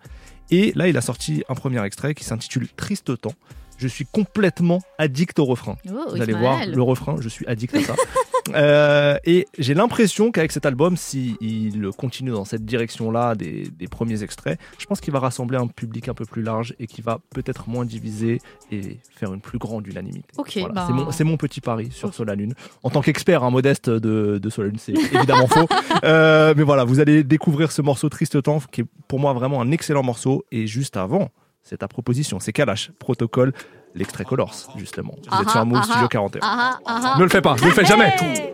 Et 0.49 0.73
là, 0.75 0.87
il 0.87 0.97
a 0.97 1.01
sorti 1.01 1.43
un 1.49 1.55
premier 1.55 1.83
extrait 1.85 2.13
qui 2.13 2.23
s'intitule 2.23 2.67
Triste 2.75 3.19
temps. 3.21 3.33
Je 3.81 3.87
suis 3.87 4.05
complètement 4.05 4.79
addict 4.99 5.39
au 5.39 5.45
refrain. 5.45 5.75
Oh, 5.89 6.11
Vous 6.11 6.21
allez 6.21 6.33
voir 6.33 6.65
le 6.67 6.81
refrain, 6.83 7.15
je 7.19 7.27
suis 7.29 7.45
addict 7.47 7.75
à 7.75 7.81
ça. 7.81 7.95
Euh, 8.55 9.17
et 9.23 9.45
j'ai 9.59 9.75
l'impression 9.75 10.31
qu'avec 10.31 10.51
cet 10.51 10.65
album, 10.65 10.97
s'il 10.97 11.37
continue 11.95 12.31
dans 12.31 12.43
cette 12.43 12.65
direction-là 12.65 13.35
des, 13.35 13.67
des 13.69 13.87
premiers 13.87 14.23
extraits, 14.23 14.59
je 14.79 14.85
pense 14.87 14.99
qu'il 14.99 15.13
va 15.13 15.19
rassembler 15.19 15.57
un 15.57 15.67
public 15.67 16.09
un 16.09 16.15
peu 16.15 16.25
plus 16.25 16.41
large 16.41 16.73
et 16.79 16.87
qui 16.87 17.01
va 17.03 17.19
peut-être 17.35 17.69
moins 17.69 17.85
diviser 17.85 18.41
et 18.71 18.97
faire 19.11 19.31
une 19.31 19.41
plus 19.41 19.59
grande 19.59 19.85
unanimité. 19.87 20.25
Ok, 20.37 20.57
Voilà, 20.57 20.73
ben- 20.73 21.11
c'est 21.11 21.23
mon, 21.23 21.37
petit 21.37 21.61
pari 21.61 21.89
sur 21.91 22.13
Solalune. 22.13 22.55
En 22.83 22.89
tant 22.89 23.01
qu'expert, 23.01 23.43
un 23.43 23.51
modeste 23.51 23.89
de, 23.89 24.39
de 24.39 24.49
Solalune, 24.49 24.79
c'est 24.79 24.93
évidemment 24.93 25.47
faux. 25.47 25.67
Euh, 26.03 26.53
mais 26.57 26.63
voilà, 26.63 26.83
vous 26.83 26.99
allez 26.99 27.23
découvrir 27.23 27.71
ce 27.71 27.83
morceau 27.83 28.09
Triste 28.09 28.41
Temps, 28.41 28.59
qui 28.71 28.81
est 28.81 28.85
pour 29.07 29.19
moi 29.19 29.33
vraiment 29.33 29.61
un 29.61 29.71
excellent 29.71 30.03
morceau. 30.03 30.45
Et 30.51 30.65
juste 30.65 30.97
avant, 30.97 31.29
c'est 31.63 31.77
ta 31.77 31.87
proposition, 31.87 32.39
c'est 32.39 32.53
Kalash, 32.53 32.91
protocole, 32.99 33.53
l'extrait 33.95 34.25
Colors, 34.25 34.53
justement. 34.77 35.15
Vous 35.31 35.41
êtes 35.41 35.49
sur 35.49 35.59
un 35.59 35.65
move 35.65 35.83
Studio 35.83 36.07
41. 36.07 36.41
Ah, 36.43 36.79
ah, 36.85 36.99
ah. 37.03 37.15
Ne 37.17 37.23
le 37.23 37.29
fais 37.29 37.41
pas, 37.41 37.55
ne 37.55 37.65
le 37.65 37.71
fais 37.71 37.85
jamais. 37.85 38.13
Hey 38.21 38.53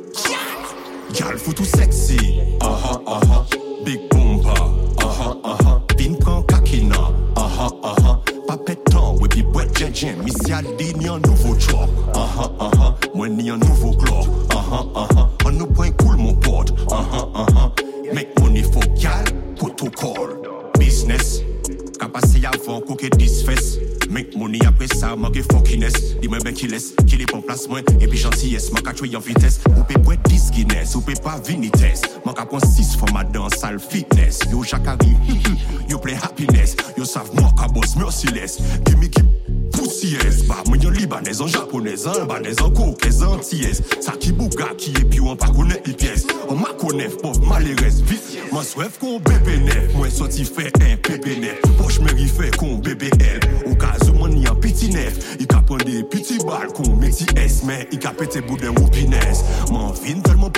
Gal 1.14 1.38
foutu 1.38 1.64
sexy, 1.64 2.42
aha 2.60 3.00
aha, 3.08 3.46
big 3.86 4.10
bomba, 4.10 4.54
aha 5.00 5.38
aha, 5.42 5.82
pin 5.98 6.16
pran 6.20 6.42
kakina, 6.44 7.00
aha 7.36 7.70
aha, 7.82 8.20
pa 8.46 8.58
pétan, 8.58 9.16
we 9.22 9.30
pi 9.30 9.42
bwet 9.42 9.72
djenjen, 9.74 10.22
mi 10.22 10.32
si 10.32 10.52
ni 10.98 11.08
an 11.08 11.20
nouvo 11.20 11.56
chok, 11.56 11.90
aha 12.14 12.52
aha, 12.60 12.98
mwen 13.16 13.38
ni 13.38 13.50
an 13.50 13.60
nouvo 13.60 13.94
glok, 13.96 14.28
aha 14.52 14.84
aha, 14.96 15.30
an 15.46 15.58
nou 15.58 15.68
pwen 15.68 15.96
koul 15.96 16.18
mon 16.18 16.36
pod, 16.36 16.76
aha 16.92 17.24
aha, 17.34 17.72
make 18.14 18.38
money 18.42 18.64
for 18.64 18.84
gal, 19.00 19.24
protocol, 19.56 20.36
business, 20.78 21.40
ka 21.98 22.08
pase 22.10 22.44
avan 22.46 22.82
koke 22.86 23.10
disfes, 23.18 23.78
make 24.10 24.36
money 24.38 24.60
apre 24.68 24.88
sa, 24.88 25.16
manke 25.16 25.44
fuckiness, 25.50 26.18
di 26.22 26.30
mwen 26.30 26.44
ben 26.46 26.56
ki 26.58 26.70
les, 26.72 26.92
ki 27.04 27.20
li 27.20 27.28
pon 27.30 27.42
plas 27.46 27.66
mwen, 27.72 27.86
epi 27.98 28.22
gentillesse, 28.22 28.72
man 28.76 28.86
ka 28.86 28.94
chwe 28.98 29.12
yon 29.14 29.24
vites, 29.26 29.60
ou 29.74 29.86
pe 29.90 30.00
bwet 30.06 30.22
dis 30.30 30.50
Guinness, 30.54 30.96
ou 30.96 31.04
pe 31.06 31.18
pa 31.24 31.38
vinites, 31.48 32.06
man 32.26 32.38
ka 32.38 32.48
pon 32.50 32.64
6 32.64 32.96
for 33.02 33.12
ma 33.16 33.26
dan 33.34 33.52
sal 33.58 33.82
fitness, 33.82 34.44
yo 34.52 34.64
jakari, 34.64 35.16
yo 35.92 36.00
play 36.02 36.18
happiness, 36.18 36.78
yo 36.98 37.08
sav 37.08 37.34
mwa 37.36 37.54
ka 37.58 37.72
boss 37.74 37.98
merciless, 38.00 38.62
gimme 38.86 39.12
ki 39.12 39.26
poussiès, 39.78 40.44
ba 40.50 40.64
mwen 40.68 40.82
yon 40.84 40.96
libanez, 40.98 41.42
an 41.44 41.52
japonez, 41.52 42.08
an 42.08 42.22
albanez, 42.24 42.60
an 42.64 42.74
kokez, 42.76 43.22
an 43.24 43.38
antillez, 43.38 43.82
sa 44.04 44.16
ki 44.18 44.34
bouga 44.38 44.72
ki 44.80 44.94
e 44.98 45.06
pi 45.06 45.22
ou 45.22 45.32
an 45.34 45.40
pa 45.40 45.52
konen 45.54 45.78
i 45.86 45.94
pièce, 45.94 46.28
an 46.50 46.60
ma 46.60 46.74
konef, 46.82 47.18
pov 47.22 47.40
malerez, 47.46 48.02
vit, 48.10 48.38
man 48.52 48.66
swef 48.66 48.98
kon 49.02 49.22
bebe 49.28 49.60
nef, 49.66 49.94
mwen 49.96 50.14
soti 50.14 50.48
fe 50.48 50.68
un 50.82 50.98
pepe 51.06 51.38
nef, 51.42 51.62
poch 51.80 52.00
meri 52.06 52.28
fe 52.32 52.52
kon 52.58 52.82
bebe 52.84 53.12
el, 53.22 53.48
ou 53.68 53.78
ka 53.80 53.94
zo 54.04 54.16
man 54.18 54.34
ni 54.36 54.48
an 54.50 54.58
piti 54.64 54.92
nef, 54.94 55.20
i 55.38 55.48
ka 55.50 55.62
pon 55.68 55.82
de 55.86 56.02
piti 56.12 56.40
bal 56.48 56.72
kon 56.78 56.98
meti 57.02 57.30
es, 57.40 57.62
men 57.68 57.86
i 57.94 58.02
ka 58.02 58.14
pete 58.18 58.44
bouden 58.48 58.76
wopines, 58.82 59.46
man 59.72 59.94
vin 60.02 60.24
telman 60.26 60.52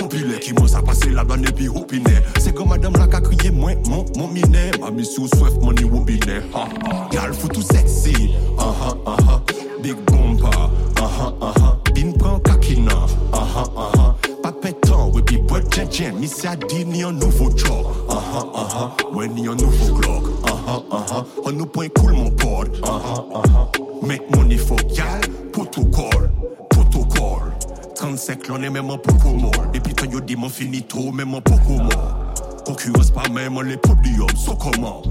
mwen 0.56 0.68
sa 0.68 0.82
pase 0.82 1.10
la 1.10 1.24
ban 1.24 1.44
epi 1.44 1.68
wopine, 1.68 2.22
se 2.38 2.52
kon 2.52 2.68
madame 2.68 2.96
la 2.98 3.06
ka 3.06 3.20
kriye 3.20 3.50
mwen, 3.50 3.78
mon, 3.88 4.04
mon 4.16 4.28
mine, 4.28 4.70
ma 4.80 4.90
misou 4.90 5.28
swef 5.28 5.56
man 5.62 5.74
ni 5.76 5.84
wopine, 5.84 6.40
ha 6.54 6.66
ha, 6.84 7.08
gal 7.12 7.34
foutou 7.34 7.62
sexy, 7.62 8.30
aha 8.58 8.94
aha, 9.10 9.40
big 9.82 9.96
bomba, 10.06 10.50
aha 10.96 11.32
aha, 11.40 11.76
bin 11.94 12.12
pran 12.12 12.40
kakina, 12.40 12.94
aha 13.32 13.64
aha, 13.76 14.14
pa 14.42 14.52
we 15.12 15.22
pi 15.22 15.36
bwet 15.38 15.68
djenjen, 15.70 16.18
mi 16.18 16.26
si 16.26 16.46
a 16.46 16.56
di 16.56 16.84
ni 16.84 17.02
an 17.02 17.18
nouvo 17.18 17.50
chok, 17.56 17.86
aha 18.08 18.44
aha, 18.54 18.94
mwen 19.12 19.34
ni 19.34 19.48
an 19.48 19.56
nouvo 19.56 19.94
glok, 19.98 20.24
aha 20.44 20.82
aha, 20.90 21.24
an 21.46 21.56
nou 21.56 21.66
pwen 21.66 21.90
koul 21.90 22.12
mon 22.12 22.30
pod, 22.36 22.68
aha 22.82 23.24
aha, 23.34 23.68
make 24.02 24.30
money 24.36 24.58
for 24.58 24.78
gal, 24.94 25.20
protocol, 25.52 26.28
protocol, 26.70 27.52
35 27.96 28.48
l'on 28.48 28.62
est 28.62 28.70
même 28.70 28.90
en 28.90 28.98
poco 28.98 29.30
mort, 29.30 29.66
depuis 29.72 29.94
quand 29.94 30.10
yo 30.10 30.20
di 30.20 30.36
mon 30.36 30.48
finito, 30.48 31.10
même 31.12 31.34
en 31.34 31.40
poco 31.40 31.74
mort. 31.74 32.16
Concurrence 32.64 33.10
pas 33.10 33.28
même 33.32 33.60
les 33.62 33.76
podiums, 33.76 34.28
so 34.36 34.54
comment? 34.54 35.02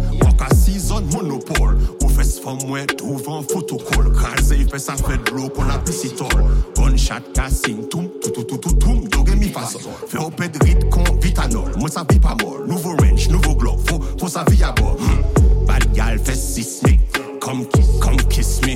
6 0.53 0.91
ans 0.91 1.01
monopole 1.13 1.77
Ou 2.19 2.21
fait 2.21 2.29
ce 2.29 2.41
femme 2.41 2.57
moi 2.67 2.79
devant 2.85 3.41
photocall 3.43 4.11
Crasé 4.11 4.57
il 4.59 4.69
fait 4.69 4.79
ça 4.79 4.95
fait 4.95 5.17
de 5.23 5.35
l'eau 5.35 5.47
qu'on 5.49 5.69
a 5.69 5.77
piscitol 5.77 6.27
Gunshot 6.75 7.13
casting 7.33 7.87
toum 7.87 8.09
tout 8.21 8.31
tout 8.31 8.43
tout 8.43 8.57
tout 8.57 8.73
toum 8.73 9.07
Dogue 9.07 9.37
mi 9.37 9.47
façon 9.47 9.79
Fait 10.07 10.17
au 10.17 10.29
de 10.29 10.65
rite 10.65 10.89
con 10.89 11.03
vitanol 11.21 11.71
Moi 11.77 11.89
ça 11.89 12.03
vit 12.09 12.19
pas 12.19 12.35
mort 12.41 12.57
Nouveau 12.67 12.95
range, 12.97 13.29
nouveau 13.29 13.55
glock 13.55 13.79
Faut, 13.87 14.01
faut 14.19 14.27
sa 14.27 14.41
à 14.41 14.71
bord 14.73 14.97
Hmm. 14.99 15.65
Bad 15.65 15.93
gal 15.93 16.19
fait 16.19 16.35
sismic 16.35 16.99
Come, 17.39 17.65
come 18.01 18.17
kiss 18.29 18.59
me 18.63 18.75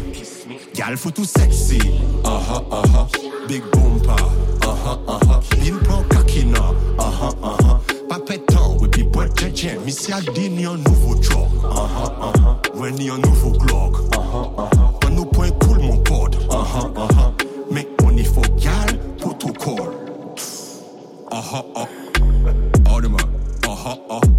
Gal 0.73 0.95
faut 0.95 1.11
tout 1.11 1.25
sexy 1.25 1.79
Aha 2.23 2.63
aha 2.71 3.07
Big 3.49 3.63
bumper 3.73 4.15
Aha 4.61 4.99
aha 5.05 5.41
Bin 5.59 5.77
pran 5.83 6.03
kakina 6.09 6.71
Aha 6.97 7.29
aha 7.43 7.72
Pa 8.13 8.19
pétan 8.19 8.77
we 8.79 8.87
pi 8.87 9.01
bwet 9.03 9.31
djenjen 9.33 9.79
Mi 9.85 9.91
si 9.91 10.11
a 10.13 10.19
di 10.35 10.47
ni 10.49 10.65
an 10.69 10.77
nouvo 10.83 11.15
chok 11.17 11.49
Aha 11.65 12.05
aha 12.21 12.51
Mwen 12.75 12.93
ni 12.95 13.09
an 13.09 13.21
nouvo 13.21 13.49
glok 13.57 13.97
Aha 14.17 14.41
aha 14.63 14.89
An 15.07 15.15
nou 15.15 15.25
pwen 15.33 15.49
koul 15.63 15.79
mon 15.81 15.97
pod 16.05 16.37
Aha 16.53 16.83
aha 16.95 17.31
Make 17.71 17.89
money 18.03 18.23
for 18.23 18.45
gal 18.61 18.93
Protocol 19.17 19.89
Aha 21.31 21.63
aha 21.73 21.87
Adema 22.93 23.25
Aha 23.67 23.97
aha 24.09 24.32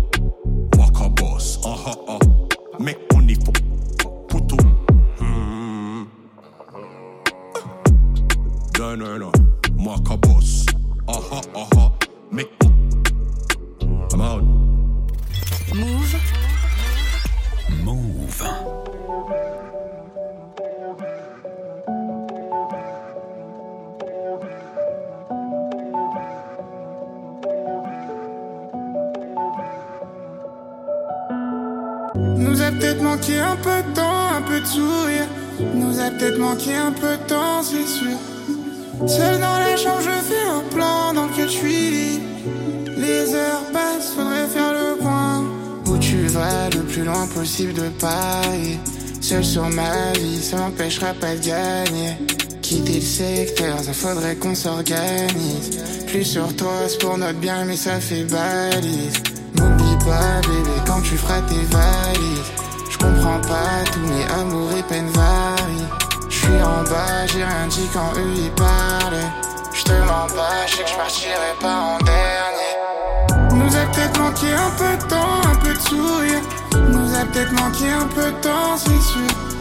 ça 50.54 50.60
m'empêchera 50.60 51.12
pas 51.14 51.34
de 51.34 51.46
gagner. 51.46 52.16
Quitter 52.62 52.94
le 52.94 53.00
secteur, 53.00 53.78
ça 53.82 53.92
faudrait 53.92 54.36
qu'on 54.36 54.54
s'organise. 54.54 55.82
Plus 56.06 56.24
sur 56.24 56.54
toi, 56.56 56.72
c'est 56.88 56.98
pour 56.98 57.18
notre 57.18 57.38
bien, 57.38 57.64
mais 57.64 57.76
ça 57.76 58.00
fait 58.00 58.24
balise. 58.24 59.14
N'oublie 59.56 59.98
pas, 60.04 60.40
bébé, 60.42 60.76
quand 60.86 61.00
tu 61.02 61.16
feras 61.16 61.40
tes 61.42 61.64
valises. 61.76 62.50
Je 62.90 62.98
comprends 62.98 63.40
pas, 63.40 63.84
tous 63.92 64.00
mes 64.00 64.24
amours 64.40 64.70
et 64.78 64.82
peines 64.84 65.08
varient. 65.08 65.88
Je 66.28 66.36
suis 66.36 66.62
en 66.62 66.82
bas, 66.84 67.26
j'ai 67.26 67.44
rien 67.44 67.66
dit 67.68 67.88
quand 67.92 68.12
eux 68.16 68.34
y 68.36 68.48
parlaient. 68.50 69.32
Je 69.72 69.82
te 69.82 69.92
mens 69.92 70.32
pas, 70.34 70.66
je 70.66 70.76
sais 70.76 70.82
que 70.84 70.90
je 70.90 70.94
partirai 70.94 71.54
pas 71.60 71.76
en 71.76 71.98
dernier. 71.98 73.64
Nous 73.64 73.76
a 73.76 73.86
peut-être 73.92 74.20
manqué 74.20 74.52
un 74.52 74.70
peu 74.78 74.96
de 74.96 75.08
temps, 75.08 75.50
un 75.50 75.56
peu 75.56 75.74
de 75.74 75.80
sourire. 75.80 76.42
Nous 76.90 77.14
a 77.14 77.24
peut-être 77.26 77.52
manqué 77.52 77.88
un 77.90 78.06
peu 78.06 78.30
de 78.30 78.40
temps, 78.40 78.76
c'est 78.76 79.02
sûr. 79.12 79.53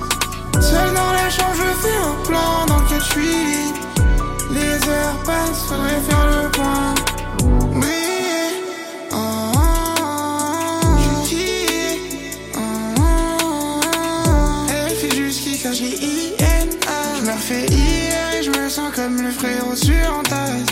Seul 0.73 0.91
dans 0.95 1.11
la 1.11 1.29
chambre, 1.29 1.53
je 1.55 1.69
fais 1.83 1.97
un 1.97 2.15
plan 2.25 2.65
dans 2.67 2.79
lequel 2.79 2.99
je 2.99 3.11
suis. 3.11 3.73
Les 4.49 4.89
heures 4.89 5.19
passent, 5.23 5.65
faudrait 5.67 6.01
faire 6.09 6.25
le 6.31 6.49
point. 6.49 6.95
Comme 18.95 19.21
le 19.23 19.31
frérot 19.31 19.75
sur 19.75 20.17
en 20.17 20.21
tasse. 20.21 20.69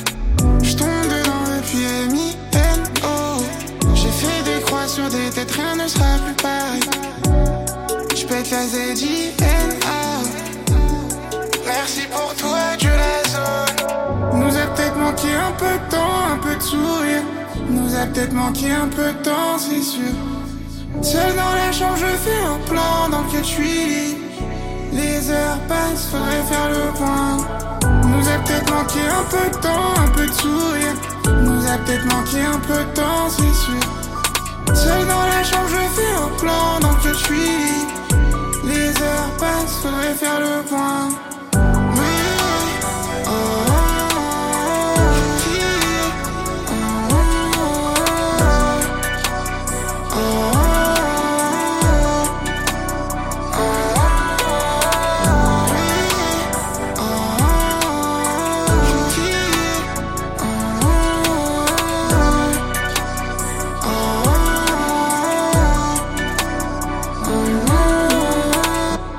Je 0.61 0.76
tombe 0.76 0.88
dedans 1.06 1.44
depuis 1.57 1.84
M-I-N-O. 1.84 3.44
J'ai 3.95 4.11
fait 4.11 4.44
des 4.44 4.61
croix 4.61 4.88
sur 4.88 5.10
des 5.10 5.30
têtes, 5.32 5.52
rien 5.52 5.76
ne 5.76 5.88
sera 5.88 6.18
plus 6.23 6.36
pareil. 6.36 6.82
Je 8.15 8.26
pète 8.26 8.52
la 8.52 8.68
Z-I-N-A. 8.68 9.40
Sourire. 16.72 17.23
Nous 17.69 17.95
a 17.95 18.06
peut-être 18.06 18.34
manqué 18.34 18.72
un 18.72 18.88
peu 18.88 19.10
de 19.15 19.23
temps, 19.23 19.57
c'est 19.57 19.81
sûr. 19.81 20.14
Seul 21.02 21.31
dans 21.35 21.56
la 21.61 21.72
chambre, 21.72 21.98
je 21.98 22.11
fais 22.26 22.41
un 22.53 22.60
plan 22.69 23.10
dans 23.11 23.22
lequel 23.23 23.43
je 23.43 23.53
suis. 23.57 24.18
Les 24.93 25.30
heures 25.30 25.61
passent, 25.68 26.07
faudrait 26.11 26.45
faire 26.52 26.69
le 26.77 26.85
point. 26.99 27.38
Nous 28.11 28.26
a 28.34 28.38
peut-être 28.43 28.69
manqué 28.73 29.03
un 29.22 29.26
peu 29.34 29.45
de 29.53 29.60
temps, 29.68 29.89
un 30.06 30.11
peu 30.18 30.26
de 30.27 30.38
sourire. 30.43 30.95
Nous 31.45 31.61
a 31.73 31.76
peut-être 31.80 32.07
manqué 32.15 32.41
un 32.56 32.60
peu 32.69 32.80
de 32.88 32.93
temps, 33.02 33.26
c'est 33.30 33.57
sûr. 33.65 33.84
Seul 34.73 35.03
dans 35.07 35.26
la 35.34 35.43
chambre, 35.43 35.69
je 35.77 35.84
fais 35.98 36.14
un 36.26 36.31
plan 36.41 36.80
dans 36.81 36.91
lequel 36.95 37.14
je 37.14 37.26
suis. 37.30 37.72
Les 38.64 38.89
heures 38.89 39.34
passent, 39.39 39.77
faudrait 39.81 40.14
faire 40.14 40.39
le 40.39 40.64
point. 40.69 41.31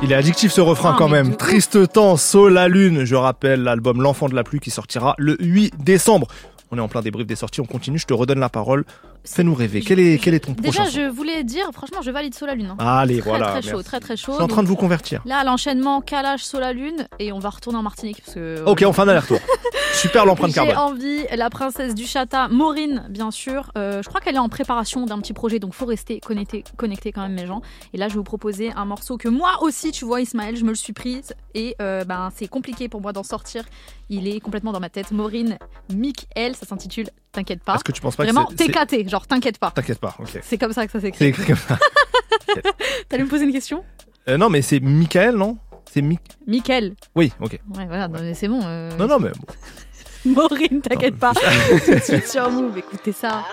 Il 0.05 0.11
est 0.11 0.17
addictif 0.17 0.51
ce 0.51 0.61
refrain 0.61 0.93
Ah, 0.95 0.97
quand 0.99 1.09
même. 1.09 1.37
Triste 1.37 1.93
temps, 1.93 2.17
Saul 2.17 2.55
la 2.55 2.67
lune. 2.67 3.05
Je 3.05 3.15
rappelle 3.15 3.63
l'album 3.63 4.03
L'enfant 4.03 4.29
de 4.29 4.35
la 4.35 4.43
pluie 4.43 4.59
qui 4.59 4.71
sortira 4.71 5.15
le 5.17 5.37
8 5.39 5.75
décembre. 5.79 6.27
On 6.73 6.79
est 6.79 6.81
en 6.81 6.89
plein 6.89 7.03
débrief 7.03 7.27
des 7.27 7.37
sorties, 7.37 7.61
on 7.61 7.67
continue, 7.67 7.99
je 7.99 8.07
te 8.07 8.15
redonne 8.15 8.41
la 8.41 8.49
parole. 8.49 8.85
Fais-nous 9.25 9.55
rêver. 9.55 9.81
Quel 9.83 10.01
est, 10.01 10.19
quel 10.23 10.35
est 10.35 10.41
ton 10.41 10.53
Déjà, 10.53 10.81
prochain 10.83 10.91
son 10.91 10.97
je 11.01 11.09
voulais 11.09 11.45
dire, 11.45 11.69
franchement, 11.73 12.03
je 12.03 12.11
valide 12.11 12.35
Sola 12.35 12.55
Lune. 12.57 12.75
hein. 12.77 12.77
Allez, 12.79 13.19
très, 13.21 13.31
voilà, 13.31 13.53
Très 13.53 13.63
chaud, 13.63 13.69
merci. 13.75 13.85
très 13.85 14.01
très 14.01 14.17
chaud. 14.17 14.33
Je 14.33 14.37
suis 14.37 14.45
en 14.45 14.49
train 14.49 14.63
de 14.65 14.69
vous 14.69 14.75
convertir. 14.77 15.23
Là, 15.25 15.45
l'enchaînement 15.45 16.01
calage 16.01 16.45
Sola 16.45 16.73
Lune 16.73 17.07
et 17.21 17.31
on 17.33 17.39
va 17.39 17.51
retourner 17.51 17.79
en 17.79 17.83
Martinique 17.83 18.21
parce 18.25 18.35
que. 18.35 18.63
Ok, 18.67 18.83
on 18.87 18.93
fait 18.93 19.03
un 19.03 19.09
aller-retour. 19.09 19.39
Super 19.95 20.27
l'empreinte 20.27 20.51
J'ai 20.51 20.55
carbone. 20.67 20.77
envie, 20.77 21.21
la 21.37 21.51
princesse 21.51 21.95
du 21.95 22.05
Chata, 22.07 22.49
Maureen, 22.49 23.07
bien 23.11 23.31
sûr. 23.31 23.71
Euh, 23.79 24.03
je 24.03 24.09
crois 24.09 24.21
qu'elle 24.21 24.35
est 24.35 24.41
en 24.41 24.49
préparation 24.49 25.07
d'un 25.07 25.19
petit 25.21 25.35
projet, 25.35 25.59
donc 25.61 25.75
faut 25.75 25.87
rester 25.87 26.19
connecté, 26.19 26.65
connecté 26.77 27.13
quand 27.13 27.21
même, 27.23 27.35
mes 27.35 27.47
gens. 27.47 27.61
Et 27.93 27.99
là, 27.99 28.09
je 28.09 28.15
vais 28.15 28.19
vous 28.19 28.25
proposer 28.25 28.73
un 28.75 28.87
morceau 28.87 29.19
que 29.19 29.29
moi 29.29 29.59
aussi, 29.63 29.93
tu 29.93 30.05
vois, 30.05 30.21
Ismaël, 30.21 30.57
je 30.57 30.65
me 30.65 30.71
le 30.71 30.75
suis 30.75 30.93
prise. 30.95 31.35
Et 31.55 31.77
euh, 31.81 32.05
ben, 32.05 32.31
c'est 32.35 32.49
compliqué 32.49 32.89
pour 32.89 33.01
moi 33.03 33.13
d'en 33.13 33.23
sortir. 33.23 33.65
Il 34.09 34.27
est 34.27 34.41
complètement 34.41 34.73
dans 34.73 34.81
ma 34.81 34.89
tête. 34.91 35.11
Maureen, 35.13 35.59
Michael, 35.95 36.57
ça 36.57 36.67
s'intitule 36.67 37.09
T'inquiète 37.33 37.63
pas. 37.65 37.77
Est-ce 37.77 37.85
que 37.85 37.93
tu 37.93 38.03
penses 38.03 38.15
pas 38.15 38.27
que 38.27 38.31
Vraiment, 38.31 38.47
c'est- 38.51 38.67
TKT, 38.67 38.93
genre 39.13 39.27
T'inquiète 39.27 39.59
pas. 39.59 39.71
T'inquiète 39.71 39.99
pas, 40.01 40.15
ok. 40.19 40.41
C'est 40.43 40.59
comme 40.59 40.73
ça 40.73 40.85
que 40.87 40.93
ça 40.93 40.99
C'est 41.01 41.07
s'écrit. 41.07 41.27
écrit 41.27 41.47
comme 41.47 41.57
ça. 41.57 41.79
T'allais 43.09 43.23
me 43.25 43.29
poser 43.29 43.45
une 43.45 43.53
question 43.53 43.85
Euh, 44.29 44.37
non, 44.37 44.49
mais 44.51 44.61
c'est 44.63 44.81
Michael, 44.81 45.37
non? 45.37 45.57
C'est 45.93 46.03
Mi... 46.03 46.19
Michael. 46.47 46.95
Oui, 47.15 47.33
ok. 47.41 47.53
Ouais, 47.77 47.87
voilà, 47.87 48.09
non, 48.09 48.19
mais 48.21 48.35
c'est 48.35 48.49
bon. 48.49 48.61
euh, 48.65 48.91
Non, 48.99 49.07
non, 49.07 49.19
mais 49.21 49.31
Maureen, 50.25 50.81
t'inquiète 50.81 51.17
pas. 51.17 51.33
Tout 51.85 51.95
de 51.95 51.99
suite 52.01 52.27
sur 52.29 52.51
Move, 52.51 52.79
écoutez 52.79 53.13
ça. 53.13 53.45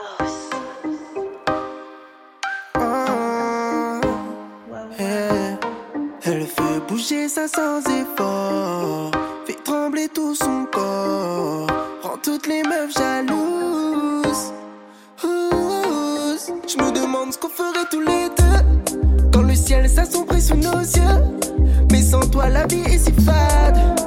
Eh, 5.00 5.56
Elle 6.24 6.46
fait 6.46 6.80
bouger 6.88 7.28
ça 7.30 7.48
sans 7.48 7.80
effort, 7.80 9.12
fait 9.46 9.58
trembler 9.64 10.08
tout 10.14 10.36
son 10.36 10.66
corps, 10.72 11.68
rend 12.04 12.18
toutes 12.22 12.48
les 12.48 12.64
meufs 12.64 12.94
jalouses. 12.98 13.49
Je 16.80 16.86
me 16.86 16.92
demande 16.92 17.34
ce 17.34 17.38
qu'on 17.38 17.50
ferait 17.50 17.86
tous 17.92 18.00
les 18.00 18.30
deux 18.38 19.30
quand 19.34 19.42
le 19.42 19.54
ciel 19.54 19.90
s'assombrit 19.90 20.42
sous 20.42 20.56
nos 20.56 20.80
yeux. 20.80 21.84
Mais 21.92 22.02
sans 22.02 22.22
toi, 22.22 22.48
la 22.48 22.66
vie 22.68 22.80
est 22.82 23.00
si 23.00 23.12
fade. 23.12 23.99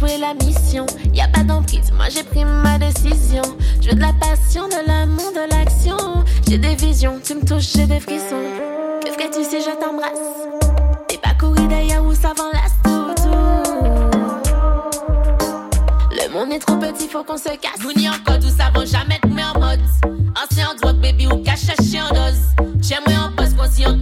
Échouer 0.00 0.18
la 0.18 0.34
mission. 0.34 0.86
Y 1.12 1.20
a 1.20 1.28
pas 1.28 1.42
d'emprise, 1.42 1.92
moi 1.92 2.06
j'ai 2.08 2.22
pris 2.22 2.44
ma 2.44 2.78
décision. 2.78 3.42
Je 3.80 3.90
veux 3.90 3.94
de 3.94 4.00
la 4.00 4.12
passion, 4.14 4.68
de 4.68 4.86
l'amour, 4.86 5.32
de 5.32 5.50
l'action. 5.50 6.24
J'ai 6.48 6.58
des 6.58 6.74
visions, 6.74 7.20
tu 7.22 7.34
me 7.34 7.44
touches, 7.44 7.72
j'ai 7.74 7.86
des 7.86 8.00
frissons. 8.00 8.42
Que 9.18 9.26
tu 9.26 9.44
sais, 9.44 9.60
je 9.60 9.78
t'embrasse. 9.78 10.18
T'es 11.06 11.18
pas 11.18 11.34
couru 11.38 11.68
d'ailleurs 11.68 12.02
où 12.06 12.14
ça 12.14 12.32
va 12.34 12.44
Le 16.10 16.32
monde 16.32 16.52
est 16.52 16.58
trop 16.60 16.76
petit, 16.76 17.06
faut 17.06 17.22
qu'on 17.22 17.36
se 17.36 17.50
casse. 17.50 17.80
Vous 17.80 17.92
n'y 17.92 18.08
en 18.08 18.14
code, 18.24 18.42
où 18.44 18.48
ça 18.48 18.70
va 18.74 18.84
jamais 18.86 19.18
te 19.20 19.26
mettre 19.26 19.56
en 19.56 19.60
mode. 19.60 19.80
Ancien 20.42 20.74
drogue, 20.80 21.00
baby, 21.02 21.26
ou 21.26 21.42
cache 21.42 21.66
chien 21.82 22.08
dose. 22.14 22.66
J'aimerais 22.80 23.18
en 23.18 23.32
poste, 23.32 23.56
moi 23.56 23.66
si 23.68 23.84
on 23.86 23.98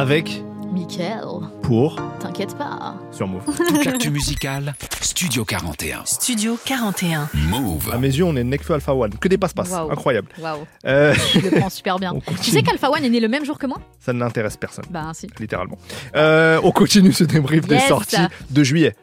avec 0.00 0.42
Mickaël, 0.72 1.20
pour 1.60 1.96
t'inquiète 2.20 2.56
pas. 2.56 2.94
sur 3.12 3.28
Move. 3.28 3.42
Toute 3.54 3.84
l'actu 3.84 4.10
musicale, 4.10 4.74
Studio 5.02 5.44
41. 5.44 6.06
Studio 6.06 6.58
41. 6.64 7.28
Move. 7.34 7.90
À 7.92 7.98
mes 7.98 8.08
yeux, 8.08 8.24
on 8.24 8.34
est 8.34 8.42
Nekfeu 8.44 8.72
Alpha 8.72 8.94
One. 8.94 9.12
Que 9.18 9.28
des 9.28 9.36
passe-passe. 9.36 9.70
Incroyable. 9.74 10.28
Waouh. 10.40 10.60
Euh, 10.86 11.12
Je 11.34 11.40
le 11.40 11.50
prends 11.50 11.68
super 11.68 11.98
bien. 11.98 12.14
Tu 12.42 12.50
sais 12.50 12.62
qu'Alpha 12.62 12.90
One 12.90 13.04
est 13.04 13.10
né 13.10 13.20
le 13.20 13.28
même 13.28 13.44
jour 13.44 13.58
que 13.58 13.66
moi? 13.66 13.76
Ça 13.98 14.14
n'intéresse 14.14 14.56
personne. 14.56 14.86
Bah 14.88 15.10
si. 15.12 15.28
Littéralement. 15.38 15.76
Euh, 16.16 16.58
on 16.64 16.72
continue 16.72 17.12
ce 17.12 17.24
débrief 17.24 17.66
des 17.66 17.78
sorties 17.80 18.16
de 18.48 18.64
juillet. 18.64 18.96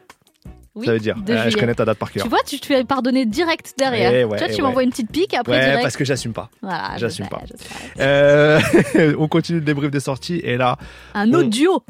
Oui, 0.74 0.86
ça 0.86 0.92
veut 0.92 0.98
dire. 1.00 1.16
Euh, 1.28 1.50
je 1.50 1.56
connais 1.56 1.74
ta 1.74 1.84
date 1.84 1.98
par 1.98 2.12
cœur. 2.12 2.22
Tu 2.22 2.28
vois, 2.28 2.38
tu 2.46 2.60
te 2.60 2.66
fais 2.66 2.84
pardonner 2.84 3.26
direct 3.26 3.74
derrière. 3.76 4.12
Eh 4.12 4.24
ouais, 4.24 4.36
tu 4.38 4.44
vois, 4.44 4.52
eh 4.52 4.54
tu 4.54 4.62
ouais. 4.62 4.68
m'envoies 4.68 4.82
une 4.84 4.90
petite 4.90 5.10
pique 5.10 5.34
après 5.34 5.52
ouais, 5.52 5.64
direct. 5.64 5.82
parce 5.82 5.96
que 5.96 6.04
j'assume 6.04 6.32
pas. 6.32 6.50
Voilà, 6.62 6.96
J'assume 6.96 7.28
pas. 7.28 7.42
Euh, 8.00 8.60
on 9.18 9.28
continue 9.28 9.58
le 9.58 9.64
débrief 9.64 9.90
des 9.90 10.00
sorties 10.00 10.40
et 10.44 10.56
là. 10.56 10.76
Un 11.14 11.30
on- 11.30 11.34
autre 11.34 11.50
duo. 11.50 11.82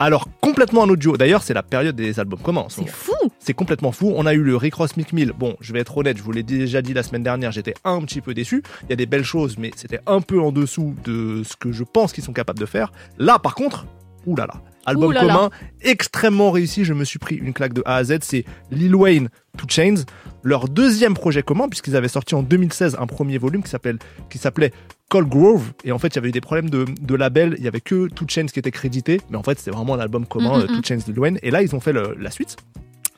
Alors, 0.00 0.26
complètement 0.40 0.82
un 0.82 0.88
autre 0.88 1.00
duo. 1.00 1.16
D'ailleurs, 1.16 1.42
c'est 1.42 1.54
la 1.54 1.62
période 1.62 1.94
des 1.94 2.18
albums 2.18 2.40
communs. 2.40 2.66
C'est 2.68 2.86
fou 2.88 3.12
C'est 3.38 3.54
complètement 3.54 3.92
fou. 3.92 4.12
On 4.16 4.26
a 4.26 4.34
eu 4.34 4.42
le 4.42 4.56
Rick 4.56 4.74
Ross 4.74 4.96
Mick 4.96 5.12
Mill. 5.12 5.32
Bon, 5.38 5.56
je 5.60 5.72
vais 5.72 5.78
être 5.78 5.96
honnête, 5.96 6.16
je 6.18 6.22
vous 6.22 6.32
l'ai 6.32 6.42
déjà 6.42 6.82
dit 6.82 6.92
la 6.94 7.04
semaine 7.04 7.22
dernière, 7.22 7.52
j'étais 7.52 7.74
un 7.84 8.00
petit 8.02 8.20
peu 8.20 8.34
déçu. 8.34 8.62
Il 8.82 8.90
y 8.90 8.92
a 8.92 8.96
des 8.96 9.06
belles 9.06 9.24
choses, 9.24 9.56
mais 9.56 9.70
c'était 9.76 10.00
un 10.06 10.20
peu 10.20 10.40
en 10.40 10.50
dessous 10.50 10.94
de 11.04 11.42
ce 11.44 11.54
que 11.56 11.70
je 11.70 11.84
pense 11.84 12.12
qu'ils 12.12 12.24
sont 12.24 12.32
capables 12.32 12.58
de 12.58 12.66
faire. 12.66 12.90
Là, 13.18 13.38
par 13.38 13.54
contre, 13.54 13.86
oulala. 14.26 14.54
Album 14.86 15.08
Ouh 15.08 15.12
là 15.12 15.22
là. 15.24 15.34
commun, 15.34 15.50
extrêmement 15.80 16.50
réussi. 16.50 16.84
Je 16.84 16.92
me 16.94 17.04
suis 17.04 17.18
pris 17.18 17.36
une 17.36 17.52
claque 17.52 17.72
de 17.72 17.82
A 17.86 17.96
à 17.96 18.04
Z. 18.04 18.18
C'est 18.22 18.44
Lil 18.70 18.94
Wayne, 18.94 19.28
Two 19.56 19.66
Chains. 19.68 20.04
Leur 20.42 20.68
deuxième 20.68 21.14
projet 21.14 21.42
commun, 21.42 21.68
puisqu'ils 21.68 21.96
avaient 21.96 22.08
sorti 22.08 22.34
en 22.34 22.42
2016 22.42 22.96
un 23.00 23.06
premier 23.06 23.38
volume 23.38 23.62
qui 23.62 23.70
s'appelle, 23.70 23.98
qui 24.30 24.38
s'appelait 24.38 24.72
Cold 25.08 25.28
Grove. 25.28 25.72
Et 25.84 25.92
en 25.92 25.98
fait, 25.98 26.08
il 26.08 26.16
y 26.16 26.18
avait 26.18 26.28
eu 26.28 26.32
des 26.32 26.40
problèmes 26.40 26.68
de, 26.70 26.84
de 27.00 27.14
label. 27.14 27.54
Il 27.58 27.64
y 27.64 27.68
avait 27.68 27.80
que 27.80 28.08
Two 28.08 28.26
Chains 28.28 28.46
qui 28.46 28.58
était 28.58 28.70
crédité. 28.70 29.20
Mais 29.30 29.36
en 29.36 29.42
fait, 29.42 29.58
c'était 29.58 29.70
vraiment 29.70 29.94
un 29.94 30.00
album 30.00 30.26
commun, 30.26 30.60
euh, 30.60 30.66
Two. 30.66 30.82
Chains, 30.84 30.98
Lil 31.06 31.18
Wayne. 31.18 31.38
Et 31.42 31.50
là, 31.50 31.62
ils 31.62 31.74
ont 31.74 31.80
fait 31.80 31.92
le- 31.92 32.14
la 32.20 32.30
suite 32.30 32.56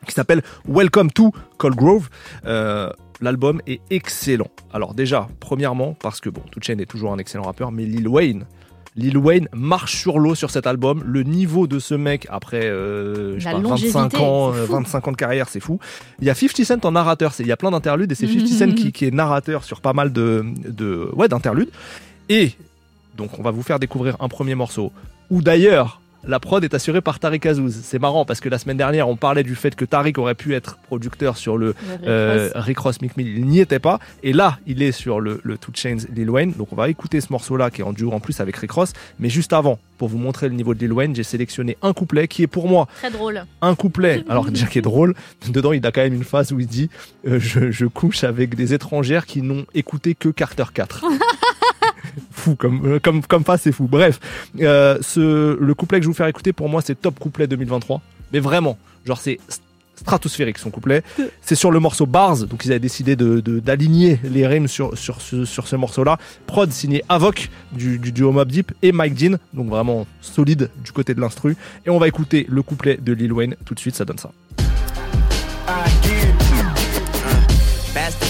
qui 0.06 0.12
s'appelle 0.12 0.42
Welcome 0.68 1.10
to 1.10 1.32
Cold 1.58 1.74
Grove. 1.74 2.08
Euh, 2.44 2.90
L'album 3.22 3.62
est 3.66 3.80
excellent. 3.88 4.48
Alors 4.74 4.92
déjà, 4.92 5.26
premièrement, 5.40 5.94
parce 5.94 6.20
que 6.20 6.28
bon, 6.28 6.42
Two 6.52 6.60
Chainz 6.62 6.80
est 6.82 6.86
toujours 6.86 7.14
un 7.14 7.16
excellent 7.18 7.44
rappeur, 7.44 7.72
mais 7.72 7.86
Lil 7.86 8.06
Wayne, 8.06 8.44
Lil 8.96 9.18
Wayne 9.18 9.48
marche 9.52 9.96
sur 9.96 10.18
l'eau 10.18 10.34
sur 10.34 10.50
cet 10.50 10.66
album. 10.66 11.02
Le 11.04 11.22
niveau 11.22 11.66
de 11.66 11.78
ce 11.78 11.94
mec 11.94 12.26
après 12.30 12.64
euh, 12.64 13.34
je 13.38 13.44
sais 13.44 13.52
La 13.52 13.60
pas, 13.60 13.68
25 13.68 13.68
longévité, 13.68 13.98
ans, 13.98 14.52
c'est 14.52 14.58
euh, 14.60 14.66
fou. 14.66 14.72
25 14.72 15.08
ans 15.08 15.12
de 15.12 15.16
carrière, 15.16 15.48
c'est 15.48 15.60
fou. 15.60 15.78
Il 16.20 16.26
y 16.26 16.30
a 16.30 16.34
50 16.34 16.64
Cent 16.64 16.84
en 16.84 16.92
narrateur, 16.92 17.34
il 17.38 17.46
y 17.46 17.52
a 17.52 17.56
plein 17.56 17.70
d'interludes 17.70 18.10
et 18.10 18.14
c'est 18.14 18.26
50 18.26 18.46
Cent 18.48 18.72
qui, 18.74 18.92
qui 18.92 19.04
est 19.04 19.10
narrateur 19.10 19.64
sur 19.64 19.80
pas 19.80 19.92
mal 19.92 20.12
de, 20.12 20.44
de 20.66 21.10
ouais, 21.14 21.28
d'interludes. 21.28 21.70
Et 22.28 22.52
donc 23.16 23.38
on 23.38 23.42
va 23.42 23.50
vous 23.50 23.62
faire 23.62 23.78
découvrir 23.78 24.16
un 24.20 24.28
premier 24.28 24.54
morceau 24.54 24.92
où 25.30 25.42
d'ailleurs 25.42 26.00
la 26.26 26.40
prod 26.40 26.62
est 26.64 26.74
assurée 26.74 27.00
par 27.00 27.18
Tariq 27.18 27.46
Azouz. 27.48 27.74
C'est 27.82 27.98
marrant 27.98 28.24
parce 28.24 28.40
que 28.40 28.48
la 28.48 28.58
semaine 28.58 28.76
dernière 28.76 29.08
on 29.08 29.16
parlait 29.16 29.42
du 29.42 29.54
fait 29.54 29.74
que 29.74 29.84
Tariq 29.84 30.18
aurait 30.20 30.34
pu 30.34 30.54
être 30.54 30.76
producteur 30.78 31.36
sur 31.36 31.56
le 31.56 31.68
Rick 31.68 32.00
euh, 32.06 32.50
Ross. 32.54 32.64
Rick 32.64 32.78
Ross 32.78 33.00
Mick 33.02 33.16
Mill. 33.16 33.28
Il 33.38 33.46
n'y 33.46 33.60
était 33.60 33.78
pas. 33.78 33.98
Et 34.22 34.32
là 34.32 34.58
il 34.66 34.82
est 34.82 34.92
sur 34.92 35.20
le, 35.20 35.40
le 35.42 35.58
Two 35.58 35.72
Chains 35.74 35.98
Lil 36.14 36.30
Wayne. 36.30 36.52
Donc 36.52 36.72
on 36.72 36.76
va 36.76 36.88
écouter 36.88 37.20
ce 37.20 37.32
morceau 37.32 37.56
là 37.56 37.70
qui 37.70 37.80
est 37.80 37.84
en 37.84 37.92
duo 37.92 38.12
en 38.12 38.20
plus 38.20 38.40
avec 38.40 38.56
Rick 38.56 38.72
Ross. 38.72 38.92
Mais 39.18 39.28
juste 39.28 39.52
avant, 39.52 39.78
pour 39.98 40.08
vous 40.08 40.18
montrer 40.18 40.48
le 40.48 40.54
niveau 40.54 40.74
de 40.74 40.80
Lil 40.80 40.92
Wayne, 40.92 41.14
j'ai 41.14 41.22
sélectionné 41.22 41.76
un 41.82 41.92
couplet 41.92 42.28
qui 42.28 42.42
est 42.42 42.46
pour 42.48 42.68
moi 42.68 42.88
Très 42.98 43.10
drôle. 43.10 43.44
un 43.62 43.74
couplet, 43.74 44.24
alors 44.28 44.46
déjà 44.50 44.66
qui 44.66 44.78
est 44.78 44.82
drôle, 44.82 45.14
dedans 45.48 45.72
il 45.72 45.84
a 45.86 45.92
quand 45.92 46.02
même 46.02 46.14
une 46.14 46.24
phase 46.24 46.52
où 46.52 46.60
il 46.60 46.66
dit 46.66 46.90
euh, 47.26 47.38
je, 47.40 47.70
je 47.70 47.86
couche 47.86 48.24
avec 48.24 48.54
des 48.54 48.74
étrangères 48.74 49.26
qui 49.26 49.42
n'ont 49.42 49.64
écouté 49.74 50.14
que 50.14 50.28
Carter 50.28 50.64
4. 50.74 51.04
fou 52.30 52.54
comme, 52.56 52.86
euh, 52.86 52.98
comme, 53.00 53.22
comme 53.22 53.44
phase, 53.44 53.60
c'est 53.62 53.72
fou. 53.72 53.86
Bref, 53.90 54.20
euh, 54.60 54.98
le 55.16 55.74
couplet 55.74 55.98
que 55.98 56.04
je 56.04 56.08
vais 56.08 56.12
vous 56.12 56.16
faire 56.16 56.26
écouter 56.26 56.52
pour 56.52 56.68
moi 56.68 56.82
c'est 56.82 56.94
top 57.00 57.18
couplet 57.18 57.46
2023, 57.46 58.00
mais 58.32 58.38
vraiment, 58.40 58.78
genre 59.06 59.18
c'est 59.18 59.38
stratosphérique 59.98 60.58
son 60.58 60.68
couplet. 60.70 61.02
C'est 61.40 61.54
sur 61.54 61.70
le 61.70 61.80
morceau 61.80 62.04
Bars, 62.04 62.36
donc 62.46 62.66
ils 62.66 62.70
avaient 62.70 62.78
décidé 62.78 63.16
de- 63.16 63.40
de- 63.40 63.60
d'aligner 63.60 64.20
les 64.24 64.46
rimes 64.46 64.68
sur, 64.68 64.96
sur 64.98 65.22
ce, 65.22 65.46
sur 65.46 65.66
ce 65.66 65.74
morceau-là. 65.76 66.18
Prod 66.46 66.70
signé 66.70 67.02
Avoc 67.08 67.48
du, 67.72 67.98
du 67.98 68.12
duo 68.12 68.30
Mob 68.30 68.50
Deep 68.52 68.72
et 68.82 68.92
Mike 68.92 69.14
Dean, 69.14 69.36
donc 69.54 69.68
vraiment 69.70 70.06
solide 70.20 70.68
du 70.84 70.92
côté 70.92 71.14
de 71.14 71.20
l'instru. 71.22 71.56
Et 71.86 71.90
on 71.90 71.98
va 71.98 72.08
écouter 72.08 72.44
le 72.50 72.60
couplet 72.62 72.98
de 73.02 73.12
Lil 73.14 73.32
Wayne 73.32 73.56
tout 73.64 73.72
de 73.74 73.80
suite, 73.80 73.94
ça 73.96 74.04
donne 74.04 74.18
ça. 74.18 74.30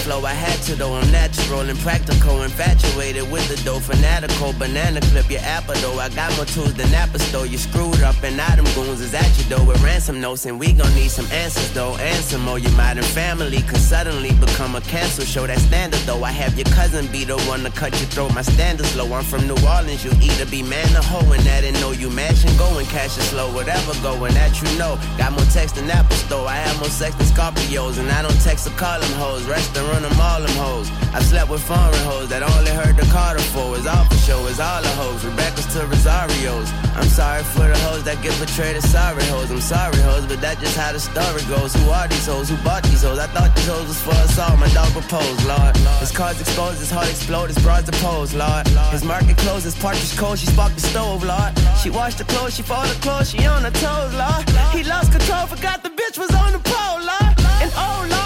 Flow, 0.07 0.23
I 0.23 0.31
had 0.31 0.61
to 0.67 0.75
though. 0.75 0.93
I'm 0.93 1.11
natural 1.11 1.59
and 1.59 1.77
practical, 1.79 2.41
infatuated 2.43 3.29
with 3.29 3.45
the 3.49 3.61
dough, 3.65 3.81
fanatical. 3.81 4.53
Banana 4.53 5.01
clip 5.11 5.29
your 5.29 5.41
apple 5.41 5.75
though. 5.83 5.99
I 5.99 6.07
got 6.07 6.33
more 6.37 6.45
tools 6.45 6.73
than 6.75 6.93
Apple 6.93 7.19
Store. 7.19 7.45
You 7.45 7.57
screwed 7.57 8.01
up 8.01 8.15
and 8.23 8.37
now 8.37 8.55
them 8.55 8.63
goons 8.73 9.01
is 9.01 9.13
at 9.13 9.27
you 9.37 9.43
though 9.51 9.65
with 9.65 9.83
ransom 9.83 10.21
notes. 10.21 10.45
And 10.45 10.57
we 10.61 10.71
gon' 10.71 10.95
need 10.95 11.11
some 11.11 11.29
answers 11.29 11.73
though. 11.73 11.97
And 11.99 12.23
some 12.23 12.39
more. 12.43 12.57
Your 12.57 12.71
modern 12.77 13.03
family 13.03 13.61
could 13.63 13.83
suddenly 13.83 14.31
become 14.31 14.75
a 14.75 14.81
cancel 14.87 15.25
show. 15.25 15.45
That 15.45 15.59
standard 15.59 15.99
though. 16.07 16.23
I 16.23 16.31
have 16.31 16.55
your 16.55 16.71
cousin 16.71 17.07
be 17.07 17.25
the 17.25 17.35
one 17.41 17.63
to 17.63 17.69
cut 17.71 17.91
your 17.99 18.07
throat. 18.07 18.33
My 18.33 18.43
standards 18.43 18.95
low. 18.95 19.11
I'm 19.11 19.25
from 19.25 19.45
New 19.45 19.59
Orleans. 19.67 20.05
You 20.05 20.11
either 20.23 20.45
be 20.45 20.63
man 20.63 20.87
or 20.95 21.03
hoe. 21.03 21.33
And 21.33 21.43
that 21.43 21.65
ain't 21.65 21.81
no 21.81 21.91
you 21.91 22.09
mashing. 22.09 22.55
Go 22.55 22.77
and 22.79 22.87
cash 22.87 23.17
it 23.17 23.27
slow. 23.27 23.51
Whatever 23.51 23.91
going 24.01 24.35
that 24.35 24.55
you 24.61 24.69
know. 24.79 24.95
Got 25.17 25.33
more 25.33 25.49
text 25.51 25.75
than 25.75 25.91
Apple 25.91 26.15
Store. 26.15 26.47
I 26.47 26.55
have 26.55 26.79
more 26.79 26.87
sex 26.87 27.13
than 27.15 27.27
Scorpios. 27.27 27.99
And 27.99 28.09
I 28.09 28.21
don't 28.21 28.39
text 28.39 28.67
or 28.67 28.75
call 28.79 29.01
them 29.01 29.11
hoes. 29.19 29.43
Restaurant 29.43 29.96
them 30.01 30.19
all 30.19 30.41
them 30.41 30.55
hoes. 30.57 30.89
I've 31.13 31.23
slept 31.23 31.49
with 31.49 31.63
foreign 31.63 32.03
hoes 32.05 32.29
that 32.29 32.43
only 32.43 32.71
heard 32.71 32.95
the 32.97 33.05
Carter 33.11 33.41
for. 33.53 33.75
Is 33.77 33.87
all 33.87 34.05
for 34.05 34.17
show. 34.17 34.45
Is 34.47 34.59
all 34.59 34.81
the 34.81 34.93
hoes. 34.99 35.23
Rebecca's 35.25 35.65
to 35.73 35.85
Rosario's. 35.85 36.69
I'm 36.95 37.09
sorry 37.09 37.43
for 37.43 37.67
the 37.67 37.77
hoes 37.87 38.03
that 38.03 38.21
get 38.21 38.37
betrayed 38.39 38.75
as 38.75 38.89
sorry 38.89 39.23
hoes. 39.25 39.49
I'm 39.51 39.61
sorry 39.61 39.99
hoes, 40.01 40.25
but 40.25 40.41
that's 40.41 40.59
just 40.61 40.77
how 40.77 40.91
the 40.91 40.99
story 40.99 41.41
goes. 41.47 41.73
Who 41.75 41.89
are 41.89 42.07
these 42.07 42.25
hoes? 42.25 42.49
Who 42.49 42.57
bought 42.63 42.83
these 42.83 43.03
hoes? 43.03 43.19
I 43.19 43.27
thought 43.27 43.55
these 43.55 43.67
hoes 43.67 43.87
was 43.87 44.01
for 44.01 44.17
us 44.25 44.37
all. 44.39 44.57
My 44.57 44.69
dog 44.73 44.91
proposed, 44.91 45.45
Lord. 45.45 45.75
His 46.01 46.11
cards 46.11 46.39
exposed, 46.41 46.79
his 46.79 46.91
heart 46.91 47.09
explode, 47.09 47.47
his 47.47 47.59
bras 47.59 47.87
opposed, 47.87 48.33
Lord. 48.33 48.67
His 48.91 49.03
market 49.03 49.37
closed, 49.37 49.65
his 49.65 49.75
partridge 49.75 50.15
cold. 50.17 50.37
She 50.39 50.47
sparked 50.47 50.75
the 50.75 50.81
stove, 50.81 51.23
Lord. 51.23 51.53
She 51.81 51.89
washed 51.89 52.17
the 52.17 52.25
clothes, 52.25 52.55
she 52.55 52.63
folded 52.63 52.93
her 52.95 53.01
clothes, 53.01 53.29
she 53.29 53.45
on 53.45 53.63
her 53.63 53.71
toes, 53.71 54.13
Lord. 54.13 54.43
He 54.73 54.83
lost 54.83 55.11
control, 55.11 55.45
forgot 55.47 55.83
the 55.83 55.89
bitch 55.89 56.17
was 56.17 56.31
on 56.33 56.53
the 56.53 56.59
pole, 56.59 56.99
Lord. 56.99 57.33
And 57.61 57.71
oh 57.75 57.99
Lord, 58.01 58.11
I 58.11 58.16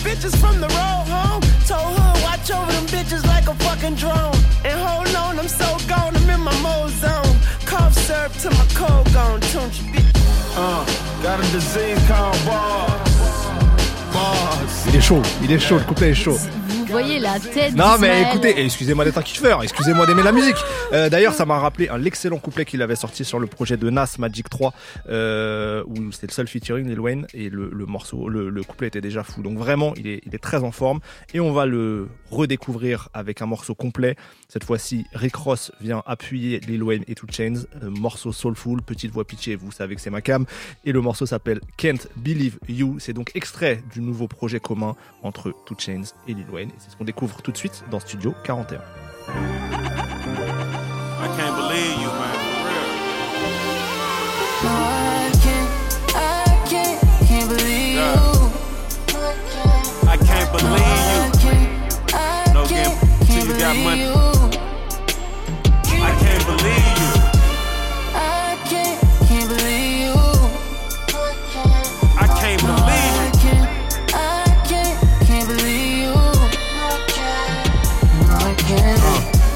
bitches 0.00 0.34
from 0.36 0.60
the 0.60 0.68
road 0.68 1.06
home. 1.08 1.42
Told 1.66 1.96
her 1.98 2.14
watch 2.22 2.50
over 2.50 2.72
them 2.72 2.86
bitches 2.86 3.24
like 3.26 3.46
a 3.48 3.54
fucking 3.64 3.96
drone. 3.96 4.36
And 4.64 4.78
hold 4.80 5.14
on, 5.14 5.38
I'm 5.38 5.48
so 5.48 5.68
gone, 5.86 6.16
I'm 6.16 6.30
in 6.30 6.40
my 6.40 6.56
mode 6.60 6.90
zone. 7.02 7.36
Cough 7.66 7.94
syrup 7.94 8.32
to 8.42 8.50
my 8.50 8.66
cold 8.74 9.12
gone, 9.12 9.40
don't 9.52 9.72
you 9.78 9.86
bitch. 9.92 10.10
Uh, 10.56 10.84
got 11.22 11.38
a 11.38 11.46
disease 11.52 12.00
called 12.08 12.38
bars. 12.46 13.10
Bars. 14.12 14.86
Il 14.88 14.96
est 14.96 15.00
chaud, 15.00 15.22
il 15.42 15.52
est 15.52 15.58
chaud, 15.58 15.78
le 15.78 15.84
couplet 15.84 16.10
est 16.10 16.14
chaud. 16.14 16.38
Vous 16.90 16.98
voyez 16.98 17.20
la 17.20 17.38
tête 17.38 17.74
Non 17.76 17.98
mais 18.00 18.22
écoutez, 18.22 18.64
excusez-moi 18.64 19.04
d'être 19.04 19.16
un 19.18 19.22
kiffeur, 19.22 19.62
excusez-moi 19.62 20.06
d'aimer 20.06 20.24
la 20.24 20.32
musique. 20.32 20.56
Euh, 20.92 21.08
D'ailleurs, 21.08 21.34
ça 21.34 21.46
m'a 21.46 21.56
rappelé 21.60 21.88
un 21.88 21.98
l'excellent 21.98 22.38
couplet 22.38 22.64
qu'il 22.64 22.82
avait 22.82 22.96
sorti 22.96 23.24
sur 23.24 23.38
le 23.38 23.46
projet 23.46 23.76
de 23.76 23.88
Nas 23.90 24.16
Magic 24.18 24.50
3, 24.50 24.74
euh, 25.08 25.84
où 25.86 26.10
c'était 26.10 26.26
le 26.26 26.32
seul 26.32 26.48
featuring 26.48 26.88
Lil 26.88 26.98
Wayne 26.98 27.26
et 27.32 27.48
le, 27.48 27.70
le 27.72 27.86
morceau, 27.86 28.28
le, 28.28 28.50
le 28.50 28.62
couplet 28.64 28.88
était 28.88 29.00
déjà 29.00 29.22
fou. 29.22 29.40
Donc 29.40 29.56
vraiment, 29.56 29.94
il 29.96 30.08
est, 30.08 30.20
il 30.26 30.34
est 30.34 30.38
très 30.42 30.64
en 30.64 30.72
forme 30.72 30.98
et 31.32 31.38
on 31.38 31.52
va 31.52 31.64
le 31.64 32.08
redécouvrir 32.32 33.08
avec 33.14 33.40
un 33.40 33.46
morceau 33.46 33.76
complet. 33.76 34.16
Cette 34.48 34.64
fois-ci, 34.64 35.06
Rick 35.12 35.36
Ross 35.36 35.70
vient 35.80 36.02
appuyer 36.06 36.58
Lil 36.58 36.82
Wayne 36.82 37.04
et 37.06 37.14
2 37.14 37.20
Chainz, 37.30 37.68
euh, 37.84 37.88
morceau 37.90 38.32
soulful, 38.32 38.82
petite 38.82 39.12
voix 39.12 39.24
pitchée, 39.24 39.54
vous 39.54 39.70
savez 39.70 39.94
que 39.94 40.00
c'est 40.00 40.10
ma 40.10 40.22
cam. 40.22 40.44
Et 40.84 40.90
le 40.90 41.00
morceau 41.00 41.24
s'appelle 41.24 41.60
Can't 41.76 42.08
Believe 42.16 42.58
You. 42.68 42.96
C'est 42.98 43.12
donc 43.12 43.30
extrait 43.36 43.80
du 43.92 44.00
nouveau 44.00 44.26
projet 44.26 44.58
commun 44.58 44.96
entre 45.22 45.50
2 45.68 45.76
Chainz 45.78 46.16
et 46.26 46.34
Lil 46.34 46.46
Wayne. 46.52 46.70
Et 46.80 46.82
c'est 46.82 46.90
ce 46.90 46.96
qu'on 46.96 47.04
découvre 47.04 47.42
tout 47.42 47.52
de 47.52 47.56
suite 47.56 47.84
dans 47.90 48.00
Studio 48.00 48.34
41. 48.42 48.78
I 48.78 48.82
can't 51.36 51.54
believe 51.56 52.00
you, 52.00 52.08
man. 52.08 52.34
I 54.62 55.30
can't, 55.42 55.68
I 56.14 56.18
can't, 56.68 57.00
can't 57.28 57.48
believe 57.48 57.96
you. 57.96 58.40
No 62.54 62.66
game 62.66 62.92
you 63.28 63.58
got 63.58 63.76
money. 63.76 64.29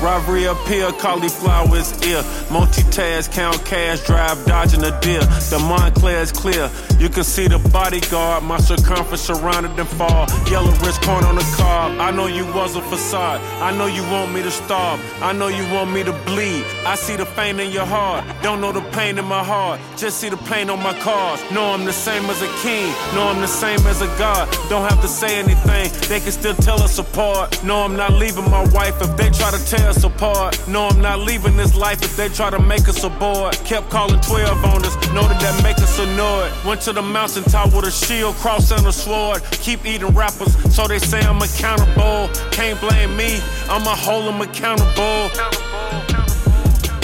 Robbery 0.05 0.45
appear, 0.45 0.93
cauliflower 0.93 1.79
is 1.79 1.91
ear. 2.07 2.21
Multitask, 2.53 3.33
count 3.33 3.65
cash, 3.65 4.05
drive, 4.05 4.45
dodging 4.45 4.85
a 4.85 5.01
deer. 5.01 5.23
The 5.49 5.59
Montclair 5.59 6.21
is 6.21 6.31
clear. 6.31 6.71
You 6.99 7.09
can 7.09 7.25
see 7.25 7.49
the 7.49 7.59
bodyguard, 7.71 8.45
my 8.45 8.59
circumference 8.59 9.23
surrounded 9.23 9.75
them 9.77 9.87
fall. 9.87 10.27
Yellow 10.51 10.73
wrist 10.85 11.01
corn 11.01 11.25
on 11.25 11.37
the 11.37 11.55
car. 11.57 11.89
I 11.99 12.11
know 12.11 12.27
you 12.27 12.45
was 12.53 12.77
a 12.77 12.83
facade. 12.83 13.41
I 13.63 13.75
know 13.79 13.87
you 13.87 14.03
want 14.03 14.35
me 14.35 14.43
to 14.43 14.51
starve. 14.51 15.01
I 15.23 15.33
know 15.33 15.49
you 15.49 15.65
want 15.73 15.91
me 15.91 16.05
to 16.05 16.13
bleed. 16.27 16.67
I 16.85 16.97
see 16.97 17.17
the 17.17 17.25
pain 17.25 17.59
in 17.59 17.71
your 17.71 17.87
heart. 17.87 18.27
Don't 18.43 18.61
know 18.61 18.73
the 18.73 18.83
pain 18.91 19.17
in 19.17 19.25
my 19.25 19.43
heart. 19.43 19.81
Just 19.97 20.19
see 20.19 20.29
the 20.29 20.37
pain 20.37 20.69
on 20.69 20.83
my 20.83 20.93
cars. 21.01 21.41
Know 21.51 21.65
I'm 21.73 21.87
the 21.87 21.95
same 21.95 22.25
as 22.27 22.43
a 22.43 22.49
king. 22.61 22.93
Know 23.15 23.29
I'm 23.29 23.41
the 23.41 23.49
same 23.49 23.81
as 23.87 24.03
a 24.03 24.09
god. 24.19 24.53
Don't 24.69 24.87
have 24.87 25.01
to 25.01 25.09
say 25.09 25.39
anything. 25.39 25.91
They 26.11 26.21
can 26.21 26.31
still 26.31 26.55
tell 26.57 26.83
us 26.83 26.99
apart. 26.99 27.65
No, 27.65 27.85
I'm 27.85 27.97
not 27.97 28.13
leaving 28.13 28.51
my 28.51 28.67
wife 28.69 29.01
if 29.01 29.17
they 29.17 29.31
try 29.31 29.51
to 29.51 29.65
tear 29.65 29.94
us 29.97 30.05
apart. 30.05 30.57
No, 30.69 30.89
I'm 30.89 31.01
not 31.01 31.21
leaving 31.21 31.57
this 31.57 31.75
life 31.75 32.03
if 32.03 32.17
they 32.17 32.29
try 32.29 32.51
to 32.51 32.59
make 32.61 32.89
us 32.89 33.03
a 33.05 33.11
board. 33.11 33.55
Kept 33.65 33.91
calling 33.91 34.21
12 34.21 34.65
on 34.65 34.85
us. 34.85 34.95
Know 35.13 35.23
that 35.29 35.41
that 35.41 35.63
make 35.63 35.79
us 35.79 35.99
annoyed. 35.99 36.51
Went 36.65 36.81
to 36.83 36.93
the 36.93 37.03
mountaintop 37.03 37.73
with 37.75 37.85
a 37.87 37.91
shield, 37.91 38.35
cross, 38.37 38.71
and 38.71 38.87
a 38.87 38.93
sword. 38.93 39.43
Keep 39.53 39.85
eating 39.87 40.15
rappers, 40.15 40.53
so 40.75 40.87
they 40.87 40.99
say 40.99 41.21
I'm 41.21 41.41
accountable. 41.43 42.29
Can't 42.51 42.81
blame 42.81 43.17
me, 43.17 43.39
I'ma 43.69 43.95
hold 43.95 44.27
them 44.27 44.41
accountable. 44.41 45.31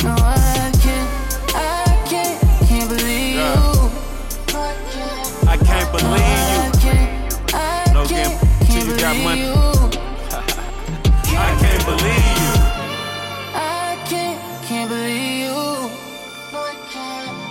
No, 0.03 0.15
I 0.17 0.73
can't, 0.83 1.11
I 1.55 2.05
can't, 2.09 2.41
can't 2.69 2.89
believe 2.89 3.35
Yeah. 3.37 3.55
you. 3.55 3.91
I 5.49 5.57
can't 5.57 5.91
believe 5.93 6.21
you. 6.21 6.61
I 6.61 6.71
can't, 6.81 7.55
I 7.55 7.93
No 7.93 8.05
can't, 8.07 8.41
till 8.41 8.67
can't 8.67 8.87
you 8.89 8.97
got 8.99 9.17
money. 9.19 9.41
you. 9.43 9.55
I 11.41 11.57
can't 11.61 11.85
believe 11.87 12.30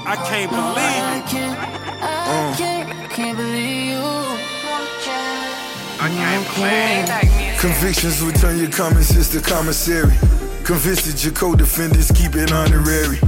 I 0.10 0.15
can't 0.15 0.49
believe 0.49 0.65
I 0.76 1.22
can't, 1.30 1.60
I 2.02 2.34
mm. 2.34 2.57
can't, 2.57 3.11
can't 3.11 3.38
believe 3.38 3.94
you. 3.94 4.02
I 6.02 6.10
can't 6.10 7.14
believe 7.14 7.60
Convictions 7.60 8.19
will 8.19 8.31
turn 8.31 8.57
your 8.57 8.72
common 8.72 9.03
sense 9.03 9.30
to 9.34 9.40
commissary. 9.40 10.15
Convinced 10.64 11.06
that 11.06 11.23
your 11.23 11.34
co-defendants 11.34 12.11
keep 12.11 12.34
it 12.34 12.52
honorary. 12.52 13.19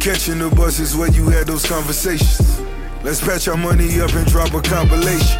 Catching 0.00 0.40
the 0.40 0.50
bus 0.50 0.80
is 0.80 0.96
where 0.96 1.12
you 1.12 1.28
had 1.28 1.46
those 1.46 1.64
conversations. 1.64 2.60
Let's 3.04 3.20
patch 3.20 3.46
our 3.46 3.56
money 3.56 4.00
up 4.00 4.12
and 4.14 4.26
drop 4.26 4.52
a 4.52 4.60
compilation. 4.60 5.38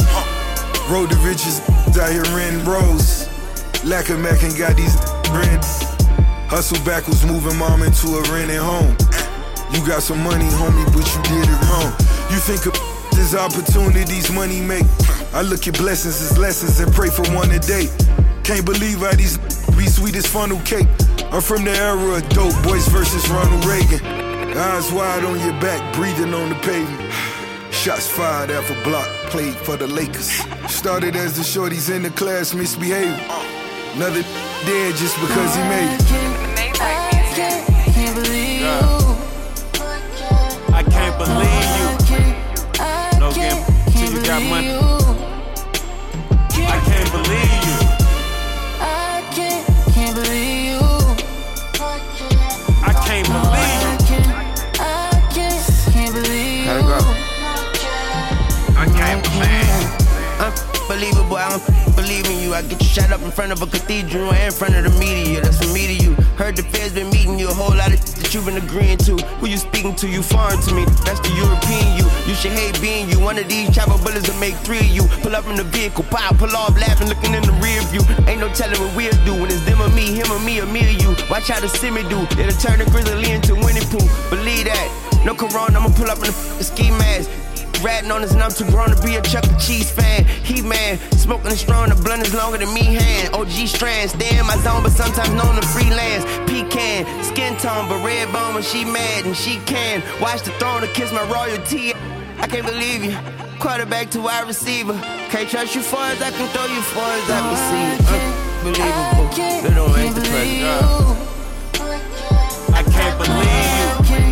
Road 0.89 1.11
to 1.11 1.17
riches 1.27 1.69
out 1.99 2.13
here 2.13 2.23
renting 2.31 2.63
bros. 2.63 3.27
Lack 3.83 4.09
of 4.11 4.21
Mac 4.21 4.41
and 4.45 4.57
got 4.57 4.77
these 4.77 4.95
rent. 5.35 5.67
Hustle 6.47 6.79
backwards, 6.85 7.27
moving 7.27 7.59
mom 7.59 7.83
into 7.83 8.07
a 8.07 8.23
rented 8.31 8.59
home. 8.59 8.97
You 9.73 9.85
got 9.87 10.03
some 10.03 10.23
money, 10.23 10.45
homie, 10.45 10.85
but 10.95 11.05
you 11.05 11.23
did 11.23 11.49
it 11.49 11.61
wrong. 11.69 11.93
You 12.31 12.39
think 12.39 12.67
of 12.67 12.75
there's 13.13 13.35
opportunities 13.47 14.31
money 14.33 14.61
make. 14.61 14.85
I 15.33 15.43
look 15.43 15.67
at 15.67 15.77
blessings 15.77 16.21
as 16.23 16.39
lessons 16.39 16.81
and 16.81 16.93
pray 16.93 17.09
for 17.09 17.23
one 17.35 17.51
a 17.51 17.59
day. 17.59 17.89
Can't 18.45 18.65
believe 18.65 18.99
how 18.99 19.13
these 19.13 19.39
be 19.77 19.87
sweet 19.87 20.15
as 20.15 20.27
funnel 20.27 20.61
cake. 20.61 20.87
I'm 21.33 21.43
from 21.43 21.65
the 21.65 21.73
era 21.73 22.17
of 22.17 22.29
dope 22.29 22.55
boys 22.63 22.87
versus 22.89 23.29
Ronald 23.29 23.65
Reagan. 23.65 24.01
Eyes 24.57 24.93
wide 24.93 25.25
on 25.25 25.39
your 25.41 25.61
back, 25.61 25.95
breathing 25.95 26.33
on 26.33 26.49
the 26.49 26.55
pavement. 26.57 27.13
Shots 27.73 28.07
fired 28.09 28.51
after 28.51 28.75
block, 28.85 29.07
played 29.31 29.55
for 29.55 29.77
the 29.77 29.87
Lakers. 29.87 30.31
Started 30.69 31.17
as 31.17 31.37
the 31.37 31.43
shorties 31.43 31.95
in 31.95 32.03
the 32.03 32.11
class 32.11 32.55
misbehaving. 32.55 33.21
Another 33.97 34.23
dead 34.65 34.95
just 34.97 35.19
because 35.21 35.57
he 35.57 35.63
made 35.63 35.99
it. 35.99 37.76
Can't 40.91 41.17
believe 41.19 42.11
you. 42.11 42.21
No 43.21 43.33
game 43.33 43.65
till 43.91 44.11
you 44.13 44.23
got 44.25 44.43
money. 44.43 44.71
I 46.67 46.81
can't 46.85 47.11
believe 47.13 47.53
you. 47.67 47.79
I 48.81 49.23
can't, 49.33 49.67
can't 49.95 50.15
believe 50.15 50.65
you. 50.71 50.81
I 52.83 52.93
can't 53.07 53.27
believe 53.27 53.81
you. 53.81 53.89
I 53.89 53.99
can't, 54.07 54.31
I 54.81 55.31
can't, 55.33 55.93
can't 55.93 56.15
believe 56.15 56.59
you. 56.59 56.67
Gotta 56.67 56.83
go. 56.83 56.99
I 58.79 58.87
can't 58.95 59.23
believe 59.23 59.97
Unbelievable, 60.89 61.37
I 61.37 61.51
don't 61.51 61.97
believe 61.97 62.27
in 62.27 62.39
you. 62.39 62.55
I 62.55 62.63
get 62.63 62.81
you 62.81 62.89
shot 62.89 63.11
up 63.11 63.21
in 63.23 63.31
front 63.31 63.53
of 63.53 63.61
a 63.61 63.67
cathedral 63.67 64.33
and 64.33 64.45
in 64.45 64.53
front 64.53 64.77
of 64.77 64.85
the 64.85 64.99
media. 64.99 65.41
That's 65.41 65.59
from 65.59 65.73
me 65.73 65.87
to 65.87 66.05
you. 66.05 66.17
Heard 66.37 66.57
the 66.57 66.63
feds 66.65 66.93
been 66.93 67.09
meeting 67.09 67.39
you 67.39 67.49
a 67.49 67.55
whole 67.55 67.73
lot 67.73 67.89
of 67.89 67.97
shit 67.97 68.21
that 68.21 68.35
you've 68.35 68.45
been 68.45 68.61
agreeing 68.61 68.99
to. 69.09 69.17
Who 69.41 69.49
you 69.49 69.57
speaking 69.57 69.97
to? 69.97 70.07
You 70.07 70.23
foreign 70.23 70.61
to 70.69 70.75
me. 70.77 70.85
That's 71.09 71.21
the 71.25 71.33
European 71.33 71.97
you. 71.97 72.05
You 72.29 72.37
should 72.37 72.53
hate 72.53 72.77
being 72.81 73.09
you. 73.09 73.19
One 73.19 73.39
of 73.41 73.49
these 73.49 73.73
chopper 73.73 73.97
bullets 74.05 74.29
will 74.29 74.37
make 74.37 74.55
three 74.61 74.85
of 74.85 74.93
you. 74.93 75.09
Pull 75.25 75.35
up 75.35 75.49
in 75.49 75.57
the 75.57 75.65
vehicle, 75.65 76.05
pop, 76.13 76.37
pull 76.37 76.53
off, 76.53 76.77
laughing, 76.77 77.09
looking 77.09 77.33
in 77.33 77.41
the 77.41 77.57
rear 77.65 77.81
view. 77.89 78.05
Ain't 78.29 78.41
no 78.45 78.53
telling 78.53 78.77
what 78.77 78.93
we'll 78.93 79.17
do 79.25 79.33
when 79.33 79.49
it's 79.49 79.65
them 79.65 79.81
or 79.81 79.89
me, 79.97 80.13
him 80.13 80.29
or 80.31 80.39
me 80.41 80.61
or 80.61 80.67
me 80.67 80.85
or 80.85 80.93
you. 80.93 81.17
Watch 81.33 81.49
how 81.49 81.59
the 81.59 81.73
simmy 81.73 82.05
do. 82.13 82.21
It'll 82.37 82.53
turn 82.61 82.85
the 82.85 82.87
grizzly 82.93 83.33
into 83.33 83.57
Winnie 83.57 83.81
Pooh. 83.89 84.05
Believe 84.29 84.69
that. 84.69 84.89
No 85.25 85.33
corona, 85.35 85.81
I'ma 85.81 85.89
pull 85.97 86.13
up 86.13 86.21
in 86.21 86.29
the 86.61 86.65
ski 86.65 86.93
mask. 86.93 87.33
Ratting 87.83 88.11
on 88.11 88.23
us 88.25 88.33
and 88.33 88.43
I'm 88.43 88.51
too 88.51 88.65
grown 88.71 88.89
to 88.91 89.03
be 89.03 89.17
a 89.17 89.23
Chuck 89.23 89.45
E. 89.45 89.57
Cheese 89.59 89.91
fan. 89.91 90.25
He 90.25 90.63
man, 90.63 90.99
smoking 91.13 91.53
is 91.53 91.61
strong, 91.61 91.89
the 91.89 91.95
blunt 91.95 92.23
is 92.23 92.35
longer 92.35 92.59
than 92.59 92.73
me 92.73 92.83
hand. 92.83 93.35
OG 93.35 93.69
strands, 93.69 94.13
stay 94.13 94.39
in 94.39 94.47
my 94.47 94.57
zone, 94.59 94.83
but 94.83 94.93
sometimes 94.93 95.31
known 95.31 95.55
to 95.61 95.67
freelance. 95.69 96.25
Pecan, 96.51 97.05
skin 97.23 97.57
tone, 97.59 97.89
but 97.89 98.05
red 98.05 98.33
bone 98.33 98.55
when 98.55 98.63
she 98.63 98.85
mad 98.85 99.27
and 99.27 99.37
she 99.37 99.59
can. 99.67 100.03
Watch 100.21 100.43
the 100.43 100.53
throne 100.53 100.81
to 100.81 100.89
kiss 100.89 101.13
my 101.13 101.23
royalty. 101.31 101.93
I 102.39 102.47
can't 102.47 102.67
believe 102.67 103.05
you. 103.05 103.17
Quarterback 103.59 104.11
to 104.11 104.21
wide 104.21 104.47
receiver. 104.47 104.99
Can't 105.31 105.49
trust 105.49 105.75
you 105.75 105.83
far 105.83 106.11
as 106.11 106.21
I 106.21 106.31
can 106.31 106.49
throw 106.49 106.67
you 106.67 106.83
far 106.83 107.11
as 107.13 107.31
I 107.31 107.41
can 107.45 107.57
see. 107.69 108.07
Unbelievable. 108.67 109.31
Little 109.69 109.97
ain't 109.97 110.15
the 110.15 110.23
president. 110.23 111.17
I 112.75 112.83
can't 112.83 113.17
believe 113.19 114.11
you. 114.11 114.25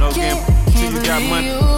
No 0.00 0.12
game 0.12 0.38
till 0.72 0.92
you 0.92 1.02
got 1.04 1.22
money. 1.22 1.75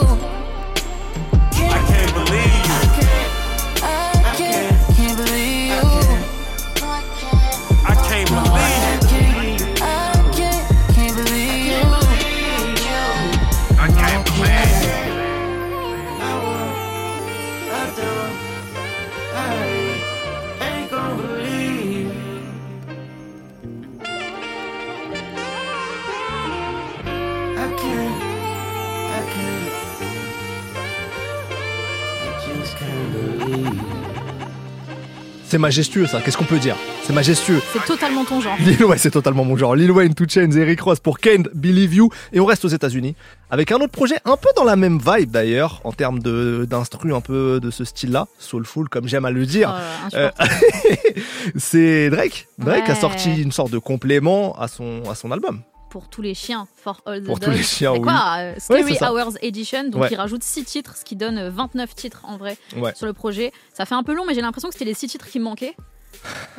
C'est 35.50 35.56
majestueux 35.56 36.06
ça, 36.06 36.20
qu'est-ce 36.20 36.36
qu'on 36.36 36.44
peut 36.44 36.58
dire? 36.58 36.76
C'est 37.04 37.14
majestueux. 37.14 37.62
C'est 37.72 37.82
totalement 37.86 38.22
ton 38.22 38.38
genre. 38.38 38.54
Lil 38.60 38.84
ouais, 38.84 38.98
c'est 38.98 39.10
totalement 39.10 39.46
mon 39.46 39.56
genre. 39.56 39.74
Lil 39.74 39.90
Wayne, 39.90 40.12
Two 40.12 40.26
Chainz, 40.28 40.54
Eric 40.54 40.78
Ross 40.82 41.00
pour 41.00 41.18
Can't 41.18 41.44
Believe 41.54 41.94
You. 41.94 42.10
Et 42.34 42.40
on 42.40 42.44
reste 42.44 42.66
aux 42.66 42.68
États-Unis 42.68 43.16
avec 43.50 43.72
un 43.72 43.76
autre 43.76 43.92
projet 43.92 44.16
un 44.26 44.36
peu 44.36 44.50
dans 44.56 44.64
la 44.64 44.76
même 44.76 44.98
vibe 44.98 45.30
d'ailleurs, 45.30 45.80
en 45.84 45.92
termes 45.92 46.18
d'instru 46.18 47.14
un 47.14 47.22
peu 47.22 47.60
de 47.62 47.70
ce 47.70 47.84
style-là, 47.86 48.26
soulful 48.38 48.90
comme 48.90 49.08
j'aime 49.08 49.24
à 49.24 49.30
le 49.30 49.46
dire. 49.46 49.74
Oh 49.74 50.16
Euh, 50.16 50.30
c'est 51.56 52.10
Drake. 52.10 52.46
Drake 52.58 52.90
a 52.90 52.94
sorti 52.94 53.40
une 53.40 53.52
sorte 53.52 53.70
de 53.70 53.78
complément 53.78 54.54
à 54.60 54.68
son 54.68 55.02
à 55.10 55.14
son 55.14 55.32
album. 55.32 55.62
Pour 55.90 56.08
tous 56.08 56.22
les 56.22 56.34
chiens, 56.34 56.66
for 56.76 57.00
all 57.06 57.22
the 57.22 57.26
Pour 57.26 57.40
tous 57.40 57.50
les 57.50 57.62
chiens, 57.62 57.92
oui. 57.92 58.02
quoi 58.02 58.36
euh, 58.38 58.52
Ouais, 58.54 58.60
Scary 58.60 58.94
ça. 58.96 59.12
Hours 59.12 59.36
Edition. 59.42 59.88
Donc 59.88 60.02
Ouais. 60.02 60.08
il 60.10 60.16
rajoute 60.16 60.42
6 60.42 60.64
titres, 60.64 60.96
ce 60.96 61.04
qui 61.04 61.16
donne 61.16 61.38
euh, 61.38 61.50
29 61.50 61.94
titres 61.94 62.20
en 62.24 62.36
vrai 62.36 62.56
Ouais. 62.76 62.94
sur 62.94 63.06
le 63.06 63.12
projet. 63.12 63.52
Ça 63.72 63.86
fait 63.86 63.94
un 63.94 64.02
peu 64.02 64.14
long, 64.14 64.24
mais 64.26 64.34
j'ai 64.34 64.40
l'impression 64.42 64.68
que 64.68 64.74
c'était 64.74 64.84
les 64.84 64.94
6 64.94 65.08
titres 65.08 65.26
qui 65.28 65.38
me 65.38 65.44
manquaient. 65.44 65.74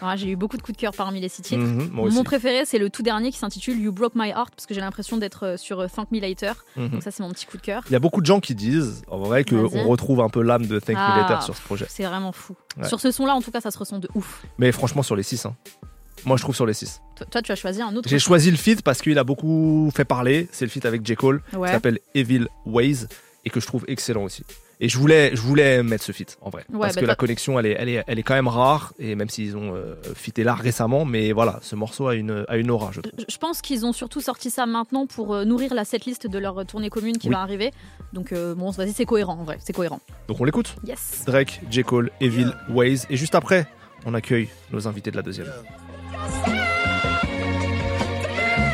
Ouais, 0.02 0.16
j'ai 0.16 0.30
eu 0.30 0.36
beaucoup 0.36 0.58
de 0.58 0.62
coups 0.62 0.78
de 0.78 0.82
cœur 0.82 0.94
parmi 0.96 1.20
les 1.20 1.28
6 1.28 1.42
titres. 1.42 1.62
Mhm, 1.64 1.90
mon 1.92 2.24
préféré, 2.24 2.64
c'est 2.66 2.78
le 2.78 2.90
tout 2.90 3.04
dernier 3.04 3.32
qui 3.32 3.38
s'intitule 3.40 3.80
You 3.80 3.92
Broke 3.92 4.14
My 4.16 4.30
Heart, 4.30 4.54
parce 4.56 4.66
que 4.66 4.74
j'ai 4.74 4.80
l'impression 4.82 5.18
d'être 5.18 5.44
euh, 5.46 5.58
sur 5.58 5.80
euh, 5.82 5.88
Thank 5.94 6.12
Me 6.12 6.20
Later. 6.20 6.54
Mhm. 6.76 6.90
Donc 6.90 7.04
ça, 7.04 7.12
c'est 7.12 7.24
mon 7.24 7.30
petit 7.32 7.46
coup 7.46 7.58
de 7.58 7.62
cœur. 7.62 7.84
Il 7.88 7.92
y 7.94 7.96
a 7.96 8.00
beaucoup 8.00 8.22
de 8.22 8.26
gens 8.26 8.40
qui 8.40 8.56
disent 8.56 9.02
en 9.10 9.20
vrai 9.20 9.44
qu'on 9.44 9.68
retrouve 9.88 10.22
un 10.22 10.30
peu 10.30 10.42
l'âme 10.42 10.66
de 10.68 10.80
Thank 10.80 10.96
Ah, 11.00 11.16
Me 11.16 11.22
Later 11.22 11.42
sur 11.44 11.56
ce 11.56 11.62
projet. 11.62 11.86
C'est 11.90 12.04
vraiment 12.06 12.32
fou. 12.32 12.56
Ouais. 12.78 12.88
Sur 12.88 13.00
ce 13.00 13.12
son-là, 13.12 13.34
en 13.36 13.42
tout 13.42 13.52
cas, 13.52 13.60
ça 13.62 13.72
se 13.72 13.78
ressent 13.78 14.00
de 14.00 14.08
ouf. 14.16 14.44
Mais 14.60 14.72
franchement 14.72 15.04
sur 15.04 15.16
les 15.16 15.24
6 15.24 15.48
Moi 16.26 16.38
je 16.38 16.44
trouve 16.44 16.56
sur 16.56 16.66
les 16.66 16.74
6. 16.74 17.02
Toi, 17.32 17.42
tu 17.42 17.52
as 17.52 17.56
choisi 17.56 17.82
un 17.82 17.96
autre. 17.96 18.08
J'ai 18.10 18.20
choisi 18.20 18.52
le 18.52 18.58
feat 18.58 18.82
parce 18.82 19.02
qu'il 19.02 19.18
a 19.20 19.24
beaucoup 19.24 19.92
fait 19.96 20.06
parler. 20.06 20.48
C'est 20.52 20.66
le 20.66 20.72
feat 20.72 20.86
avec 20.86 21.06
J. 21.06 21.16
Cole 21.16 21.42
Ouais. 21.54 21.68
qui 21.70 21.74
s'appelle 21.74 22.00
Evil 22.16 22.48
Ways 22.66 23.06
et 23.46 23.50
que 23.50 23.60
je 23.60 23.66
trouve 23.68 23.86
excellent 23.88 24.24
aussi. 24.24 24.44
Et 24.82 24.88
je 24.88 24.98
voulais, 24.98 25.32
je 25.36 25.42
voulais 25.42 25.84
mettre 25.84 26.06
ce 26.06 26.14
feat 26.14 26.38
en 26.40 26.50
vrai. 26.50 26.64
Ouais, 26.70 26.80
parce 26.80 26.96
bah 26.96 27.02
que 27.02 27.06
la 27.06 27.16
connexion 27.16 27.60
elle 27.60 27.66
est, 27.66 27.76
elle, 27.78 27.90
est, 27.90 28.02
elle 28.08 28.18
est 28.18 28.24
quand 28.24 28.34
même 28.34 28.48
rare. 28.48 28.94
Et 28.98 29.14
même 29.16 29.28
s'ils 29.30 29.58
ont 29.58 29.76
euh, 29.76 29.96
fité 30.16 30.46
là 30.46 30.54
récemment, 30.54 31.04
mais 31.04 31.34
voilà, 31.34 31.60
ce 31.62 31.76
morceau 31.76 32.08
a 32.08 32.16
une, 32.16 32.46
a 32.48 32.56
une 32.56 32.72
aura, 32.72 32.92
je 32.94 33.02
trouve. 33.02 33.12
Je- 33.28 33.38
pense 33.38 33.62
qu'ils 33.62 33.86
ont 33.86 33.92
surtout 33.92 34.22
sorti 34.22 34.50
ça 34.50 34.66
maintenant 34.66 35.06
pour 35.06 35.34
euh, 35.36 35.44
nourrir 35.44 35.74
la 35.74 35.84
setlist 35.84 36.28
de 36.28 36.40
leur 36.40 36.66
tournée 36.66 36.90
commune 36.90 37.18
qui 37.18 37.28
Oui. 37.28 37.34
va 37.34 37.42
arriver. 37.42 37.72
Donc 38.14 38.32
euh, 38.32 38.56
bon, 38.56 38.70
vas-y, 38.72 38.94
c'est 38.94 39.04
cohérent 39.06 39.38
en 39.40 39.44
vrai, 39.44 39.58
c'est 39.62 39.74
cohérent. 39.74 40.00
Donc 40.30 40.40
on 40.40 40.46
l'écoute. 40.46 40.74
Yes. 40.86 41.24
Drake, 41.26 41.60
J. 41.70 41.84
Cole, 41.84 42.10
Evil 42.22 42.52
Ways. 42.70 43.00
Et 43.10 43.18
juste 43.18 43.36
après, 43.36 43.68
on 44.06 44.14
accueille 44.14 44.48
nos 44.72 44.88
invités 44.88 45.12
de 45.12 45.18
la 45.18 45.24
deuxième. 45.24 45.48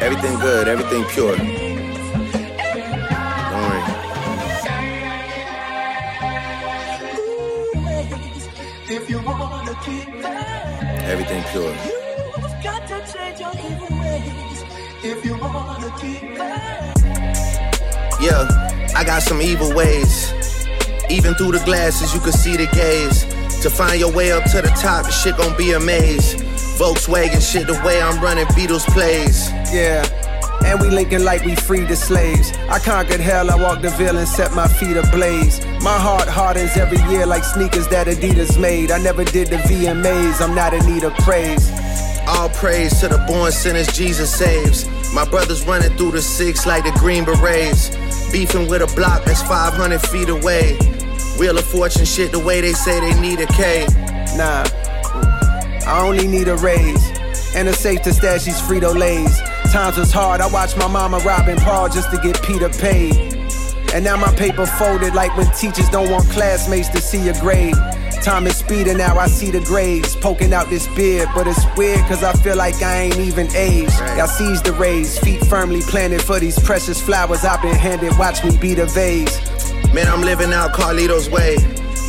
Everything 0.05 0.37
good, 0.39 0.67
everything 0.67 1.03
pure. 1.05 1.35
Don't 1.35 1.51
worry. 3.69 3.83
If 8.87 9.09
you 9.09 9.19
wanna 9.23 9.75
keep 9.83 10.21
that, 10.21 11.03
Everything 11.05 11.43
pure. 11.51 11.73
you've 11.73 12.63
got 12.63 12.87
to 12.87 12.97
change 13.11 13.39
your 13.39 13.53
evil 13.67 13.99
ways. 13.99 14.63
If 15.03 15.25
you 15.25 15.37
wanna 15.39 15.91
keep 15.99 16.37
Yeah, 18.21 18.47
I 18.95 19.03
got 19.03 19.23
some 19.23 19.41
evil 19.41 19.73
ways. 19.73 20.31
Even 21.09 21.33
through 21.33 21.53
the 21.53 21.63
glasses, 21.65 22.13
you 22.13 22.19
can 22.19 22.31
see 22.33 22.55
the 22.57 22.67
gaze. 22.67 23.25
To 23.63 23.71
find 23.71 23.99
your 23.99 24.11
way 24.11 24.31
up 24.31 24.43
to 24.51 24.61
the 24.61 24.69
top, 24.81 25.05
the 25.05 25.11
shit 25.11 25.35
gon' 25.37 25.57
be 25.57 25.71
a 25.73 25.79
maze. 25.79 26.35
Volkswagen 26.77 27.41
shit, 27.41 27.67
the 27.67 27.81
way 27.85 28.01
I'm 28.01 28.21
running 28.21 28.45
Beatles 28.47 28.85
plays. 28.87 29.49
Yeah. 29.73 30.03
And 30.65 30.81
we 30.81 30.89
linking 30.89 31.23
like 31.23 31.45
we 31.45 31.55
freed 31.55 31.87
the 31.87 31.95
slaves. 31.95 32.51
I 32.69 32.79
conquered 32.79 33.19
hell, 33.19 33.51
I 33.51 33.55
walked 33.55 33.83
the 33.83 33.91
veil 33.91 34.17
and 34.17 34.27
set 34.27 34.53
my 34.53 34.67
feet 34.67 34.97
ablaze. 34.97 35.65
My 35.81 35.97
heart 35.97 36.27
hardens 36.27 36.75
every 36.75 36.99
year 37.11 37.25
like 37.25 37.43
sneakers 37.43 37.87
that 37.89 38.07
Adidas 38.07 38.59
made. 38.59 38.91
I 38.91 38.97
never 38.97 39.23
did 39.23 39.47
the 39.47 39.57
VMAs, 39.57 40.41
I'm 40.41 40.55
not 40.55 40.73
in 40.73 40.85
need 40.85 41.03
of 41.03 41.13
praise. 41.17 41.71
All 42.27 42.49
praise 42.49 42.99
to 43.01 43.07
the 43.07 43.23
born 43.27 43.51
sinners 43.51 43.87
Jesus 43.95 44.33
saves. 44.33 44.85
My 45.13 45.23
brothers 45.23 45.65
running 45.65 45.95
through 45.97 46.11
the 46.11 46.21
six 46.21 46.65
like 46.65 46.83
the 46.83 46.91
Green 46.99 47.23
Berets. 47.23 47.89
Beefing 48.31 48.67
with 48.67 48.81
a 48.81 48.95
block 48.95 49.23
that's 49.25 49.43
500 49.43 50.01
feet 50.01 50.29
away. 50.29 50.77
Wheel 51.39 51.57
of 51.57 51.65
Fortune 51.65 52.05
shit 52.05 52.31
the 52.31 52.39
way 52.39 52.61
they 52.61 52.73
say 52.73 52.99
they 52.99 53.19
need 53.21 53.39
a 53.39 53.47
K. 53.47 53.85
Nah, 54.35 54.63
I 55.85 56.01
only 56.01 56.27
need 56.27 56.47
a 56.47 56.57
raise. 56.57 57.11
And 57.55 57.67
a 57.69 57.73
safe 57.73 58.01
to 58.01 58.13
stash 58.13 58.45
these 58.45 58.59
Frito 58.61 58.93
Lays. 58.97 59.39
Times 59.71 59.97
was 59.97 60.11
hard, 60.11 60.41
I 60.41 60.47
watched 60.47 60.77
my 60.77 60.87
mama 60.87 61.19
robbing 61.19 61.57
Paul 61.57 61.89
just 61.89 62.11
to 62.11 62.17
get 62.17 62.41
Peter 62.43 62.69
paid. 62.69 63.15
And 63.93 64.03
now 64.03 64.17
my 64.17 64.33
paper 64.35 64.65
folded 64.65 65.13
like 65.13 65.35
when 65.37 65.49
teachers 65.51 65.87
don't 65.89 66.11
want 66.11 66.27
classmates 66.29 66.89
to 66.89 66.99
see 66.99 67.23
your 67.23 67.33
grade. 67.35 67.75
Time 68.21 68.47
is 68.47 68.57
speeding 68.57 68.97
now, 68.97 69.17
I 69.17 69.27
see 69.27 69.51
the 69.51 69.59
grades 69.61 70.15
poking 70.15 70.53
out 70.53 70.69
this 70.69 70.87
beard. 70.95 71.29
But 71.33 71.47
it's 71.47 71.63
weird 71.77 71.99
cause 72.07 72.23
I 72.23 72.33
feel 72.33 72.57
like 72.57 72.81
I 72.81 73.01
ain't 73.01 73.19
even 73.19 73.47
aged. 73.55 73.97
Y'all 74.17 74.27
seize 74.27 74.61
the 74.63 74.73
rays, 74.73 75.17
feet 75.19 75.45
firmly 75.45 75.81
planted 75.81 76.21
for 76.21 76.39
these 76.39 76.59
precious 76.59 76.99
flowers 76.99 77.45
I've 77.45 77.61
been 77.61 77.75
handed. 77.75 78.17
Watch 78.17 78.43
me 78.43 78.57
be 78.57 78.73
the 78.73 78.87
vase. 78.87 79.39
Man, 79.93 80.07
I'm 80.07 80.23
living 80.23 80.51
out 80.51 80.73
Carlito's 80.73 81.29
way. 81.29 81.53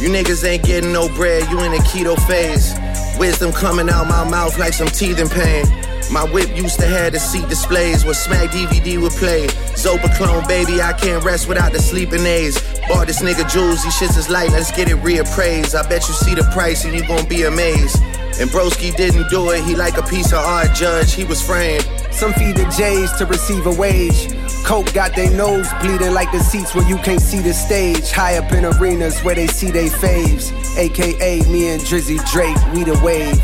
You 0.00 0.10
niggas 0.10 0.44
ain't 0.44 0.64
getting 0.64 0.92
no 0.92 1.08
bread, 1.10 1.48
you 1.50 1.62
in 1.62 1.72
a 1.72 1.78
keto 1.78 2.18
phase. 2.26 2.74
Wisdom 3.18 3.52
coming 3.52 3.88
out 3.88 4.06
my 4.06 4.28
mouth 4.28 4.58
like 4.58 4.72
some 4.72 4.88
teething 4.88 5.28
pain. 5.28 5.64
My 6.12 6.24
whip 6.24 6.54
used 6.56 6.78
to 6.80 6.86
have 6.86 7.12
the 7.12 7.18
seat 7.18 7.48
displays 7.48 8.04
where 8.04 8.14
Smack 8.14 8.50
DVD 8.50 9.00
would 9.00 9.12
play. 9.12 9.46
Zopa 9.74 10.14
clone, 10.16 10.46
baby, 10.46 10.80
I 10.80 10.92
can't 10.92 11.24
rest 11.24 11.48
without 11.48 11.72
the 11.72 11.80
sleeping 11.80 12.24
aids. 12.26 12.60
Bought 12.88 13.06
this 13.06 13.22
nigga 13.22 13.50
jewels, 13.50 13.82
these 13.82 13.94
shits 13.94 14.16
is 14.18 14.28
light, 14.28 14.50
let's 14.50 14.70
get 14.70 14.90
it 14.90 14.96
reappraised. 14.98 15.74
I 15.74 15.88
bet 15.88 16.06
you 16.06 16.14
see 16.14 16.34
the 16.34 16.44
price 16.52 16.84
and 16.84 16.94
you 16.94 17.06
gon' 17.06 17.26
be 17.28 17.44
amazed. 17.44 18.00
And 18.38 18.50
Broski 18.50 18.94
didn't 18.94 19.30
do 19.30 19.50
it, 19.50 19.64
he 19.64 19.74
like 19.74 19.96
a 19.96 20.02
piece 20.02 20.32
of 20.32 20.38
art 20.38 20.74
judge, 20.74 21.14
he 21.14 21.24
was 21.24 21.40
framed. 21.40 21.88
Some 22.12 22.34
feed 22.34 22.56
the 22.56 22.64
J's 22.76 23.12
to 23.12 23.26
receive 23.26 23.66
a 23.66 23.72
wage. 23.72 24.28
Coke 24.66 24.92
got 24.92 25.14
their 25.14 25.30
nose 25.30 25.68
bleeding 25.80 26.12
like 26.12 26.32
the 26.32 26.40
seats 26.40 26.74
where 26.74 26.86
you 26.88 26.96
can't 26.96 27.22
see 27.22 27.38
the 27.38 27.54
stage. 27.54 28.10
High 28.10 28.36
up 28.36 28.50
in 28.50 28.64
arenas 28.64 29.20
where 29.20 29.36
they 29.36 29.46
see 29.46 29.70
they 29.70 29.88
faves. 29.88 30.52
AKA 30.76 31.42
me 31.48 31.68
and 31.68 31.80
Drizzy 31.80 32.18
Drake, 32.32 32.56
we 32.74 32.82
the 32.82 32.98
wave. 33.00 33.38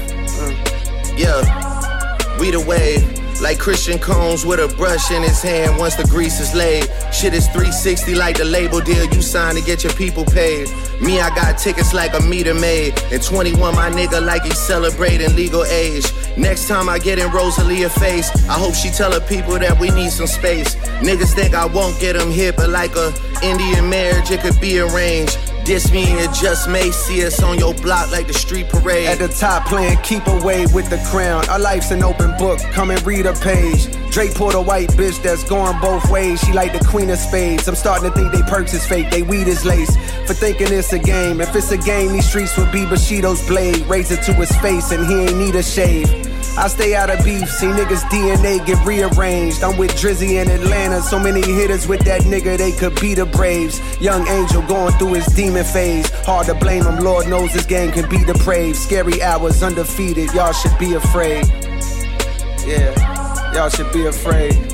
Yeah, 1.17 2.41
we 2.41 2.51
the 2.51 2.61
wave. 2.61 3.12
Like 3.43 3.59
Christian 3.59 3.99
Combs 3.99 4.47
with 4.47 4.61
a 4.61 4.69
brush 4.77 5.11
in 5.11 5.21
his 5.21 5.43
hand 5.43 5.77
once 5.77 5.97
the 5.97 6.05
grease 6.05 6.39
is 6.39 6.55
laid. 6.55 6.85
Shit 7.13 7.35
is 7.35 7.47
360 7.49 8.15
like 8.15 8.39
the 8.39 8.45
label 8.45 8.81
deal 8.81 9.05
you 9.07 9.21
signed 9.21 9.59
to 9.59 9.65
get 9.65 9.83
your 9.83 9.93
people 9.95 10.25
paid. 10.25 10.69
Me, 11.01 11.21
I 11.21 11.29
got 11.35 11.59
tickets 11.59 11.93
like 11.93 12.15
a 12.15 12.23
meter 12.23 12.55
maid. 12.55 12.97
And 13.11 13.21
21, 13.21 13.75
my 13.75 13.91
nigga, 13.91 14.25
like 14.25 14.45
he's 14.45 14.61
celebrating 14.61 15.35
legal 15.35 15.65
age. 15.65 16.07
Next 16.37 16.69
time 16.69 16.89
I 16.89 17.01
get 17.01 17.19
in 17.19 17.33
Rosalia 17.33 17.91
face, 17.91 18.31
I 18.49 18.53
hope 18.53 18.75
she 18.75 18.91
tell 18.91 19.11
her 19.11 19.27
people 19.27 19.59
that 19.59 19.77
we 19.81 19.91
need 19.91 20.13
some 20.13 20.29
space. 20.29 20.77
Niggas 21.03 21.35
think 21.35 21.53
I 21.53 21.67
won't 21.67 21.99
get 21.99 22.13
them 22.13 22.31
hit, 22.31 22.57
but 22.57 22.71
like 22.71 22.95
a 22.95 23.13
Indian 23.43 23.91
marriage, 23.91 24.31
it 24.31 24.39
could 24.39 24.61
be 24.61 24.79
arranged. 24.79 25.37
Diss 25.65 25.93
me 25.93 26.11
and 26.11 26.21
you 26.21 26.27
just 26.41 26.69
may 26.69 26.91
see 26.91 27.25
us 27.25 27.41
on 27.43 27.57
your 27.59 27.73
block 27.75 28.11
like 28.11 28.27
the 28.27 28.35
street 28.35 28.69
parade. 28.69 29.07
At 29.07 29.19
the 29.19 29.29
top 29.29 29.67
playing 29.67 29.97
keep 30.03 30.27
away 30.27 30.67
with 30.75 30.91
the 30.91 30.99
crown. 31.11 31.49
Our 31.49 31.59
life's 31.59 31.93
an 31.93 32.03
open 32.03 32.37
book, 32.37 32.59
come 32.73 32.91
and 32.91 33.01
read 33.07 33.27
a 33.27 33.33
page. 33.35 33.87
Drake 34.11 34.35
pulled 34.35 34.55
a 34.55 34.61
white 34.61 34.89
bitch 34.91 35.23
that's 35.23 35.45
going 35.49 35.79
both 35.81 36.11
ways. 36.11 36.41
She 36.41 36.53
like 36.53 36.73
the 36.73 36.85
queen 36.85 37.11
of 37.11 37.19
spades. 37.19 37.69
I'm 37.69 37.77
starting 37.77 38.11
to 38.11 38.17
think 38.17 38.33
they 38.33 38.43
perks 38.43 38.75
is 38.75 38.87
fake, 38.87 39.11
they 39.11 39.23
weed 39.23 39.47
is 39.47 39.65
lace. 39.65 39.97
For 40.27 40.35
thinking 40.35 40.73
it's 40.73 40.93
a 40.93 40.99
game. 40.99 41.41
If 41.41 41.55
it's 41.55 41.71
a 41.71 41.79
game, 41.79 42.13
these 42.13 42.29
streets 42.29 42.57
would 42.59 42.73
be 42.73 42.85
Bushido's 42.85 43.47
blade. 43.47 43.87
Raise 43.87 44.11
it 44.11 44.23
to 44.25 44.35
his 44.35 44.55
face 44.57 44.91
and 44.91 45.07
he 45.07 45.15
ain't 45.15 45.39
need 45.39 45.55
a 45.55 45.63
shave. 45.63 46.32
I 46.57 46.69
stay 46.69 46.95
out 46.95 47.09
of 47.09 47.25
beef, 47.25 47.49
see 47.49 47.67
niggas 47.67 48.03
DNA 48.11 48.65
get 48.67 48.85
rearranged. 48.85 49.63
I'm 49.63 49.79
with 49.79 49.93
Drizzy 49.93 50.43
in 50.43 50.51
Atlanta, 50.51 51.01
so 51.01 51.19
many 51.19 51.41
hitters 51.41 51.89
with 51.89 52.05
that 52.05 52.23
nigga, 52.23 52.59
they 52.59 52.73
could 52.73 53.01
be 53.01 53.15
the 53.15 53.25
Braves. 53.25 53.81
Young 54.01 54.27
Angel 54.29 54.61
going 54.63 54.93
through 54.99 55.15
his 55.15 55.27
demon 55.27 55.65
phase. 55.65 56.11
Hard 56.27 56.47
to 56.47 56.55
blame 56.55 56.85
him, 56.85 56.99
Lord 56.99 57.27
knows 57.27 57.53
this 57.55 57.65
game 57.65 57.91
can 57.91 58.09
be 58.09 58.23
depraved. 58.25 58.77
Scary 58.77 59.23
hours, 59.23 59.63
undefeated, 59.63 60.33
y'all 60.35 60.53
should 60.53 60.77
be 60.79 60.95
afraid. 60.95 61.47
Yeah, 62.67 63.53
y'all 63.55 63.71
should 63.71 63.91
be 63.93 64.07
afraid. 64.07 64.72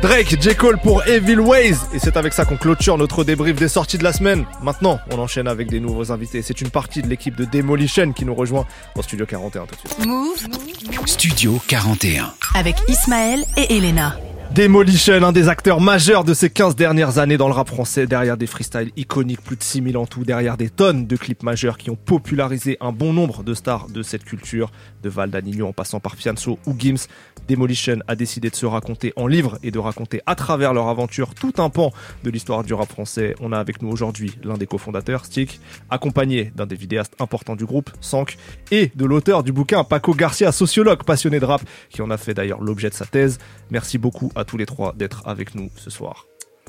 Drake, 0.00 0.40
J. 0.40 0.54
Cole 0.54 0.78
pour 0.78 1.04
Evil 1.08 1.40
Ways. 1.40 1.74
Et 1.92 1.98
c'est 1.98 2.16
avec 2.16 2.32
ça 2.32 2.44
qu'on 2.44 2.56
clôture 2.56 2.96
notre 2.96 3.24
débrief 3.24 3.56
des 3.56 3.68
sorties 3.68 3.98
de 3.98 4.04
la 4.04 4.12
semaine. 4.12 4.44
Maintenant, 4.62 5.00
on 5.10 5.18
enchaîne 5.18 5.48
avec 5.48 5.68
des 5.68 5.80
nouveaux 5.80 6.12
invités. 6.12 6.40
C'est 6.42 6.60
une 6.60 6.70
partie 6.70 7.02
de 7.02 7.08
l'équipe 7.08 7.34
de 7.34 7.44
Demolition 7.44 8.12
qui 8.12 8.24
nous 8.24 8.34
rejoint 8.34 8.64
au 8.94 9.02
Studio 9.02 9.26
41 9.26 9.66
tout 9.66 9.74
de 9.74 9.90
suite. 9.90 10.06
Move 10.06 11.06
Studio 11.06 11.60
41. 11.66 12.32
avec 12.54 12.76
Ismaël 12.88 13.44
et 13.56 13.76
Elena. 13.76 14.16
Demolition, 14.54 15.22
un 15.22 15.30
des 15.30 15.48
acteurs 15.48 15.80
majeurs 15.80 16.24
de 16.24 16.32
ces 16.32 16.48
15 16.48 16.74
dernières 16.74 17.18
années 17.18 17.36
dans 17.36 17.48
le 17.48 17.54
rap 17.54 17.68
français, 17.68 18.06
derrière 18.06 18.36
des 18.36 18.46
freestyles 18.46 18.90
iconiques, 18.96 19.42
plus 19.42 19.56
de 19.56 19.62
6000 19.62 19.96
en 19.96 20.06
tout, 20.06 20.24
derrière 20.24 20.56
des 20.56 20.70
tonnes 20.70 21.06
de 21.06 21.16
clips 21.16 21.42
majeurs 21.42 21.76
qui 21.76 21.90
ont 21.90 21.96
popularisé 21.96 22.78
un 22.80 22.90
bon 22.90 23.12
nombre 23.12 23.44
de 23.44 23.52
stars 23.52 23.88
de 23.88 24.02
cette 24.02 24.24
culture, 24.24 24.72
de 25.02 25.10
Val 25.10 25.30
d'Anigno 25.30 25.68
en 25.68 25.72
passant 25.72 26.00
par 26.00 26.16
Fianso 26.16 26.58
ou 26.66 26.74
Gims. 26.76 27.06
Demolition 27.48 27.98
a 28.08 28.16
décidé 28.16 28.50
de 28.50 28.56
se 28.56 28.66
raconter 28.66 29.12
en 29.16 29.26
livre 29.26 29.58
et 29.62 29.70
de 29.70 29.78
raconter 29.78 30.22
à 30.26 30.34
travers 30.34 30.74
leur 30.74 30.88
aventure 30.88 31.34
tout 31.34 31.52
un 31.58 31.68
pan 31.68 31.92
de 32.24 32.30
l'histoire 32.30 32.64
du 32.64 32.74
rap 32.74 32.90
français. 32.90 33.34
On 33.40 33.52
a 33.52 33.58
avec 33.58 33.80
nous 33.80 33.90
aujourd'hui 33.90 34.34
l'un 34.42 34.56
des 34.56 34.66
cofondateurs, 34.66 35.26
Stick, 35.26 35.60
accompagné 35.88 36.52
d'un 36.56 36.66
des 36.66 36.74
vidéastes 36.74 37.14
importants 37.20 37.54
du 37.54 37.66
groupe, 37.66 37.90
Sank, 38.00 38.38
et 38.70 38.90
de 38.96 39.04
l'auteur 39.04 39.42
du 39.42 39.52
bouquin 39.52 39.84
Paco 39.84 40.14
Garcia, 40.14 40.52
sociologue 40.52 41.04
passionné 41.04 41.38
de 41.38 41.44
rap, 41.44 41.62
qui 41.90 42.02
en 42.02 42.10
a 42.10 42.16
fait 42.16 42.34
d'ailleurs 42.34 42.62
l'objet 42.62 42.88
de 42.88 42.94
sa 42.94 43.06
thèse. 43.06 43.38
Merci 43.70 43.98
beaucoup 43.98 44.32
à 44.38 44.44
tous 44.44 44.56
les 44.56 44.66
trois 44.66 44.94
d'être 44.94 45.22
avec 45.26 45.54
nous 45.54 45.70
ce 45.76 45.90
soir. 45.90 46.26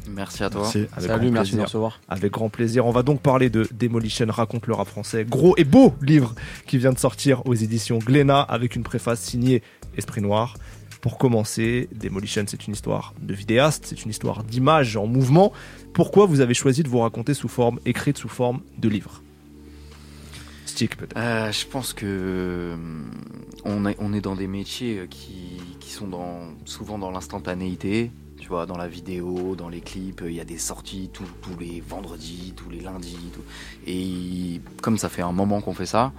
Merci 0.07 0.43
à 0.43 0.49
toi. 0.49 0.67
Avec 0.95 1.09
Salut, 1.09 1.31
merci 1.31 1.55
de 1.55 1.61
recevoir. 1.61 1.99
Avec 2.07 2.31
grand 2.31 2.49
plaisir. 2.49 2.85
On 2.85 2.91
va 2.91 3.03
donc 3.03 3.21
parler 3.21 3.49
de 3.49 3.67
Demolition 3.71 4.25
raconte 4.29 4.67
le 4.67 4.73
rap 4.73 4.87
français. 4.87 5.25
Gros 5.25 5.55
et 5.57 5.63
beau 5.63 5.93
livre 6.01 6.35
qui 6.65 6.77
vient 6.77 6.93
de 6.93 6.99
sortir 6.99 7.45
aux 7.45 7.53
éditions 7.53 7.99
Glénat 7.99 8.41
avec 8.41 8.75
une 8.75 8.83
préface 8.83 9.21
signée 9.21 9.61
Esprit 9.97 10.21
Noir. 10.21 10.55
Pour 11.01 11.17
commencer, 11.17 11.87
Demolition, 11.95 12.43
c'est 12.47 12.67
une 12.67 12.73
histoire 12.73 13.13
de 13.21 13.33
vidéaste, 13.33 13.85
c'est 13.87 14.03
une 14.03 14.11
histoire 14.11 14.43
d'image 14.43 14.97
en 14.97 15.07
mouvement. 15.07 15.53
Pourquoi 15.93 16.25
vous 16.25 16.41
avez 16.41 16.53
choisi 16.53 16.83
de 16.83 16.89
vous 16.89 16.99
raconter 16.99 17.33
sous 17.33 17.47
forme 17.47 17.79
écrite, 17.85 18.17
sous 18.17 18.27
forme 18.27 18.61
de 18.77 18.89
livre? 18.89 19.21
Peut-être. 20.87 21.17
Euh, 21.17 21.51
je 21.51 21.65
pense 21.65 21.93
que 21.93 22.05
euh, 22.07 22.75
on 23.65 23.85
est, 23.85 23.95
on 23.99 24.13
est 24.13 24.21
dans 24.21 24.35
des 24.35 24.47
métiers 24.47 24.99
euh, 24.99 25.05
qui, 25.07 25.61
qui 25.79 25.91
sont 25.91 26.07
dans, 26.07 26.39
souvent 26.65 26.97
dans 26.97 27.11
l'instantanéité. 27.11 28.11
Tu 28.39 28.47
vois, 28.47 28.65
dans 28.65 28.77
la 28.77 28.87
vidéo, 28.87 29.55
dans 29.57 29.67
les 29.67 29.81
clips, 29.81 30.21
il 30.25 30.31
y 30.33 30.39
a 30.39 30.45
des 30.45 30.57
sorties 30.57 31.09
tous, 31.11 31.25
tous 31.41 31.59
les 31.59 31.83
vendredis, 31.85 32.53
tous 32.55 32.69
les 32.69 32.79
lundis. 32.79 33.17
tout. 33.33 33.41
Et 33.85 34.61
comme 34.81 34.97
ça 34.97 35.09
fait 35.09 35.21
un 35.21 35.33
moment 35.33 35.59
qu'on 35.59 35.73
fait 35.73 35.85
ça, 35.85 36.13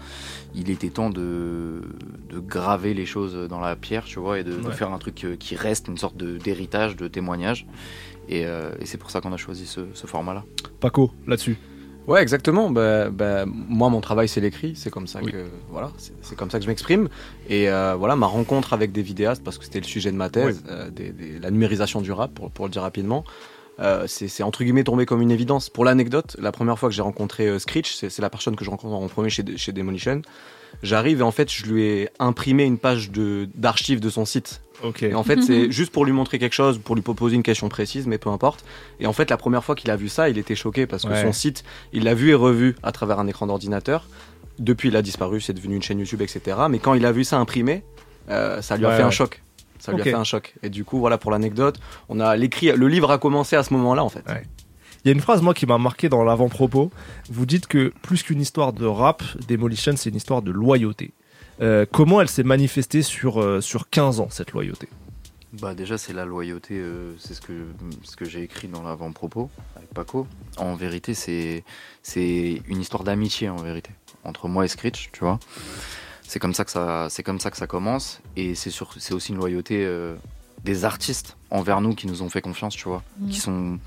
il 0.55 0.69
était 0.71 0.91
temps 0.91 1.09
de, 1.09 1.81
de 2.29 2.39
graver 2.39 2.93
les 2.93 3.07
choses 3.07 3.49
dans 3.49 3.59
la 3.59 3.75
pierre, 3.75 4.05
tu 4.05 4.19
vois, 4.21 4.39
et 4.39 4.45
de, 4.45 4.53
de 4.53 4.71
faire 4.71 4.93
un 4.93 4.99
truc 4.99 5.27
qui 5.39 5.57
reste, 5.57 5.89
une 5.89 5.97
sorte 5.97 6.17
de- 6.19 6.37
d'héritage, 6.37 6.95
de, 6.95 7.09
témoignage. 7.09 7.67
Et, 8.29 8.45
euh, 8.45 8.71
et 8.81 8.85
c'est 8.87 8.99
pour 8.99 9.11
ça 9.11 9.23
qu'on 9.23 9.33
a 9.33 9.39
choisi 9.39 9.65
ce, 9.67 9.81
ce 9.95 10.07
format-là. 10.07 10.45
Paco, 10.79 11.13
là-dessus. 11.27 11.57
Ouais, 12.07 12.23
exactement. 12.23 12.71
Bah, 12.71 13.09
bah, 13.11 13.45
moi, 13.47 13.89
mon 13.89 14.01
travail, 14.01 14.27
c'est 14.27 14.41
l'écrit. 14.41 14.75
C'est 14.75 14.91
comme 14.91 15.07
ça 15.07 15.21
que 15.31 15.47
voilà, 15.71 15.93
c'est 16.23 16.35
comme 16.37 16.51
ça 16.51 16.59
que 16.59 16.65
je 16.65 16.69
m'exprime. 16.69 17.09
Et 17.49 17.69
euh, 17.71 17.95
voilà, 17.97 18.17
ma 18.17 18.27
rencontre 18.27 18.73
avec 18.73 18.91
des 18.91 19.03
vidéastes, 19.03 19.45
parce 19.45 19.59
que 19.59 19.65
c'était 19.65 19.81
le 19.81 19.85
sujet 19.87 20.11
de 20.11 20.17
ma 20.17 20.29
thèse, 20.31 20.63
euh, 20.69 20.91
des- 20.91 21.11
des- 21.13 21.39
la 21.39 21.51
numérisation 21.51 22.01
du 22.01 22.11
rap, 22.11 22.33
pour, 22.35 22.51
pour 22.51 22.65
le 22.67 22.71
dire 22.73 22.83
rapidement. 22.83 23.25
Euh, 23.81 24.05
c'est 24.07 24.43
entre 24.43 24.63
guillemets 24.63 24.85
tombé 24.85 25.07
comme 25.07 25.23
une 25.23 25.31
évidence. 25.31 25.71
Pour 25.71 25.85
l'anecdote, 25.85 26.37
la 26.39 26.53
première 26.53 26.79
fois 26.79 26.89
que 26.89 26.95
j'ai 26.95 27.03
rencontré 27.03 27.47
euh, 27.49 27.59
Screech, 27.59 27.93
c'est 28.09 28.19
la 28.21 28.31
personne 28.31 28.57
que 28.57 28.65
je 28.65 28.71
rencontre 28.71 28.95
en 28.95 29.09
premier 29.09 29.31
chez, 29.31 29.45
chez 29.57 29.73
Demolition. 29.73 30.23
J'arrive 30.83 31.21
et 31.21 31.23
en 31.23 31.31
fait, 31.33 31.51
je 31.51 31.67
lui 31.67 31.83
ai 31.85 32.09
imprimé 32.19 32.65
une 32.65 32.79
page 32.79 33.11
de- 33.11 33.49
d'archives 33.55 34.01
de, 34.01 34.09
son 34.09 34.25
site. 34.25 34.61
Ok. 34.85 35.03
Et 35.03 35.15
en 35.15 35.25
fait, 35.25 35.43
c'est 35.43 35.71
juste 35.71 35.93
pour 35.93 36.05
lui 36.05 36.13
montrer 36.13 36.39
quelque 36.39 36.53
chose, 36.55 36.79
pour 36.79 36.95
lui 36.95 37.03
poser 37.03 37.35
une 37.37 37.43
question 37.43 37.69
précise, 37.69 38.07
mais 38.07 38.19
peu 38.19 38.31
importe. 38.31 38.65
Et 39.01 39.07
en 39.07 39.13
fait, 39.13 39.29
la 39.31 39.37
première 39.37 39.65
fois 39.65 39.75
qu'il 39.75 39.91
a 39.91 39.97
vu 39.97 40.09
ça, 40.09 40.29
il 40.31 40.39
était 40.39 40.55
choqué 40.55 40.87
parce 40.87 41.03
que 41.03 41.09
Ouais. 41.11 41.23
son 41.23 41.33
site, 41.33 41.65
il 41.93 42.05
l'a 42.05 42.15
vu 42.15 42.31
et 42.31 42.35
revu 42.35 42.77
à 42.83 42.93
travers 42.93 43.19
un 43.19 43.27
écran 43.27 43.47
d'ordinateur. 43.47 44.07
Depuis, 44.59 44.89
il 44.89 44.97
a 44.97 45.03
disparu, 45.03 45.41
c'est 45.41 45.53
devenu 45.55 45.75
une 45.77 45.83
chaîne 45.83 45.99
YouTube, 45.99 46.23
etc. 46.23 46.57
Mais 46.71 46.79
quand 46.79 46.95
il 46.95 47.05
a 47.05 47.13
vu 47.13 47.25
ça 47.25 47.39
imprimé, 47.39 47.83
euh, 48.31 48.63
ça 48.63 48.77
lui 48.77 48.87
a 48.87 48.91
Ouais, 48.91 48.97
fait 48.97 49.03
un 49.03 49.11
choc. 49.11 49.43
Ça 49.81 49.93
lui 49.93 50.01
a 50.01 50.05
fait 50.05 50.15
un 50.15 50.25
choc. 50.25 50.55
Et 50.63 50.69
du 50.69 50.85
coup, 50.85 50.99
voilà 50.99 51.19
pour 51.19 51.31
l'anecdote, 51.31 51.81
on 52.09 52.21
a 52.21 52.37
l'écrit, 52.37 52.73
le 52.73 52.89
livre 52.89 53.11
a 53.11 53.19
commencé 53.19 53.57
à 53.57 53.63
ce 53.63 53.73
moment-là, 53.75 54.05
en 54.05 54.09
fait. 54.09 54.25
Il 55.05 55.09
y 55.09 55.11
a 55.11 55.13
une 55.13 55.21
phrase, 55.21 55.41
moi, 55.43 55.55
qui 55.55 55.67
m'a 55.67 55.79
marqué 55.79 56.09
dans 56.09 56.23
l'avant-propos. 56.23 56.91
Vous 57.31 57.47
dites 57.47 57.67
que 57.67 57.93
plus 58.03 58.23
qu'une 58.23 58.41
histoire 58.41 58.73
de 58.73 58.85
rap, 58.85 59.23
Demolition, 59.49 59.95
c'est 59.97 60.11
une 60.11 60.17
histoire 60.17 60.43
de 60.43 60.51
loyauté. 60.51 61.13
Euh, 61.63 61.87
comment 61.91 62.21
elle 62.21 62.29
s'est 62.29 62.43
manifestée 62.43 63.03
sur, 63.03 63.43
euh, 63.43 63.61
sur 63.61 63.89
15 63.89 64.21
ans, 64.21 64.29
cette 64.31 64.53
loyauté? 64.53 64.89
Bah 65.53 65.75
déjà 65.75 65.99
c'est 65.99 66.13
la 66.13 66.25
loyauté, 66.25 66.75
euh, 66.75 67.13
c'est 67.19 67.35
ce 67.35 67.41
que 67.41 67.53
ce 68.05 68.15
que 68.15 68.25
j'ai 68.25 68.43
écrit 68.43 68.69
dans 68.69 68.85
l'avant-propos 68.85 69.51
avec 69.75 69.91
Paco. 69.91 70.29
En 70.59 70.77
vérité 70.77 71.13
c'est 71.13 71.65
c'est 72.05 72.63
une 72.69 72.81
histoire 72.81 73.03
d'amitié 73.03 73.49
en 73.49 73.57
vérité 73.57 73.91
entre 74.23 74.47
moi 74.47 74.65
et 74.65 74.69
Screech, 74.69 75.11
tu 75.13 75.21
vois. 75.21 75.41
C'est 76.31 76.39
comme 76.39 76.55
ça 76.55 76.65
que 76.65 76.71
ça 76.71 77.09
c'est 77.11 77.25
comme 77.25 77.41
ça 77.41 77.51
que 77.51 77.57
ça 77.57 77.67
commence 77.67 78.21
et 78.37 78.55
c'est 78.55 78.71
sur 78.71 78.95
c'est 78.99 79.15
aussi 79.15 79.33
une 79.33 79.39
loyauté 79.39 79.85
euh, 79.85 80.15
des 80.63 80.85
artistes 80.85 81.37
envers 81.51 81.81
nous 81.81 81.97
qui 81.97 82.07
nous 82.07 82.23
ont 82.23 82.29
fait 82.29 82.41
confiance, 82.41 82.77
tu 82.77 82.85
vois, 82.85 83.03
qui 83.29 83.41
sont 83.41 83.81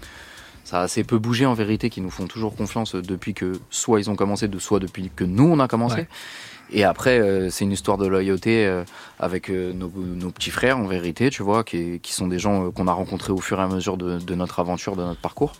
ça 0.65 0.81
a 0.81 0.83
assez 0.83 1.05
peu 1.05 1.19
bougé 1.19 1.45
en 1.45 1.53
vérité, 1.53 1.89
qui 1.89 2.01
nous 2.01 2.09
font 2.09 2.27
toujours 2.27 2.53
confiance 2.57 2.95
depuis 2.95 3.33
que 3.33 3.53
soit 3.69 4.01
ils 4.01 4.09
ont 4.09 4.17
commencé, 4.17 4.49
de 4.49 4.59
soit 4.59 4.81
depuis 4.81 5.09
que 5.15 5.23
nous 5.23 5.45
on 5.45 5.59
a 5.61 5.69
commencé. 5.69 6.01
Ouais. 6.01 6.07
Et 6.71 6.83
après, 6.83 7.19
euh, 7.19 7.49
c'est 7.49 7.63
une 7.63 7.71
histoire 7.71 7.97
de 7.97 8.07
loyauté 8.07 8.65
euh, 8.65 8.83
avec 9.19 9.49
euh, 9.49 9.71
nos, 9.71 9.89
nos 9.95 10.29
petits 10.29 10.49
frères, 10.49 10.77
en 10.77 10.87
vérité, 10.87 11.29
tu 11.29 11.43
vois, 11.43 11.63
qui, 11.63 12.01
qui 12.01 12.11
sont 12.11 12.27
des 12.27 12.39
gens 12.39 12.65
euh, 12.65 12.71
qu'on 12.71 12.87
a 12.87 12.93
rencontrés 12.93 13.31
au 13.31 13.37
fur 13.37 13.59
et 13.59 13.63
à 13.63 13.67
mesure 13.67 13.95
de, 13.95 14.17
de 14.17 14.35
notre 14.35 14.59
aventure, 14.59 14.97
de 14.97 15.03
notre 15.03 15.21
parcours, 15.21 15.53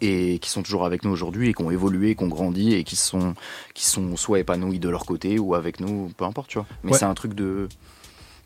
et 0.00 0.38
qui 0.38 0.50
sont 0.50 0.62
toujours 0.62 0.84
avec 0.84 1.04
nous 1.04 1.10
aujourd'hui, 1.10 1.48
et 1.50 1.54
qui 1.54 1.62
ont 1.62 1.70
évolué, 1.70 2.14
qui 2.14 2.24
ont 2.24 2.28
grandi, 2.28 2.74
et 2.74 2.84
qui 2.84 2.96
sont, 2.96 3.34
qui 3.74 3.84
sont 3.86 4.16
soit 4.16 4.38
épanouis 4.38 4.78
de 4.78 4.88
leur 4.88 5.04
côté 5.06 5.38
ou 5.38 5.54
avec 5.54 5.80
nous, 5.80 6.10
peu 6.16 6.24
importe, 6.24 6.48
tu 6.48 6.58
vois. 6.58 6.66
Mais 6.82 6.92
Ouais. 6.92 6.98
c'est 6.98 7.04
un 7.04 7.14
truc 7.14 7.34
de, 7.34 7.68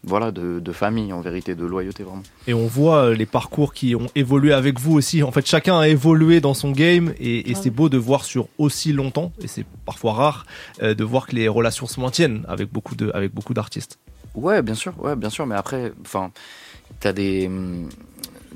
voilà, 0.03 0.33
de, 0.33 0.61
de 0.61 0.73
famille, 0.73 1.13
en 1.13 1.21
vérité, 1.21 1.55
de 1.55 1.65
loyauté, 1.65 2.03
vraiment. 2.03 2.23
Et 2.47 2.55
on 2.55 2.67
voit 2.67 3.05
euh, 3.07 3.15
les 3.15 3.25
parcours 3.27 3.73
qui 3.73 3.95
ont 3.95 4.09
évolué 4.15 4.53
avec 4.53 4.79
vous 4.79 4.93
aussi. 4.95 5.23
En 5.23 5.33
fait, 5.33 5.47
chacun 5.47 5.79
a 5.79 5.89
évolué 5.89 6.41
dans 6.41 6.55
son 6.55 6.73
game 6.73 7.15
et, 7.19 7.51
et 7.51 7.55
c'est 7.55 7.71
beau 7.71 7.89
de 7.89 7.97
voir 7.99 8.25
sur 8.25 8.49
aussi 8.59 8.93
longtemps, 8.93 9.33
et 9.43 9.47
c'est 9.47 9.65
parfois 9.87 10.13
rare, 10.15 10.47
euh, 10.83 10.95
de 10.95 11.05
voir 11.05 11.27
que 11.27 11.35
les 11.37 11.49
relations 11.49 11.87
se 11.87 12.01
maintiennent 12.01 12.45
avec 12.49 12.71
beaucoup 12.71 12.97
de, 12.97 13.11
avec 13.15 13.33
beaucoup 13.33 13.55
d'artistes. 13.55 13.99
Ouais, 14.35 14.61
bien 14.63 14.75
sûr, 14.75 14.93
ouais, 14.99 15.15
bien 15.15 15.31
sûr, 15.31 15.47
mais 15.47 15.55
après, 15.55 15.93
enfin, 16.05 16.33
t'as 17.01 17.13
des. 17.13 17.49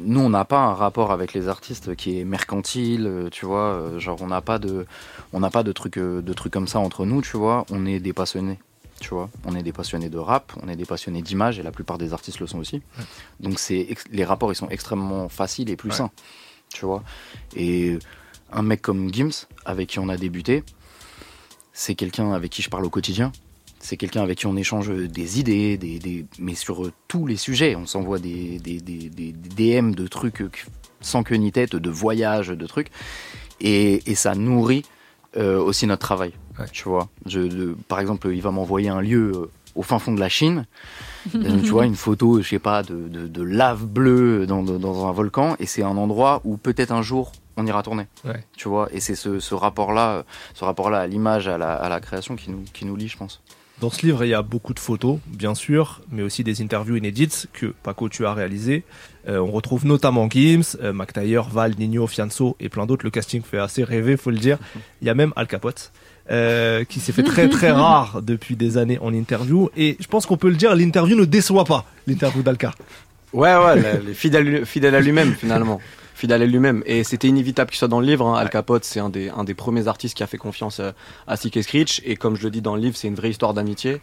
Nous, 0.01 0.21
on 0.21 0.31
n'a 0.31 0.45
pas 0.45 0.61
un 0.61 0.75
rapport 0.75 1.11
avec 1.11 1.33
les 1.35 1.49
artistes 1.49 1.97
qui 1.97 2.21
est 2.21 2.25
mercantile, 2.25 3.07
euh, 3.07 3.29
tu 3.31 3.47
vois. 3.47 3.73
euh, 3.73 3.99
Genre, 3.99 4.21
on 4.23 4.29
n'a 4.29 4.41
pas 4.41 4.59
de, 4.59 4.87
on 5.33 5.41
n'a 5.41 5.51
pas 5.51 5.63
de 5.65 5.73
trucs, 5.73 5.99
euh, 5.99 6.23
de 6.23 6.33
trucs 6.33 6.53
comme 6.53 6.69
ça 6.69 6.79
entre 6.79 7.05
nous, 7.05 7.21
tu 7.21 7.37
vois. 7.37 7.67
On 7.71 7.85
est 7.85 7.99
des 7.99 8.13
passionnés, 8.13 8.59
tu 9.01 9.09
vois. 9.11 9.29
On 9.45 9.57
est 9.57 9.63
des 9.63 9.73
passionnés 9.73 10.09
de 10.09 10.19
rap, 10.19 10.53
on 10.63 10.69
est 10.69 10.77
des 10.77 10.85
passionnés 10.85 11.21
d'image, 11.23 11.59
et 11.59 11.63
la 11.65 11.73
plupart 11.73 11.99
des 11.99 12.13
artistes 12.13 12.39
le 12.39 12.47
sont 12.47 12.59
aussi. 12.59 12.81
Donc, 13.41 13.59
c'est 13.59 13.89
les 14.13 14.25
rapports, 14.25 14.53
ils 14.53 14.57
sont 14.57 14.69
extrêmement 14.69 15.29
faciles 15.29 15.69
et 15.69 15.77
plus 15.77 15.91
Ouais. 15.91 15.97
sains, 15.97 16.11
tu 16.73 16.87
vois. 16.87 17.03
Et 17.57 17.99
un 18.53 18.63
mec 18.63 18.81
comme 18.83 19.13
Gims, 19.13 19.47
avec 19.65 19.89
qui 19.89 19.99
on 19.99 20.09
a 20.09 20.17
débuté, 20.17 20.63
c'est 21.73 21.97
quelqu'un 21.97 22.33
avec 22.33 22.53
qui 22.53 22.63
je 22.63 22.71
parle 22.71 22.85
au 22.85 22.91
quotidien. 22.91 23.33
C'est 23.81 23.97
quelqu'un 23.97 24.23
avec 24.23 24.39
qui 24.39 24.47
on 24.47 24.57
échange 24.57 24.89
des 24.91 25.39
idées, 25.41 25.77
des, 25.79 25.99
des- 25.99 26.27
mais 26.39 26.55
sur 26.55 26.91
tous 27.07 27.27
les 27.27 27.37
sujets. 27.37 27.77
On 27.77 27.87
s'envoie 27.87 28.19
des, 28.19 28.59
des, 28.59 28.81
des, 28.81 29.33
DM 29.33 29.93
de 29.93 30.07
trucs 30.07 30.67
sans 31.01 31.23
queue 31.23 31.37
ni 31.37 31.53
tête, 31.53 31.77
de 31.77 31.91
voyages, 31.91 32.49
de 32.49 32.67
trucs. 32.67 32.89
Et, 33.61 34.03
et 34.11 34.15
ça 34.15 34.35
nourrit 34.35 34.85
euh, 35.37 35.61
aussi 35.61 35.87
notre 35.87 36.01
travail. 36.07 36.33
Tu 36.73 36.85
vois, 36.89 37.09
je, 37.27 37.41
de- 37.41 37.77
par 37.87 38.01
exemple, 38.01 38.29
il 38.33 38.43
va 38.43 38.51
m'envoyer 38.51 38.89
un 38.89 39.01
lieu 39.01 39.31
euh, 39.35 39.51
au 39.77 39.83
fin 39.83 39.99
fond 40.01 40.13
de 40.13 40.19
la 40.21 40.29
Chine. 40.29 40.67
Euh, 41.37 41.61
tu 41.63 41.71
vois, 41.71 41.87
une 41.87 41.95
photo, 41.95 42.41
je 42.43 42.49
sais 42.49 42.59
pas, 42.59 42.83
de, 42.83 43.07
de, 43.09 43.29
de 43.29 43.43
lave 43.43 43.85
bleue 43.87 44.47
dans, 44.47 44.63
dans- 44.65 45.07
un 45.07 45.13
volcan. 45.13 45.55
Et 45.61 45.67
c'est 45.67 45.83
un 45.85 45.97
endroit 45.97 46.41
où 46.45 46.57
peut-être 46.57 46.91
un 46.91 47.03
jour 47.03 47.31
on 47.57 47.67
ira 47.67 47.83
tourner. 47.83 48.07
Ouais. 48.25 48.45
Tu 48.57 48.69
vois, 48.69 48.89
et 48.93 49.01
c'est 49.01 49.15
ce, 49.17 49.39
ce 49.41 49.55
rapport-là, 49.55 50.25
ce 50.55 50.65
rapport-là 50.65 50.99
à 51.01 51.07
l'image, 51.07 51.47
à 51.49 51.59
la, 51.59 51.75
à 51.75 51.89
la 51.89 52.01
création 52.01 52.35
qui 52.37 52.51
nous, 52.51 52.63
qui 52.73 52.85
nous 52.85 52.95
lie, 52.97 53.09
je 53.09 53.17
pense. 53.17 53.41
Dans 53.81 53.91
ce 53.91 54.05
livre, 54.05 54.25
il 54.25 54.31
y 54.31 54.35
a 54.35 54.43
beaucoup 54.43 54.75
de 54.75 54.81
photos, 54.81 55.19
bien 55.29 55.55
sûr, 55.55 56.01
mais 56.11 56.23
aussi 56.23 56.43
des 56.43 56.63
interviews 56.63 56.97
inédites 56.97 57.47
que 57.53 57.67
Paco 57.85 58.09
tu 58.09 58.27
as 58.27 58.35
réalisées. 58.35 58.83
Euh, 59.29 59.39
on 59.39 59.53
retrouve 59.53 59.87
notamment 59.87 60.29
Gims, 60.29 60.77
euh, 60.83 60.93
McTayer, 60.93 61.43
Val, 61.53 61.75
Nino, 61.79 62.09
Fianso 62.09 62.57
et 62.59 62.69
plein 62.69 62.87
d'autres. 62.87 63.05
Le 63.05 63.11
casting 63.11 63.41
fait 63.43 63.59
assez 63.59 63.85
rêver, 63.85 64.17
faut 64.17 64.31
le 64.33 64.39
dire. 64.39 64.59
Il 65.01 65.07
y 65.07 65.11
a 65.11 65.15
même 65.15 65.33
Al 65.37 65.47
Capote. 65.47 65.93
euh, 66.31 66.85
qui 66.85 67.01
s'est 67.01 67.13
fait 67.13 67.23
très 67.23 67.49
très 67.49 67.71
rare 67.85 68.21
depuis 68.21 68.55
des 68.55 68.77
années 68.77 68.99
en 69.01 69.15
interview 69.15 69.71
et 69.79 69.97
je 69.99 70.07
pense 70.09 70.27
qu'on 70.27 70.37
peut 70.37 70.51
le 70.51 70.57
dire 70.57 70.75
l'interview 70.75 71.17
ne 71.17 71.25
déçoit 71.25 71.65
pas 71.65 71.87
l'interview 72.07 72.43
d'Alka 72.43 72.73
Ouais, 73.33 73.55
ouais, 73.57 73.77
le- 73.77 74.05
le 74.09 74.13
fidèle, 74.13 74.67
fidèle 74.67 74.95
à 74.95 75.01
lui-même 75.01 75.33
finalement. 75.35 75.81
Fidèle 76.19 76.43
à 76.43 76.47
lui-même. 76.47 76.83
Et 76.85 77.05
c'était 77.05 77.29
inévitable 77.29 77.71
qu'il 77.71 77.79
soit 77.79 77.89
dans 77.89 78.01
le 78.01 78.07
livre. 78.07 78.27
hein. 78.27 78.37
Al 78.37 78.51
Capote, 78.51 78.85
c'est 78.85 79.01
un 79.01 79.09
des, 79.09 79.31
un 79.31 79.45
des 79.45 79.55
premiers 79.55 79.87
artistes 79.89 80.17
qui 80.17 80.23
a 80.23 80.27
fait 80.27 80.37
confiance 80.37 80.81
euh, 80.81 80.91
à 81.29 81.37
Sick 81.37 81.57
et 81.57 81.63
Screech. 81.63 82.03
Et 82.05 82.17
comme 82.17 82.35
je 82.37 82.43
le 82.43 82.51
dis 82.51 82.61
dans 82.61 82.75
le 82.75 82.81
livre, 82.83 82.97
c'est 82.97 83.07
une 83.09 83.15
vraie 83.15 83.31
histoire 83.31 83.55
d'amitié. 83.55 84.01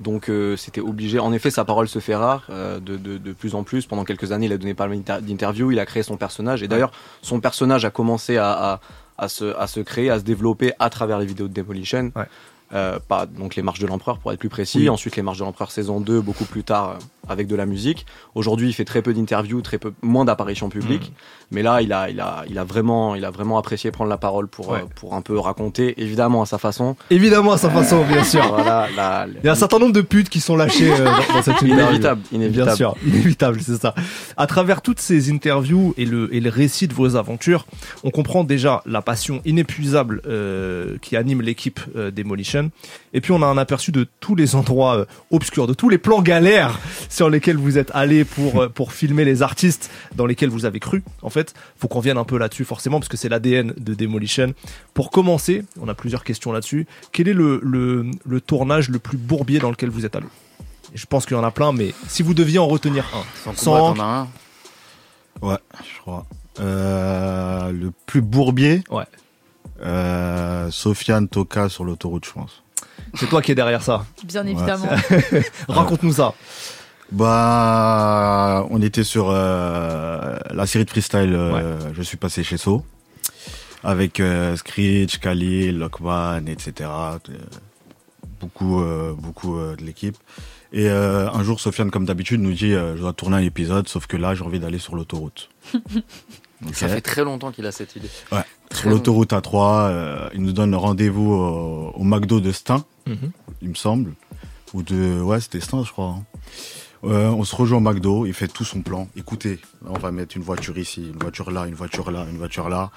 Donc 0.00 0.28
euh, 0.28 0.56
c'était 0.56 0.80
obligé. 0.80 1.18
En 1.20 1.32
effet, 1.32 1.50
sa 1.50 1.64
parole 1.64 1.88
se 1.88 2.00
fait 2.00 2.16
rare 2.16 2.46
euh, 2.50 2.80
de, 2.80 2.96
de, 2.96 3.16
de 3.16 3.32
plus 3.32 3.54
en 3.54 3.62
plus. 3.62 3.86
Pendant 3.86 4.04
quelques 4.04 4.30
années, 4.32 4.46
il 4.46 4.52
a 4.52 4.58
donné 4.58 4.74
pas 4.74 4.86
mal 4.88 5.00
d'inter- 5.00 5.22
d'interviews, 5.24 5.70
il 5.72 5.78
a 5.78 5.86
créé 5.86 6.02
son 6.02 6.16
personnage. 6.16 6.62
Et 6.62 6.68
d'ailleurs, 6.68 6.92
son 7.22 7.40
personnage 7.40 7.84
a 7.84 7.90
commencé 7.90 8.36
à, 8.36 8.50
à, 8.52 8.80
à 9.16 9.28
se, 9.28 9.56
à 9.56 9.66
se 9.66 9.80
créer, 9.80 10.10
à 10.10 10.18
se 10.18 10.24
développer 10.24 10.72
à 10.80 10.90
travers 10.90 11.18
les 11.18 11.26
vidéos 11.26 11.48
de 11.48 11.54
Demolition. 11.54 12.12
Euh, 12.72 12.98
pas, 13.06 13.26
donc 13.26 13.54
les 13.54 13.62
marches 13.62 13.78
de 13.78 13.86
l'empereur 13.86 14.18
pour 14.18 14.32
être 14.32 14.38
plus 14.40 14.48
précis. 14.48 14.78
Oui. 14.80 14.88
Ensuite 14.88 15.14
les 15.16 15.22
marches 15.22 15.38
de 15.38 15.44
l'empereur 15.44 15.70
saison 15.70 16.00
2, 16.00 16.20
beaucoup 16.20 16.44
plus 16.44 16.64
tard, 16.64 16.98
avec 17.28 17.46
de 17.46 17.56
la 17.56 17.66
musique. 17.66 18.06
Aujourd'hui, 18.34 18.68
il 18.68 18.72
fait 18.72 18.84
très 18.84 19.02
peu 19.02 19.14
d'interviews, 19.14 19.60
très 19.62 19.78
peu 19.78 19.92
moins 20.02 20.24
d'apparitions 20.24 20.68
publiques. 20.68 21.12
Mais 21.50 21.62
là, 21.62 21.82
il 21.82 21.92
a, 21.92 22.10
il 22.10 22.20
a, 22.20 22.44
il 22.48 22.58
a 22.58 22.64
vraiment, 22.64 23.14
il 23.14 23.24
a 23.24 23.30
vraiment 23.30 23.58
apprécié 23.58 23.90
prendre 23.90 24.10
la 24.10 24.16
parole 24.16 24.48
pour, 24.48 24.70
Ouais. 24.70 24.78
euh, 24.80 24.86
pour 24.96 25.14
un 25.14 25.20
peu 25.22 25.38
raconter, 25.38 25.94
évidemment 26.02 26.42
à 26.42 26.46
sa 26.46 26.58
façon. 26.58 26.96
Évidemment 27.10 27.52
à 27.52 27.58
sa 27.58 27.70
façon, 27.70 28.04
bien 28.04 28.24
sûr. 28.24 28.44
Voilà, 28.48 28.88
la- 28.96 29.26
Il 29.42 29.44
y 29.46 29.48
a 29.48 29.52
un 29.52 29.56
certain 29.56 29.78
nombre 29.78 29.92
de 29.92 30.00
putes 30.00 30.28
qui 30.28 30.40
sont 30.40 30.56
lâchées 30.56 30.90
euh, 30.92 31.04
dans, 31.04 31.34
dans 31.34 31.42
cette. 31.42 31.62
Inévitable, 31.62 32.22
inévitable. 32.32 32.66
Bien 32.66 32.76
sûr, 32.76 32.94
inévitable, 33.06 33.60
c'est 33.62 33.80
ça. 33.80 33.94
À 34.36 34.46
travers 34.46 34.80
toutes 34.82 35.00
ces 35.00 35.30
interviews 35.30 35.94
et 35.96 36.04
le, 36.06 36.34
et 36.34 36.40
le 36.40 36.50
récit 36.50 36.88
de 36.88 36.94
vos 36.94 37.16
aventures, 37.16 37.66
on 38.02 38.10
comprend 38.10 38.42
déjà 38.44 38.82
la 38.86 39.02
passion 39.02 39.40
inépuisable 39.44 40.22
euh, 40.26 40.96
qui 41.02 41.16
anime 41.16 41.42
l'équipe 41.42 41.80
euh, 41.96 42.10
Demolition. 42.10 42.70
Et 43.12 43.20
puis 43.20 43.32
on 43.32 43.42
a 43.42 43.46
un 43.46 43.56
aperçu 43.58 43.92
de 43.92 44.06
tous 44.20 44.34
les 44.34 44.54
endroits 44.56 44.96
euh, 44.96 45.04
obscurs, 45.30 45.66
de 45.66 45.74
tous 45.74 45.88
les 45.88 45.98
plans 45.98 46.22
galères 46.22 46.78
sur 47.14 47.30
lesquels 47.30 47.56
vous 47.56 47.78
êtes 47.78 47.90
allés 47.94 48.24
pour, 48.24 48.62
euh, 48.62 48.68
pour 48.68 48.92
filmer 48.92 49.24
les 49.24 49.42
artistes 49.42 49.88
dans 50.16 50.26
lesquels 50.26 50.48
vous 50.50 50.64
avez 50.64 50.80
cru. 50.80 51.04
En 51.22 51.30
fait, 51.30 51.54
faut 51.78 51.86
qu'on 51.86 52.00
vienne 52.00 52.18
un 52.18 52.24
peu 52.24 52.36
là-dessus 52.38 52.64
forcément 52.64 52.98
parce 52.98 53.08
que 53.08 53.16
c'est 53.16 53.28
l'ADN 53.28 53.72
de 53.76 53.94
Demolition. 53.94 54.52
Pour 54.94 55.10
commencer, 55.10 55.64
on 55.80 55.88
a 55.88 55.94
plusieurs 55.94 56.24
questions 56.24 56.50
là-dessus. 56.52 56.86
Quel 57.12 57.28
est 57.28 57.32
le, 57.32 57.60
le, 57.62 58.06
le 58.26 58.40
tournage 58.40 58.88
le 58.88 58.98
plus 58.98 59.16
bourbier 59.16 59.60
dans 59.60 59.70
lequel 59.70 59.90
vous 59.90 60.04
êtes 60.04 60.16
allé 60.16 60.26
Je 60.94 61.06
pense 61.06 61.24
qu'il 61.24 61.36
y 61.36 61.40
en 61.40 61.44
a 61.44 61.52
plein, 61.52 61.72
mais 61.72 61.94
si 62.08 62.22
vous 62.24 62.34
deviez 62.34 62.58
en 62.58 62.66
retenir 62.66 63.04
un, 63.46 63.54
Sans 63.54 64.00
un 64.00 64.28
Ouais, 65.40 65.58
je 65.82 66.00
crois. 66.00 66.26
Euh, 66.60 67.70
le 67.72 67.92
plus 68.06 68.22
bourbier? 68.22 68.82
Ouais. 68.90 69.04
Euh, 69.82 70.70
Sofiane 70.70 71.28
Toka 71.28 71.68
sur 71.68 71.84
l'autoroute, 71.84 72.24
je 72.26 72.32
pense. 72.32 72.62
c'est 73.14 73.26
toi 73.28 73.42
qui 73.42 73.52
es 73.52 73.54
derrière 73.54 73.82
ça. 73.82 74.04
Bien 74.24 74.44
Ouais. 74.44 74.52
évidemment. 74.52 74.86
Raconte-nous 75.68 76.14
ça. 76.14 76.34
Bah, 77.12 78.66
on 78.70 78.80
était 78.82 79.04
sur 79.04 79.26
euh, 79.30 80.36
la 80.52 80.66
série 80.66 80.84
de 80.84 80.90
freestyle. 80.90 81.32
euh, 81.34 81.78
Je 81.94 82.02
suis 82.02 82.16
passé 82.16 82.42
chez 82.42 82.56
So 82.56 82.84
avec 83.82 84.18
euh, 84.20 84.56
Screech, 84.56 85.18
Khalil, 85.20 85.78
Lockman, 85.78 86.46
etc. 86.46 86.88
euh, 86.90 87.18
beaucoup, 88.40 88.80
euh, 88.80 89.12
beaucoup 89.16 89.58
euh, 89.58 89.76
de 89.76 89.84
l'équipe. 89.84 90.16
Et 90.72 90.88
euh, 90.88 91.30
un 91.30 91.42
jour, 91.44 91.60
Sofiane, 91.60 91.90
comme 91.90 92.06
d'habitude, 92.06 92.40
nous 92.40 92.52
dit 92.52 92.72
euh, 92.72 92.96
je 92.96 93.02
dois 93.02 93.12
tourner 93.12 93.36
un 93.36 93.42
épisode, 93.42 93.86
sauf 93.88 94.06
que 94.06 94.16
là, 94.16 94.34
j'ai 94.34 94.42
envie 94.42 94.58
d'aller 94.58 94.78
sur 94.78 94.96
l'autoroute. 94.96 95.50
Ça 96.72 96.88
fait 96.88 97.02
très 97.02 97.24
longtemps 97.24 97.52
qu'il 97.52 97.66
a 97.66 97.72
cette 97.72 97.94
idée. 97.94 98.08
Ouais. 98.32 98.42
Sur 98.72 98.88
l'autoroute 98.88 99.32
A3, 99.32 99.88
euh, 99.90 100.28
il 100.34 100.40
nous 100.42 100.52
donne 100.52 100.74
rendez-vous 100.74 101.32
au, 101.34 101.92
au 101.94 102.04
McDo 102.04 102.40
de 102.40 102.52
Stein, 102.52 102.84
Mhm. 103.06 103.30
il 103.60 103.68
me 103.68 103.74
semble. 103.74 104.14
Ou 104.72 104.82
de. 104.82 105.20
Ouais, 105.20 105.40
c'était 105.40 105.60
Stein, 105.60 105.84
je 105.84 105.92
crois. 105.92 106.16
hein. 106.18 106.24
Euh, 107.04 107.28
on 107.28 107.44
se 107.44 107.54
rejoint 107.54 107.78
au 107.78 107.80
McDo, 107.80 108.24
il 108.26 108.32
fait 108.32 108.48
tout 108.48 108.64
son 108.64 108.80
plan. 108.80 109.08
Écoutez, 109.16 109.58
on 109.86 109.98
va 109.98 110.10
mettre 110.10 110.36
une 110.36 110.42
voiture 110.42 110.78
ici, 110.78 111.10
une 111.12 111.18
voiture 111.20 111.50
là, 111.50 111.66
une 111.66 111.74
voiture 111.74 112.10
là, 112.10 112.24
une 112.30 112.38
voiture 112.38 112.68
là. 112.68 112.90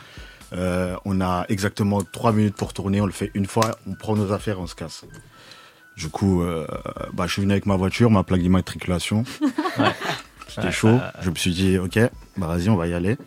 Euh, 0.54 0.96
on 1.04 1.20
a 1.20 1.46
exactement 1.50 2.02
trois 2.04 2.32
minutes 2.32 2.56
pour 2.56 2.72
tourner, 2.74 3.02
on 3.02 3.06
le 3.06 3.12
fait 3.12 3.32
une 3.34 3.46
fois, 3.48 3.78
on 3.86 3.96
prend 3.96 4.16
nos 4.16 4.32
affaires, 4.32 4.60
on 4.62 4.68
se 4.68 4.76
casse. 4.76 5.04
Du 5.98 6.08
coup, 6.10 6.42
euh, 6.42 6.66
bah, 7.14 7.26
je 7.28 7.34
suis 7.34 7.42
venu 7.42 7.52
avec 7.52 7.66
ma 7.66 7.76
voiture, 7.76 8.10
ma 8.10 8.24
plaque 8.24 8.42
d'immatriculation. 8.42 9.26
C'était 10.48 10.68
Ouais, 10.68 10.72
chaud. 10.72 10.98
ça- 10.98 11.14
Je 11.22 11.30
me 11.30 11.36
suis 11.36 11.52
dit, 11.52 11.78
ok, 11.78 12.00
bah 12.38 12.48
vas-y, 12.48 12.70
on 12.70 12.78
va 12.78 12.88
y 12.88 12.94
aller. 12.94 13.18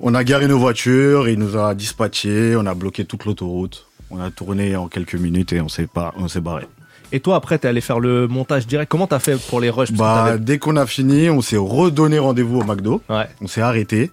On 0.00 0.14
a 0.14 0.24
garé 0.24 0.46
nos 0.46 0.58
voitures, 0.58 1.28
il 1.28 1.38
nous 1.38 1.56
a 1.56 1.74
dispatchés, 1.74 2.56
on 2.56 2.64
a 2.66 2.74
bloqué 2.74 3.04
toute 3.04 3.24
l'autoroute. 3.26 3.86
On 4.10 4.20
a 4.20 4.30
tourné 4.30 4.74
en 4.74 4.88
quelques 4.88 5.16
minutes 5.16 5.52
et 5.52 5.60
on 5.60 5.68
s'est 5.68 5.86
pas, 5.86 6.14
on 6.16 6.28
s'est 6.28 6.40
barré. 6.40 6.66
Et 7.10 7.20
toi, 7.20 7.36
après, 7.36 7.58
t'es 7.58 7.68
allé 7.68 7.80
faire 7.80 8.00
le 8.00 8.28
montage 8.28 8.66
direct. 8.66 8.90
Comment 8.90 9.06
t'as 9.06 9.18
fait 9.18 9.36
pour 9.48 9.60
les 9.60 9.70
rushs? 9.70 9.92
Bah, 9.92 10.36
dès 10.38 10.58
qu'on 10.58 10.76
a 10.76 10.86
fini, 10.86 11.30
on 11.30 11.40
s'est 11.40 11.56
redonné 11.56 12.18
rendez-vous 12.18 12.60
au 12.60 12.64
McDo. 12.64 13.02
On 13.40 13.46
s'est 13.46 13.62
arrêté. 13.62 14.10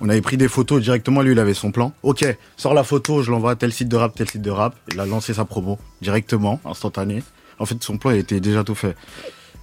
On 0.00 0.08
avait 0.08 0.20
pris 0.20 0.36
des 0.36 0.48
photos 0.48 0.82
directement. 0.82 1.22
Lui, 1.22 1.32
il 1.32 1.38
avait 1.38 1.54
son 1.54 1.70
plan. 1.70 1.92
Ok, 2.02 2.24
sors 2.56 2.74
la 2.74 2.82
photo, 2.82 3.22
je 3.22 3.30
l'envoie 3.30 3.52
à 3.52 3.56
tel 3.56 3.72
site 3.72 3.88
de 3.88 3.96
rap, 3.96 4.14
tel 4.14 4.28
site 4.28 4.42
de 4.42 4.50
rap. 4.50 4.74
Il 4.92 5.00
a 5.00 5.06
lancé 5.06 5.34
sa 5.34 5.44
promo 5.44 5.78
directement, 6.02 6.60
instantané. 6.64 7.22
En 7.58 7.66
fait, 7.66 7.82
son 7.82 7.98
plan 7.98 8.10
il 8.10 8.18
était 8.18 8.40
déjà 8.40 8.64
tout 8.64 8.74
fait. 8.74 8.96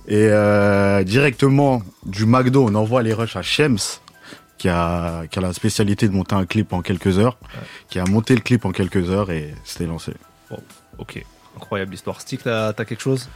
Et 0.07 0.27
euh, 0.29 1.03
directement 1.03 1.83
du 2.05 2.25
McDo, 2.25 2.65
on 2.67 2.73
envoie 2.75 3.03
les 3.03 3.13
rushs 3.13 3.35
à 3.35 3.41
Shems, 3.41 3.99
qui 4.57 4.69
a, 4.69 5.27
qui 5.29 5.37
a 5.37 5.41
la 5.41 5.53
spécialité 5.53 6.07
de 6.07 6.13
monter 6.13 6.35
un 6.35 6.45
clip 6.45 6.73
en 6.73 6.81
quelques 6.81 7.19
heures, 7.19 7.37
qui 7.89 7.99
a 7.99 8.05
monté 8.05 8.33
le 8.33 8.41
clip 8.41 8.65
en 8.65 8.71
quelques 8.71 9.09
heures 9.09 9.29
et 9.31 9.53
c'était 9.63 9.85
lancé. 9.85 10.13
Ok, 10.97 11.23
incroyable 11.55 11.93
histoire. 11.93 12.21
Stick, 12.21 12.43
t'as 12.43 12.69
as 12.69 12.73
quelque 12.85 13.01
chose 13.01 13.29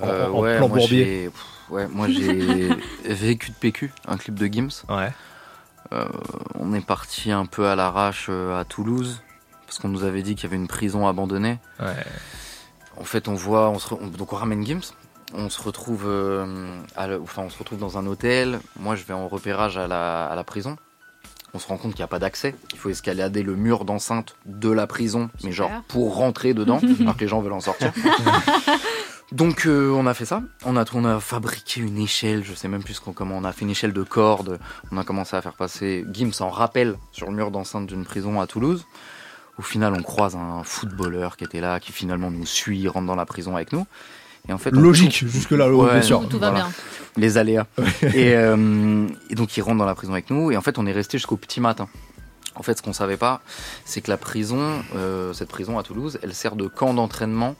en, 0.00 0.06
Euh, 0.08 0.28
en- 0.28 0.40
ouais, 0.40 0.56
plan 0.58 0.68
moi, 0.68 0.78
bourbier 0.78 1.30
ouais, 1.70 1.86
moi 1.88 2.08
j'ai 2.08 2.68
vécu 3.04 3.50
de 3.50 3.56
PQ, 3.56 3.92
un 4.06 4.16
clip 4.16 4.34
de 4.34 4.46
Gims. 4.46 4.84
Ouais. 4.88 5.12
Euh, 5.92 6.04
on 6.58 6.74
est 6.74 6.84
parti 6.84 7.30
un 7.32 7.46
peu 7.46 7.66
à 7.68 7.74
l'arrache 7.76 8.26
euh, 8.28 8.58
à 8.60 8.64
Toulouse 8.64 9.22
parce 9.66 9.78
qu'on 9.78 9.88
nous 9.88 10.04
avait 10.04 10.22
dit 10.22 10.34
qu'il 10.34 10.44
y 10.44 10.46
avait 10.46 10.56
une 10.56 10.68
prison 10.68 11.06
abandonnée. 11.06 11.58
Ouais. 11.80 11.94
En 12.96 13.04
fait, 13.04 13.28
on 13.28 13.34
voit, 13.34 13.68
on 13.70 13.78
se 13.78 13.88
re- 13.94 14.10
donc 14.10 14.32
on 14.32 14.36
ramène 14.36 14.64
Gims. 14.66 14.80
On 15.34 15.50
se 15.50 15.60
retrouve, 15.62 16.04
euh, 16.06 16.74
à 16.96 17.06
la- 17.06 17.20
enfin, 17.20 17.42
on 17.42 17.50
se 17.50 17.58
retrouve 17.58 17.78
dans 17.78 17.98
un 17.98 18.06
hôtel. 18.06 18.60
Moi, 18.78 18.96
je 18.96 19.04
vais 19.04 19.12
en 19.14 19.28
repérage 19.28 19.76
à 19.76 19.86
la, 19.86 20.24
à 20.26 20.34
la 20.34 20.42
prison. 20.44 20.76
On 21.54 21.58
se 21.58 21.66
rend 21.66 21.76
compte 21.76 21.92
qu'il 21.92 22.00
n'y 22.00 22.04
a 22.04 22.08
pas 22.08 22.18
d'accès. 22.18 22.54
Il 22.72 22.78
faut 22.78 22.90
escalader 22.90 23.42
le 23.42 23.56
mur 23.56 23.84
d'enceinte 23.84 24.36
de 24.44 24.70
la 24.70 24.86
prison, 24.86 25.30
mais 25.44 25.52
genre 25.52 25.70
pour 25.88 26.16
rentrer 26.16 26.54
dedans, 26.54 26.80
alors 27.00 27.16
que 27.16 27.20
les 27.20 27.28
gens 27.28 27.40
veulent 27.40 27.52
en 27.52 27.60
sortir. 27.60 27.92
Donc 29.32 29.66
euh, 29.66 29.90
on 29.90 30.06
a 30.06 30.14
fait 30.14 30.24
ça. 30.24 30.42
On 30.64 30.76
a, 30.76 30.84
on 30.94 31.04
a 31.04 31.20
fabriqué 31.20 31.80
une 31.80 31.98
échelle, 31.98 32.44
je 32.44 32.54
sais 32.54 32.68
même 32.68 32.82
plus 32.82 32.98
comment 32.98 33.36
on 33.36 33.44
a 33.44 33.52
fait 33.52 33.62
une 33.62 33.70
échelle 33.70 33.92
de 33.92 34.02
cordes. 34.02 34.58
On 34.90 34.96
a 34.96 35.04
commencé 35.04 35.36
à 35.36 35.42
faire 35.42 35.54
passer 35.54 36.06
Gims 36.12 36.32
en 36.40 36.48
rappel 36.48 36.96
sur 37.12 37.28
le 37.28 37.36
mur 37.36 37.50
d'enceinte 37.50 37.86
d'une 37.86 38.04
prison 38.04 38.40
à 38.40 38.46
Toulouse. 38.46 38.86
Au 39.58 39.62
final, 39.62 39.92
on 39.92 40.02
croise 40.02 40.36
un 40.36 40.62
footballeur 40.62 41.36
qui 41.36 41.44
était 41.44 41.60
là, 41.60 41.80
qui 41.80 41.92
finalement 41.92 42.30
nous 42.30 42.46
suit, 42.46 42.86
rentre 42.88 43.06
dans 43.06 43.16
la 43.16 43.26
prison 43.26 43.56
avec 43.56 43.72
nous. 43.72 43.86
Et 44.48 44.52
en 44.52 44.58
fait, 44.58 44.70
on- 44.74 44.80
Logique, 44.80 45.24
jusque-là, 45.26 45.70
ouais, 45.70 45.92
bien 45.92 46.02
sûr. 46.02 46.26
Tout 46.28 46.38
va 46.38 46.50
bien. 46.50 46.68
Les 47.16 47.36
aléas. 47.38 47.66
et, 48.02 48.34
euh, 48.34 49.06
et 49.30 49.34
donc 49.34 49.56
il 49.56 49.60
rentre 49.62 49.78
dans 49.78 49.84
la 49.84 49.94
prison 49.94 50.12
avec 50.12 50.30
nous. 50.30 50.50
Et 50.50 50.56
en 50.56 50.62
fait, 50.62 50.78
on 50.78 50.86
est 50.86 50.92
resté 50.92 51.18
jusqu'au 51.18 51.36
petit 51.36 51.60
matin. 51.60 51.88
En 52.54 52.62
fait, 52.62 52.76
ce 52.78 52.82
qu'on 52.82 52.92
savait 52.92 53.16
pas, 53.16 53.40
c'est 53.84 54.00
que 54.00 54.10
la 54.10 54.16
prison, 54.16 54.82
euh, 54.96 55.32
cette 55.32 55.48
prison 55.48 55.78
à 55.78 55.82
Toulouse, 55.82 56.18
elle 56.22 56.34
sert 56.34 56.56
de 56.56 56.66
camp 56.66 56.92
d'entraînement 56.94 57.54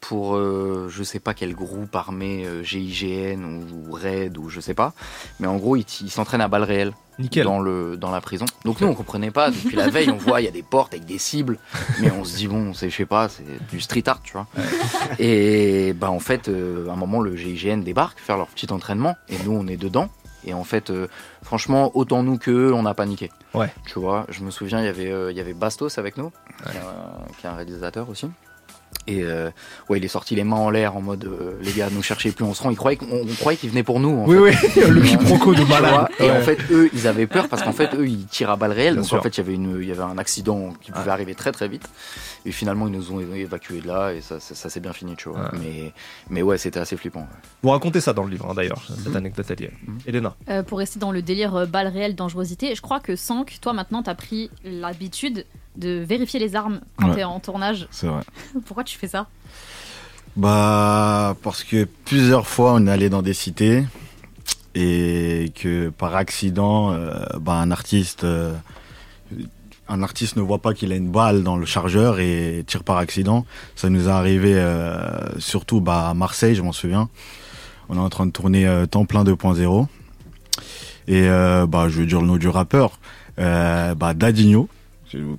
pour 0.00 0.36
euh, 0.36 0.88
je 0.90 1.02
sais 1.02 1.20
pas 1.20 1.34
quel 1.34 1.54
groupe 1.54 1.94
armé 1.94 2.44
euh, 2.46 2.62
GIGN 2.62 3.42
ou 3.44 3.92
RAID 3.92 4.36
ou 4.38 4.48
je 4.48 4.60
sais 4.60 4.74
pas. 4.74 4.92
Mais 5.38 5.46
en 5.46 5.56
gros, 5.56 5.76
ils 5.76 5.84
ils 6.00 6.10
s'entraînent 6.10 6.40
à 6.40 6.48
balles 6.48 6.64
réelles. 6.64 6.92
Nickel. 7.20 7.44
Dans, 7.44 7.60
le, 7.60 7.96
dans 7.96 8.10
la 8.10 8.20
prison. 8.20 8.46
Donc 8.64 8.80
nous, 8.80 8.86
on 8.86 8.94
comprenait 8.94 9.30
pas. 9.30 9.50
Depuis 9.50 9.76
la 9.76 9.88
veille, 9.88 10.10
on 10.10 10.16
voit, 10.18 10.40
il 10.40 10.44
y 10.44 10.48
a 10.48 10.52
des 10.52 10.62
portes 10.62 10.94
avec 10.94 11.04
des 11.04 11.18
cibles. 11.18 11.58
Mais 12.00 12.10
on 12.10 12.24
se 12.24 12.36
dit, 12.36 12.48
bon, 12.48 12.72
c'est, 12.72 12.90
je 12.90 12.96
sais 12.96 13.06
pas, 13.06 13.28
c'est 13.28 13.44
du 13.70 13.80
street 13.80 14.04
art, 14.06 14.22
tu 14.22 14.32
vois. 14.32 14.46
Et 15.18 15.92
bah, 15.92 16.10
en 16.10 16.18
fait, 16.18 16.48
euh, 16.48 16.88
à 16.88 16.92
un 16.92 16.96
moment, 16.96 17.20
le 17.20 17.36
GIGN 17.36 17.82
débarque, 17.82 18.18
faire 18.18 18.36
leur 18.36 18.46
petit 18.48 18.72
entraînement. 18.72 19.16
Et 19.28 19.36
nous, 19.44 19.52
on 19.52 19.66
est 19.66 19.76
dedans. 19.76 20.08
Et 20.44 20.54
en 20.54 20.64
fait, 20.64 20.88
euh, 20.88 21.06
franchement, 21.42 21.90
autant 21.94 22.22
nous 22.22 22.38
qu'eux, 22.38 22.72
on 22.74 22.86
a 22.86 22.94
paniqué. 22.94 23.30
Ouais. 23.52 23.70
Tu 23.86 23.98
vois, 23.98 24.24
je 24.30 24.42
me 24.42 24.50
souviens, 24.50 24.80
il 24.80 24.86
y 24.86 24.88
avait, 24.88 25.10
euh, 25.10 25.30
il 25.30 25.36
y 25.36 25.40
avait 25.40 25.52
Bastos 25.52 25.98
avec 25.98 26.16
nous, 26.16 26.32
qui, 26.64 26.76
est 26.76 26.80
un, 26.80 27.34
qui 27.38 27.46
est 27.46 27.50
un 27.50 27.54
réalisateur 27.54 28.08
aussi. 28.08 28.26
Et 29.06 29.22
euh, 29.24 29.50
ouais, 29.88 29.98
il 29.98 30.04
est 30.04 30.08
sorti 30.08 30.34
les 30.36 30.44
mains 30.44 30.56
en 30.56 30.70
l'air 30.70 30.94
en 30.96 31.00
mode 31.00 31.24
euh, 31.24 31.58
les 31.62 31.72
gars, 31.72 31.88
nous 31.90 32.02
cherchez 32.02 32.30
plus, 32.32 32.44
on 32.44 32.54
se 32.54 32.62
rend. 32.62 32.70
Il 32.70 32.76
croyait 32.76 32.96
qu'on 32.96 33.06
on 33.10 33.34
croyait 33.34 33.56
qu'il 33.58 33.70
venait 33.70 33.82
pour 33.82 33.98
nous. 33.98 34.10
En 34.10 34.26
Oui, 34.26 34.52
fait. 34.52 34.84
oui, 34.84 34.90
le 34.90 35.00
quiproquo 35.00 35.54
de 35.54 35.64
malade. 35.64 36.06
Et 36.20 36.24
Ouais. 36.24 36.30
en 36.30 36.40
fait, 36.42 36.58
eux, 36.70 36.90
ils 36.92 37.06
avaient 37.08 37.26
peur 37.26 37.48
parce 37.48 37.62
qu'en 37.62 37.72
fait, 37.72 37.94
eux, 37.94 38.06
ils 38.06 38.26
tirent 38.26 38.50
à 38.50 38.56
balles 38.56 38.72
réelles. 38.72 38.92
Bien 38.94 39.00
Donc 39.02 39.08
sûr. 39.08 39.18
en 39.18 39.22
fait, 39.22 39.36
il 39.36 39.38
y 39.38 39.40
avait 39.40 39.54
une, 39.54 39.78
il 39.80 39.88
y 39.88 39.90
avait 39.90 40.02
un 40.02 40.18
accident 40.18 40.72
qui 40.82 40.92
pouvait 40.92 41.10
arriver 41.10 41.34
très 41.34 41.50
très 41.50 41.66
vite. 41.66 41.88
Et 42.44 42.52
finalement, 42.52 42.86
ils 42.86 42.92
nous 42.92 43.10
ont 43.12 43.20
évacués 43.20 43.80
de 43.80 43.86
là 43.88 44.12
et 44.12 44.20
ça, 44.20 44.38
ça, 44.38 44.54
ça 44.54 44.68
s'est 44.70 44.80
bien 44.80 44.92
fini, 44.92 45.16
tu 45.16 45.28
vois. 45.28 45.50
Mais, 45.60 45.92
mais 46.28 46.42
ouais, 46.42 46.58
c'était 46.58 46.78
assez 46.80 46.96
flippant. 46.96 47.20
ouais. 47.20 47.26
Vous 47.62 47.70
racontez 47.70 48.00
ça 48.00 48.12
dans 48.12 48.24
le 48.24 48.30
livre, 48.30 48.46
hein, 48.50 48.54
d'ailleurs, 48.54 48.82
Mhm. 48.90 48.96
cette 49.04 49.16
anecdote 49.16 49.46
elle 49.50 49.60
y 49.60 49.64
est. 49.64 49.72
Elena. 50.06 50.34
Euh, 50.48 50.62
pour 50.62 50.78
rester 50.78 50.98
dans 50.98 51.10
le 51.12 51.22
délire 51.22 51.54
euh, 51.56 51.66
balle 51.66 51.88
réelle, 51.88 52.14
dangerosité, 52.14 52.74
je 52.74 52.82
crois 52.82 53.00
que 53.00 53.16
Sank, 53.16 53.58
toi 53.60 53.72
maintenant, 53.72 54.02
t'as 54.02 54.14
pris 54.14 54.50
l'habitude 54.64 55.44
de 55.80 56.04
vérifier 56.06 56.38
les 56.38 56.54
armes 56.54 56.80
quand 56.96 57.08
Ouais. 57.08 57.16
t'es 57.16 57.24
en 57.24 57.40
tournage. 57.40 57.88
C'est 57.90 58.06
vrai. 58.06 58.22
Pourquoi 58.66 58.84
tu 58.84 58.96
fais 58.98 59.08
ça 59.08 59.26
Bah, 60.36 61.36
parce 61.42 61.64
que 61.64 61.88
plusieurs 62.04 62.46
fois 62.46 62.74
on 62.74 62.86
est 62.86 62.90
allé 62.90 63.08
dans 63.08 63.22
des 63.22 63.34
cités 63.34 63.84
et 64.74 65.50
que 65.60 65.88
par 65.88 66.14
accident, 66.14 66.92
euh, 66.92 67.24
bah, 67.40 67.54
un 67.54 67.70
artiste, 67.72 68.22
euh, 68.22 68.54
un 69.88 70.02
artiste 70.04 70.36
ne 70.36 70.42
voit 70.42 70.58
pas 70.58 70.72
qu'il 70.74 70.92
a 70.92 70.96
une 70.96 71.10
balle 71.10 71.42
dans 71.42 71.56
le 71.56 71.66
chargeur 71.66 72.20
et 72.20 72.62
tire 72.66 72.84
par 72.84 72.98
accident. 72.98 73.44
Ça 73.74 73.88
nous 73.90 74.06
est 74.06 74.10
arrivé 74.12 74.54
euh, 74.54 75.38
surtout 75.40 75.80
bah, 75.80 76.08
à 76.10 76.14
Marseille, 76.14 76.54
je 76.54 76.62
m'en 76.62 76.72
souviens. 76.72 77.08
On 77.88 77.96
est 77.96 78.00
en 78.00 78.08
train 78.10 78.26
de 78.26 78.30
tourner 78.30 78.68
euh, 78.68 78.86
Temps 78.86 79.04
plein 79.04 79.24
2.0 79.24 79.86
et 81.08 81.28
euh, 81.28 81.66
bah, 81.66 81.88
je 81.88 81.98
veux 81.98 82.06
dire 82.06 82.20
le 82.20 82.28
nom 82.28 82.36
du 82.36 82.46
rappeur, 82.48 83.00
bah, 83.36 84.14
Dadinho 84.14 84.68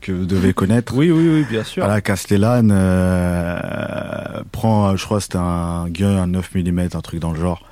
que 0.01 0.11
vous 0.11 0.25
devez 0.25 0.53
connaître. 0.53 0.95
Oui, 0.95 1.11
oui, 1.11 1.27
oui, 1.27 1.45
bien 1.49 1.63
sûr. 1.63 1.83
À 1.83 1.87
la 1.87 2.01
Castellane, 2.01 2.71
euh, 2.73 4.41
prend, 4.51 4.95
je 4.95 5.03
crois, 5.03 5.21
c'était 5.21 5.37
un 5.37 5.87
gun, 5.89 6.17
un 6.17 6.27
9 6.27 6.55
mm, 6.55 6.79
un 6.93 7.01
truc 7.01 7.19
dans 7.19 7.31
le 7.31 7.39
genre. 7.39 7.63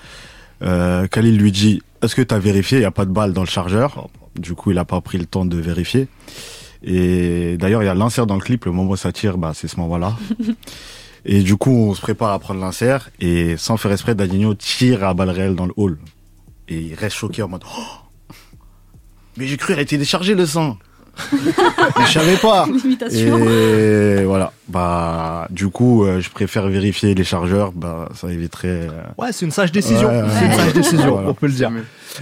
Euh, 0.61 1.07
Khalil 1.07 1.37
lui 1.37 1.51
dit 1.51 1.81
Est-ce 2.01 2.15
que 2.15 2.21
tu 2.21 2.33
as 2.33 2.39
vérifié? 2.39 2.77
Il 2.77 2.81
n'y 2.81 2.85
a 2.85 2.91
pas 2.91 3.05
de 3.05 3.11
balle 3.11 3.33
dans 3.33 3.43
le 3.43 3.47
chargeur. 3.47 4.09
Du 4.35 4.53
coup, 4.53 4.71
il 4.71 4.77
a 4.77 4.85
pas 4.85 5.01
pris 5.01 5.17
le 5.17 5.25
temps 5.25 5.45
de 5.45 5.57
vérifier. 5.57 6.07
Et 6.83 7.57
d'ailleurs, 7.57 7.83
il 7.83 7.85
y 7.85 7.89
a 7.89 7.95
l'insert 7.95 8.25
dans 8.25 8.35
le 8.35 8.41
clip. 8.41 8.65
Le 8.65 8.71
moment 8.71 8.91
où 8.91 8.95
ça 8.95 9.11
tire, 9.11 9.37
bah, 9.37 9.51
c'est 9.53 9.67
ce 9.67 9.77
moment-là. 9.79 10.15
Et 11.25 11.43
du 11.43 11.57
coup, 11.57 11.71
on 11.71 11.93
se 11.93 12.01
prépare 12.01 12.31
à 12.31 12.39
prendre 12.39 12.61
l'insert. 12.61 13.09
Et 13.19 13.57
sans 13.57 13.75
faire 13.75 13.91
exprès, 13.91 14.15
Danilo 14.15 14.53
tire 14.53 15.03
à 15.03 15.13
balle 15.13 15.29
réelle 15.31 15.55
dans 15.55 15.65
le 15.65 15.73
hall. 15.75 15.97
Et 16.69 16.79
il 16.79 16.95
reste 16.95 17.17
choqué 17.17 17.41
en 17.41 17.49
mode 17.49 17.63
Oh 17.65 17.81
Mais 19.37 19.47
j'ai 19.47 19.57
cru, 19.57 19.73
elle 19.73 19.79
a 19.79 19.81
été 19.81 19.97
déchargée 19.97 20.35
le 20.35 20.45
sang. 20.45 20.77
Je 21.31 22.11
savais 22.11 22.37
pas. 22.37 22.67
Et 23.11 24.23
voilà. 24.25 24.51
Bah, 24.67 25.47
du 25.49 25.69
coup, 25.69 26.05
euh, 26.05 26.19
je 26.21 26.29
préfère 26.29 26.67
vérifier 26.67 27.15
les 27.15 27.23
chargeurs. 27.23 27.71
Bah, 27.71 28.09
ça 28.15 28.31
éviterait. 28.31 28.87
euh, 28.89 29.01
Ouais, 29.17 29.31
c'est 29.31 29.45
une 29.45 29.51
sage 29.51 29.71
décision. 29.71 30.07
Ouais, 30.09 30.21
ouais, 30.21 30.29
c'est 30.37 30.45
une 30.45 30.51
ouais. 30.51 30.57
sage 30.57 30.73
décision, 30.73 31.11
Voilà. 31.11 31.29
on 31.29 31.33
peut 31.33 31.47
le 31.47 31.53
dire. 31.53 31.71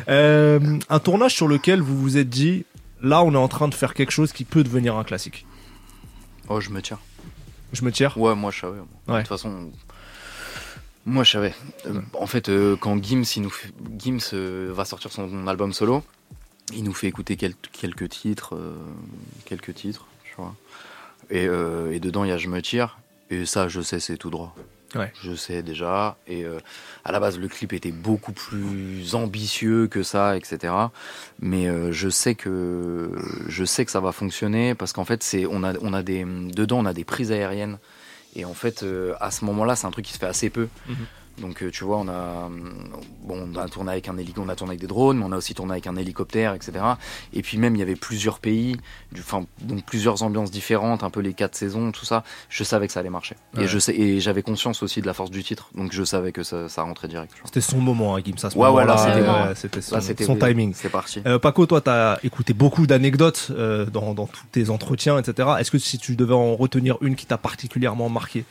Euh, 0.10 0.60
un 0.90 1.00
tournage 1.00 1.34
sur 1.34 1.48
lequel 1.48 1.82
vous 1.82 1.98
vous 1.98 2.18
êtes 2.18 2.30
dit, 2.30 2.66
là, 3.02 3.22
on 3.24 3.34
est 3.34 3.38
en 3.38 3.48
train 3.48 3.68
de 3.68 3.74
faire 3.76 3.94
quelque 3.94 4.12
chose 4.12 4.32
qui 4.32 4.46
peut 4.46 4.64
devenir 4.64 4.96
un 4.96 5.04
classique. 5.04 5.46
Oh, 6.50 6.62
je 6.62 6.70
me 6.70 6.82
tiens. 6.82 7.00
Je 7.74 7.84
me 7.84 7.92
tire 7.92 8.18
Ouais, 8.18 8.34
moi 8.36 8.52
je 8.52 8.62
savais. 8.62 8.78
moi. 9.08 9.18
De 9.18 9.22
toute 9.22 9.28
façon, 9.30 9.70
moi 11.06 11.24
je 11.26 11.32
savais. 11.32 11.54
Euh, 11.86 12.00
en 12.14 12.26
fait, 12.28 12.48
euh, 12.50 12.78
quand 12.80 13.02
Gims, 13.04 13.24
il 13.36 13.42
nous 13.42 13.50
fait- 13.50 13.72
Gims 14.00 14.20
euh, 14.34 14.72
va 14.74 14.86
sortir 14.86 15.12
son 15.12 15.48
album 15.48 15.74
solo, 15.74 16.04
il 16.74 16.84
nous 16.84 16.94
fait 16.94 17.08
écouter 17.08 17.36
quel- 17.38 17.56
quelques 17.72 18.10
titres, 18.10 18.56
euh, 18.56 18.76
quelques 19.46 19.74
titres, 19.74 20.06
tu 20.26 20.34
vois. 20.38 20.56
Et, 21.30 21.48
euh, 21.48 21.92
et 21.92 22.00
dedans, 22.00 22.24
il 22.24 22.30
y 22.30 22.34
a 22.34 22.38
Je 22.38 22.48
me 22.50 22.62
tire. 22.62 22.98
Et 23.30 23.46
ça, 23.46 23.68
je 23.68 23.82
sais, 23.82 24.00
c'est 24.00 24.18
tout 24.18 24.30
droit. 24.30 24.56
Ouais. 24.96 25.12
Je 25.22 25.34
sais 25.36 25.62
déjà. 25.64 26.16
Et 26.28 26.46
euh, 26.46 26.60
à 27.04 27.12
la 27.12 27.20
base, 27.20 27.38
le 27.38 27.50
clip 27.50 27.74
était 27.74 27.92
beaucoup 27.92 28.32
plus 28.32 29.16
ambitieux 29.16 29.88
que 29.88 30.02
ça, 30.02 30.38
etc. 30.38 30.74
Mais 31.42 31.68
euh, 31.68 31.92
je 31.92 32.08
sais 32.08 32.36
que 32.36 33.12
je 33.50 33.66
sais 33.66 33.84
que 33.84 33.92
ça 33.92 34.00
va 34.00 34.14
fonctionner 34.14 34.76
parce 34.76 34.94
qu'en 34.94 35.04
fait, 35.04 35.24
c'est 35.24 35.46
on 35.46 35.64
a 35.64 35.74
on 35.82 35.92
a 35.94 36.04
des 36.04 36.24
dedans 36.24 36.80
on 36.80 36.86
a 36.86 36.94
des 36.94 37.04
prises 37.04 37.34
aériennes. 37.34 37.80
Et 38.36 38.46
en 38.46 38.54
fait, 38.54 38.86
à 39.20 39.30
ce 39.32 39.44
moment-là, 39.46 39.76
c'est 39.76 39.88
un 39.88 39.92
truc 39.92 40.06
qui 40.06 40.14
se 40.14 40.20
fait 40.20 40.26
assez 40.26 40.50
peu. 40.50 40.70
Mhm. 40.88 40.96
Donc, 41.40 41.62
euh, 41.62 41.72
tu 41.72 41.84
vois, 41.84 41.98
on 41.98 42.08
a, 42.08 42.46
hum, 42.46 42.74
bon, 43.24 43.50
on 43.54 43.58
a 43.58 43.68
tourné 43.68 43.92
avec 43.92 44.08
un 44.10 44.18
hélico, 44.18 44.42
on 44.44 44.50
a 44.50 44.56
tourné 44.56 44.72
avec 44.72 44.82
des 44.82 44.88
drones, 44.88 45.18
mais 45.18 45.26
on 45.26 45.32
a 45.32 45.38
aussi 45.38 45.54
tourné 45.54 45.74
avec 45.74 45.88
un 45.88 45.96
hélicoptère, 45.96 46.54
etc. 46.54 46.74
Et 47.34 47.42
puis 47.42 47.58
même, 47.58 47.76
il 47.76 47.80
y 47.80 47.82
avait 47.82 47.96
plusieurs 47.96 48.40
pays, 48.40 48.78
du, 49.12 49.22
enfin, 49.22 49.46
donc 49.62 49.84
plusieurs 49.86 50.24
ambiances 50.24 50.52
différentes, 50.52 51.04
un 51.04 51.10
peu 51.10 51.20
les 51.20 51.34
quatre 51.34 51.56
saisons, 51.56 51.92
tout 51.92 52.06
ça. 52.06 52.24
Je 52.50 52.64
savais 52.64 52.88
que 52.88 52.94
ça 52.94 53.02
allait 53.02 53.10
marcher. 53.10 53.36
Ouais. 53.56 53.64
Et 53.64 53.68
je 53.68 53.80
sais, 53.80 53.96
et 53.96 54.20
j'avais 54.20 54.42
conscience 54.42 54.84
aussi 54.84 55.02
de 55.02 55.08
la 55.08 55.14
force 55.14 55.32
du 55.32 55.44
titre, 55.44 55.70
donc 55.76 55.92
je 55.94 56.04
savais 56.04 56.32
que 56.32 56.44
ça, 56.44 56.70
ça 56.70 56.82
rentrait 56.82 57.08
direct. 57.08 57.34
C'était 57.46 57.62
son 57.62 57.80
moment, 57.80 58.16
hein, 58.16 58.22
Gims, 58.24 58.36
à 58.44 58.50
ce 58.50 58.58
Ouais, 58.58 58.86
là, 58.86 58.96
euh, 59.08 59.54
c'était 59.56 59.82
son, 59.82 60.36
timing. 60.36 60.74
C'est 60.74 60.90
parti. 60.90 61.22
Euh, 61.26 61.40
Paco, 61.40 61.66
toi, 61.66 61.82
tu 61.82 61.90
as 61.90 62.20
écouté 62.24 62.54
beaucoup 62.54 62.88
d'anecdotes 62.88 63.48
euh, 63.52 63.86
dans, 63.86 64.14
dans 64.14 64.28
tous 64.28 64.46
tes 64.52 64.70
entretiens, 64.70 65.18
etc. 65.18 65.50
Est-ce 65.60 65.72
que 65.72 65.78
si 65.78 65.98
tu 65.98 66.16
devais 66.16 66.34
en 66.34 66.56
retenir 66.56 66.98
une 67.02 67.16
qui 67.16 67.26
t'a 67.26 67.38
particulièrement 67.38 68.10
marqué? 68.10 68.46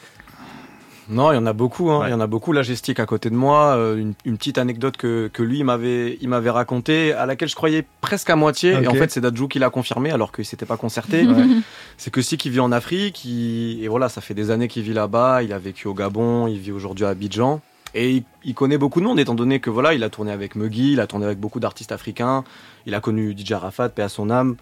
Non, 1.08 1.30
il 1.32 1.36
y 1.36 1.38
en 1.38 1.46
a 1.46 1.52
beaucoup. 1.52 1.90
hein. 1.90 2.02
Il 2.06 2.10
y 2.10 2.14
en 2.14 2.20
a 2.20 2.26
beaucoup. 2.26 2.52
Là, 2.52 2.62
Stick 2.64 2.98
à 3.00 3.06
côté 3.06 3.30
de 3.30 3.34
moi. 3.36 3.76
euh, 3.76 3.96
une, 3.96 4.14
une 4.24 4.36
petite 4.36 4.58
anecdote 4.58 4.96
que, 4.96 5.28
que 5.32 5.42
lui 5.42 5.58
il 5.58 5.64
m'avait, 5.64 6.18
il 6.20 6.28
m'avait 6.28 6.50
racontée, 6.50 7.12
à 7.12 7.26
laquelle 7.26 7.48
je 7.48 7.54
croyais 7.54 7.84
presque 8.00 8.28
à 8.30 8.36
moitié. 8.36 8.72
Et 8.72 8.88
en 8.88 8.92
fait, 8.98 9.10
c'est 9.10 9.20
Dadju 9.20 9.48
qui 9.48 9.58
l'a 9.58 9.70
confirmé, 9.70 10.10
alors 10.10 10.32
qu'il 10.32 10.44
s'était 10.44 10.66
pas 10.66 10.76
concerté. 10.76 11.26
Ouais. 11.26 11.44
C'est 11.98 12.10
que 12.10 12.20
Stick, 12.20 12.44
il 12.44 12.52
vit 12.52 12.60
en 12.60 12.72
Afrique. 12.72 13.24
il- 13.24 13.82
Et 13.82 13.88
voilà, 13.88 14.08
ça 14.08 14.20
fait 14.20 14.34
des 14.34 14.50
années 14.50 14.68
qu'il 14.68 14.82
vit 14.82 14.92
là-bas. 14.92 15.42
Il 15.42 15.52
a 15.52 15.58
vécu 15.58 15.88
au 15.88 15.94
Gabon. 15.94 16.46
Il 16.46 16.58
vit 16.58 16.72
aujourd'hui 16.72 17.04
à 17.04 17.10
Abidjan. 17.10 17.60
Et 17.94 18.10
il, 18.16 18.24
il 18.44 18.54
connaît 18.54 18.76
beaucoup 18.76 19.00
de 19.00 19.06
monde, 19.06 19.18
étant 19.18 19.34
donné 19.34 19.58
que 19.60 19.70
voilà, 19.70 19.94
il 19.94 20.02
a 20.04 20.10
tourné 20.10 20.30
avec 20.30 20.54
Muggy, 20.56 20.92
il 20.92 21.00
a 21.00 21.06
tourné 21.06 21.24
avec 21.24 21.38
beaucoup 21.40 21.60
d'artistes 21.60 21.92
africains. 21.92 22.44
Il 22.84 22.94
a 22.94 23.00
connu 23.00 23.34
DJ 23.34 23.52
Arafat, 23.52 23.88
paix 23.88 24.02
à 24.02 24.08
son 24.10 24.28
âme. 24.28 24.56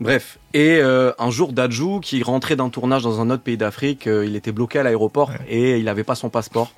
Bref, 0.00 0.38
et 0.54 0.78
euh, 0.80 1.12
un 1.18 1.30
jour, 1.30 1.52
Dadju, 1.52 2.00
qui 2.00 2.22
rentrait 2.22 2.54
d'un 2.54 2.68
tournage 2.68 3.02
dans 3.02 3.20
un 3.20 3.30
autre 3.30 3.42
pays 3.42 3.56
d'Afrique, 3.56 4.06
euh, 4.06 4.24
il 4.24 4.36
était 4.36 4.52
bloqué 4.52 4.78
à 4.78 4.84
l'aéroport 4.84 5.32
et 5.48 5.78
il 5.78 5.84
n'avait 5.84 6.04
pas 6.04 6.14
son 6.14 6.30
passeport. 6.30 6.72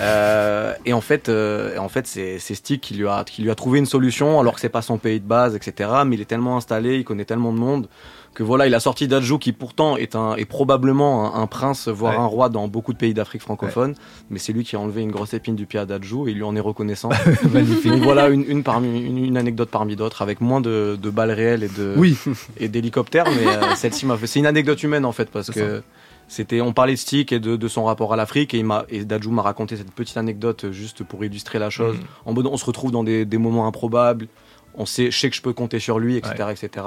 Euh, 0.00 0.74
et 0.84 0.92
en 0.92 1.00
fait, 1.00 1.28
euh, 1.28 1.76
en 1.78 1.88
fait, 1.88 2.06
c'est 2.06 2.38
c'est 2.38 2.54
Stick 2.54 2.80
qui 2.80 2.94
lui 2.94 3.06
a 3.08 3.24
qui 3.24 3.42
lui 3.42 3.50
a 3.50 3.54
trouvé 3.54 3.78
une 3.78 3.86
solution, 3.86 4.40
alors 4.40 4.54
que 4.54 4.60
c'est 4.60 4.68
pas 4.68 4.82
son 4.82 4.98
pays 4.98 5.20
de 5.20 5.26
base, 5.26 5.54
etc. 5.54 5.90
Mais 6.06 6.16
il 6.16 6.22
est 6.22 6.26
tellement 6.26 6.56
installé, 6.56 6.96
il 6.96 7.04
connaît 7.04 7.24
tellement 7.24 7.52
de 7.52 7.58
monde 7.58 7.88
que 8.34 8.42
voilà, 8.42 8.66
il 8.66 8.74
a 8.74 8.80
sorti 8.80 9.08
Dadju, 9.08 9.38
qui 9.38 9.52
pourtant 9.52 9.96
est 9.96 10.16
un 10.16 10.36
est 10.36 10.44
probablement 10.46 11.36
un, 11.36 11.42
un 11.42 11.46
prince, 11.46 11.88
voire 11.88 12.14
Ouais. 12.14 12.18
un 12.20 12.24
roi 12.26 12.48
dans 12.48 12.66
beaucoup 12.68 12.92
de 12.92 12.98
pays 12.98 13.12
d'Afrique 13.14 13.42
francophone. 13.42 13.94
Mais 14.30 14.38
c'est 14.38 14.52
lui 14.52 14.64
qui 14.64 14.74
a 14.74 14.80
enlevé 14.80 15.02
une 15.02 15.10
grosse 15.10 15.34
épine 15.34 15.54
du 15.54 15.66
pied 15.66 15.78
à 15.78 15.84
Dadju 15.86 16.28
et 16.28 16.30
il 16.30 16.36
lui 16.36 16.42
en 16.42 16.56
est 16.56 16.60
reconnaissant. 16.60 17.10
Magnifique. 17.52 17.90
Donc 17.92 18.02
voilà 18.02 18.28
une, 18.28 18.44
une 18.48 18.62
parmi 18.62 19.00
une, 19.04 19.18
une 19.18 19.36
anecdote 19.36 19.68
parmi 19.70 19.96
d'autres, 19.96 20.22
avec 20.22 20.40
moins 20.40 20.60
de, 20.60 20.98
de 21.00 21.10
balles 21.10 21.30
réelles 21.32 21.62
et 21.62 21.68
de 21.68 21.94
Oui. 21.96 22.16
et 22.58 22.68
d'hélicoptères, 22.68 23.26
mais 23.30 23.46
euh, 23.46 23.74
celle-ci 23.76 24.06
m'a 24.06 24.16
fait. 24.16 24.26
C'est 24.26 24.38
une 24.38 24.46
anecdote 24.46 24.82
humaine 24.82 25.04
en 25.04 25.12
fait 25.12 25.28
parce 25.30 25.46
C'est 25.48 25.52
que 25.60 25.82
c'était, 26.28 26.62
on 26.62 26.72
parlait 26.72 26.94
de 26.94 26.98
Stick 26.98 27.32
et 27.32 27.40
de, 27.40 27.56
de 27.56 27.68
son 27.68 27.84
rapport 27.84 28.14
à 28.14 28.16
l'Afrique 28.16 28.54
et 28.54 28.58
il 28.58 28.64
m'a 28.64 28.86
et 28.88 29.04
m'a 29.04 29.42
raconté 29.42 29.76
cette 29.76 29.90
petite 29.92 30.16
anecdote 30.16 30.70
juste 30.70 31.04
pour 31.04 31.22
illustrer 31.22 31.58
la 31.58 31.68
chose. 31.68 31.96
Mhm. 31.98 32.04
En 32.24 32.32
mode, 32.32 32.46
on 32.46 32.56
se 32.56 32.64
retrouve 32.64 32.90
dans 32.92 33.04
des, 33.04 33.26
des 33.26 33.36
moments 33.38 33.66
improbables, 33.66 34.28
on 34.74 34.86
sait, 34.86 35.10
je 35.10 35.18
sais 35.18 35.28
que 35.28 35.36
je 35.36 35.42
peux 35.42 35.52
compter 35.52 35.78
sur 35.80 35.98
lui, 35.98 36.16
etc., 36.16 36.34
etc. 36.50 36.86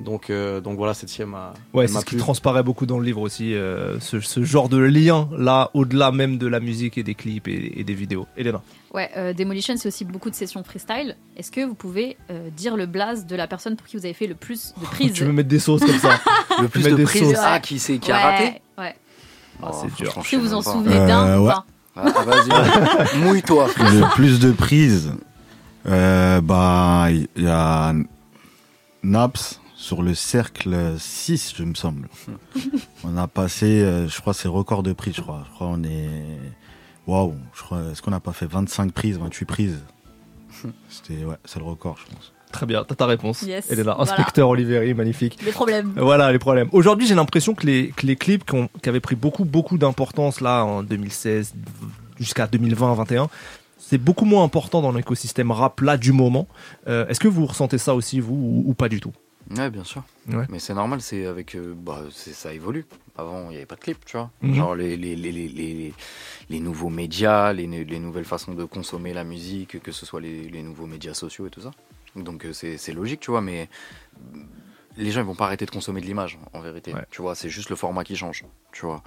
Donc 0.00 0.28
euh, 0.28 0.60
donc 0.60 0.76
voilà, 0.76 0.92
cette 0.92 1.16
m'a 1.26 1.54
Ouais, 1.72 1.86
c'est 1.86 2.00
ce 2.00 2.04
qui 2.04 2.16
transparaît 2.16 2.64
beaucoup 2.64 2.84
dans 2.84 2.98
le 2.98 3.04
livre 3.04 3.20
aussi, 3.20 3.54
euh, 3.54 4.00
ce, 4.00 4.18
ce 4.20 4.42
genre 4.42 4.68
de 4.68 4.76
lien 4.78 5.28
là, 5.38 5.70
au-delà 5.72 6.10
même 6.10 6.36
de 6.36 6.48
la 6.48 6.58
musique 6.58 6.98
et 6.98 7.04
des 7.04 7.14
clips 7.14 7.46
et, 7.46 7.78
et 7.80 7.84
des 7.84 7.94
vidéos. 7.94 8.26
Elena. 8.36 8.60
Ouais, 8.92 9.10
euh, 9.16 9.32
Demolition, 9.32 9.74
c'est 9.76 9.88
aussi 9.88 10.04
beaucoup 10.04 10.30
de 10.30 10.34
sessions 10.34 10.62
freestyle. 10.64 11.16
Est-ce 11.36 11.50
que 11.52 11.64
vous 11.64 11.74
pouvez 11.74 12.16
euh, 12.30 12.48
dire 12.56 12.76
le 12.76 12.86
blaze 12.86 13.24
de 13.26 13.36
la 13.36 13.46
personne 13.46 13.76
pour 13.76 13.86
qui 13.86 13.96
vous 13.96 14.04
avez 14.04 14.14
fait 14.14 14.26
le 14.26 14.34
plus 14.34 14.74
de 14.80 14.84
prises 14.86 15.12
Tu 15.12 15.24
veux 15.24 15.32
mettre 15.32 15.48
des 15.48 15.58
sauces 15.60 15.80
comme 15.84 15.98
ça 15.98 16.18
Le 16.60 16.68
plus 16.68 16.82
de 16.82 17.04
prises, 17.04 17.28
sauces. 17.30 17.38
ah, 17.40 17.60
qui 17.60 17.78
c'est 17.78 17.98
qui 17.98 18.10
a 18.10 18.16
Ouais, 18.16 18.22
raté 18.22 18.62
Ouais. 18.76 18.94
Ah, 19.62 19.70
c'est 19.72 19.94
dur. 19.94 20.12
Est-ce 20.18 20.30
que 20.30 20.36
vous 20.36 20.54
en 20.54 20.62
pas. 20.62 20.72
souvenez 20.72 20.96
Euh, 20.96 21.06
d'un 21.06 21.38
ou 21.38 21.44
ouais. 21.46 21.52
pas 21.52 21.64
Ah, 21.96 22.10
vas-y, 22.24 23.18
mouille-toi. 23.24 23.68
Le 23.78 24.12
plus 24.14 24.40
de 24.40 24.50
prises, 24.50 25.12
euh, 25.86 26.40
bah, 26.40 27.06
il 27.10 27.28
y 27.36 27.46
a 27.46 27.94
Naps 29.04 29.60
sur 29.76 30.02
le 30.02 30.14
cercle 30.14 30.94
6, 30.98 31.54
je 31.56 31.64
me 31.64 31.74
semble. 31.74 32.08
on 33.04 33.16
a 33.16 33.26
passé, 33.26 33.82
euh, 33.82 34.08
je 34.08 34.20
crois, 34.20 34.34
c'est 34.34 34.48
record 34.48 34.82
de 34.82 34.92
prises, 34.92 35.16
je 35.16 35.20
crois. 35.22 35.44
Je 35.48 35.54
crois 35.54 35.66
on 35.68 35.82
est. 35.82 36.08
Waouh, 37.06 37.34
je 37.54 37.62
crois, 37.62 37.82
est-ce 37.92 38.00
qu'on 38.00 38.10
n'a 38.12 38.20
pas 38.20 38.32
fait 38.32 38.46
25 38.46 38.92
prises, 38.92 39.18
28 39.18 39.44
prises? 39.44 39.78
C'était, 40.88 41.24
ouais, 41.24 41.36
c'est 41.44 41.58
le 41.58 41.64
record, 41.64 41.96
je 41.98 42.14
pense. 42.14 42.32
Très 42.52 42.66
bien, 42.66 42.84
t'as 42.84 42.94
ta 42.94 43.06
réponse. 43.06 43.42
Yes, 43.42 43.68
Elena, 43.70 43.94
voilà. 43.96 44.00
inspecteur 44.12 44.48
Oliveri, 44.48 44.94
magnifique. 44.94 45.38
Les 45.44 45.50
problèmes. 45.50 45.92
Voilà 45.96 46.30
les 46.30 46.38
problèmes. 46.38 46.68
Aujourd'hui, 46.72 47.06
j'ai 47.06 47.16
l'impression 47.16 47.52
que 47.54 47.66
les, 47.66 47.88
que 47.90 48.06
les 48.06 48.14
clips 48.16 48.44
qui, 48.46 48.54
ont- 48.54 48.68
qui 48.80 48.88
avaient 48.88 49.00
pris 49.00 49.16
beaucoup, 49.16 49.44
beaucoup 49.44 49.76
d'importance 49.76 50.40
là 50.40 50.64
en 50.64 50.82
2016 50.84 51.52
jusqu'à 52.20 52.46
2020-21, 52.46 53.26
c'est 53.76 53.98
beaucoup 53.98 54.24
moins 54.24 54.44
important 54.44 54.80
dans 54.82 54.92
l'écosystème 54.92 55.50
rap 55.50 55.80
là 55.80 55.96
du 55.96 56.12
moment. 56.12 56.46
Euh, 56.86 57.06
Est-ce 57.08 57.18
que 57.18 57.28
vous 57.28 57.44
ressentez 57.44 57.76
ça 57.76 57.94
aussi, 57.96 58.20
vous, 58.20 58.34
ou, 58.34 58.64
ou 58.70 58.74
pas 58.74 58.88
du 58.88 59.00
tout? 59.00 59.12
Ouais, 59.50 59.70
bien 59.70 59.84
sûr. 59.84 60.02
Ouais. 60.28 60.46
Mais 60.48 60.58
c'est 60.58 60.74
normal, 60.74 61.00
c'est 61.02 61.26
avec. 61.26 61.54
euh, 61.54 61.74
bah, 61.76 62.02
c'est- 62.10 62.32
ça 62.32 62.52
évolue. 62.52 62.86
Avant, 63.16 63.44
il 63.44 63.50
n'y 63.50 63.56
avait 63.56 63.66
pas 63.66 63.76
de 63.76 63.80
clip, 63.80 64.04
tu 64.04 64.16
vois. 64.16 64.30
Mhm. 64.42 64.54
Genre 64.54 64.74
les, 64.74 64.96
les, 64.96 65.14
les, 65.16 65.30
les, 65.32 65.92
les, 66.48 66.60
nouveaux 66.60 66.88
médias, 66.88 67.52
les, 67.52 67.66
les 67.66 67.98
nouvelles 67.98 68.24
façons 68.24 68.54
de 68.54 68.64
consommer 68.64 69.12
la 69.12 69.24
musique, 69.24 69.80
que 69.82 69.92
ce 69.92 70.06
soit 70.06 70.20
les, 70.20 70.48
les 70.48 70.62
nouveaux 70.62 70.86
médias 70.86 71.14
sociaux 71.14 71.46
et 71.46 71.50
tout 71.50 71.60
ça. 71.60 71.70
Donc 72.16 72.44
euh, 72.46 72.52
c'est 72.52 72.76
c'est 72.78 72.92
logique, 72.92 73.20
tu 73.20 73.30
vois, 73.30 73.40
mais 73.40 73.68
les 74.96 75.10
gens 75.10 75.20
ils 75.20 75.26
vont 75.26 75.34
pas 75.34 75.46
arrêter 75.46 75.66
de 75.66 75.70
consommer 75.70 76.00
de 76.00 76.06
l'image, 76.06 76.38
en 76.52 76.60
vérité. 76.60 76.92
Tu 77.10 77.22
vois, 77.22 77.34
c'est 77.34 77.48
juste 77.48 77.70
le 77.70 77.76
format 77.76 78.04
qui 78.04 78.16
change, 78.16 78.44
tu 78.72 78.86
vois. 78.86 79.02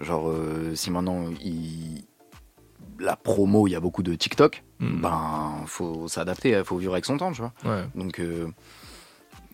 Genre, 0.00 0.28
euh, 0.28 0.74
si 0.74 0.90
maintenant 0.90 1.30
il 1.42 2.04
la 2.98 3.14
promo, 3.16 3.66
il 3.66 3.72
y 3.72 3.74
a 3.74 3.80
beaucoup 3.80 4.02
de 4.02 4.14
TikTok, 4.14 4.62
Mhm. 4.80 5.00
ben 5.02 5.62
faut 5.66 6.08
s'adapter, 6.08 6.50
il 6.50 6.64
faut 6.64 6.76
vivre 6.78 6.92
avec 6.94 7.04
son 7.04 7.18
temps, 7.18 7.32
tu 7.32 7.42
vois. 7.42 7.52
Ouais. 7.64 7.84
Donc 7.94 8.20
euh, 8.20 8.48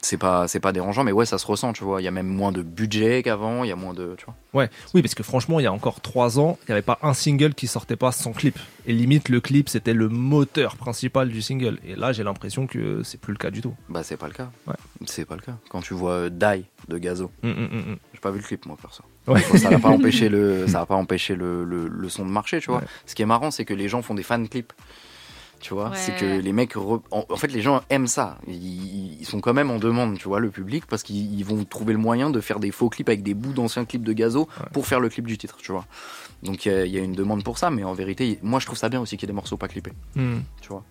c'est 0.03 0.19
pas 0.19 0.49
c'est 0.49 0.61
pas 0.61 0.73
dérangeant, 0.73 1.05
mais 1.05 1.13
ouais, 1.13 1.25
ça 1.27 1.39
se 1.39 1.47
ressent, 1.47 1.73
tu 1.73 1.85
vois. 1.85 2.01
Il 2.01 2.05
y 2.05 2.09
a 2.09 2.11
même 2.11 2.27
moins 2.27 2.53
de 2.53 2.63
budget 2.63 3.23
qu'avant, 3.23 3.65
il 3.65 3.69
y 3.69 3.73
a 3.73 3.77
moins 3.77 3.95
de, 3.95 4.15
tu 4.19 4.25
vois. 4.27 4.35
Ouais, 4.53 4.69
oui, 4.95 5.01
parce 5.03 5.15
que 5.15 5.23
franchement, 5.23 5.61
il 5.61 5.63
y 5.63 5.67
a 5.67 5.73
encore 5.73 6.01
trois 6.01 6.39
ans, 6.39 6.59
il 6.63 6.71
n'y 6.71 6.73
avait 6.73 6.83
pas 6.83 6.99
un 7.03 7.15
single 7.15 7.55
qui 7.55 7.67
sortait 7.67 7.97
pas 7.97 8.13
sans 8.13 8.33
clip. 8.33 8.59
Et 8.87 8.93
limite, 8.93 9.29
le 9.29 9.41
clip, 9.41 9.69
c'était 9.69 9.95
le 9.95 10.09
moteur 10.09 10.77
principal 10.77 11.29
du 11.29 11.41
single. 11.41 11.79
Et 11.87 11.95
là, 11.95 12.13
j'ai 12.13 12.25
l'impression 12.25 12.67
que 12.67 13.03
c'est 13.03 13.21
plus 13.21 13.33
le 13.33 13.39
cas 13.39 13.51
du 13.51 13.61
tout. 13.63 13.75
Bah 13.89 14.03
c'est 14.03 14.17
pas 14.17 14.27
le 14.27 14.35
cas. 14.35 14.51
Ouais. 14.67 14.75
C'est 15.07 15.25
pas 15.25 15.37
le 15.37 15.41
cas. 15.43 15.57
Quand 15.71 15.81
tu 15.81 15.95
vois 15.95 16.13
euh, 16.13 16.31
Die 16.31 16.65
de 16.89 16.99
Gazo, 16.99 17.31
Mm, 17.43 17.49
mm, 17.51 17.97
j'ai 18.13 18.21
pas 18.21 18.31
vu 18.33 18.39
le 18.39 18.45
clip 18.45 18.67
moi 18.67 18.77
perso. 18.81 19.05
Ouais. 19.29 19.41
Ça 19.57 19.71
n'a 19.71 19.79
pas 19.79 19.89
empêché 19.91 20.29
le 20.29 20.67
ça 20.67 20.81
a 20.81 20.87
pas 20.87 20.97
empêché 20.97 21.37
le, 21.37 21.65
le, 21.65 21.87
le 21.87 22.09
son 22.09 22.27
de 22.27 22.31
marché, 22.31 22.61
tu 22.61 22.71
vois. 22.71 22.81
Ouais. 22.81 22.87
Ce 23.07 23.15
qui 23.15 23.23
est 23.23 23.27
marrant, 23.27 23.51
c'est 23.53 23.65
que 23.65 23.75
les 23.75 23.89
gens 23.89 24.03
font 24.03 24.15
des 24.15 24.25
fan 24.25 24.49
clips. 24.49 24.73
Tu 25.63 25.73
vois, 25.75 25.91
Ouais, 25.91 25.97
c'est 25.97 26.15
que 26.17 26.25
les 26.27 26.53
mecs, 26.53 26.75
re- 26.75 27.01
en, 27.13 27.25
en 27.29 27.37
fait, 27.37 27.47
les 27.47 27.63
gens 27.63 27.83
aiment 27.89 28.09
ça. 28.09 28.37
Ils, 28.49 29.21
ils 29.21 29.25
sont 29.25 29.41
quand 29.41 29.55
même 29.55 29.71
en 29.71 29.79
demande, 29.79 30.19
tu 30.19 30.29
vois, 30.29 30.41
le 30.41 30.51
public, 30.51 30.85
parce 30.87 31.03
qu'ils 31.05 31.33
ils 31.39 31.45
vont 31.45 31.65
trouver 31.65 31.93
le 31.93 32.01
moyen 32.01 32.31
de 32.31 32.41
faire 32.41 32.59
des 32.61 32.73
faux 32.73 32.89
clips 32.91 33.09
avec 33.09 33.23
des 33.23 33.33
bouts 33.33 33.53
d'anciens 33.53 33.85
clips 33.85 34.03
de 34.03 34.13
Gazo 34.13 34.49
pour 34.73 34.87
faire 34.87 34.99
le 35.01 35.09
clip 35.09 35.27
du 35.27 35.39
titre, 35.39 35.57
tu 35.59 35.71
vois. 35.73 35.87
Donc 36.43 36.67
il 36.67 36.73
y, 36.73 36.75
a- 36.75 36.85
il 36.85 36.93
y 36.93 36.99
a 36.99 37.01
une 37.03 37.15
demande 37.15 37.45
pour 37.45 37.57
ça, 37.59 37.71
mais 37.71 37.85
en 37.85 37.95
vérité, 37.95 38.39
moi 38.43 38.59
je 38.59 38.67
trouve 38.67 38.77
ça 38.77 38.89
bien 38.89 39.01
aussi 39.01 39.17
qu'il 39.17 39.27
y 39.27 39.31
ait 39.31 39.33
des 39.33 39.37
morceaux 39.37 39.57
pas 39.57 39.69
clippés. 39.69 39.93
Hmm. 40.17 40.41
Tu 40.61 40.69
vois. 40.69 40.83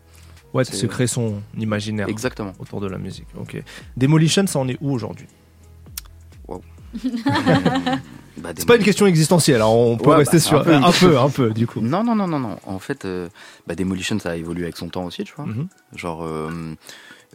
Ouais, 0.54 0.64
C'est- 0.66 0.76
se 0.78 0.86
créer 0.86 1.08
son 1.08 1.42
imaginaire. 1.58 2.08
Exactement. 2.10 2.54
Autour 2.60 2.80
de 2.82 2.88
la 2.88 2.98
musique. 2.98 3.28
Ok. 3.40 3.62
Demolition, 3.98 4.48
ça 4.48 4.60
en 4.60 4.68
est 4.70 4.78
où 4.82 4.92
aujourd'hui? 4.94 5.28
Bah, 8.38 8.52
C'est 8.58 8.68
pas 8.68 8.78
une 8.78 8.84
question 8.84 9.06
existentielle, 9.06 9.62
hein, 9.62 9.68
on 9.68 9.98
peut 9.98 10.10
Ouais, 10.10 10.16
rester 10.18 10.38
bah, 10.38 10.42
sur 10.44 10.60
un 10.60 10.64
peu, 10.64 10.74
un 10.74 10.92
peu, 10.92 11.20
un 11.20 11.30
peu, 11.30 11.50
du 11.52 11.68
coup. 11.68 11.82
Non, 11.82 12.04
non, 12.04 12.16
non, 12.16 12.28
non, 12.28 12.40
non. 12.40 12.58
En 12.66 12.80
fait, 12.80 13.06
euh, 13.06 13.28
bah, 13.68 13.76
Demolition, 13.76 14.18
ça 14.20 14.32
a 14.32 14.36
évolué 14.36 14.64
avec 14.64 14.78
son 14.78 14.90
temps 14.90 15.04
aussi, 15.04 15.26
tu 15.26 15.34
vois. 15.36 15.46
Mhm. 15.46 15.68
Genre, 15.96 16.24
euh, 16.24 16.50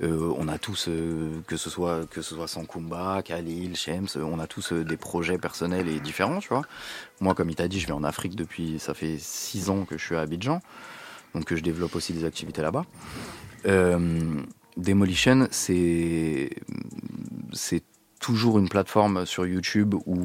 euh, 0.02 0.32
on 0.38 0.48
a 0.48 0.58
tous, 0.58 0.86
euh, 0.88 1.30
que 1.46 1.56
ce 1.56 1.70
soit 1.70 2.08
que 2.10 2.22
ce 2.22 2.34
soit 2.34 2.48
Sankumba, 2.48 3.22
Khalil, 3.22 3.76
Shems, 3.76 4.08
on 4.16 4.38
a 4.38 4.46
tous 4.46 4.72
des 4.72 4.96
projets 4.96 5.38
personnels 5.38 5.86
et 5.88 6.00
différents, 6.00 6.38
tu 6.38 6.48
vois. 6.48 6.62
Moi, 7.20 7.34
comme 7.34 7.50
il 7.50 7.56
t'a 7.56 7.68
dit, 7.68 7.78
je 7.78 7.86
vais 7.86 7.92
en 7.92 8.02
Afrique 8.04 8.34
depuis, 8.34 8.78
ça 8.78 8.94
fait 8.94 9.16
six 9.18 9.68
ans 9.70 9.84
que 9.84 9.98
je 9.98 10.04
suis 10.04 10.16
à 10.16 10.20
Abidjan, 10.22 10.60
donc 11.34 11.44
que 11.44 11.56
je 11.56 11.62
développe 11.62 11.94
aussi 11.94 12.14
des 12.14 12.24
activités 12.24 12.62
là-bas. 12.62 12.84
Demolition, 14.76 15.48
c'est 15.50 16.50
c'est 17.52 17.82
toujours 18.27 18.59
une 18.59 18.69
plateforme 18.69 19.24
sur 19.24 19.47
YouTube 19.47 19.94
où 20.07 20.19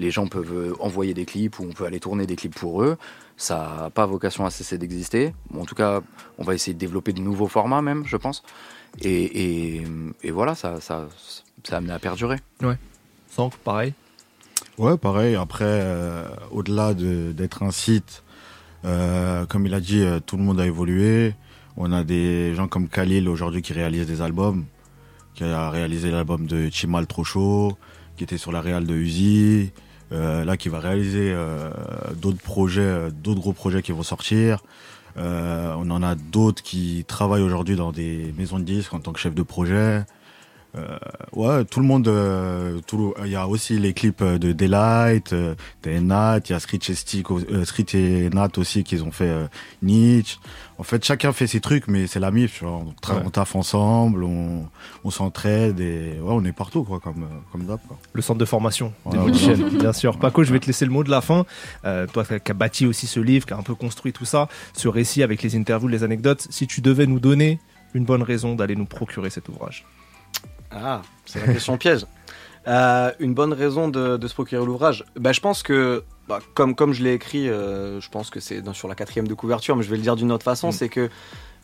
les 0.00 0.10
gens 0.10 0.26
peuvent 0.26 0.52
euh, 0.52 0.74
envoyer 0.80 1.14
des 1.14 1.24
clips, 1.24 1.60
où 1.60 1.62
on 1.64 1.72
peut 1.72 1.84
aller 1.86 2.00
tourner 2.00 2.26
des 2.26 2.34
clips 2.34 2.54
pour 2.54 2.82
eux. 2.82 2.96
Ça 3.36 3.76
n'a 3.82 3.90
pas 3.90 4.04
vocation 4.06 4.44
à 4.44 4.50
cesser 4.50 4.78
d'exister. 4.78 5.32
Bon, 5.50 5.62
en 5.62 5.64
tout 5.64 5.76
cas, 5.76 6.00
on 6.38 6.44
va 6.44 6.54
essayer 6.54 6.74
de 6.74 6.78
développer 6.78 7.12
de 7.12 7.20
nouveaux 7.20 7.46
formats 7.46 7.82
même, 7.82 8.02
je 8.04 8.16
pense. 8.16 8.42
Et, 9.00 9.76
et, 9.76 9.84
et 10.24 10.30
voilà, 10.32 10.54
ça, 10.56 10.80
ça, 10.80 11.08
ça 11.62 11.74
a 11.74 11.78
amené 11.78 11.92
à 11.92 11.98
perdurer. 12.00 12.38
Ouais. 12.62 12.78
Sans 13.30 13.50
pareil. 13.62 13.92
Ouais, 14.76 14.96
pareil. 14.96 15.36
Après, 15.36 15.64
euh, 15.66 16.24
au-delà 16.50 16.94
de- 16.94 17.32
d'être 17.32 17.62
un 17.62 17.70
site, 17.70 18.24
euh, 18.84 19.46
comme 19.46 19.66
il 19.66 19.74
a 19.74 19.80
dit, 19.80 20.02
euh, 20.02 20.18
tout 20.18 20.36
le 20.36 20.42
monde 20.42 20.58
a 20.60 20.66
évolué. 20.66 21.34
On 21.76 21.92
a 21.92 22.02
des 22.02 22.54
gens 22.54 22.68
comme 22.68 22.88
Khalil 22.88 23.28
aujourd'hui 23.28 23.62
qui 23.62 23.72
réalisent 23.74 24.06
des 24.06 24.22
albums, 24.22 24.64
qui 25.36 25.44
a 25.44 25.70
réalisé 25.70 26.10
l'album 26.10 26.46
de 26.46 26.70
Chimal 26.70 27.06
Trop 27.06 27.76
qui 28.16 28.24
était 28.24 28.38
sur 28.38 28.50
la 28.50 28.62
réal 28.62 28.86
de 28.86 28.94
Uzi, 28.94 29.70
euh, 30.12 30.44
là 30.44 30.56
qui 30.56 30.70
va 30.70 30.80
réaliser 30.80 31.30
euh, 31.32 31.70
d'autres 32.14 32.40
projets, 32.40 32.80
euh, 32.80 33.10
d'autres 33.10 33.40
gros 33.40 33.52
projets 33.52 33.82
qui 33.82 33.92
vont 33.92 34.02
sortir. 34.02 34.62
On 35.18 35.90
en 35.90 36.02
a 36.02 36.14
d'autres 36.14 36.62
qui 36.62 37.04
travaillent 37.06 37.42
aujourd'hui 37.42 37.76
dans 37.76 37.92
des 37.92 38.34
maisons 38.36 38.58
de 38.58 38.64
disques 38.64 38.92
en 38.92 39.00
tant 39.00 39.12
que 39.12 39.18
chef 39.20 39.34
de 39.34 39.42
projet. 39.42 40.04
Euh, 40.76 40.98
ouais, 41.32 41.64
tout 41.64 41.80
le 41.80 41.86
monde. 41.86 42.06
euh, 42.08 42.80
tout 42.86 43.14
Il 43.24 43.30
y 43.30 43.36
a 43.36 43.46
aussi 43.48 43.78
les 43.78 43.92
clips 43.94 44.22
de 44.22 44.52
Daylight, 44.52 45.32
euh, 45.32 45.54
de 45.82 45.90
Nat. 46.00 46.40
Il 46.46 46.52
y 46.52 46.54
a 46.54 46.60
Street 46.60 46.78
et, 46.88 46.94
Stick, 46.94 47.30
euh, 47.30 47.64
Street 47.64 47.86
et 47.94 48.28
Nat 48.30 48.50
aussi 48.58 48.84
qu'ils 48.84 49.02
ont 49.04 49.10
fait 49.12 49.28
euh, 49.28 49.46
Nietzsche. 49.82 50.38
En 50.78 50.82
fait, 50.82 51.02
chacun 51.04 51.32
fait 51.32 51.46
ses 51.46 51.60
trucs, 51.60 51.88
mais 51.88 52.06
c'est 52.06 52.20
la 52.20 52.30
mif. 52.30 52.58
tu 52.58 52.64
vois. 52.64 52.74
On, 52.74 52.86
Ouais. 53.14 53.22
on 53.24 53.30
taffe 53.30 53.56
ensemble, 53.56 54.24
on, 54.24 54.66
on 55.04 55.10
s'entraide 55.10 55.80
et 55.80 56.18
ouais, 56.20 56.28
on 56.32 56.44
est 56.44 56.52
partout 56.52 56.84
quoi, 56.84 57.00
comme 57.00 57.22
euh, 57.22 57.38
comme 57.52 57.64
d'hab. 57.64 57.78
Le 58.12 58.20
centre 58.20 58.38
de 58.38 58.44
formation 58.44 58.92
bien 59.78 59.92
sûr. 59.94 60.18
Paco, 60.18 60.42
je 60.44 60.52
vais 60.52 60.58
te 60.60 60.66
laisser 60.66 60.84
le 60.84 60.90
mot 60.90 61.04
de 61.04 61.10
la 61.10 61.22
fin. 61.22 61.46
Euh, 61.86 62.06
toi 62.06 62.24
qui 62.24 62.50
as 62.50 62.54
bâti 62.54 62.84
aussi 62.84 63.06
ce 63.06 63.20
livre, 63.20 63.46
qui 63.46 63.54
a 63.54 63.56
un 63.56 63.62
peu 63.62 63.74
construit 63.74 64.12
tout 64.12 64.26
ça, 64.26 64.48
ce 64.74 64.88
récit 64.88 65.22
avec 65.22 65.42
les 65.42 65.56
interviews, 65.56 65.88
les 65.88 66.02
anecdotes, 66.04 66.46
si 66.50 66.66
tu 66.66 66.82
devais 66.82 67.06
nous 67.06 67.20
donner 67.20 67.58
une 67.94 68.04
bonne 68.04 68.22
raison 68.22 68.54
d'aller 68.54 68.76
nous 68.76 68.84
procurer 68.84 69.30
cet 69.30 69.48
ouvrage. 69.48 69.86
Ah, 70.70 71.02
c'est 71.24 71.44
la 71.46 71.52
question 71.52 71.76
piège. 71.76 72.04
Euh, 72.68 73.12
une 73.20 73.32
bonne 73.32 73.52
raison 73.52 73.86
de, 73.86 74.16
de 74.16 74.26
se 74.26 74.34
procurer 74.34 74.66
l'ouvrage 74.66 75.04
bah, 75.14 75.30
Je 75.30 75.38
pense 75.38 75.62
que, 75.62 76.02
bah, 76.26 76.40
comme, 76.54 76.74
comme 76.74 76.92
je 76.92 77.04
l'ai 77.04 77.12
écrit, 77.12 77.48
euh, 77.48 78.00
je 78.00 78.08
pense 78.10 78.28
que 78.28 78.40
c'est 78.40 78.60
dans- 78.60 78.72
sur 78.72 78.88
la 78.88 78.96
quatrième 78.96 79.28
de 79.28 79.34
couverture, 79.34 79.76
mais 79.76 79.84
je 79.84 79.88
vais 79.88 79.94
le 79.96 80.02
dire 80.02 80.16
d'une 80.16 80.32
autre 80.32 80.42
façon, 80.42 80.72
c'est 80.72 80.88
que, 80.88 81.08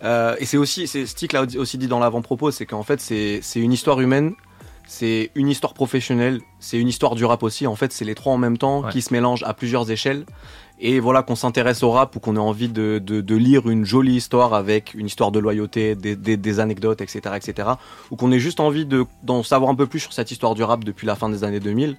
euh, 0.04 0.36
et 0.38 0.44
c'est 0.46 0.58
aussi, 0.58 0.86
c'est 0.86 1.04
Stick 1.06 1.32
l'a 1.32 1.42
aussi 1.56 1.76
dit 1.76 1.88
dans 1.88 1.98
l'avant-propos, 1.98 2.52
c'est 2.52 2.66
qu'en 2.66 2.84
fait 2.84 3.00
c'est 3.00 3.40
c'est 3.42 3.58
une 3.58 3.72
histoire 3.72 4.00
humaine, 4.00 4.34
c'est 4.86 5.32
une 5.34 5.48
histoire 5.48 5.74
professionnelle, 5.74 6.40
c'est 6.60 6.78
une 6.78 6.86
histoire 6.86 7.16
du 7.16 7.24
rap 7.24 7.42
aussi, 7.42 7.66
en 7.66 7.74
fait 7.74 7.92
c'est 7.92 8.04
les 8.04 8.14
trois 8.14 8.32
en 8.34 8.38
même 8.38 8.56
temps 8.56 8.82
qui 8.92 9.02
se 9.02 9.12
mélangent 9.12 9.42
à 9.42 9.54
plusieurs 9.54 9.90
échelles. 9.90 10.24
Et 10.84 10.98
voilà, 10.98 11.22
qu'on 11.22 11.36
s'intéresse 11.36 11.84
au 11.84 11.92
rap 11.92 12.16
ou 12.16 12.20
qu'on 12.20 12.34
ait 12.34 12.40
envie 12.40 12.68
de, 12.68 12.98
de- 12.98 13.20
de 13.20 13.34
lire 13.36 13.70
une 13.70 13.84
jolie 13.84 14.16
histoire 14.16 14.52
avec 14.52 14.94
une 14.94 15.06
histoire 15.06 15.30
de 15.30 15.38
loyauté, 15.38 15.94
des, 15.94 16.16
des- 16.16 16.36
des 16.36 16.58
anecdotes, 16.60 17.00
etc., 17.00 17.20
etc. 17.36 17.68
Ou 18.10 18.16
qu'on 18.16 18.32
ait 18.32 18.40
juste 18.40 18.58
envie 18.58 18.84
de- 18.84 19.04
d'en 19.22 19.44
savoir 19.44 19.70
un 19.70 19.76
peu 19.76 19.86
plus 19.86 20.00
sur 20.00 20.12
cette 20.12 20.32
histoire 20.32 20.54
du 20.56 20.64
rap 20.64 20.82
depuis 20.82 21.06
la 21.06 21.14
fin 21.14 21.28
des 21.28 21.44
années 21.44 21.60
2000. 21.60 21.96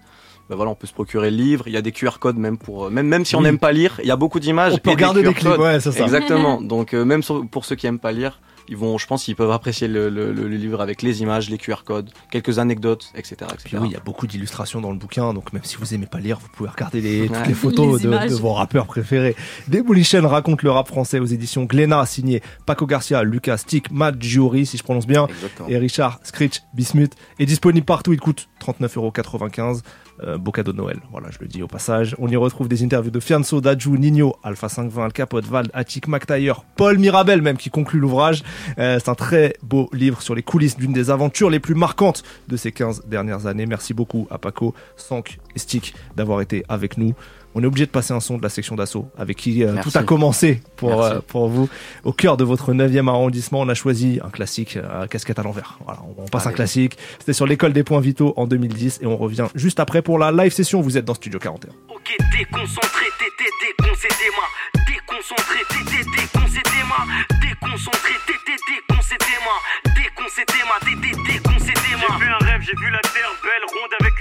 Ben 0.50 0.58
voilà, 0.58 0.72
on 0.72 0.76
peut 0.76 0.88
se 0.88 0.94
procurer 0.94 1.32
le 1.32 1.38
livre. 1.38 1.64
Il 1.68 1.74
y 1.74 1.78
a 1.78 1.82
des 1.82 1.94
QR 1.94 2.20
codes 2.20 2.36
même 2.38 2.58
pour, 2.58 2.86
euh, 2.86 2.90
même, 2.90 3.08
même 3.08 3.24
si 3.24 3.36
on 3.36 3.40
Oui. 3.40 3.46
n'aime 3.46 3.58
pas 3.58 3.72
lire, 3.72 4.02
il 4.04 4.08
y 4.10 4.12
a 4.12 4.18
beaucoup 4.18 4.42
d'images. 4.42 4.74
On 4.74 4.78
peut 4.78 4.90
et 4.90 4.94
regarder 4.96 5.22
QR 5.22 5.30
des 5.30 5.34
clips, 5.36 5.58
ouais, 5.58 5.80
c'est 5.80 5.94
ça. 5.94 6.04
Exactement. 6.04 6.60
Donc 6.74 6.94
euh, 6.94 7.06
même 7.06 7.22
pour 7.50 7.64
ceux 7.64 7.78
qui 7.78 7.88
aiment 7.88 8.00
pas 8.00 8.12
lire, 8.12 8.42
ils 8.68 8.77
vont, 8.77 8.98
je 8.98 9.06
pense, 9.07 9.23
qu'ils 9.26 9.35
peuvent 9.35 9.52
apprécier 9.52 9.88
le, 9.88 10.10
le- 10.10 10.31
le 10.31 10.48
livre 10.48 10.81
avec 10.81 11.02
les 11.02 11.22
images, 11.22 11.49
les 11.49 11.57
QR 11.57 11.84
codes, 11.85 12.11
quelques 12.31 12.60
anecdotes, 12.60 13.11
etc., 13.15 13.35
etc. 13.53 13.60
Puis 13.65 13.77
oui, 13.77 13.88
il 13.90 13.94
y 13.94 13.95
a 13.95 13.99
beaucoup 13.99 14.27
d'illustrations 14.27 14.81
dans 14.81 14.91
le 14.91 14.98
bouquin, 14.98 15.34
donc 15.34 15.52
même 15.53 15.64
si 15.64 15.76
vous 15.77 15.94
aimez 15.94 16.06
pas 16.06 16.19
lire, 16.19 16.40
vous 16.40 16.48
pouvez 16.56 16.69
regarder 16.69 17.02
les, 17.02 17.27
toutes 17.27 17.38
Ouais. 17.38 17.48
les 17.48 17.53
photos 17.53 18.02
Les 18.03 18.10
de, 18.30 18.34
vos 18.35 18.53
rappeurs 18.53 18.85
préférés. 18.85 19.35
Demolition 19.68 20.27
raconte 20.27 20.61
le 20.64 20.72
rap 20.72 20.88
français 20.88 21.19
aux 21.19 21.26
éditions 21.26 21.64
Glénat, 21.65 22.06
signé 22.06 22.41
Paco 22.65 22.85
Garcia, 22.85 23.23
Lucas 23.23 23.57
Stick, 23.57 23.91
Matt 23.91 24.22
Giori, 24.22 24.65
si 24.65 24.77
je 24.77 24.84
prononce 24.84 25.07
bien, 25.07 25.27
Exactement. 25.27 25.69
et 25.69 25.77
Richard 25.77 26.19
Scritch 26.23 26.61
Bismuth, 26.73 27.14
est 27.40 27.45
disponible 27.45 27.85
partout, 27.85 28.14
il 28.14 28.19
coûte 28.19 28.48
39,95€. 28.61 29.81
Euh, 30.22 30.38
beau 30.38 30.52
cadeau 30.52 30.73
de 30.73 30.77
Noël, 30.77 30.99
voilà, 31.11 31.30
je 31.31 31.40
le 31.40 31.48
dis 31.48 31.64
au 31.64 31.68
passage. 31.68 32.15
On 32.19 32.27
y 32.27 32.35
retrouve 32.35 32.68
des 32.68 32.84
interviews 32.84 33.11
de 33.11 33.19
Fianso, 33.19 33.61
Daju, 33.61 33.98
Nino, 33.98 34.35
Alpha 34.44 34.69
520, 34.69 35.06
Al 35.06 35.14
Capote, 35.14 35.45
Val, 35.45 35.68
Attic, 35.73 36.07
McTayer, 36.07 36.53
Paul 36.76 36.99
Mirabel 36.99 37.41
même 37.41 37.57
qui 37.57 37.69
conclut 37.69 37.99
l'ouvrage. 37.99 38.44
Euh, 38.77 38.99
c'est 38.99 39.10
un 39.10 39.15
très 39.15 39.56
beau 39.64 39.90
livre 39.91 40.22
sur 40.22 40.35
les 40.35 40.44
coulisses 40.44 40.77
d'une 40.77 40.94
des 40.94 41.10
aventures 41.10 41.49
les 41.49 41.60
plus 41.60 41.76
marquantes 41.76 42.23
de 42.48 42.57
ces 42.57 42.72
15 42.72 43.06
dernières 43.07 43.48
années. 43.48 43.65
Merci 43.65 43.94
beaucoup 43.94 44.27
à 44.30 44.38
Paco, 44.38 44.76
Sank 44.98 45.40
et 45.56 45.60
Stick 45.60 45.95
d'avoir 46.15 46.41
été 46.41 46.64
avec 46.69 46.98
nous. 46.98 47.15
On 47.56 47.64
est 47.64 47.66
obligé 47.66 47.86
de 47.86 47.92
passer 47.92 48.14
un 48.14 48.20
son 48.20 48.38
de 48.38 48.44
la 48.44 48.50
section 48.50 48.76
d'assaut 48.76 49.08
avec 49.18 49.38
qui 49.38 49.64
euh, 49.64 49.76
tout 49.84 49.92
a 49.96 50.04
commencé 50.04 50.62
pour, 50.76 51.04
euh, 51.04 51.20
pour 51.28 51.48
vous. 51.50 51.70
Au 52.04 52.12
cœur 52.14 52.36
de 52.38 52.44
votre 52.44 52.74
9e 52.74 53.08
arrondissement, 53.08 53.62
on 53.62 53.70
a 53.70 53.74
choisi 53.76 54.20
un 54.24 54.30
classique 54.30 54.78
euh, 54.78 55.06
casquette 55.08 55.40
à 55.40 55.44
l'envers. 55.44 55.78
Voilà, 55.86 56.02
on, 56.18 56.24
on 56.24 56.26
passe 56.28 56.46
un 56.46 56.50
Allez. 56.50 56.56
classique. 56.56 56.98
C'était 57.20 57.34
sur 57.34 57.46
l'école 57.46 57.74
des 57.74 57.84
points 57.84 58.00
vitaux 58.02 58.34
en 58.38 58.48
2010 58.48 59.00
et 59.02 59.06
on 59.06 59.18
revient 59.18 59.48
juste 59.56 59.80
après 59.80 60.02
pour 60.02 60.18
la 60.18 60.32
live 60.32 60.52
session. 60.52 60.82
Vous 60.82 60.98
êtes 60.98 61.06
dans 61.06 61.14
Studio 61.14 61.40
41. 61.40 61.70
Ok, 61.94 62.18
déconcentré, 62.38 63.06
t'étais 63.20 63.52
déconcédé-moi. 63.62 64.46
Déconcentré, 64.88 65.60
t'étais 65.70 66.04
déconcédé-moi. 66.10 67.02
Déconcentré, 67.42 68.14
t'étais 68.28 68.58
déconcédé-moi. 68.68 69.56
Déconcédé-moi, 69.96 70.76
t'étais 70.82 71.16
déconcédé-moi. 71.34 72.10
J'ai 72.20 72.26
vu 72.26 72.32
un 72.34 72.46
rêve, 72.46 72.62
j'ai 72.66 72.76
vu 72.78 72.90
la 72.92 73.02
terre 73.14 73.32
belle, 73.44 73.66
ronde 73.70 73.94
avec 74.02 74.12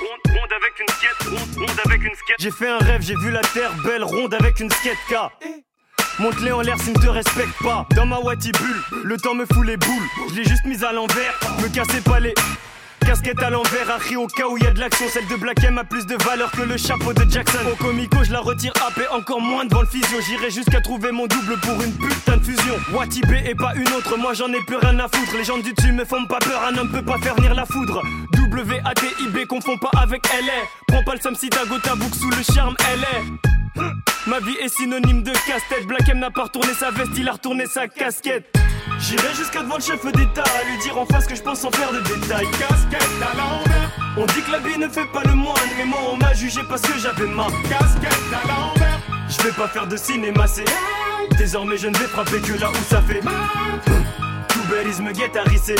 ronde, 0.00 0.36
ronde 0.36 0.52
avec 1.84 2.02
une 2.04 2.14
skate. 2.14 2.36
J'ai 2.38 2.50
fait 2.50 2.68
un 2.68 2.78
rêve, 2.78 3.02
j'ai 3.02 3.14
vu 3.16 3.30
la 3.30 3.40
terre 3.40 3.72
belle, 3.84 4.04
ronde 4.04 4.34
avec 4.34 4.60
une 4.60 4.70
skate 4.70 4.98
K. 5.08 5.14
Monte-les 6.18 6.52
en 6.52 6.60
l'air 6.60 6.78
s'ils 6.78 6.92
ne 6.92 7.00
te 7.00 7.08
respectent 7.08 7.62
pas. 7.62 7.86
Dans 7.96 8.06
ma 8.06 8.18
Wati 8.18 8.52
bulle, 8.52 8.82
le 9.04 9.16
temps 9.16 9.34
me 9.34 9.46
fout 9.46 9.64
les 9.66 9.76
boules. 9.76 10.08
Je 10.30 10.34
l'ai 10.34 10.44
juste 10.44 10.64
mise 10.66 10.84
à 10.84 10.92
l'envers, 10.92 11.38
me 11.62 11.68
cassez 11.68 12.00
pas 12.02 12.20
les. 12.20 12.34
Casquette 13.04 13.42
à 13.42 13.50
l'envers, 13.50 13.90
Harry 13.90 14.16
au 14.16 14.26
cas 14.26 14.46
où 14.48 14.56
y 14.58 14.66
a 14.66 14.70
de 14.70 14.80
l'action. 14.80 15.06
Celle 15.08 15.26
de 15.26 15.36
Black 15.36 15.62
M 15.64 15.78
a 15.78 15.84
plus 15.84 16.06
de 16.06 16.16
valeur 16.24 16.50
que 16.50 16.62
le 16.62 16.76
chapeau 16.76 17.12
de 17.12 17.28
Jackson. 17.30 17.58
Au 17.70 17.76
comico, 17.76 18.22
je 18.24 18.32
la 18.32 18.40
retire 18.40 18.72
AP 18.86 19.02
encore 19.12 19.40
moins 19.40 19.64
devant 19.64 19.82
le 19.82 19.86
physio. 19.86 20.20
J'irai 20.26 20.50
jusqu'à 20.50 20.80
trouver 20.80 21.10
mon 21.10 21.26
double 21.26 21.58
pour 21.58 21.82
une 21.82 21.92
putain 21.92 22.36
de 22.36 22.44
fusion. 22.44 22.74
Wati 22.92 23.20
B 23.22 23.32
et 23.46 23.54
pas 23.54 23.74
une 23.74 23.88
autre, 23.92 24.16
moi 24.16 24.34
j'en 24.34 24.52
ai 24.52 24.60
plus 24.66 24.76
rien 24.76 24.98
à 24.98 25.08
foutre. 25.08 25.36
Les 25.36 25.44
gens 25.44 25.58
du 25.58 25.72
dessus 25.72 25.92
me 25.92 26.04
font 26.04 26.24
pas 26.26 26.38
peur, 26.38 26.62
un 26.66 26.76
homme 26.76 26.90
peut 26.90 27.04
pas 27.04 27.18
faire 27.18 27.34
venir 27.34 27.54
la 27.54 27.66
foudre. 27.66 28.02
W-A-T-I-B, 28.32 29.46
confond 29.46 29.78
pas 29.78 29.90
avec 30.00 30.26
LA. 30.28 30.52
Prends 30.88 31.02
pas 31.04 31.14
le 31.14 31.20
Sam 31.20 31.34
si 31.34 31.48
ta 31.48 31.64
go 31.64 31.78
ta 31.78 31.94
boucle 31.94 32.16
sous 32.16 32.30
le 32.30 32.42
charme, 32.54 32.76
LA. 32.80 33.61
Ma 33.74 34.38
vie 34.40 34.56
est 34.62 34.68
synonyme 34.68 35.22
de 35.22 35.32
casse-tête. 35.32 35.86
Black 35.86 36.08
M 36.08 36.18
n'a 36.18 36.30
pas 36.30 36.44
retourné 36.44 36.72
sa 36.74 36.90
veste, 36.90 37.12
il 37.16 37.28
a 37.28 37.32
retourné 37.32 37.66
sa 37.66 37.88
casquette. 37.88 38.54
J'irai 39.00 39.34
jusqu'à 39.34 39.62
devant 39.62 39.76
le 39.76 39.82
chef 39.82 40.04
d'État 40.04 40.44
à 40.44 40.70
lui 40.70 40.78
dire 40.78 40.96
en 40.98 41.06
face 41.06 41.26
que 41.26 41.34
je 41.34 41.42
pense 41.42 41.60
sans 41.60 41.70
faire 41.70 41.92
de 41.92 42.00
détails. 42.00 42.46
Casquette 42.52 43.22
à. 43.22 44.20
On 44.20 44.26
dit 44.26 44.42
que 44.42 44.52
la 44.52 44.58
vie 44.58 44.78
ne 44.78 44.88
fait 44.88 45.06
pas 45.06 45.22
le 45.24 45.34
moine, 45.34 45.56
mais 45.76 45.84
moi 45.84 45.98
on 46.12 46.16
m'a 46.16 46.32
jugé 46.34 46.60
parce 46.68 46.82
que 46.82 46.98
j'avais 46.98 47.26
ma 47.26 47.46
casquette 47.68 48.12
à. 48.32 48.74
Je 49.28 49.42
vais 49.42 49.52
pas 49.52 49.68
faire 49.68 49.86
de 49.86 49.96
cinéma, 49.96 50.46
c'est 50.46 50.64
Désormais 51.38 51.78
je 51.78 51.88
ne 51.88 51.96
vais 51.96 52.06
frapper 52.06 52.40
que 52.40 52.52
là 52.60 52.70
où 52.70 52.84
ça 52.88 53.02
fait. 53.02 53.20
Tout 54.48 55.02
me 55.02 55.12
guette 55.12 55.36
à 55.36 55.42
risser. 55.42 55.76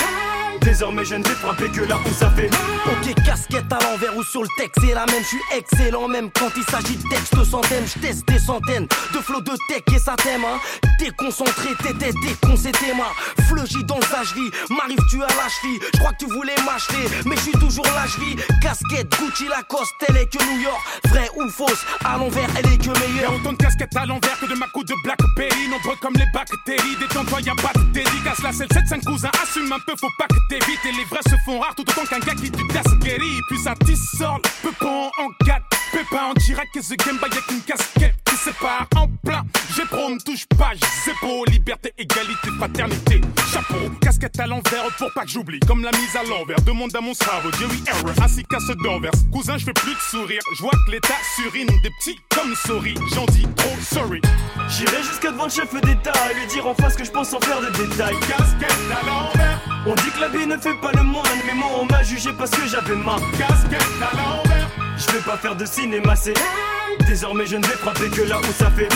Désormais 0.62 1.04
je 1.04 1.14
ne 1.16 1.24
vais 1.24 1.34
frapper 1.34 1.68
que 1.68 1.82
là 1.82 1.98
où 2.04 2.12
ça 2.12 2.30
fait 2.30 2.50
Ok, 2.86 3.14
casquette 3.24 3.72
à 3.72 3.78
l'envers 3.84 4.16
ou 4.16 4.22
sur 4.22 4.42
le 4.42 4.48
texte, 4.56 4.80
c'est 4.80 4.94
la 4.94 5.06
même, 5.06 5.22
je 5.22 5.28
suis 5.28 5.42
excellent 5.56 6.08
même 6.08 6.30
quand 6.30 6.50
il 6.56 6.64
s'agit 6.64 6.96
de 6.96 7.08
texte 7.08 7.42
centaines, 7.44 7.84
je 7.86 8.00
teste 8.00 8.26
des 8.28 8.38
centaines 8.38 8.86
de 8.86 9.18
flots 9.18 9.40
de 9.40 9.52
tech 9.68 9.82
et 9.94 9.98
ça 9.98 10.14
t'aime, 10.16 10.44
hein. 10.44 10.58
Déconcentré, 10.98 11.70
t'étais 11.82 12.12
déconcentré, 12.22 12.92
moi. 12.94 13.12
Fleugy 13.48 13.82
dans 13.84 14.00
sa 14.02 14.22
vie, 14.22 14.50
m'arrive 14.70 15.00
tu 15.10 15.20
à 15.20 15.26
la 15.26 15.48
cheville. 15.48 15.80
Je 15.92 15.98
crois 15.98 16.12
que 16.12 16.24
tu 16.24 16.26
voulais 16.26 16.54
m'acheter, 16.64 17.08
mais 17.26 17.34
je 17.36 17.40
suis 17.42 17.52
toujours 17.52 17.86
la 17.86 18.06
cheville. 18.06 18.36
Casquette, 18.60 19.10
Gucci, 19.18 19.48
Lacoste, 19.48 19.92
elle 20.08 20.16
est 20.18 20.26
que 20.26 20.42
New 20.44 20.60
York. 20.60 20.80
Vrai 21.08 21.28
ou 21.36 21.48
fausse, 21.50 21.84
à 22.04 22.16
l'envers, 22.18 22.48
elle 22.56 22.72
est 22.72 22.78
que 22.78 22.96
meilleure. 23.00 23.32
Y'a 23.32 23.36
autant 23.36 23.52
de 23.52 23.58
casquettes 23.58 23.96
à 23.96 24.06
l'envers 24.06 24.38
que 24.38 24.46
de 24.46 24.54
ma 24.54 24.68
coupe 24.68 24.86
de 24.86 24.94
Blackberry. 25.02 25.68
Nombreux 25.68 25.96
comme 26.00 26.14
les 26.14 26.26
bactéries, 26.32 26.96
détends-toi, 27.00 27.40
y'a 27.40 27.54
pas 27.56 27.72
de 27.74 27.84
dédicace. 27.92 28.42
La 28.44 28.52
selle 28.52 28.68
7, 28.72 28.86
5 28.88 29.04
cousins, 29.04 29.30
assume 29.42 29.72
un 29.72 29.80
peu, 29.80 29.94
faut 30.00 30.14
pas 30.18 30.28
que 30.28 30.51
t'évites. 30.52 30.84
Et 30.84 30.92
les 30.92 31.04
vrais 31.04 31.22
se 31.28 31.36
font 31.44 31.60
rares 31.60 31.74
tout 31.74 31.84
autant 31.88 32.04
qu'un 32.06 32.18
gars 32.18 32.34
qui 32.34 32.50
du 32.50 32.64
guéri. 33.00 33.40
Puis 33.48 33.58
ça 33.58 33.74
tissort, 33.84 34.40
peu 34.62 34.72
pas 34.72 35.10
en 35.18 35.44
4. 35.46 35.62
Pépin 35.92 36.24
en 36.30 36.34
direct, 36.34 36.72
que 36.74 36.80
The 36.80 36.96
Game 37.04 37.18
Boy 37.18 37.28
avec 37.30 37.50
une 37.50 37.60
casquette 37.60 38.14
qui 38.24 38.36
sépare 38.36 38.86
en 38.96 39.08
plein. 39.22 39.42
J'ai 39.76 39.84
pro, 39.84 40.08
ne 40.08 40.18
touche 40.18 40.46
pas, 40.58 40.70
c'est 41.04 41.12
beau. 41.20 41.44
Liberté, 41.46 41.92
égalité, 41.98 42.48
paternité. 42.58 43.20
Chapeau, 43.52 43.90
casquette 44.00 44.40
à 44.40 44.46
l'envers 44.46 44.86
pour 44.96 45.12
pas 45.12 45.24
que 45.24 45.28
j'oublie. 45.28 45.60
Comme 45.60 45.82
la 45.82 45.90
mise 45.92 46.16
à 46.16 46.22
l'envers, 46.24 46.60
demande 46.62 46.96
à 46.96 47.00
mon 47.02 47.12
cerveau. 47.12 47.50
Jerry 47.58 47.82
Error, 47.86 48.14
ainsi 48.22 48.42
qu'à 48.44 48.58
ce 48.60 48.72
d'envers. 48.82 49.12
Cousin, 49.30 49.58
je 49.58 49.66
fais 49.66 49.74
plus 49.74 49.94
de 49.94 50.00
sourire. 50.00 50.40
Je 50.56 50.62
vois 50.62 50.72
que 50.86 50.92
l'état 50.92 51.14
surine 51.36 51.66
des 51.66 51.90
petits 52.00 52.18
comme 52.34 52.54
souris. 52.54 52.94
J'en 53.14 53.26
dis 53.26 53.46
trop 53.56 53.76
sorry. 53.82 54.22
J'irai 54.70 55.02
jusqu'à 55.02 55.30
devant 55.30 55.44
le 55.44 55.50
chef 55.50 55.70
d'État 55.74 56.12
et 56.30 56.34
lui 56.34 56.46
dire 56.46 56.66
en 56.66 56.74
face 56.74 56.96
que 56.96 57.04
je 57.04 57.10
pense 57.10 57.34
en 57.34 57.40
faire 57.40 57.60
de 57.60 57.66
détails. 57.66 58.18
Casquette 58.20 58.70
à 58.98 59.06
l'envers. 59.06 59.60
On 59.84 59.94
dit 59.94 60.10
que 60.14 60.20
la 60.20 60.28
ne 60.46 60.56
fait 60.56 60.74
pas 60.74 60.92
le 60.92 61.02
moine, 61.02 61.26
mais 61.46 61.54
moi 61.54 61.68
on 61.80 61.84
m'a 61.84 62.02
jugé 62.02 62.30
parce 62.36 62.50
que 62.50 62.66
j'avais 62.66 62.96
ma 62.96 63.16
casquette 63.38 63.80
à 64.00 64.16
l'envers. 64.16 64.68
Je 64.96 65.06
vais 65.12 65.22
pas 65.22 65.36
faire 65.36 65.56
de 65.56 65.64
cinéma, 65.64 66.16
c'est 66.16 66.34
désormais 67.06 67.46
je 67.46 67.56
ne 67.56 67.66
vais 67.66 67.74
frapper 67.74 68.08
que 68.08 68.22
là 68.22 68.38
où 68.38 68.52
ça 68.52 68.70
fait. 68.70 68.88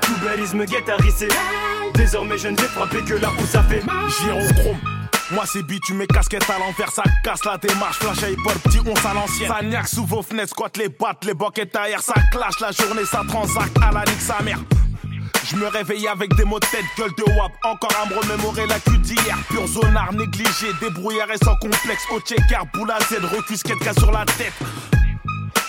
Tout 0.00 0.14
bellisme 0.24 0.64
guette 0.64 0.88
à 0.88 0.96
risser. 0.96 1.28
Désormais 1.94 2.38
je 2.38 2.48
ne 2.48 2.56
vais 2.56 2.68
frapper 2.68 3.02
que 3.02 3.14
là 3.14 3.30
où 3.38 3.46
ça 3.46 3.62
fait. 3.62 3.82
Gyrochrome. 4.20 4.78
Moi 5.32 5.44
c'est 5.46 5.62
beat, 5.64 5.82
tu 5.84 5.94
mets 5.94 6.06
casquette 6.06 6.48
à 6.48 6.58
l'envers, 6.58 6.90
ça 6.90 7.02
casse 7.24 7.44
la 7.44 7.58
démarche, 7.58 7.98
flash 7.98 8.30
hip 8.30 8.36
petit 8.62 8.78
on 8.86 8.94
à 8.94 9.14
l'ancienne. 9.14 9.48
Ça 9.48 9.62
niaque 9.62 9.88
sous 9.88 10.06
vos 10.06 10.22
fenêtres, 10.22 10.50
squat 10.50 10.76
les 10.76 10.88
boîtes, 10.88 11.24
les 11.24 11.34
boquettes 11.34 11.74
ailleurs, 11.74 12.02
ça 12.02 12.14
clash 12.30 12.60
la 12.60 12.70
journée, 12.70 13.04
ça 13.04 13.22
transacte 13.26 13.76
à 13.82 13.90
la 13.90 14.04
nique 14.04 14.20
sa 14.20 14.40
mère. 14.42 14.58
Je 15.48 15.54
me 15.56 15.68
réveille 15.68 16.08
avec 16.08 16.34
des 16.34 16.44
mots 16.44 16.58
de 16.58 16.66
tête, 16.66 16.84
gueule 16.98 17.12
de 17.16 17.22
wap. 17.38 17.52
Encore 17.62 17.92
à 18.02 18.08
me 18.08 18.18
remémorer 18.20 18.66
la 18.66 18.80
cul 18.80 18.98
d'hier. 18.98 19.38
Pur 19.48 19.66
zonard 19.68 20.12
négligé, 20.12 20.66
débrouillard 20.80 21.30
et 21.30 21.38
sans 21.38 21.54
complexe. 21.56 22.02
Au 22.12 22.18
checker, 22.20 22.58
boule 22.74 22.90
à 22.90 22.98
Z, 23.00 23.24
recus, 23.24 23.62
cas 23.62 23.92
sur 23.94 24.10
la 24.10 24.24
tête. 24.24 24.52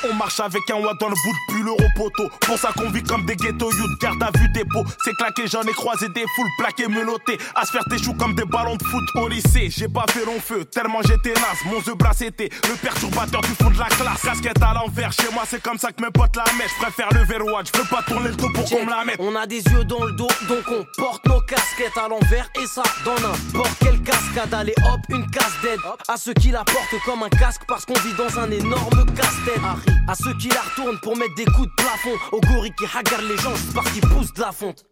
On 0.04 0.14
marche 0.14 0.40
avec 0.40 0.62
un 0.70 0.76
watt 0.76 1.00
dans 1.00 1.10
le 1.10 1.16
bout 1.16 1.34
de 1.34 1.54
pull 1.54 1.70
au 1.70 1.90
poteau. 1.96 2.30
Pour 2.42 2.58
ça 2.58 2.70
qu'on 2.78 2.90
vit 2.90 3.04
comme 3.04 3.26
des 3.26 3.36
ghettos 3.36 3.72
youth, 3.72 4.00
garde 4.00 4.22
à 4.22 4.30
vue 4.38 4.50
dépôt. 4.50 4.84
C'est 5.04 5.16
claqué, 5.16 5.48
j'en 5.48 5.64
ai 5.64 5.74
croisé 5.74 6.08
des 6.10 6.26
foules 6.36 6.50
plaquées, 6.60 6.88
menottées. 6.88 7.38
À 7.56 7.66
se 7.66 7.72
faire 7.72 7.84
tes 7.90 7.98
choux 7.98 8.14
comme 8.14 8.36
des 8.36 8.46
ballons 8.46 8.76
de 8.76 8.84
foot 8.84 9.04
au 9.16 9.28
lycée. 9.28 9.70
J'ai 9.76 9.88
pas 9.88 10.06
fait 10.10 10.26
long 10.26 10.40
feu, 10.40 10.66
tellement 10.66 11.02
j'étais 11.02 11.34
naze. 11.34 11.64
Mon 11.66 11.82
The 11.82 11.98
bras 11.98 12.14
c'était 12.14 12.50
le 12.68 12.76
perturbateur 12.76 13.42
du 13.42 13.54
fond 13.62 13.70
de 13.70 13.80
la 13.80 13.86
classe. 13.86 14.22
Casquette 14.22 14.62
à 14.62 14.74
l'envers, 14.74 15.12
chez 15.14 15.32
moi 15.34 15.44
c'est 15.48 15.62
comme 15.62 15.78
ça 15.78 15.92
que 15.92 16.02
mes 16.02 16.12
potes 16.12 16.36
la 16.36 16.44
mettent. 16.58 16.70
Je 16.78 16.84
préfère 16.84 17.10
le 17.14 17.24
verrouage, 17.26 17.68
je 17.74 17.80
veux 17.80 17.88
pas 17.88 18.04
tourner 18.04 18.30
le 18.30 18.36
dos 18.36 18.50
pour 18.54 18.66
qu'on 18.66 18.86
me 18.86 18.90
la 18.90 19.04
mette. 19.04 19.18
On 19.20 19.36
a 19.36 19.48
des 19.48 19.62
yeux 19.64 19.84
dans 19.86 20.04
le 20.04 20.12
dos, 20.14 20.30
donc 20.48 20.64
on 20.70 20.86
porte 21.02 21.26
nos 21.26 21.42
casquettes 21.42 21.98
à 21.98 22.08
l'envers. 22.08 22.50
Et 22.62 22.68
ça, 22.68 22.84
dans 23.04 23.16
n'importe 23.16 23.72
quelle 23.80 24.02
cascade. 24.02 24.54
Allez 24.54 24.76
hop, 24.84 25.00
une 25.10 25.30
casse 25.32 25.54
d'aide. 25.64 25.80
À 26.08 26.18
ceux 26.18 26.34
qui 26.34 26.52
la 26.52 26.64
portent 26.64 27.04
comme 27.06 27.24
un 27.24 27.30
casque 27.30 27.62
parce 27.68 27.86
qu'on 27.86 27.94
vit 27.96 28.14
dans 28.14 28.40
un 28.40 28.52
énorme 28.52 29.06
casse-tête. 29.16 29.87
À 30.08 30.16
ceux 30.16 30.34
qui 30.38 30.50
la 30.50 30.62
retournent 30.62 31.00
pour 31.02 31.18
mettre 31.18 31.36
des 31.36 31.46
coups 31.46 31.68
de 31.68 31.74
plafond. 31.76 32.16
Aux 32.32 32.42
gorilles 32.42 32.76
qui 32.78 32.86
hagarent 32.86 33.22
les 33.22 33.38
gens 33.38 33.54
parce 33.74 33.90
qu'ils 33.92 34.02
poussent 34.02 34.34
de 34.34 34.42
la 34.42 34.52
fonte. 34.52 34.86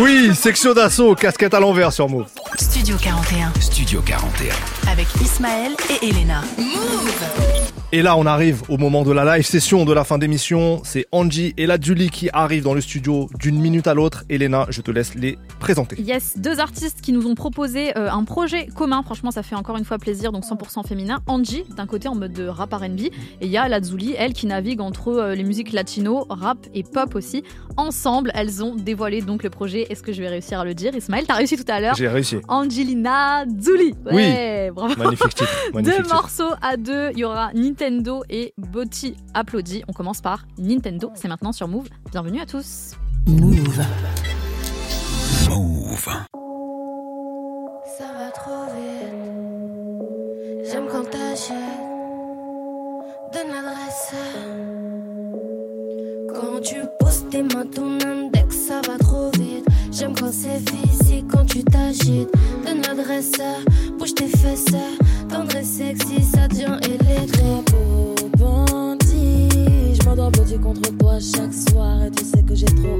Oui, 0.00 0.34
section 0.34 0.74
d'assaut, 0.74 1.14
casquette 1.14 1.54
à 1.54 1.60
l'envers 1.60 1.92
sur 1.92 2.08
Move. 2.08 2.26
Studio 2.58 2.96
41. 2.96 3.52
Studio 3.60 4.00
41. 4.00 4.54
Avec 4.90 5.06
Ismaël 5.20 5.72
et 5.90 6.08
Elena. 6.08 6.42
Move 6.58 7.12
Et 7.92 8.02
là, 8.02 8.16
on 8.16 8.26
arrive 8.26 8.62
au 8.68 8.76
moment 8.76 9.02
de 9.02 9.12
la 9.12 9.36
live 9.36 9.46
session 9.46 9.84
de 9.84 9.92
la 9.92 10.04
fin 10.04 10.18
d'émission. 10.18 10.80
C'est 10.84 11.06
Angie 11.12 11.54
et 11.56 11.66
la 11.66 11.80
Julie 11.80 12.10
qui 12.10 12.28
arrivent 12.32 12.64
dans 12.64 12.74
le 12.74 12.80
studio 12.80 13.28
d'une 13.38 13.58
minute 13.60 13.86
à 13.86 13.94
l'autre. 13.94 14.24
Elena, 14.28 14.66
je 14.68 14.80
te 14.80 14.90
laisse 14.90 15.14
les 15.14 15.38
présenter. 15.58 16.00
Yes, 16.00 16.38
deux 16.38 16.60
artistes 16.60 17.00
qui 17.00 17.12
nous 17.12 17.26
ont 17.26 17.34
proposé 17.34 17.96
euh, 17.96 18.10
un 18.10 18.24
projet 18.24 18.66
commun. 18.66 19.02
Franchement, 19.02 19.30
ça 19.30 19.42
fait 19.42 19.56
encore 19.56 19.76
une 19.76 19.84
fois 19.84 19.98
plaisir. 19.98 20.32
Donc 20.32 20.44
100% 20.44 20.86
féminin. 20.86 21.20
Angie, 21.26 21.64
d'un 21.76 21.86
côté 21.86 22.08
en 22.08 22.14
mode 22.14 22.32
de 22.32 22.46
rap 22.46 22.72
R&B, 22.72 23.00
et 23.00 23.12
il 23.40 23.48
y 23.48 23.56
a 23.56 23.68
la 23.68 23.80
Zuli, 23.82 24.14
elle 24.18 24.32
qui 24.32 24.46
navigue 24.46 24.80
entre 24.80 25.08
euh, 25.08 25.34
les 25.34 25.44
musiques 25.44 25.72
latino, 25.72 26.26
rap 26.28 26.58
et 26.74 26.82
pop 26.82 27.14
aussi. 27.14 27.42
Ensemble, 27.76 28.30
elles 28.34 28.62
ont 28.62 28.74
dévoilé 28.74 29.22
donc 29.22 29.44
le 29.46 29.50
projet. 29.50 29.86
Est-ce 29.90 30.02
que 30.02 30.12
je 30.12 30.20
vais 30.20 30.28
réussir 30.28 30.60
à 30.60 30.64
le 30.64 30.74
dire 30.74 30.94
Ismaël, 30.94 31.24
t'as 31.26 31.34
réussi 31.34 31.56
tout 31.56 31.64
à 31.70 31.80
l'heure. 31.80 31.94
J'ai 31.94 32.08
réussi. 32.08 32.36
Angelina 32.48 33.44
Zuli. 33.60 33.94
Ouais, 34.10 34.70
bravo. 34.74 34.94
Magnifique 34.96 35.34
titre. 35.34 35.50
Magnifique 35.74 35.96
Deux 35.98 36.02
titre. 36.02 36.14
morceaux 36.14 36.54
à 36.62 36.76
deux. 36.76 37.10
Il 37.12 37.18
y 37.20 37.24
aura 37.24 37.50
Nintendo 37.54 38.22
et 38.28 38.52
Botti 38.58 39.16
applaudit. 39.34 39.82
On 39.88 39.92
commence 39.92 40.20
par 40.20 40.44
Nintendo. 40.58 41.10
C'est 41.14 41.28
maintenant 41.28 41.52
sur 41.52 41.68
Move. 41.68 41.86
Bienvenue 42.10 42.40
à 42.40 42.46
tous. 42.46 42.92
Move. 43.26 43.80
Move. 45.48 46.08
Ça 47.98 48.04
va 48.18 48.30
trop 48.34 48.64
vite. 48.74 49.14
J'aime 50.70 50.86
quand 50.90 51.04
t'achètes. 51.10 51.54
Donne 53.32 53.48
l'adresse. 53.52 54.14
Quand 56.34 56.60
tu 56.62 56.76
poses 56.98 57.24
tes 57.30 57.42
mains, 57.42 57.66
ton 57.74 57.98
index, 58.04 58.56
ça 58.56 58.80
va 58.86 58.98
trop. 58.98 59.05
J'aime 59.98 60.12
quand 60.14 60.30
c'est 60.30 60.60
physique, 60.70 61.24
quand 61.32 61.46
tu 61.46 61.64
t'agites. 61.64 62.28
Donne 62.66 62.82
l'adresse. 62.82 63.32
Bouge 63.98 64.12
tes 64.14 64.28
fesses. 64.28 64.66
Tendre 65.26 65.56
et 65.56 65.64
sexy, 65.64 66.22
ça 66.22 66.46
devient 66.48 66.76
électrique. 66.84 67.74
bandit. 68.38 69.94
Je 69.94 70.04
m'endors 70.06 70.30
blotti 70.32 70.58
contre 70.58 70.94
toi 70.98 71.18
chaque 71.18 71.54
soir 71.54 72.02
et 72.04 72.10
tu 72.10 72.24
sais 72.24 72.42
que 72.42 72.54
j'ai 72.54 72.66
trop 72.66 72.98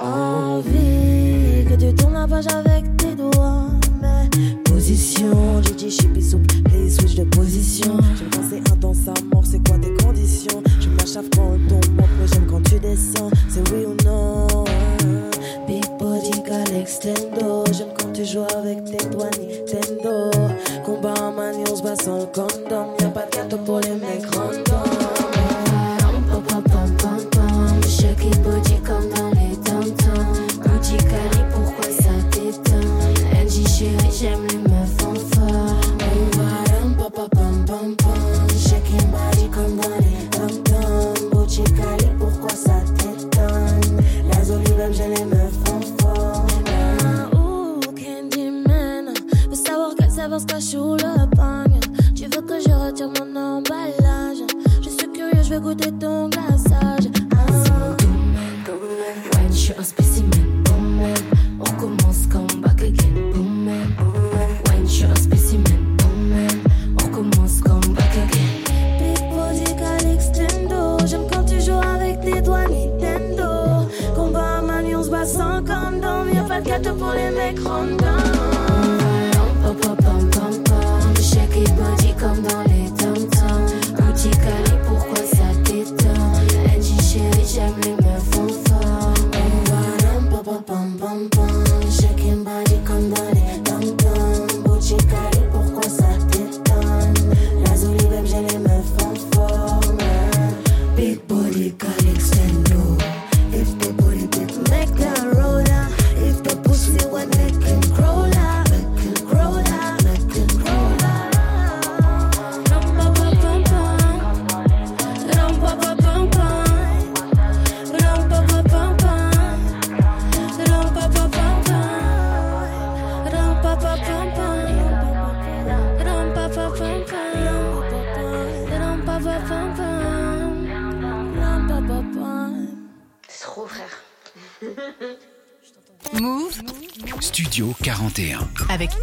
envie 0.00 1.64
que 1.66 1.74
tu 1.76 1.94
tournes 1.94 2.12
la 2.12 2.28
page 2.28 2.46
avec 2.48 2.94
tes 2.98 3.14
doigts. 3.14 3.70
Mais 4.02 4.28
position, 4.64 5.62
j'ai 5.62 5.72
dit 5.72 5.90
chippy 5.90 6.22
souple, 6.22 6.56
les 6.72 6.90
switch 6.90 7.14
de 7.14 7.24
position. 7.24 7.96
J'aime 8.18 8.28
quand 8.34 8.42
c'est 8.50 8.70
intense 8.70 9.06
mort, 9.32 9.44
c'est 9.46 9.66
quoi 9.66 9.78
tes 9.78 9.94
conditions? 10.04 10.62
Je 10.78 10.90
m'achève 10.90 11.28
quand 11.34 11.54
on 11.54 11.68
tombe, 11.68 12.06
j'aime 12.30 12.46
quand 12.46 12.62
tu 12.68 12.78
descends. 12.78 13.30
C'est 13.48 13.66
oui 13.70 13.86
ou 13.86 13.96
non? 14.04 14.47
J'aime 16.90 17.92
quand 17.98 18.12
tu 18.14 18.24
joues 18.24 18.46
avec 18.56 18.82
tes 18.84 19.04
doigts 19.08 19.28
Nintendo. 19.38 20.30
Combat 20.86 21.14
en 21.20 21.32
manie, 21.32 21.64
on 21.70 21.76
se 21.76 21.82
bat 21.82 21.94
sans 21.96 22.24
condom. 22.26 22.96
Y'a 22.98 23.08
pas 23.08 23.26
de 23.26 23.36
gâteau 23.36 23.58
pour 23.58 23.80
les 23.80 23.90
mecs 23.90 24.24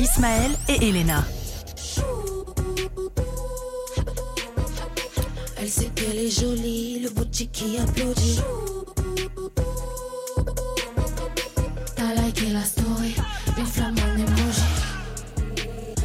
Ismaël 0.05 0.51
et 0.69 0.87
Elena. 0.87 1.25
Elle 5.57 5.69
sait 5.69 5.89
qu'elle 5.95 6.19
est 6.19 6.29
jolie, 6.29 6.99
le 6.99 7.09
boutique 7.09 7.51
qui 7.51 7.77
applaudit. 7.77 8.39
T'as 11.95 12.13
liké 12.21 12.51
la 12.51 12.63
story, 12.63 13.15
une 13.57 13.65
flamme 13.65 13.95
en 13.97 14.15
emoji. 14.15 14.61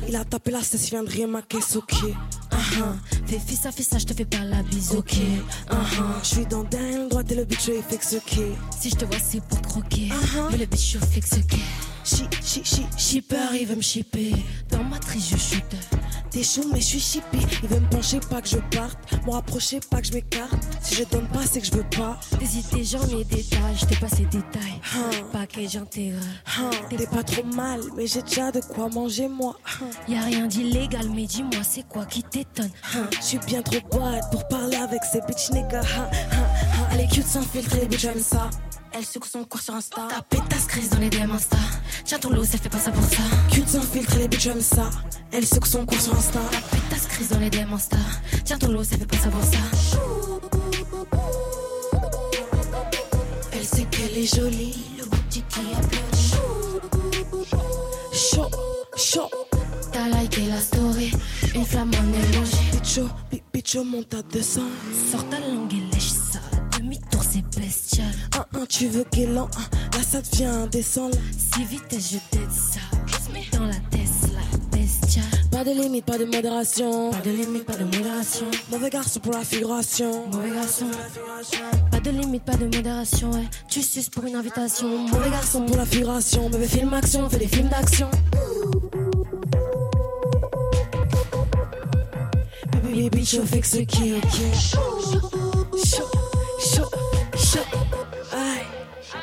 Il 0.09 0.17
a 0.17 0.25
tapé 0.25 0.51
la 0.51 0.63
cesse, 0.63 0.89
vient 0.89 1.03
de 1.03 1.11
rien 1.11 1.27
ma 1.27 1.43
caisse, 1.43 1.77
ok. 1.77 1.93
Uh-huh. 1.93 2.83
Fais 3.27 3.39
fils 3.39 3.67
à 3.67 3.71
fils, 3.71 3.91
je 3.99 4.07
te 4.07 4.15
fais 4.15 4.25
pas 4.25 4.45
la 4.45 4.63
bise, 4.63 4.95
ok. 4.97 5.13
Uh-huh. 5.13 6.05
Je 6.23 6.27
suis 6.27 6.47
dans 6.47 6.65
derrière 6.65 7.07
droite 7.07 7.31
et 7.31 7.35
le 7.35 7.45
bitch 7.45 7.69
il 7.69 7.83
fixe, 7.87 8.15
ok. 8.15 8.41
Si 8.81 8.89
je 8.89 8.97
te 8.97 9.05
vois, 9.05 9.19
c'est 9.23 9.43
pour 9.43 9.61
croquer. 9.61 10.09
Mais 10.51 10.57
le 10.57 10.65
bitch, 10.65 10.93
je 10.95 10.99
fixe, 10.99 11.35
ok. 11.35 11.59
Chi, 12.05 12.29
chi, 12.43 12.87
Shipper, 12.97 13.37
il 13.61 13.67
veut 13.67 13.77
me 13.77 13.81
shipper. 13.83 14.33
Dans 14.71 14.83
ma 14.85 14.99
triche, 14.99 15.31
je 15.31 15.37
chute. 15.37 15.65
T'es 16.31 16.43
chou, 16.45 16.63
mais 16.73 16.81
je 16.81 16.87
suis 16.87 17.01
chippy. 17.01 17.39
Il 17.63 17.69
veut 17.69 17.81
me 17.81 17.89
pencher, 17.89 18.21
pas 18.21 18.41
que 18.41 18.49
je 18.49 18.59
parte. 18.77 18.97
Me 19.27 19.33
rapprocher, 19.33 19.81
pas 19.91 20.01
que 20.01 20.07
je 20.07 20.13
m'écarte. 20.13 20.55
Si 20.81 20.95
je 20.95 21.05
donne 21.05 21.27
pas, 21.29 21.45
c'est 21.45 21.61
que 21.61 21.67
je 21.67 21.73
veux 21.73 21.87
pas. 21.97 22.19
Hésité, 22.41 22.85
j'en 22.85 23.05
ai 23.19 23.25
des 23.25 23.43
tailles, 23.43 23.77
je 23.77 23.85
t'ai 23.87 23.97
passé 23.97 24.23
des 24.31 24.41
tailles. 24.43 24.81
Huh. 24.95 25.25
Package 25.33 25.77
intégral. 25.77 26.21
Hein, 26.59 26.71
T'es 26.89 27.07
pas 27.07 27.23
trop 27.25 27.45
mal, 27.45 27.81
mais 27.97 28.07
j'ai 28.07 28.23
déjà 28.23 28.51
de 28.53 28.61
quoi 28.61 28.89
manger, 28.89 29.29
moi. 29.29 29.57
Hein. 29.83 29.87
Y 30.09 30.17
a 30.17 30.23
rien 30.23 30.47
d'illégal, 30.47 31.09
mais 31.15 31.27
dis-moi, 31.27 31.63
c'est 31.69 31.87
quoi 31.89 32.07
qui 32.07 32.23
t'étonne? 32.23 32.71
Hein, 32.95 33.09
Je 33.21 33.25
suis 33.25 33.39
bien 33.39 33.63
trop 33.63 33.81
boîte 33.91 34.31
pour 34.31 34.47
parler 34.49 34.77
avec 34.77 35.01
ces 35.11 35.21
bitch 35.27 35.51
niggas. 35.51 35.83
Elle 36.93 37.01
est 37.01 37.09
cute 37.09 37.27
sans 37.27 37.43
filtre, 37.43 37.77
les 37.81 37.87
bitch 37.87 38.01
j'aime 38.01 38.21
ça. 38.21 38.51
Elle 38.93 39.05
suce 39.05 39.31
son 39.33 39.45
cours 39.45 39.61
sur 39.61 39.75
Insta. 39.75 40.09
Ta 40.09 40.23
pétasse 40.23 40.67
crise 40.67 40.91
dans 40.91 40.99
les 40.99 41.09
DM 41.11 41.31
Insta. 41.31 41.57
Tiens 42.05 42.19
ton 42.19 42.31
lot, 42.31 42.45
ça 42.45 42.59
fait 42.59 42.69
pas 42.69 42.79
ça 42.79 42.91
pour 42.91 43.05
ça. 43.05 43.23
Cute 43.51 43.69
sans 43.69 43.83
filtre, 43.83 44.17
les 44.19 44.27
bitch 44.29 44.41
j'aime 44.43 44.61
ça. 44.61 44.91
Elle 45.33 45.49
que 45.49 45.69
son 45.69 45.87
cours 45.87 46.01
sur 46.01 46.15
Insta. 46.17 46.41
Ta 46.51 46.59
pétasse 46.77 47.07
crise 47.07 47.29
dans 47.29 47.39
les 47.39 47.51
DM 47.51 47.73
Insta. 47.73 47.97
Tiens 48.45 48.59
ton 48.59 48.69
lot, 48.73 48.83
ça 48.85 48.97
fait 48.97 49.07
pas 49.07 49.17
ça 49.17 49.29
pour 49.31 49.45
ça. 49.45 49.59
Elle 53.53 53.65
sait 53.65 53.85
qu'elle 53.85 54.19
est 54.19 54.35
jolie. 54.37 54.85
Le 54.99 55.05
boutique 55.05 55.47
qui 55.49 55.61
applaudit. 55.73 56.35
Chaud, 58.13 58.51
chaud. 58.97 59.31
T'as 59.93 60.09
liké 60.21 60.43
la 60.49 60.61
story. 60.61 61.13
Une 61.55 61.65
flamme 61.65 61.91
en 61.95 62.35
emoji. 62.37 62.57
Bicho, 62.73 63.09
bi- 63.31 63.43
bicho, 63.53 63.85
monte 63.85 64.15
à 64.15 64.23
200. 64.23 64.61
Sors 65.13 65.29
ta 65.29 65.39
langue 65.39 65.73
et 65.75 65.95
lèche 65.95 66.11
bestial. 67.61 68.07
Un, 68.37 68.47
un, 68.61 68.67
tu 68.67 68.89
veux 68.89 69.05
guélant. 69.13 69.49
un. 69.57 69.97
Là, 69.97 70.03
ça 70.09 70.21
devient 70.23 70.45
indécent. 70.47 71.09
là. 71.09 71.17
Si 71.37 71.65
vite 71.65 71.83
je 71.91 72.19
t'aide 72.31 72.51
ça. 72.51 72.81
Dans 73.57 73.67
la 73.67 73.75
Tesla, 73.91 74.41
bestial. 74.73 75.25
Pas 75.51 75.65
de 75.65 75.71
limite, 75.71 76.05
pas 76.05 76.19
de 76.19 76.25
modération. 76.25 77.11
Pas 77.11 77.21
de 77.21 77.31
limite, 77.31 77.65
pas 77.65 77.77
de 77.77 77.85
modération. 77.85 78.47
Mauvais 78.71 78.91
garçon 78.91 79.21
pour 79.21 79.33
la 79.33 79.45
figuration. 79.45 80.27
Mauvais 80.29 80.51
garçon. 80.51 80.87
Pas 81.91 82.01
de 82.01 82.11
limite, 82.11 82.45
pas 82.45 82.57
de 82.57 82.65
modération, 82.65 83.31
ouais. 83.33 83.49
Tu 83.69 83.83
suces 83.83 84.09
pour 84.09 84.25
une 84.25 84.35
invitation. 84.37 84.89
Mauvais 85.09 85.31
garçon 85.31 85.65
pour 85.67 85.77
la 85.77 85.85
figuration. 85.87 86.49
Bébé 86.51 86.67
film 86.67 86.95
action, 86.95 87.29
fais 87.29 87.39
des 87.39 87.49
films 87.49 87.69
d'action. 87.69 88.11
Baby, 92.83 93.11
bitch, 93.11 93.37
je 93.37 93.43
fais 93.43 93.61
que 93.61 93.67
ce 93.67 93.79
qui 93.79 94.11
est 94.11 94.17
ok. 94.17 94.41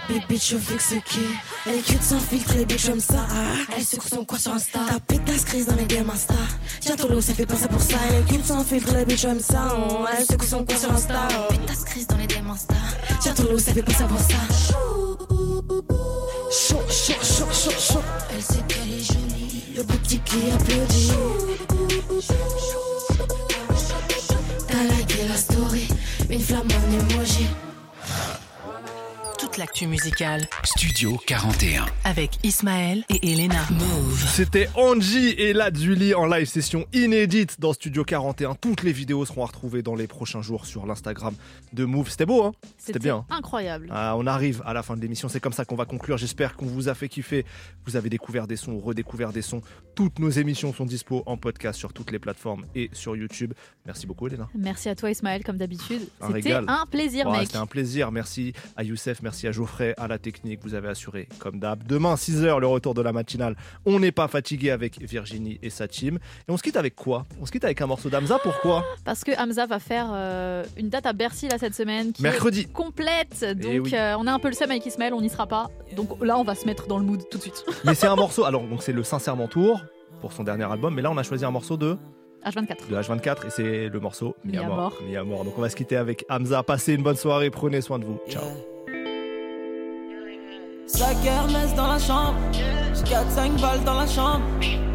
Baby, 0.08 0.24
bitch, 0.30 0.52
je 0.52 0.58
ce 0.58 0.96
qui. 0.96 1.20
Elle 1.66 1.82
cute 1.82 2.02
sans 2.02 2.20
filtre, 2.20 2.54
les 2.56 2.66
bitch 2.66 2.88
comme 2.88 3.00
ça. 3.00 3.28
Elle 3.76 3.84
suce 3.84 4.00
son 4.10 4.24
quoi 4.24 4.40
sur 4.40 4.54
Insta. 4.54 4.80
Ta 4.88 5.00
pétasse 5.02 5.44
crise 5.44 5.66
dans 5.66 5.76
les 5.76 5.86
DM 5.86 6.10
Insta. 6.10 6.34
Tiens 6.80 6.96
ton 6.96 7.10
lot, 7.10 7.20
ça 7.20 7.34
fait 7.34 7.46
pas 7.46 7.56
ça 7.56 7.68
pour 7.68 7.82
ça. 7.82 7.98
Elle 8.10 8.24
cute 8.24 8.46
sans 8.46 8.64
filtre, 8.64 8.94
les 8.96 9.06
bitch 9.06 9.24
comme 9.24 9.40
ça. 9.42 9.76
Oh, 9.78 10.06
Elle 10.18 10.26
secoue 10.26 10.46
son 10.46 10.64
quoi 10.64 10.78
sur 10.78 10.94
Insta. 10.94 11.28
Oh. 11.32 11.52
Pétasse 11.52 11.84
crise 11.84 12.08
dans 12.08 12.18
les 12.18 12.28
DM 12.28 12.50
Insta. 12.50 12.76
Tiens 13.20 13.34
ton 13.34 13.44
lot, 13.44 13.60
ça 13.60 13.74
fait 13.74 13.84
pas 13.84 13.94
ça 13.94 14.06
pour 14.06 14.20
ça. 14.20 14.36
Chaud, 16.50 16.80
chaud, 16.90 17.14
chaud, 17.22 17.48
chaud, 17.52 17.72
chaud. 17.78 18.02
Elle 18.34 18.44
sait 18.44 18.64
qu'elle 18.68 18.94
est 18.94 19.04
jolie. 19.04 19.64
Le 19.76 19.84
boutique 19.84 20.24
qui 20.24 20.38
applaudit. 20.52 21.12
T'as 24.70 24.84
liké 24.96 25.28
la 25.28 25.36
story. 25.36 25.88
Une 26.30 26.42
flamme 26.42 26.68
en 26.72 27.14
emoji. 27.14 27.48
Toute 29.58 29.66
l'actu 29.66 29.88
musicale 29.88 30.42
Studio 30.64 31.18
41. 31.26 31.88
avec 32.04 32.38
Ismaël 32.46 33.04
et 33.10 33.32
Elena. 33.34 33.66
Move. 33.72 34.24
C'était 34.28 34.70
Angie 34.76 35.30
et 35.30 35.52
la 35.54 35.74
Julie 35.74 36.14
en 36.14 36.28
live 36.28 36.46
session 36.46 36.86
inédite 36.94 37.60
dans 37.60 37.74
Studio 37.74 38.04
41. 38.04 38.54
Toutes 38.54 38.84
les 38.84 38.92
vidéos 38.92 39.26
seront 39.26 39.42
à 39.42 39.48
retrouver 39.48 39.82
dans 39.82 39.96
les 39.96 40.06
prochains 40.06 40.44
jours 40.44 40.68
sur 40.68 40.86
l'Instagram 40.86 41.34
de 41.74 41.86
Move. 41.86 42.08
C'était 42.08 42.28
beau, 42.28 42.44
hein? 42.44 42.52
C'était 42.78 43.00
bien. 43.00 43.26
incroyable. 43.32 43.90
Ah, 43.92 44.14
on 44.16 44.28
arrive 44.28 44.62
à 44.64 44.76
la 44.76 44.84
fin 44.84 44.96
de 44.96 45.02
l'émission, 45.02 45.28
c'est 45.28 45.40
comme 45.40 45.54
ça 45.54 45.66
qu'on 45.66 45.76
va 45.76 45.86
conclure. 45.86 46.20
J'espère 46.20 46.56
qu'on 46.56 46.68
vous 46.68 46.88
a 46.88 46.94
fait 46.94 47.10
kiffer. 47.10 47.44
Vous 47.88 47.96
avez 47.96 48.10
découvert 48.10 48.46
des 48.46 48.58
sons, 48.58 48.74
ou 48.74 48.80
redécouvert 48.80 49.34
des 49.34 49.42
sons. 49.42 49.62
Toutes 49.96 50.20
nos 50.20 50.30
émissions 50.30 50.72
sont 50.72 50.86
dispo 50.86 51.24
en 51.26 51.36
podcast 51.38 51.80
sur 51.80 51.94
toutes 51.94 52.12
les 52.12 52.20
plateformes 52.20 52.68
et 52.76 52.92
sur 52.94 53.16
YouTube. 53.16 53.54
Merci 53.88 54.06
beaucoup, 54.06 54.28
Elena. 54.28 54.48
Merci 54.56 54.90
à 54.90 54.94
toi 54.96 55.10
Ismaël 55.10 55.44
comme 55.44 55.58
d'habitude. 55.58 56.02
Un 56.22 56.28
C'était 56.28 56.34
régal. 56.50 56.66
un 56.68 56.86
plaisir 56.86 57.26
Ouais, 57.26 57.40
mec. 57.40 57.48
C'était 57.48 57.58
un 57.58 57.66
plaisir. 57.66 58.12
Merci 58.12 58.54
à 58.76 58.84
Youssef, 58.84 59.24
merci 59.24 59.47
à 59.47 59.47
Geoffrey, 59.52 59.94
à 59.98 60.08
la 60.08 60.18
technique. 60.18 60.60
Vous 60.64 60.74
avez 60.74 60.88
assuré 60.90 61.28
comme 61.40 61.60
d'hab. 61.60 61.84
Demain, 61.86 62.16
6h, 62.16 62.60
le 62.60 62.68
retour 62.68 62.94
de 62.94 63.02
la 63.02 63.12
matinale. 63.14 63.56
On 63.86 64.00
n'est 64.00 64.12
pas 64.12 64.28
fatigué 64.28 64.72
avec 64.72 65.00
Virginie 65.02 65.60
et 65.62 65.70
sa 65.70 65.88
team. 65.88 66.18
Et 66.48 66.52
on 66.52 66.58
se 66.58 66.64
quitte 66.64 66.78
avec 66.78 66.96
quoi? 66.96 67.26
On 67.42 67.46
se 67.46 67.52
quitte 67.52 67.64
avec 67.66 67.82
un 67.82 67.88
morceau 67.88 68.10
d'Amza. 68.10 68.40
Pourquoi? 68.42 68.84
Parce 69.06 69.24
que 69.24 69.32
Hamza 69.42 69.66
va 69.66 69.80
faire 69.80 70.08
euh, 70.14 70.64
une 70.78 70.90
date 70.90 71.06
à 71.06 71.14
Bercy 71.14 71.48
là 71.48 71.58
cette 71.58 71.76
semaine 71.76 72.12
qui 72.14 72.24
Mercredi. 72.24 72.62
est 72.62 72.72
complète. 72.74 73.44
Donc 73.56 73.66
Eh 73.72 73.80
oui. 73.80 73.92
euh, 73.94 74.16
on 74.20 74.28
a 74.28 74.32
un 74.32 74.40
peu 74.40 74.48
le 74.50 74.54
seum 74.56 74.70
avec 74.72 74.86
Ismaël, 74.86 75.14
on 75.14 75.22
n'y 75.22 75.30
sera 75.30 75.48
pas. 75.48 75.70
Donc 75.96 76.24
là 76.24 76.38
on 76.38 76.44
va 76.44 76.56
se 76.56 76.66
mettre 76.66 76.88
dans 76.88 76.98
le 77.00 77.06
mood 77.06 77.22
tout 77.30 77.38
de 77.38 77.44
suite. 77.44 77.64
Mais 77.86 77.96
c'est 77.96 78.08
un 78.08 78.16
morceau. 78.18 78.46
Alors, 78.46 78.64
donc 78.64 78.84
c'est 78.84 78.94
le 78.94 79.04
Sincèrement 79.04 79.48
Tour 79.48 79.82
pour 80.22 80.34
son 80.34 80.44
dernier 80.44 80.64
album. 80.66 80.94
Mais 80.96 81.02
là, 81.02 81.12
on 81.12 81.18
a 81.18 81.24
choisi 81.24 81.46
un 81.46 81.52
morceau 81.52 81.78
de, 81.78 81.98
H24. 82.46 82.90
de 82.90 82.96
H24 82.96 83.48
et 83.48 83.50
c'est 83.50 83.90
le 83.90 84.00
morceau 84.00 84.36
Mi. 84.44 84.58
Amor. 84.58 84.94
Mi 85.08 85.16
Amor. 85.16 85.44
Donc, 85.44 85.54
on 85.58 85.62
va 85.62 85.70
se 85.70 85.76
quitter 85.76 85.96
avec 85.98 86.26
Hamza. 86.30 86.64
Passez 86.64 86.94
une 86.94 87.04
bonne 87.04 87.16
soirée. 87.18 87.50
Prenez 87.50 87.82
soin 87.82 88.00
de 88.00 88.06
vous. 88.06 88.20
Ciao. 88.30 88.77
Sac 90.88 91.18
Hermès 91.26 91.76
dans 91.76 91.88
la 91.88 92.00
chambre, 92.00 92.36
j'ai 92.54 93.04
4-5 93.04 93.60
balles 93.60 93.84
dans 93.84 93.96
la 93.96 94.08
chambre. 94.08 94.42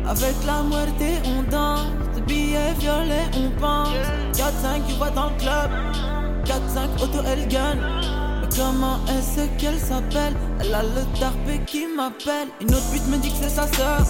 Avec 0.08 0.34
la 0.46 0.62
muerte 0.62 1.20
on 1.26 1.42
danse, 1.50 1.86
de 2.16 2.20
billets 2.22 2.72
violets 2.80 3.28
on 3.36 3.50
pense. 3.60 3.90
4-5 4.32 4.86
tu 4.88 4.94
vois 4.94 5.10
dans 5.10 5.26
le 5.26 5.36
club, 5.38 5.70
4-5 6.46 7.04
auto 7.04 7.18
elle 7.26 7.46
gagne. 7.46 7.78
Mais 8.40 8.48
comment 8.56 8.98
est-ce 9.06 9.46
qu'elle 9.60 9.78
s'appelle? 9.78 10.34
Elle 10.60 10.74
a 10.74 10.82
le 10.82 11.20
tarpé 11.20 11.60
qui 11.66 11.86
m'appelle. 11.86 12.48
Une 12.62 12.74
autre 12.74 12.90
pute 12.90 13.06
me 13.08 13.18
dit 13.18 13.30
que 13.30 13.36
c'est 13.42 13.50
sa 13.50 13.66
sœur. 13.68 14.00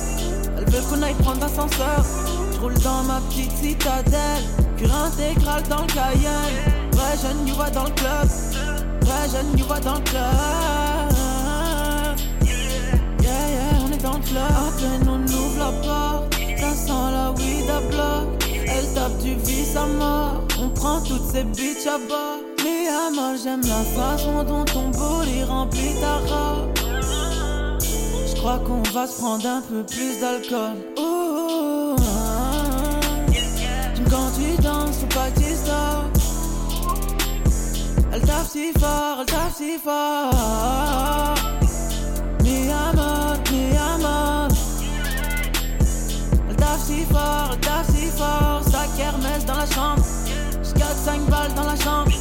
Elle 0.56 0.70
veut 0.70 0.82
qu'on 0.88 1.02
aille 1.02 1.14
prendre 1.14 1.40
l'ascenseur. 1.40 2.04
Je 2.54 2.60
roule 2.60 2.78
dans 2.78 3.02
ma 3.02 3.20
petite 3.28 3.50
citadelle, 3.56 4.44
cure 4.76 4.94
intégrale 4.94 5.64
dans 5.68 5.82
le 5.82 5.88
Cayenne. 5.88 6.74
Vrai 6.92 7.18
jeune, 7.20 7.48
you 7.48 7.56
vois 7.56 7.70
dans 7.70 7.84
le 7.84 7.90
club. 7.90 8.28
Vrai 9.02 9.28
jeune, 9.32 9.59
you 9.59 9.66
vois 9.66 9.80
dans 9.80 9.94
le 9.94 10.00
club. 10.00 11.01
Dans 14.02 14.18
le 14.18 14.24
club. 14.24 14.42
On 15.08 15.22
ouvre 15.22 15.58
la 15.58 15.72
porte, 15.82 16.34
ça 16.58 16.74
sent 16.74 17.10
la 17.12 17.30
weed 17.32 17.70
à 17.70 17.80
bloc. 17.90 18.28
Elle 18.66 18.94
tape 18.94 19.18
du 19.18 19.34
vice 19.34 19.76
à 19.76 19.86
mort, 19.86 20.42
on 20.60 20.68
prend 20.70 21.00
toutes 21.00 21.26
ces 21.32 21.44
bitches 21.44 21.86
à 21.86 21.98
bord. 22.08 22.40
Mais 22.64 22.88
à 22.88 23.10
moi, 23.14 23.34
j'aime 23.42 23.62
la 23.62 23.82
façon 24.00 24.44
dont 24.44 24.64
ton 24.64 24.88
body 24.90 25.44
remplit 25.44 25.94
ta 26.00 26.16
robe. 26.16 26.70
Je 28.26 28.34
crois 28.36 28.58
qu'on 28.58 28.82
va 28.92 29.06
se 29.06 29.18
prendre 29.18 29.46
un 29.46 29.60
peu 29.60 29.84
plus 29.84 30.20
d'alcool. 30.20 30.76
Quand 34.10 34.30
tu 34.36 34.62
danses, 34.62 34.98
faut 35.00 35.06
pas 35.06 35.30
que 35.30 35.38
tu. 35.38 35.42
Elle 38.14 38.20
tape 38.20 38.46
si 38.50 38.72
fort, 38.78 39.18
elle 39.20 39.26
tape 39.26 39.52
si 39.56 39.78
fort. 39.78 41.61
Tape 46.62 46.78
si 46.78 47.05
fort, 47.06 47.56
tape 47.60 47.90
si 47.93 48.06
fort. 48.06 48.62
Sa 48.70 48.86
kermesse 48.97 49.44
dans 49.44 49.56
la 49.56 49.66
chambre. 49.66 50.05
J'ai 50.62 50.74
4-5 50.80 51.28
balles 51.28 51.55
dans 51.56 51.64
la 51.64 51.74
chambre. 51.74 52.12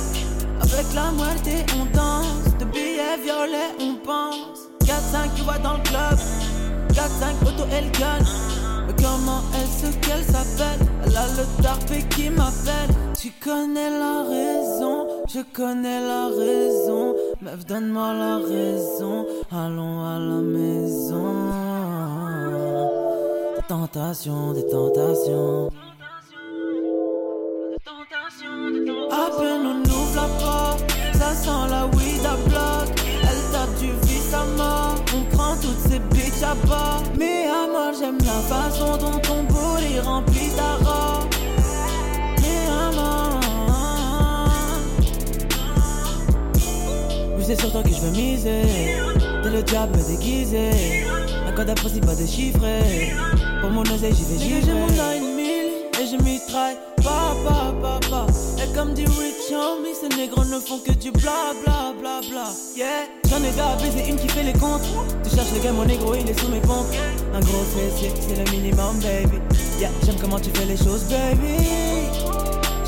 Avec 0.61 0.88
la 0.95 1.11
moitié, 1.11 1.57
on 1.80 1.85
danse. 1.95 2.57
De 2.57 2.65
billets 2.65 3.19
violets, 3.23 3.73
on 3.80 3.93
pense. 4.03 4.61
4-5, 4.84 5.30
tu 5.35 5.43
vois 5.43 5.59
dans 5.59 5.73
le 5.73 5.84
club. 5.84 6.18
4-5, 6.89 7.47
auto, 7.47 7.65
elle 7.72 7.91
gun. 7.91 8.26
Mais 8.88 8.95
comment 9.03 9.43
est-ce 9.61 9.95
qu'elle 9.97 10.26
s'appelle? 10.26 10.88
Elle 11.05 11.18
a 11.18 11.27
le 11.38 11.63
tarpé 11.63 12.03
qui 12.09 12.31
m'appelle. 12.31 12.89
Tu 13.19 13.31
connais 13.43 13.91
la 13.91 14.23
raison, 14.23 15.07
je 15.27 15.41
connais 15.53 16.01
la 16.01 16.30
raison. 16.30 17.13
Meuf, 17.43 17.63
donne-moi 17.68 18.13
la 18.13 18.38
raison. 18.38 19.27
Allons 19.51 20.03
à 20.03 20.18
la 20.18 20.41
maison. 20.41 21.90
Des 23.72 23.77
tentations, 23.77 24.52
des 24.52 24.68
tentations. 24.68 25.69
À 29.10 29.30
peine 29.39 29.65
on 29.65 29.80
ouvre 29.89 30.15
la 30.15 30.27
porte, 30.43 30.84
ça 31.14 31.34
sent 31.34 31.69
la 31.69 31.85
weed 31.85 32.26
à 32.26 32.35
bloc. 32.49 32.89
Elle 33.23 33.41
tape 33.53 33.73
du 33.80 33.91
vice 34.06 34.34
à 34.34 34.43
mort, 34.57 34.95
on 35.15 35.23
prend 35.34 35.56
toutes 35.56 35.80
ces 35.89 35.99
bitches 35.99 36.43
à 36.43 36.53
bord. 36.68 37.03
Mais 37.18 37.45
à 37.45 37.65
moi 37.72 37.93
j'aime 37.98 38.18
la 38.18 38.41
façon 38.41 38.98
dont 38.98 39.19
ton 39.19 39.43
booty 39.43 40.02
remplit 40.02 40.49
ta 40.49 40.76
robe. 40.84 41.30
Mais 42.41 42.68
à 42.68 42.91
moi, 42.91 43.39
c'est 47.41 47.57
sur 47.57 47.72
toi 47.72 47.84
que 47.84 47.89
je 47.89 48.02
veux 48.02 48.11
miser. 48.11 48.64
T'es 49.41 49.49
le 49.49 49.64
diable 49.64 49.98
déguisé. 50.10 50.72
Un 51.52 51.53
code 51.53 51.69
à 51.69 51.76
pas 51.76 52.15
déchiffré. 52.15 53.11
Pour 53.60 53.72
mon 53.72 53.82
oseille, 53.82 54.14
j'y 54.15 54.23
vais, 54.23 54.40
j'y 54.40 54.53
vais. 54.53 54.61
J'ai 54.61 54.73
mon 54.73 54.88
9000 54.88 55.45
et 55.99 56.07
je 56.07 56.23
mitraille. 56.23 56.78
Pa, 57.03 57.36
pa, 57.44 57.73
pa, 57.82 57.99
pa. 58.10 58.26
Et 58.64 58.73
comme 58.73 58.94
dit 58.94 59.03
Rich 59.03 59.52
Homie, 59.52 59.90
ces 59.99 60.15
négros 60.15 60.45
ne 60.45 60.60
font 60.60 60.80
que 60.80 60.94
du 60.94 61.11
bla, 61.11 61.52
bla, 61.65 61.94
bla, 61.99 62.22
bla. 62.30 62.45
Yeah. 62.78 63.06
J'en 63.30 63.44
ai 63.44 63.49
à 63.60 63.76
baiser, 63.76 64.10
une 64.10 64.15
qui 64.15 64.30
fait 64.30 64.44
les 64.44 64.53
comptes. 64.53 64.88
Tu 65.26 65.36
cherches 65.36 65.52
le 65.53 65.60
gars, 65.60 65.73
mon 65.73 65.84
négro, 65.84 66.15
il 66.15 66.30
est 66.30 66.40
sous 66.40 66.48
mes 66.48 66.61
pompes. 66.61 66.88
Un 67.34 67.41
gros 67.41 67.65
fessier, 67.76 68.14
c'est 68.22 68.38
le 68.38 68.49
minimum, 68.49 68.98
baby. 68.99 69.38
Yeah, 69.78 69.90
j'aime 70.06 70.15
comment 70.22 70.40
tu 70.40 70.52
fais 70.52 70.65
les 70.65 70.78
choses, 70.78 71.03
baby. 71.10 71.65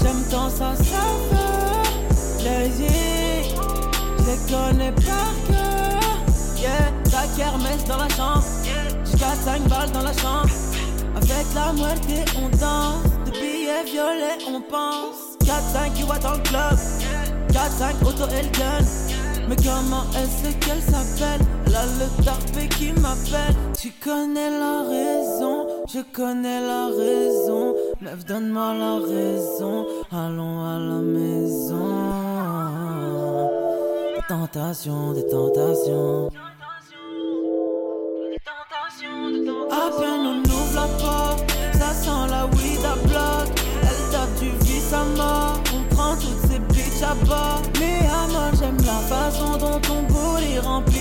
J'aime 0.02 0.24
tant 0.32 0.50
ça, 0.50 0.74
ça 0.78 1.04
fait 1.30 2.44
plaisir. 2.44 3.60
Je 4.20 4.24
les 4.24 4.38
connais 4.50 4.92
par 4.94 5.34
cœur. 5.50 5.73
Yeah, 6.64 6.94
ta 7.12 7.28
kermesse 7.36 7.84
dans 7.84 7.98
la 7.98 8.08
chambre. 8.08 8.46
Jusqu'à 9.04 9.36
5 9.36 9.68
balles 9.68 9.92
dans 9.92 10.04
la 10.04 10.14
chambre. 10.14 10.48
Avec 11.14 11.46
la 11.54 11.74
moitié, 11.74 12.24
on 12.42 12.48
danse. 12.56 13.04
De 13.26 13.32
billets 13.32 13.84
violets, 13.86 14.40
on 14.48 14.62
pense. 14.62 15.36
4-5 15.44 16.00
you 16.00 16.08
dans 16.22 16.36
le 16.36 16.44
club. 16.44 16.80
4-5 17.52 18.08
auto 18.08 18.30
et 18.30 18.44
le. 18.58 18.86
Mais 19.50 19.58
comment 19.58 20.06
est-ce 20.16 20.56
qu'elle 20.66 20.82
s'appelle? 20.82 21.46
Elle 21.66 21.76
a 21.76 21.86
le 21.86 22.24
tarpé 22.24 22.70
qui 22.70 22.94
m'appelle. 22.94 23.56
Tu 23.78 23.92
connais 24.02 24.50
la 24.50 24.84
raison, 24.88 25.68
je 25.94 26.00
connais 26.16 26.62
la 26.62 26.88
raison. 26.88 27.76
Meuf, 28.00 28.24
donne-moi 28.26 28.74
la 28.76 29.00
raison. 29.06 29.86
Allons 30.14 30.64
à 30.64 30.80
la 30.80 31.02
maison. 31.02 31.90
Des 34.16 34.24
tentations, 34.30 35.12
des 35.12 35.28
tentations. 35.28 36.30
À 39.74 39.90
peine 39.90 40.28
on 40.28 40.38
ouvre 40.52 40.76
la 40.76 40.88
porte, 41.02 41.52
ça 41.74 41.94
sent 41.96 42.30
la 42.30 42.46
weed 42.46 42.86
à 42.86 42.96
bloc. 43.08 43.50
Elle 43.82 44.12
tape 44.12 44.40
du 44.40 44.52
vice 44.66 44.94
à 44.94 45.04
mort, 45.18 45.60
on 45.74 45.96
prend 45.96 46.14
toutes 46.16 46.48
ces 46.48 46.60
bitches 46.60 47.02
à 47.02 47.16
bord. 47.26 47.64
Mais 47.80 48.06
à 48.06 48.28
moi, 48.32 48.52
j'aime 48.60 48.78
la 48.86 49.02
façon 49.10 49.58
dont 49.58 49.80
ton 49.80 50.04
goût 50.04 50.38
les 50.38 50.60
remplit 50.60 50.93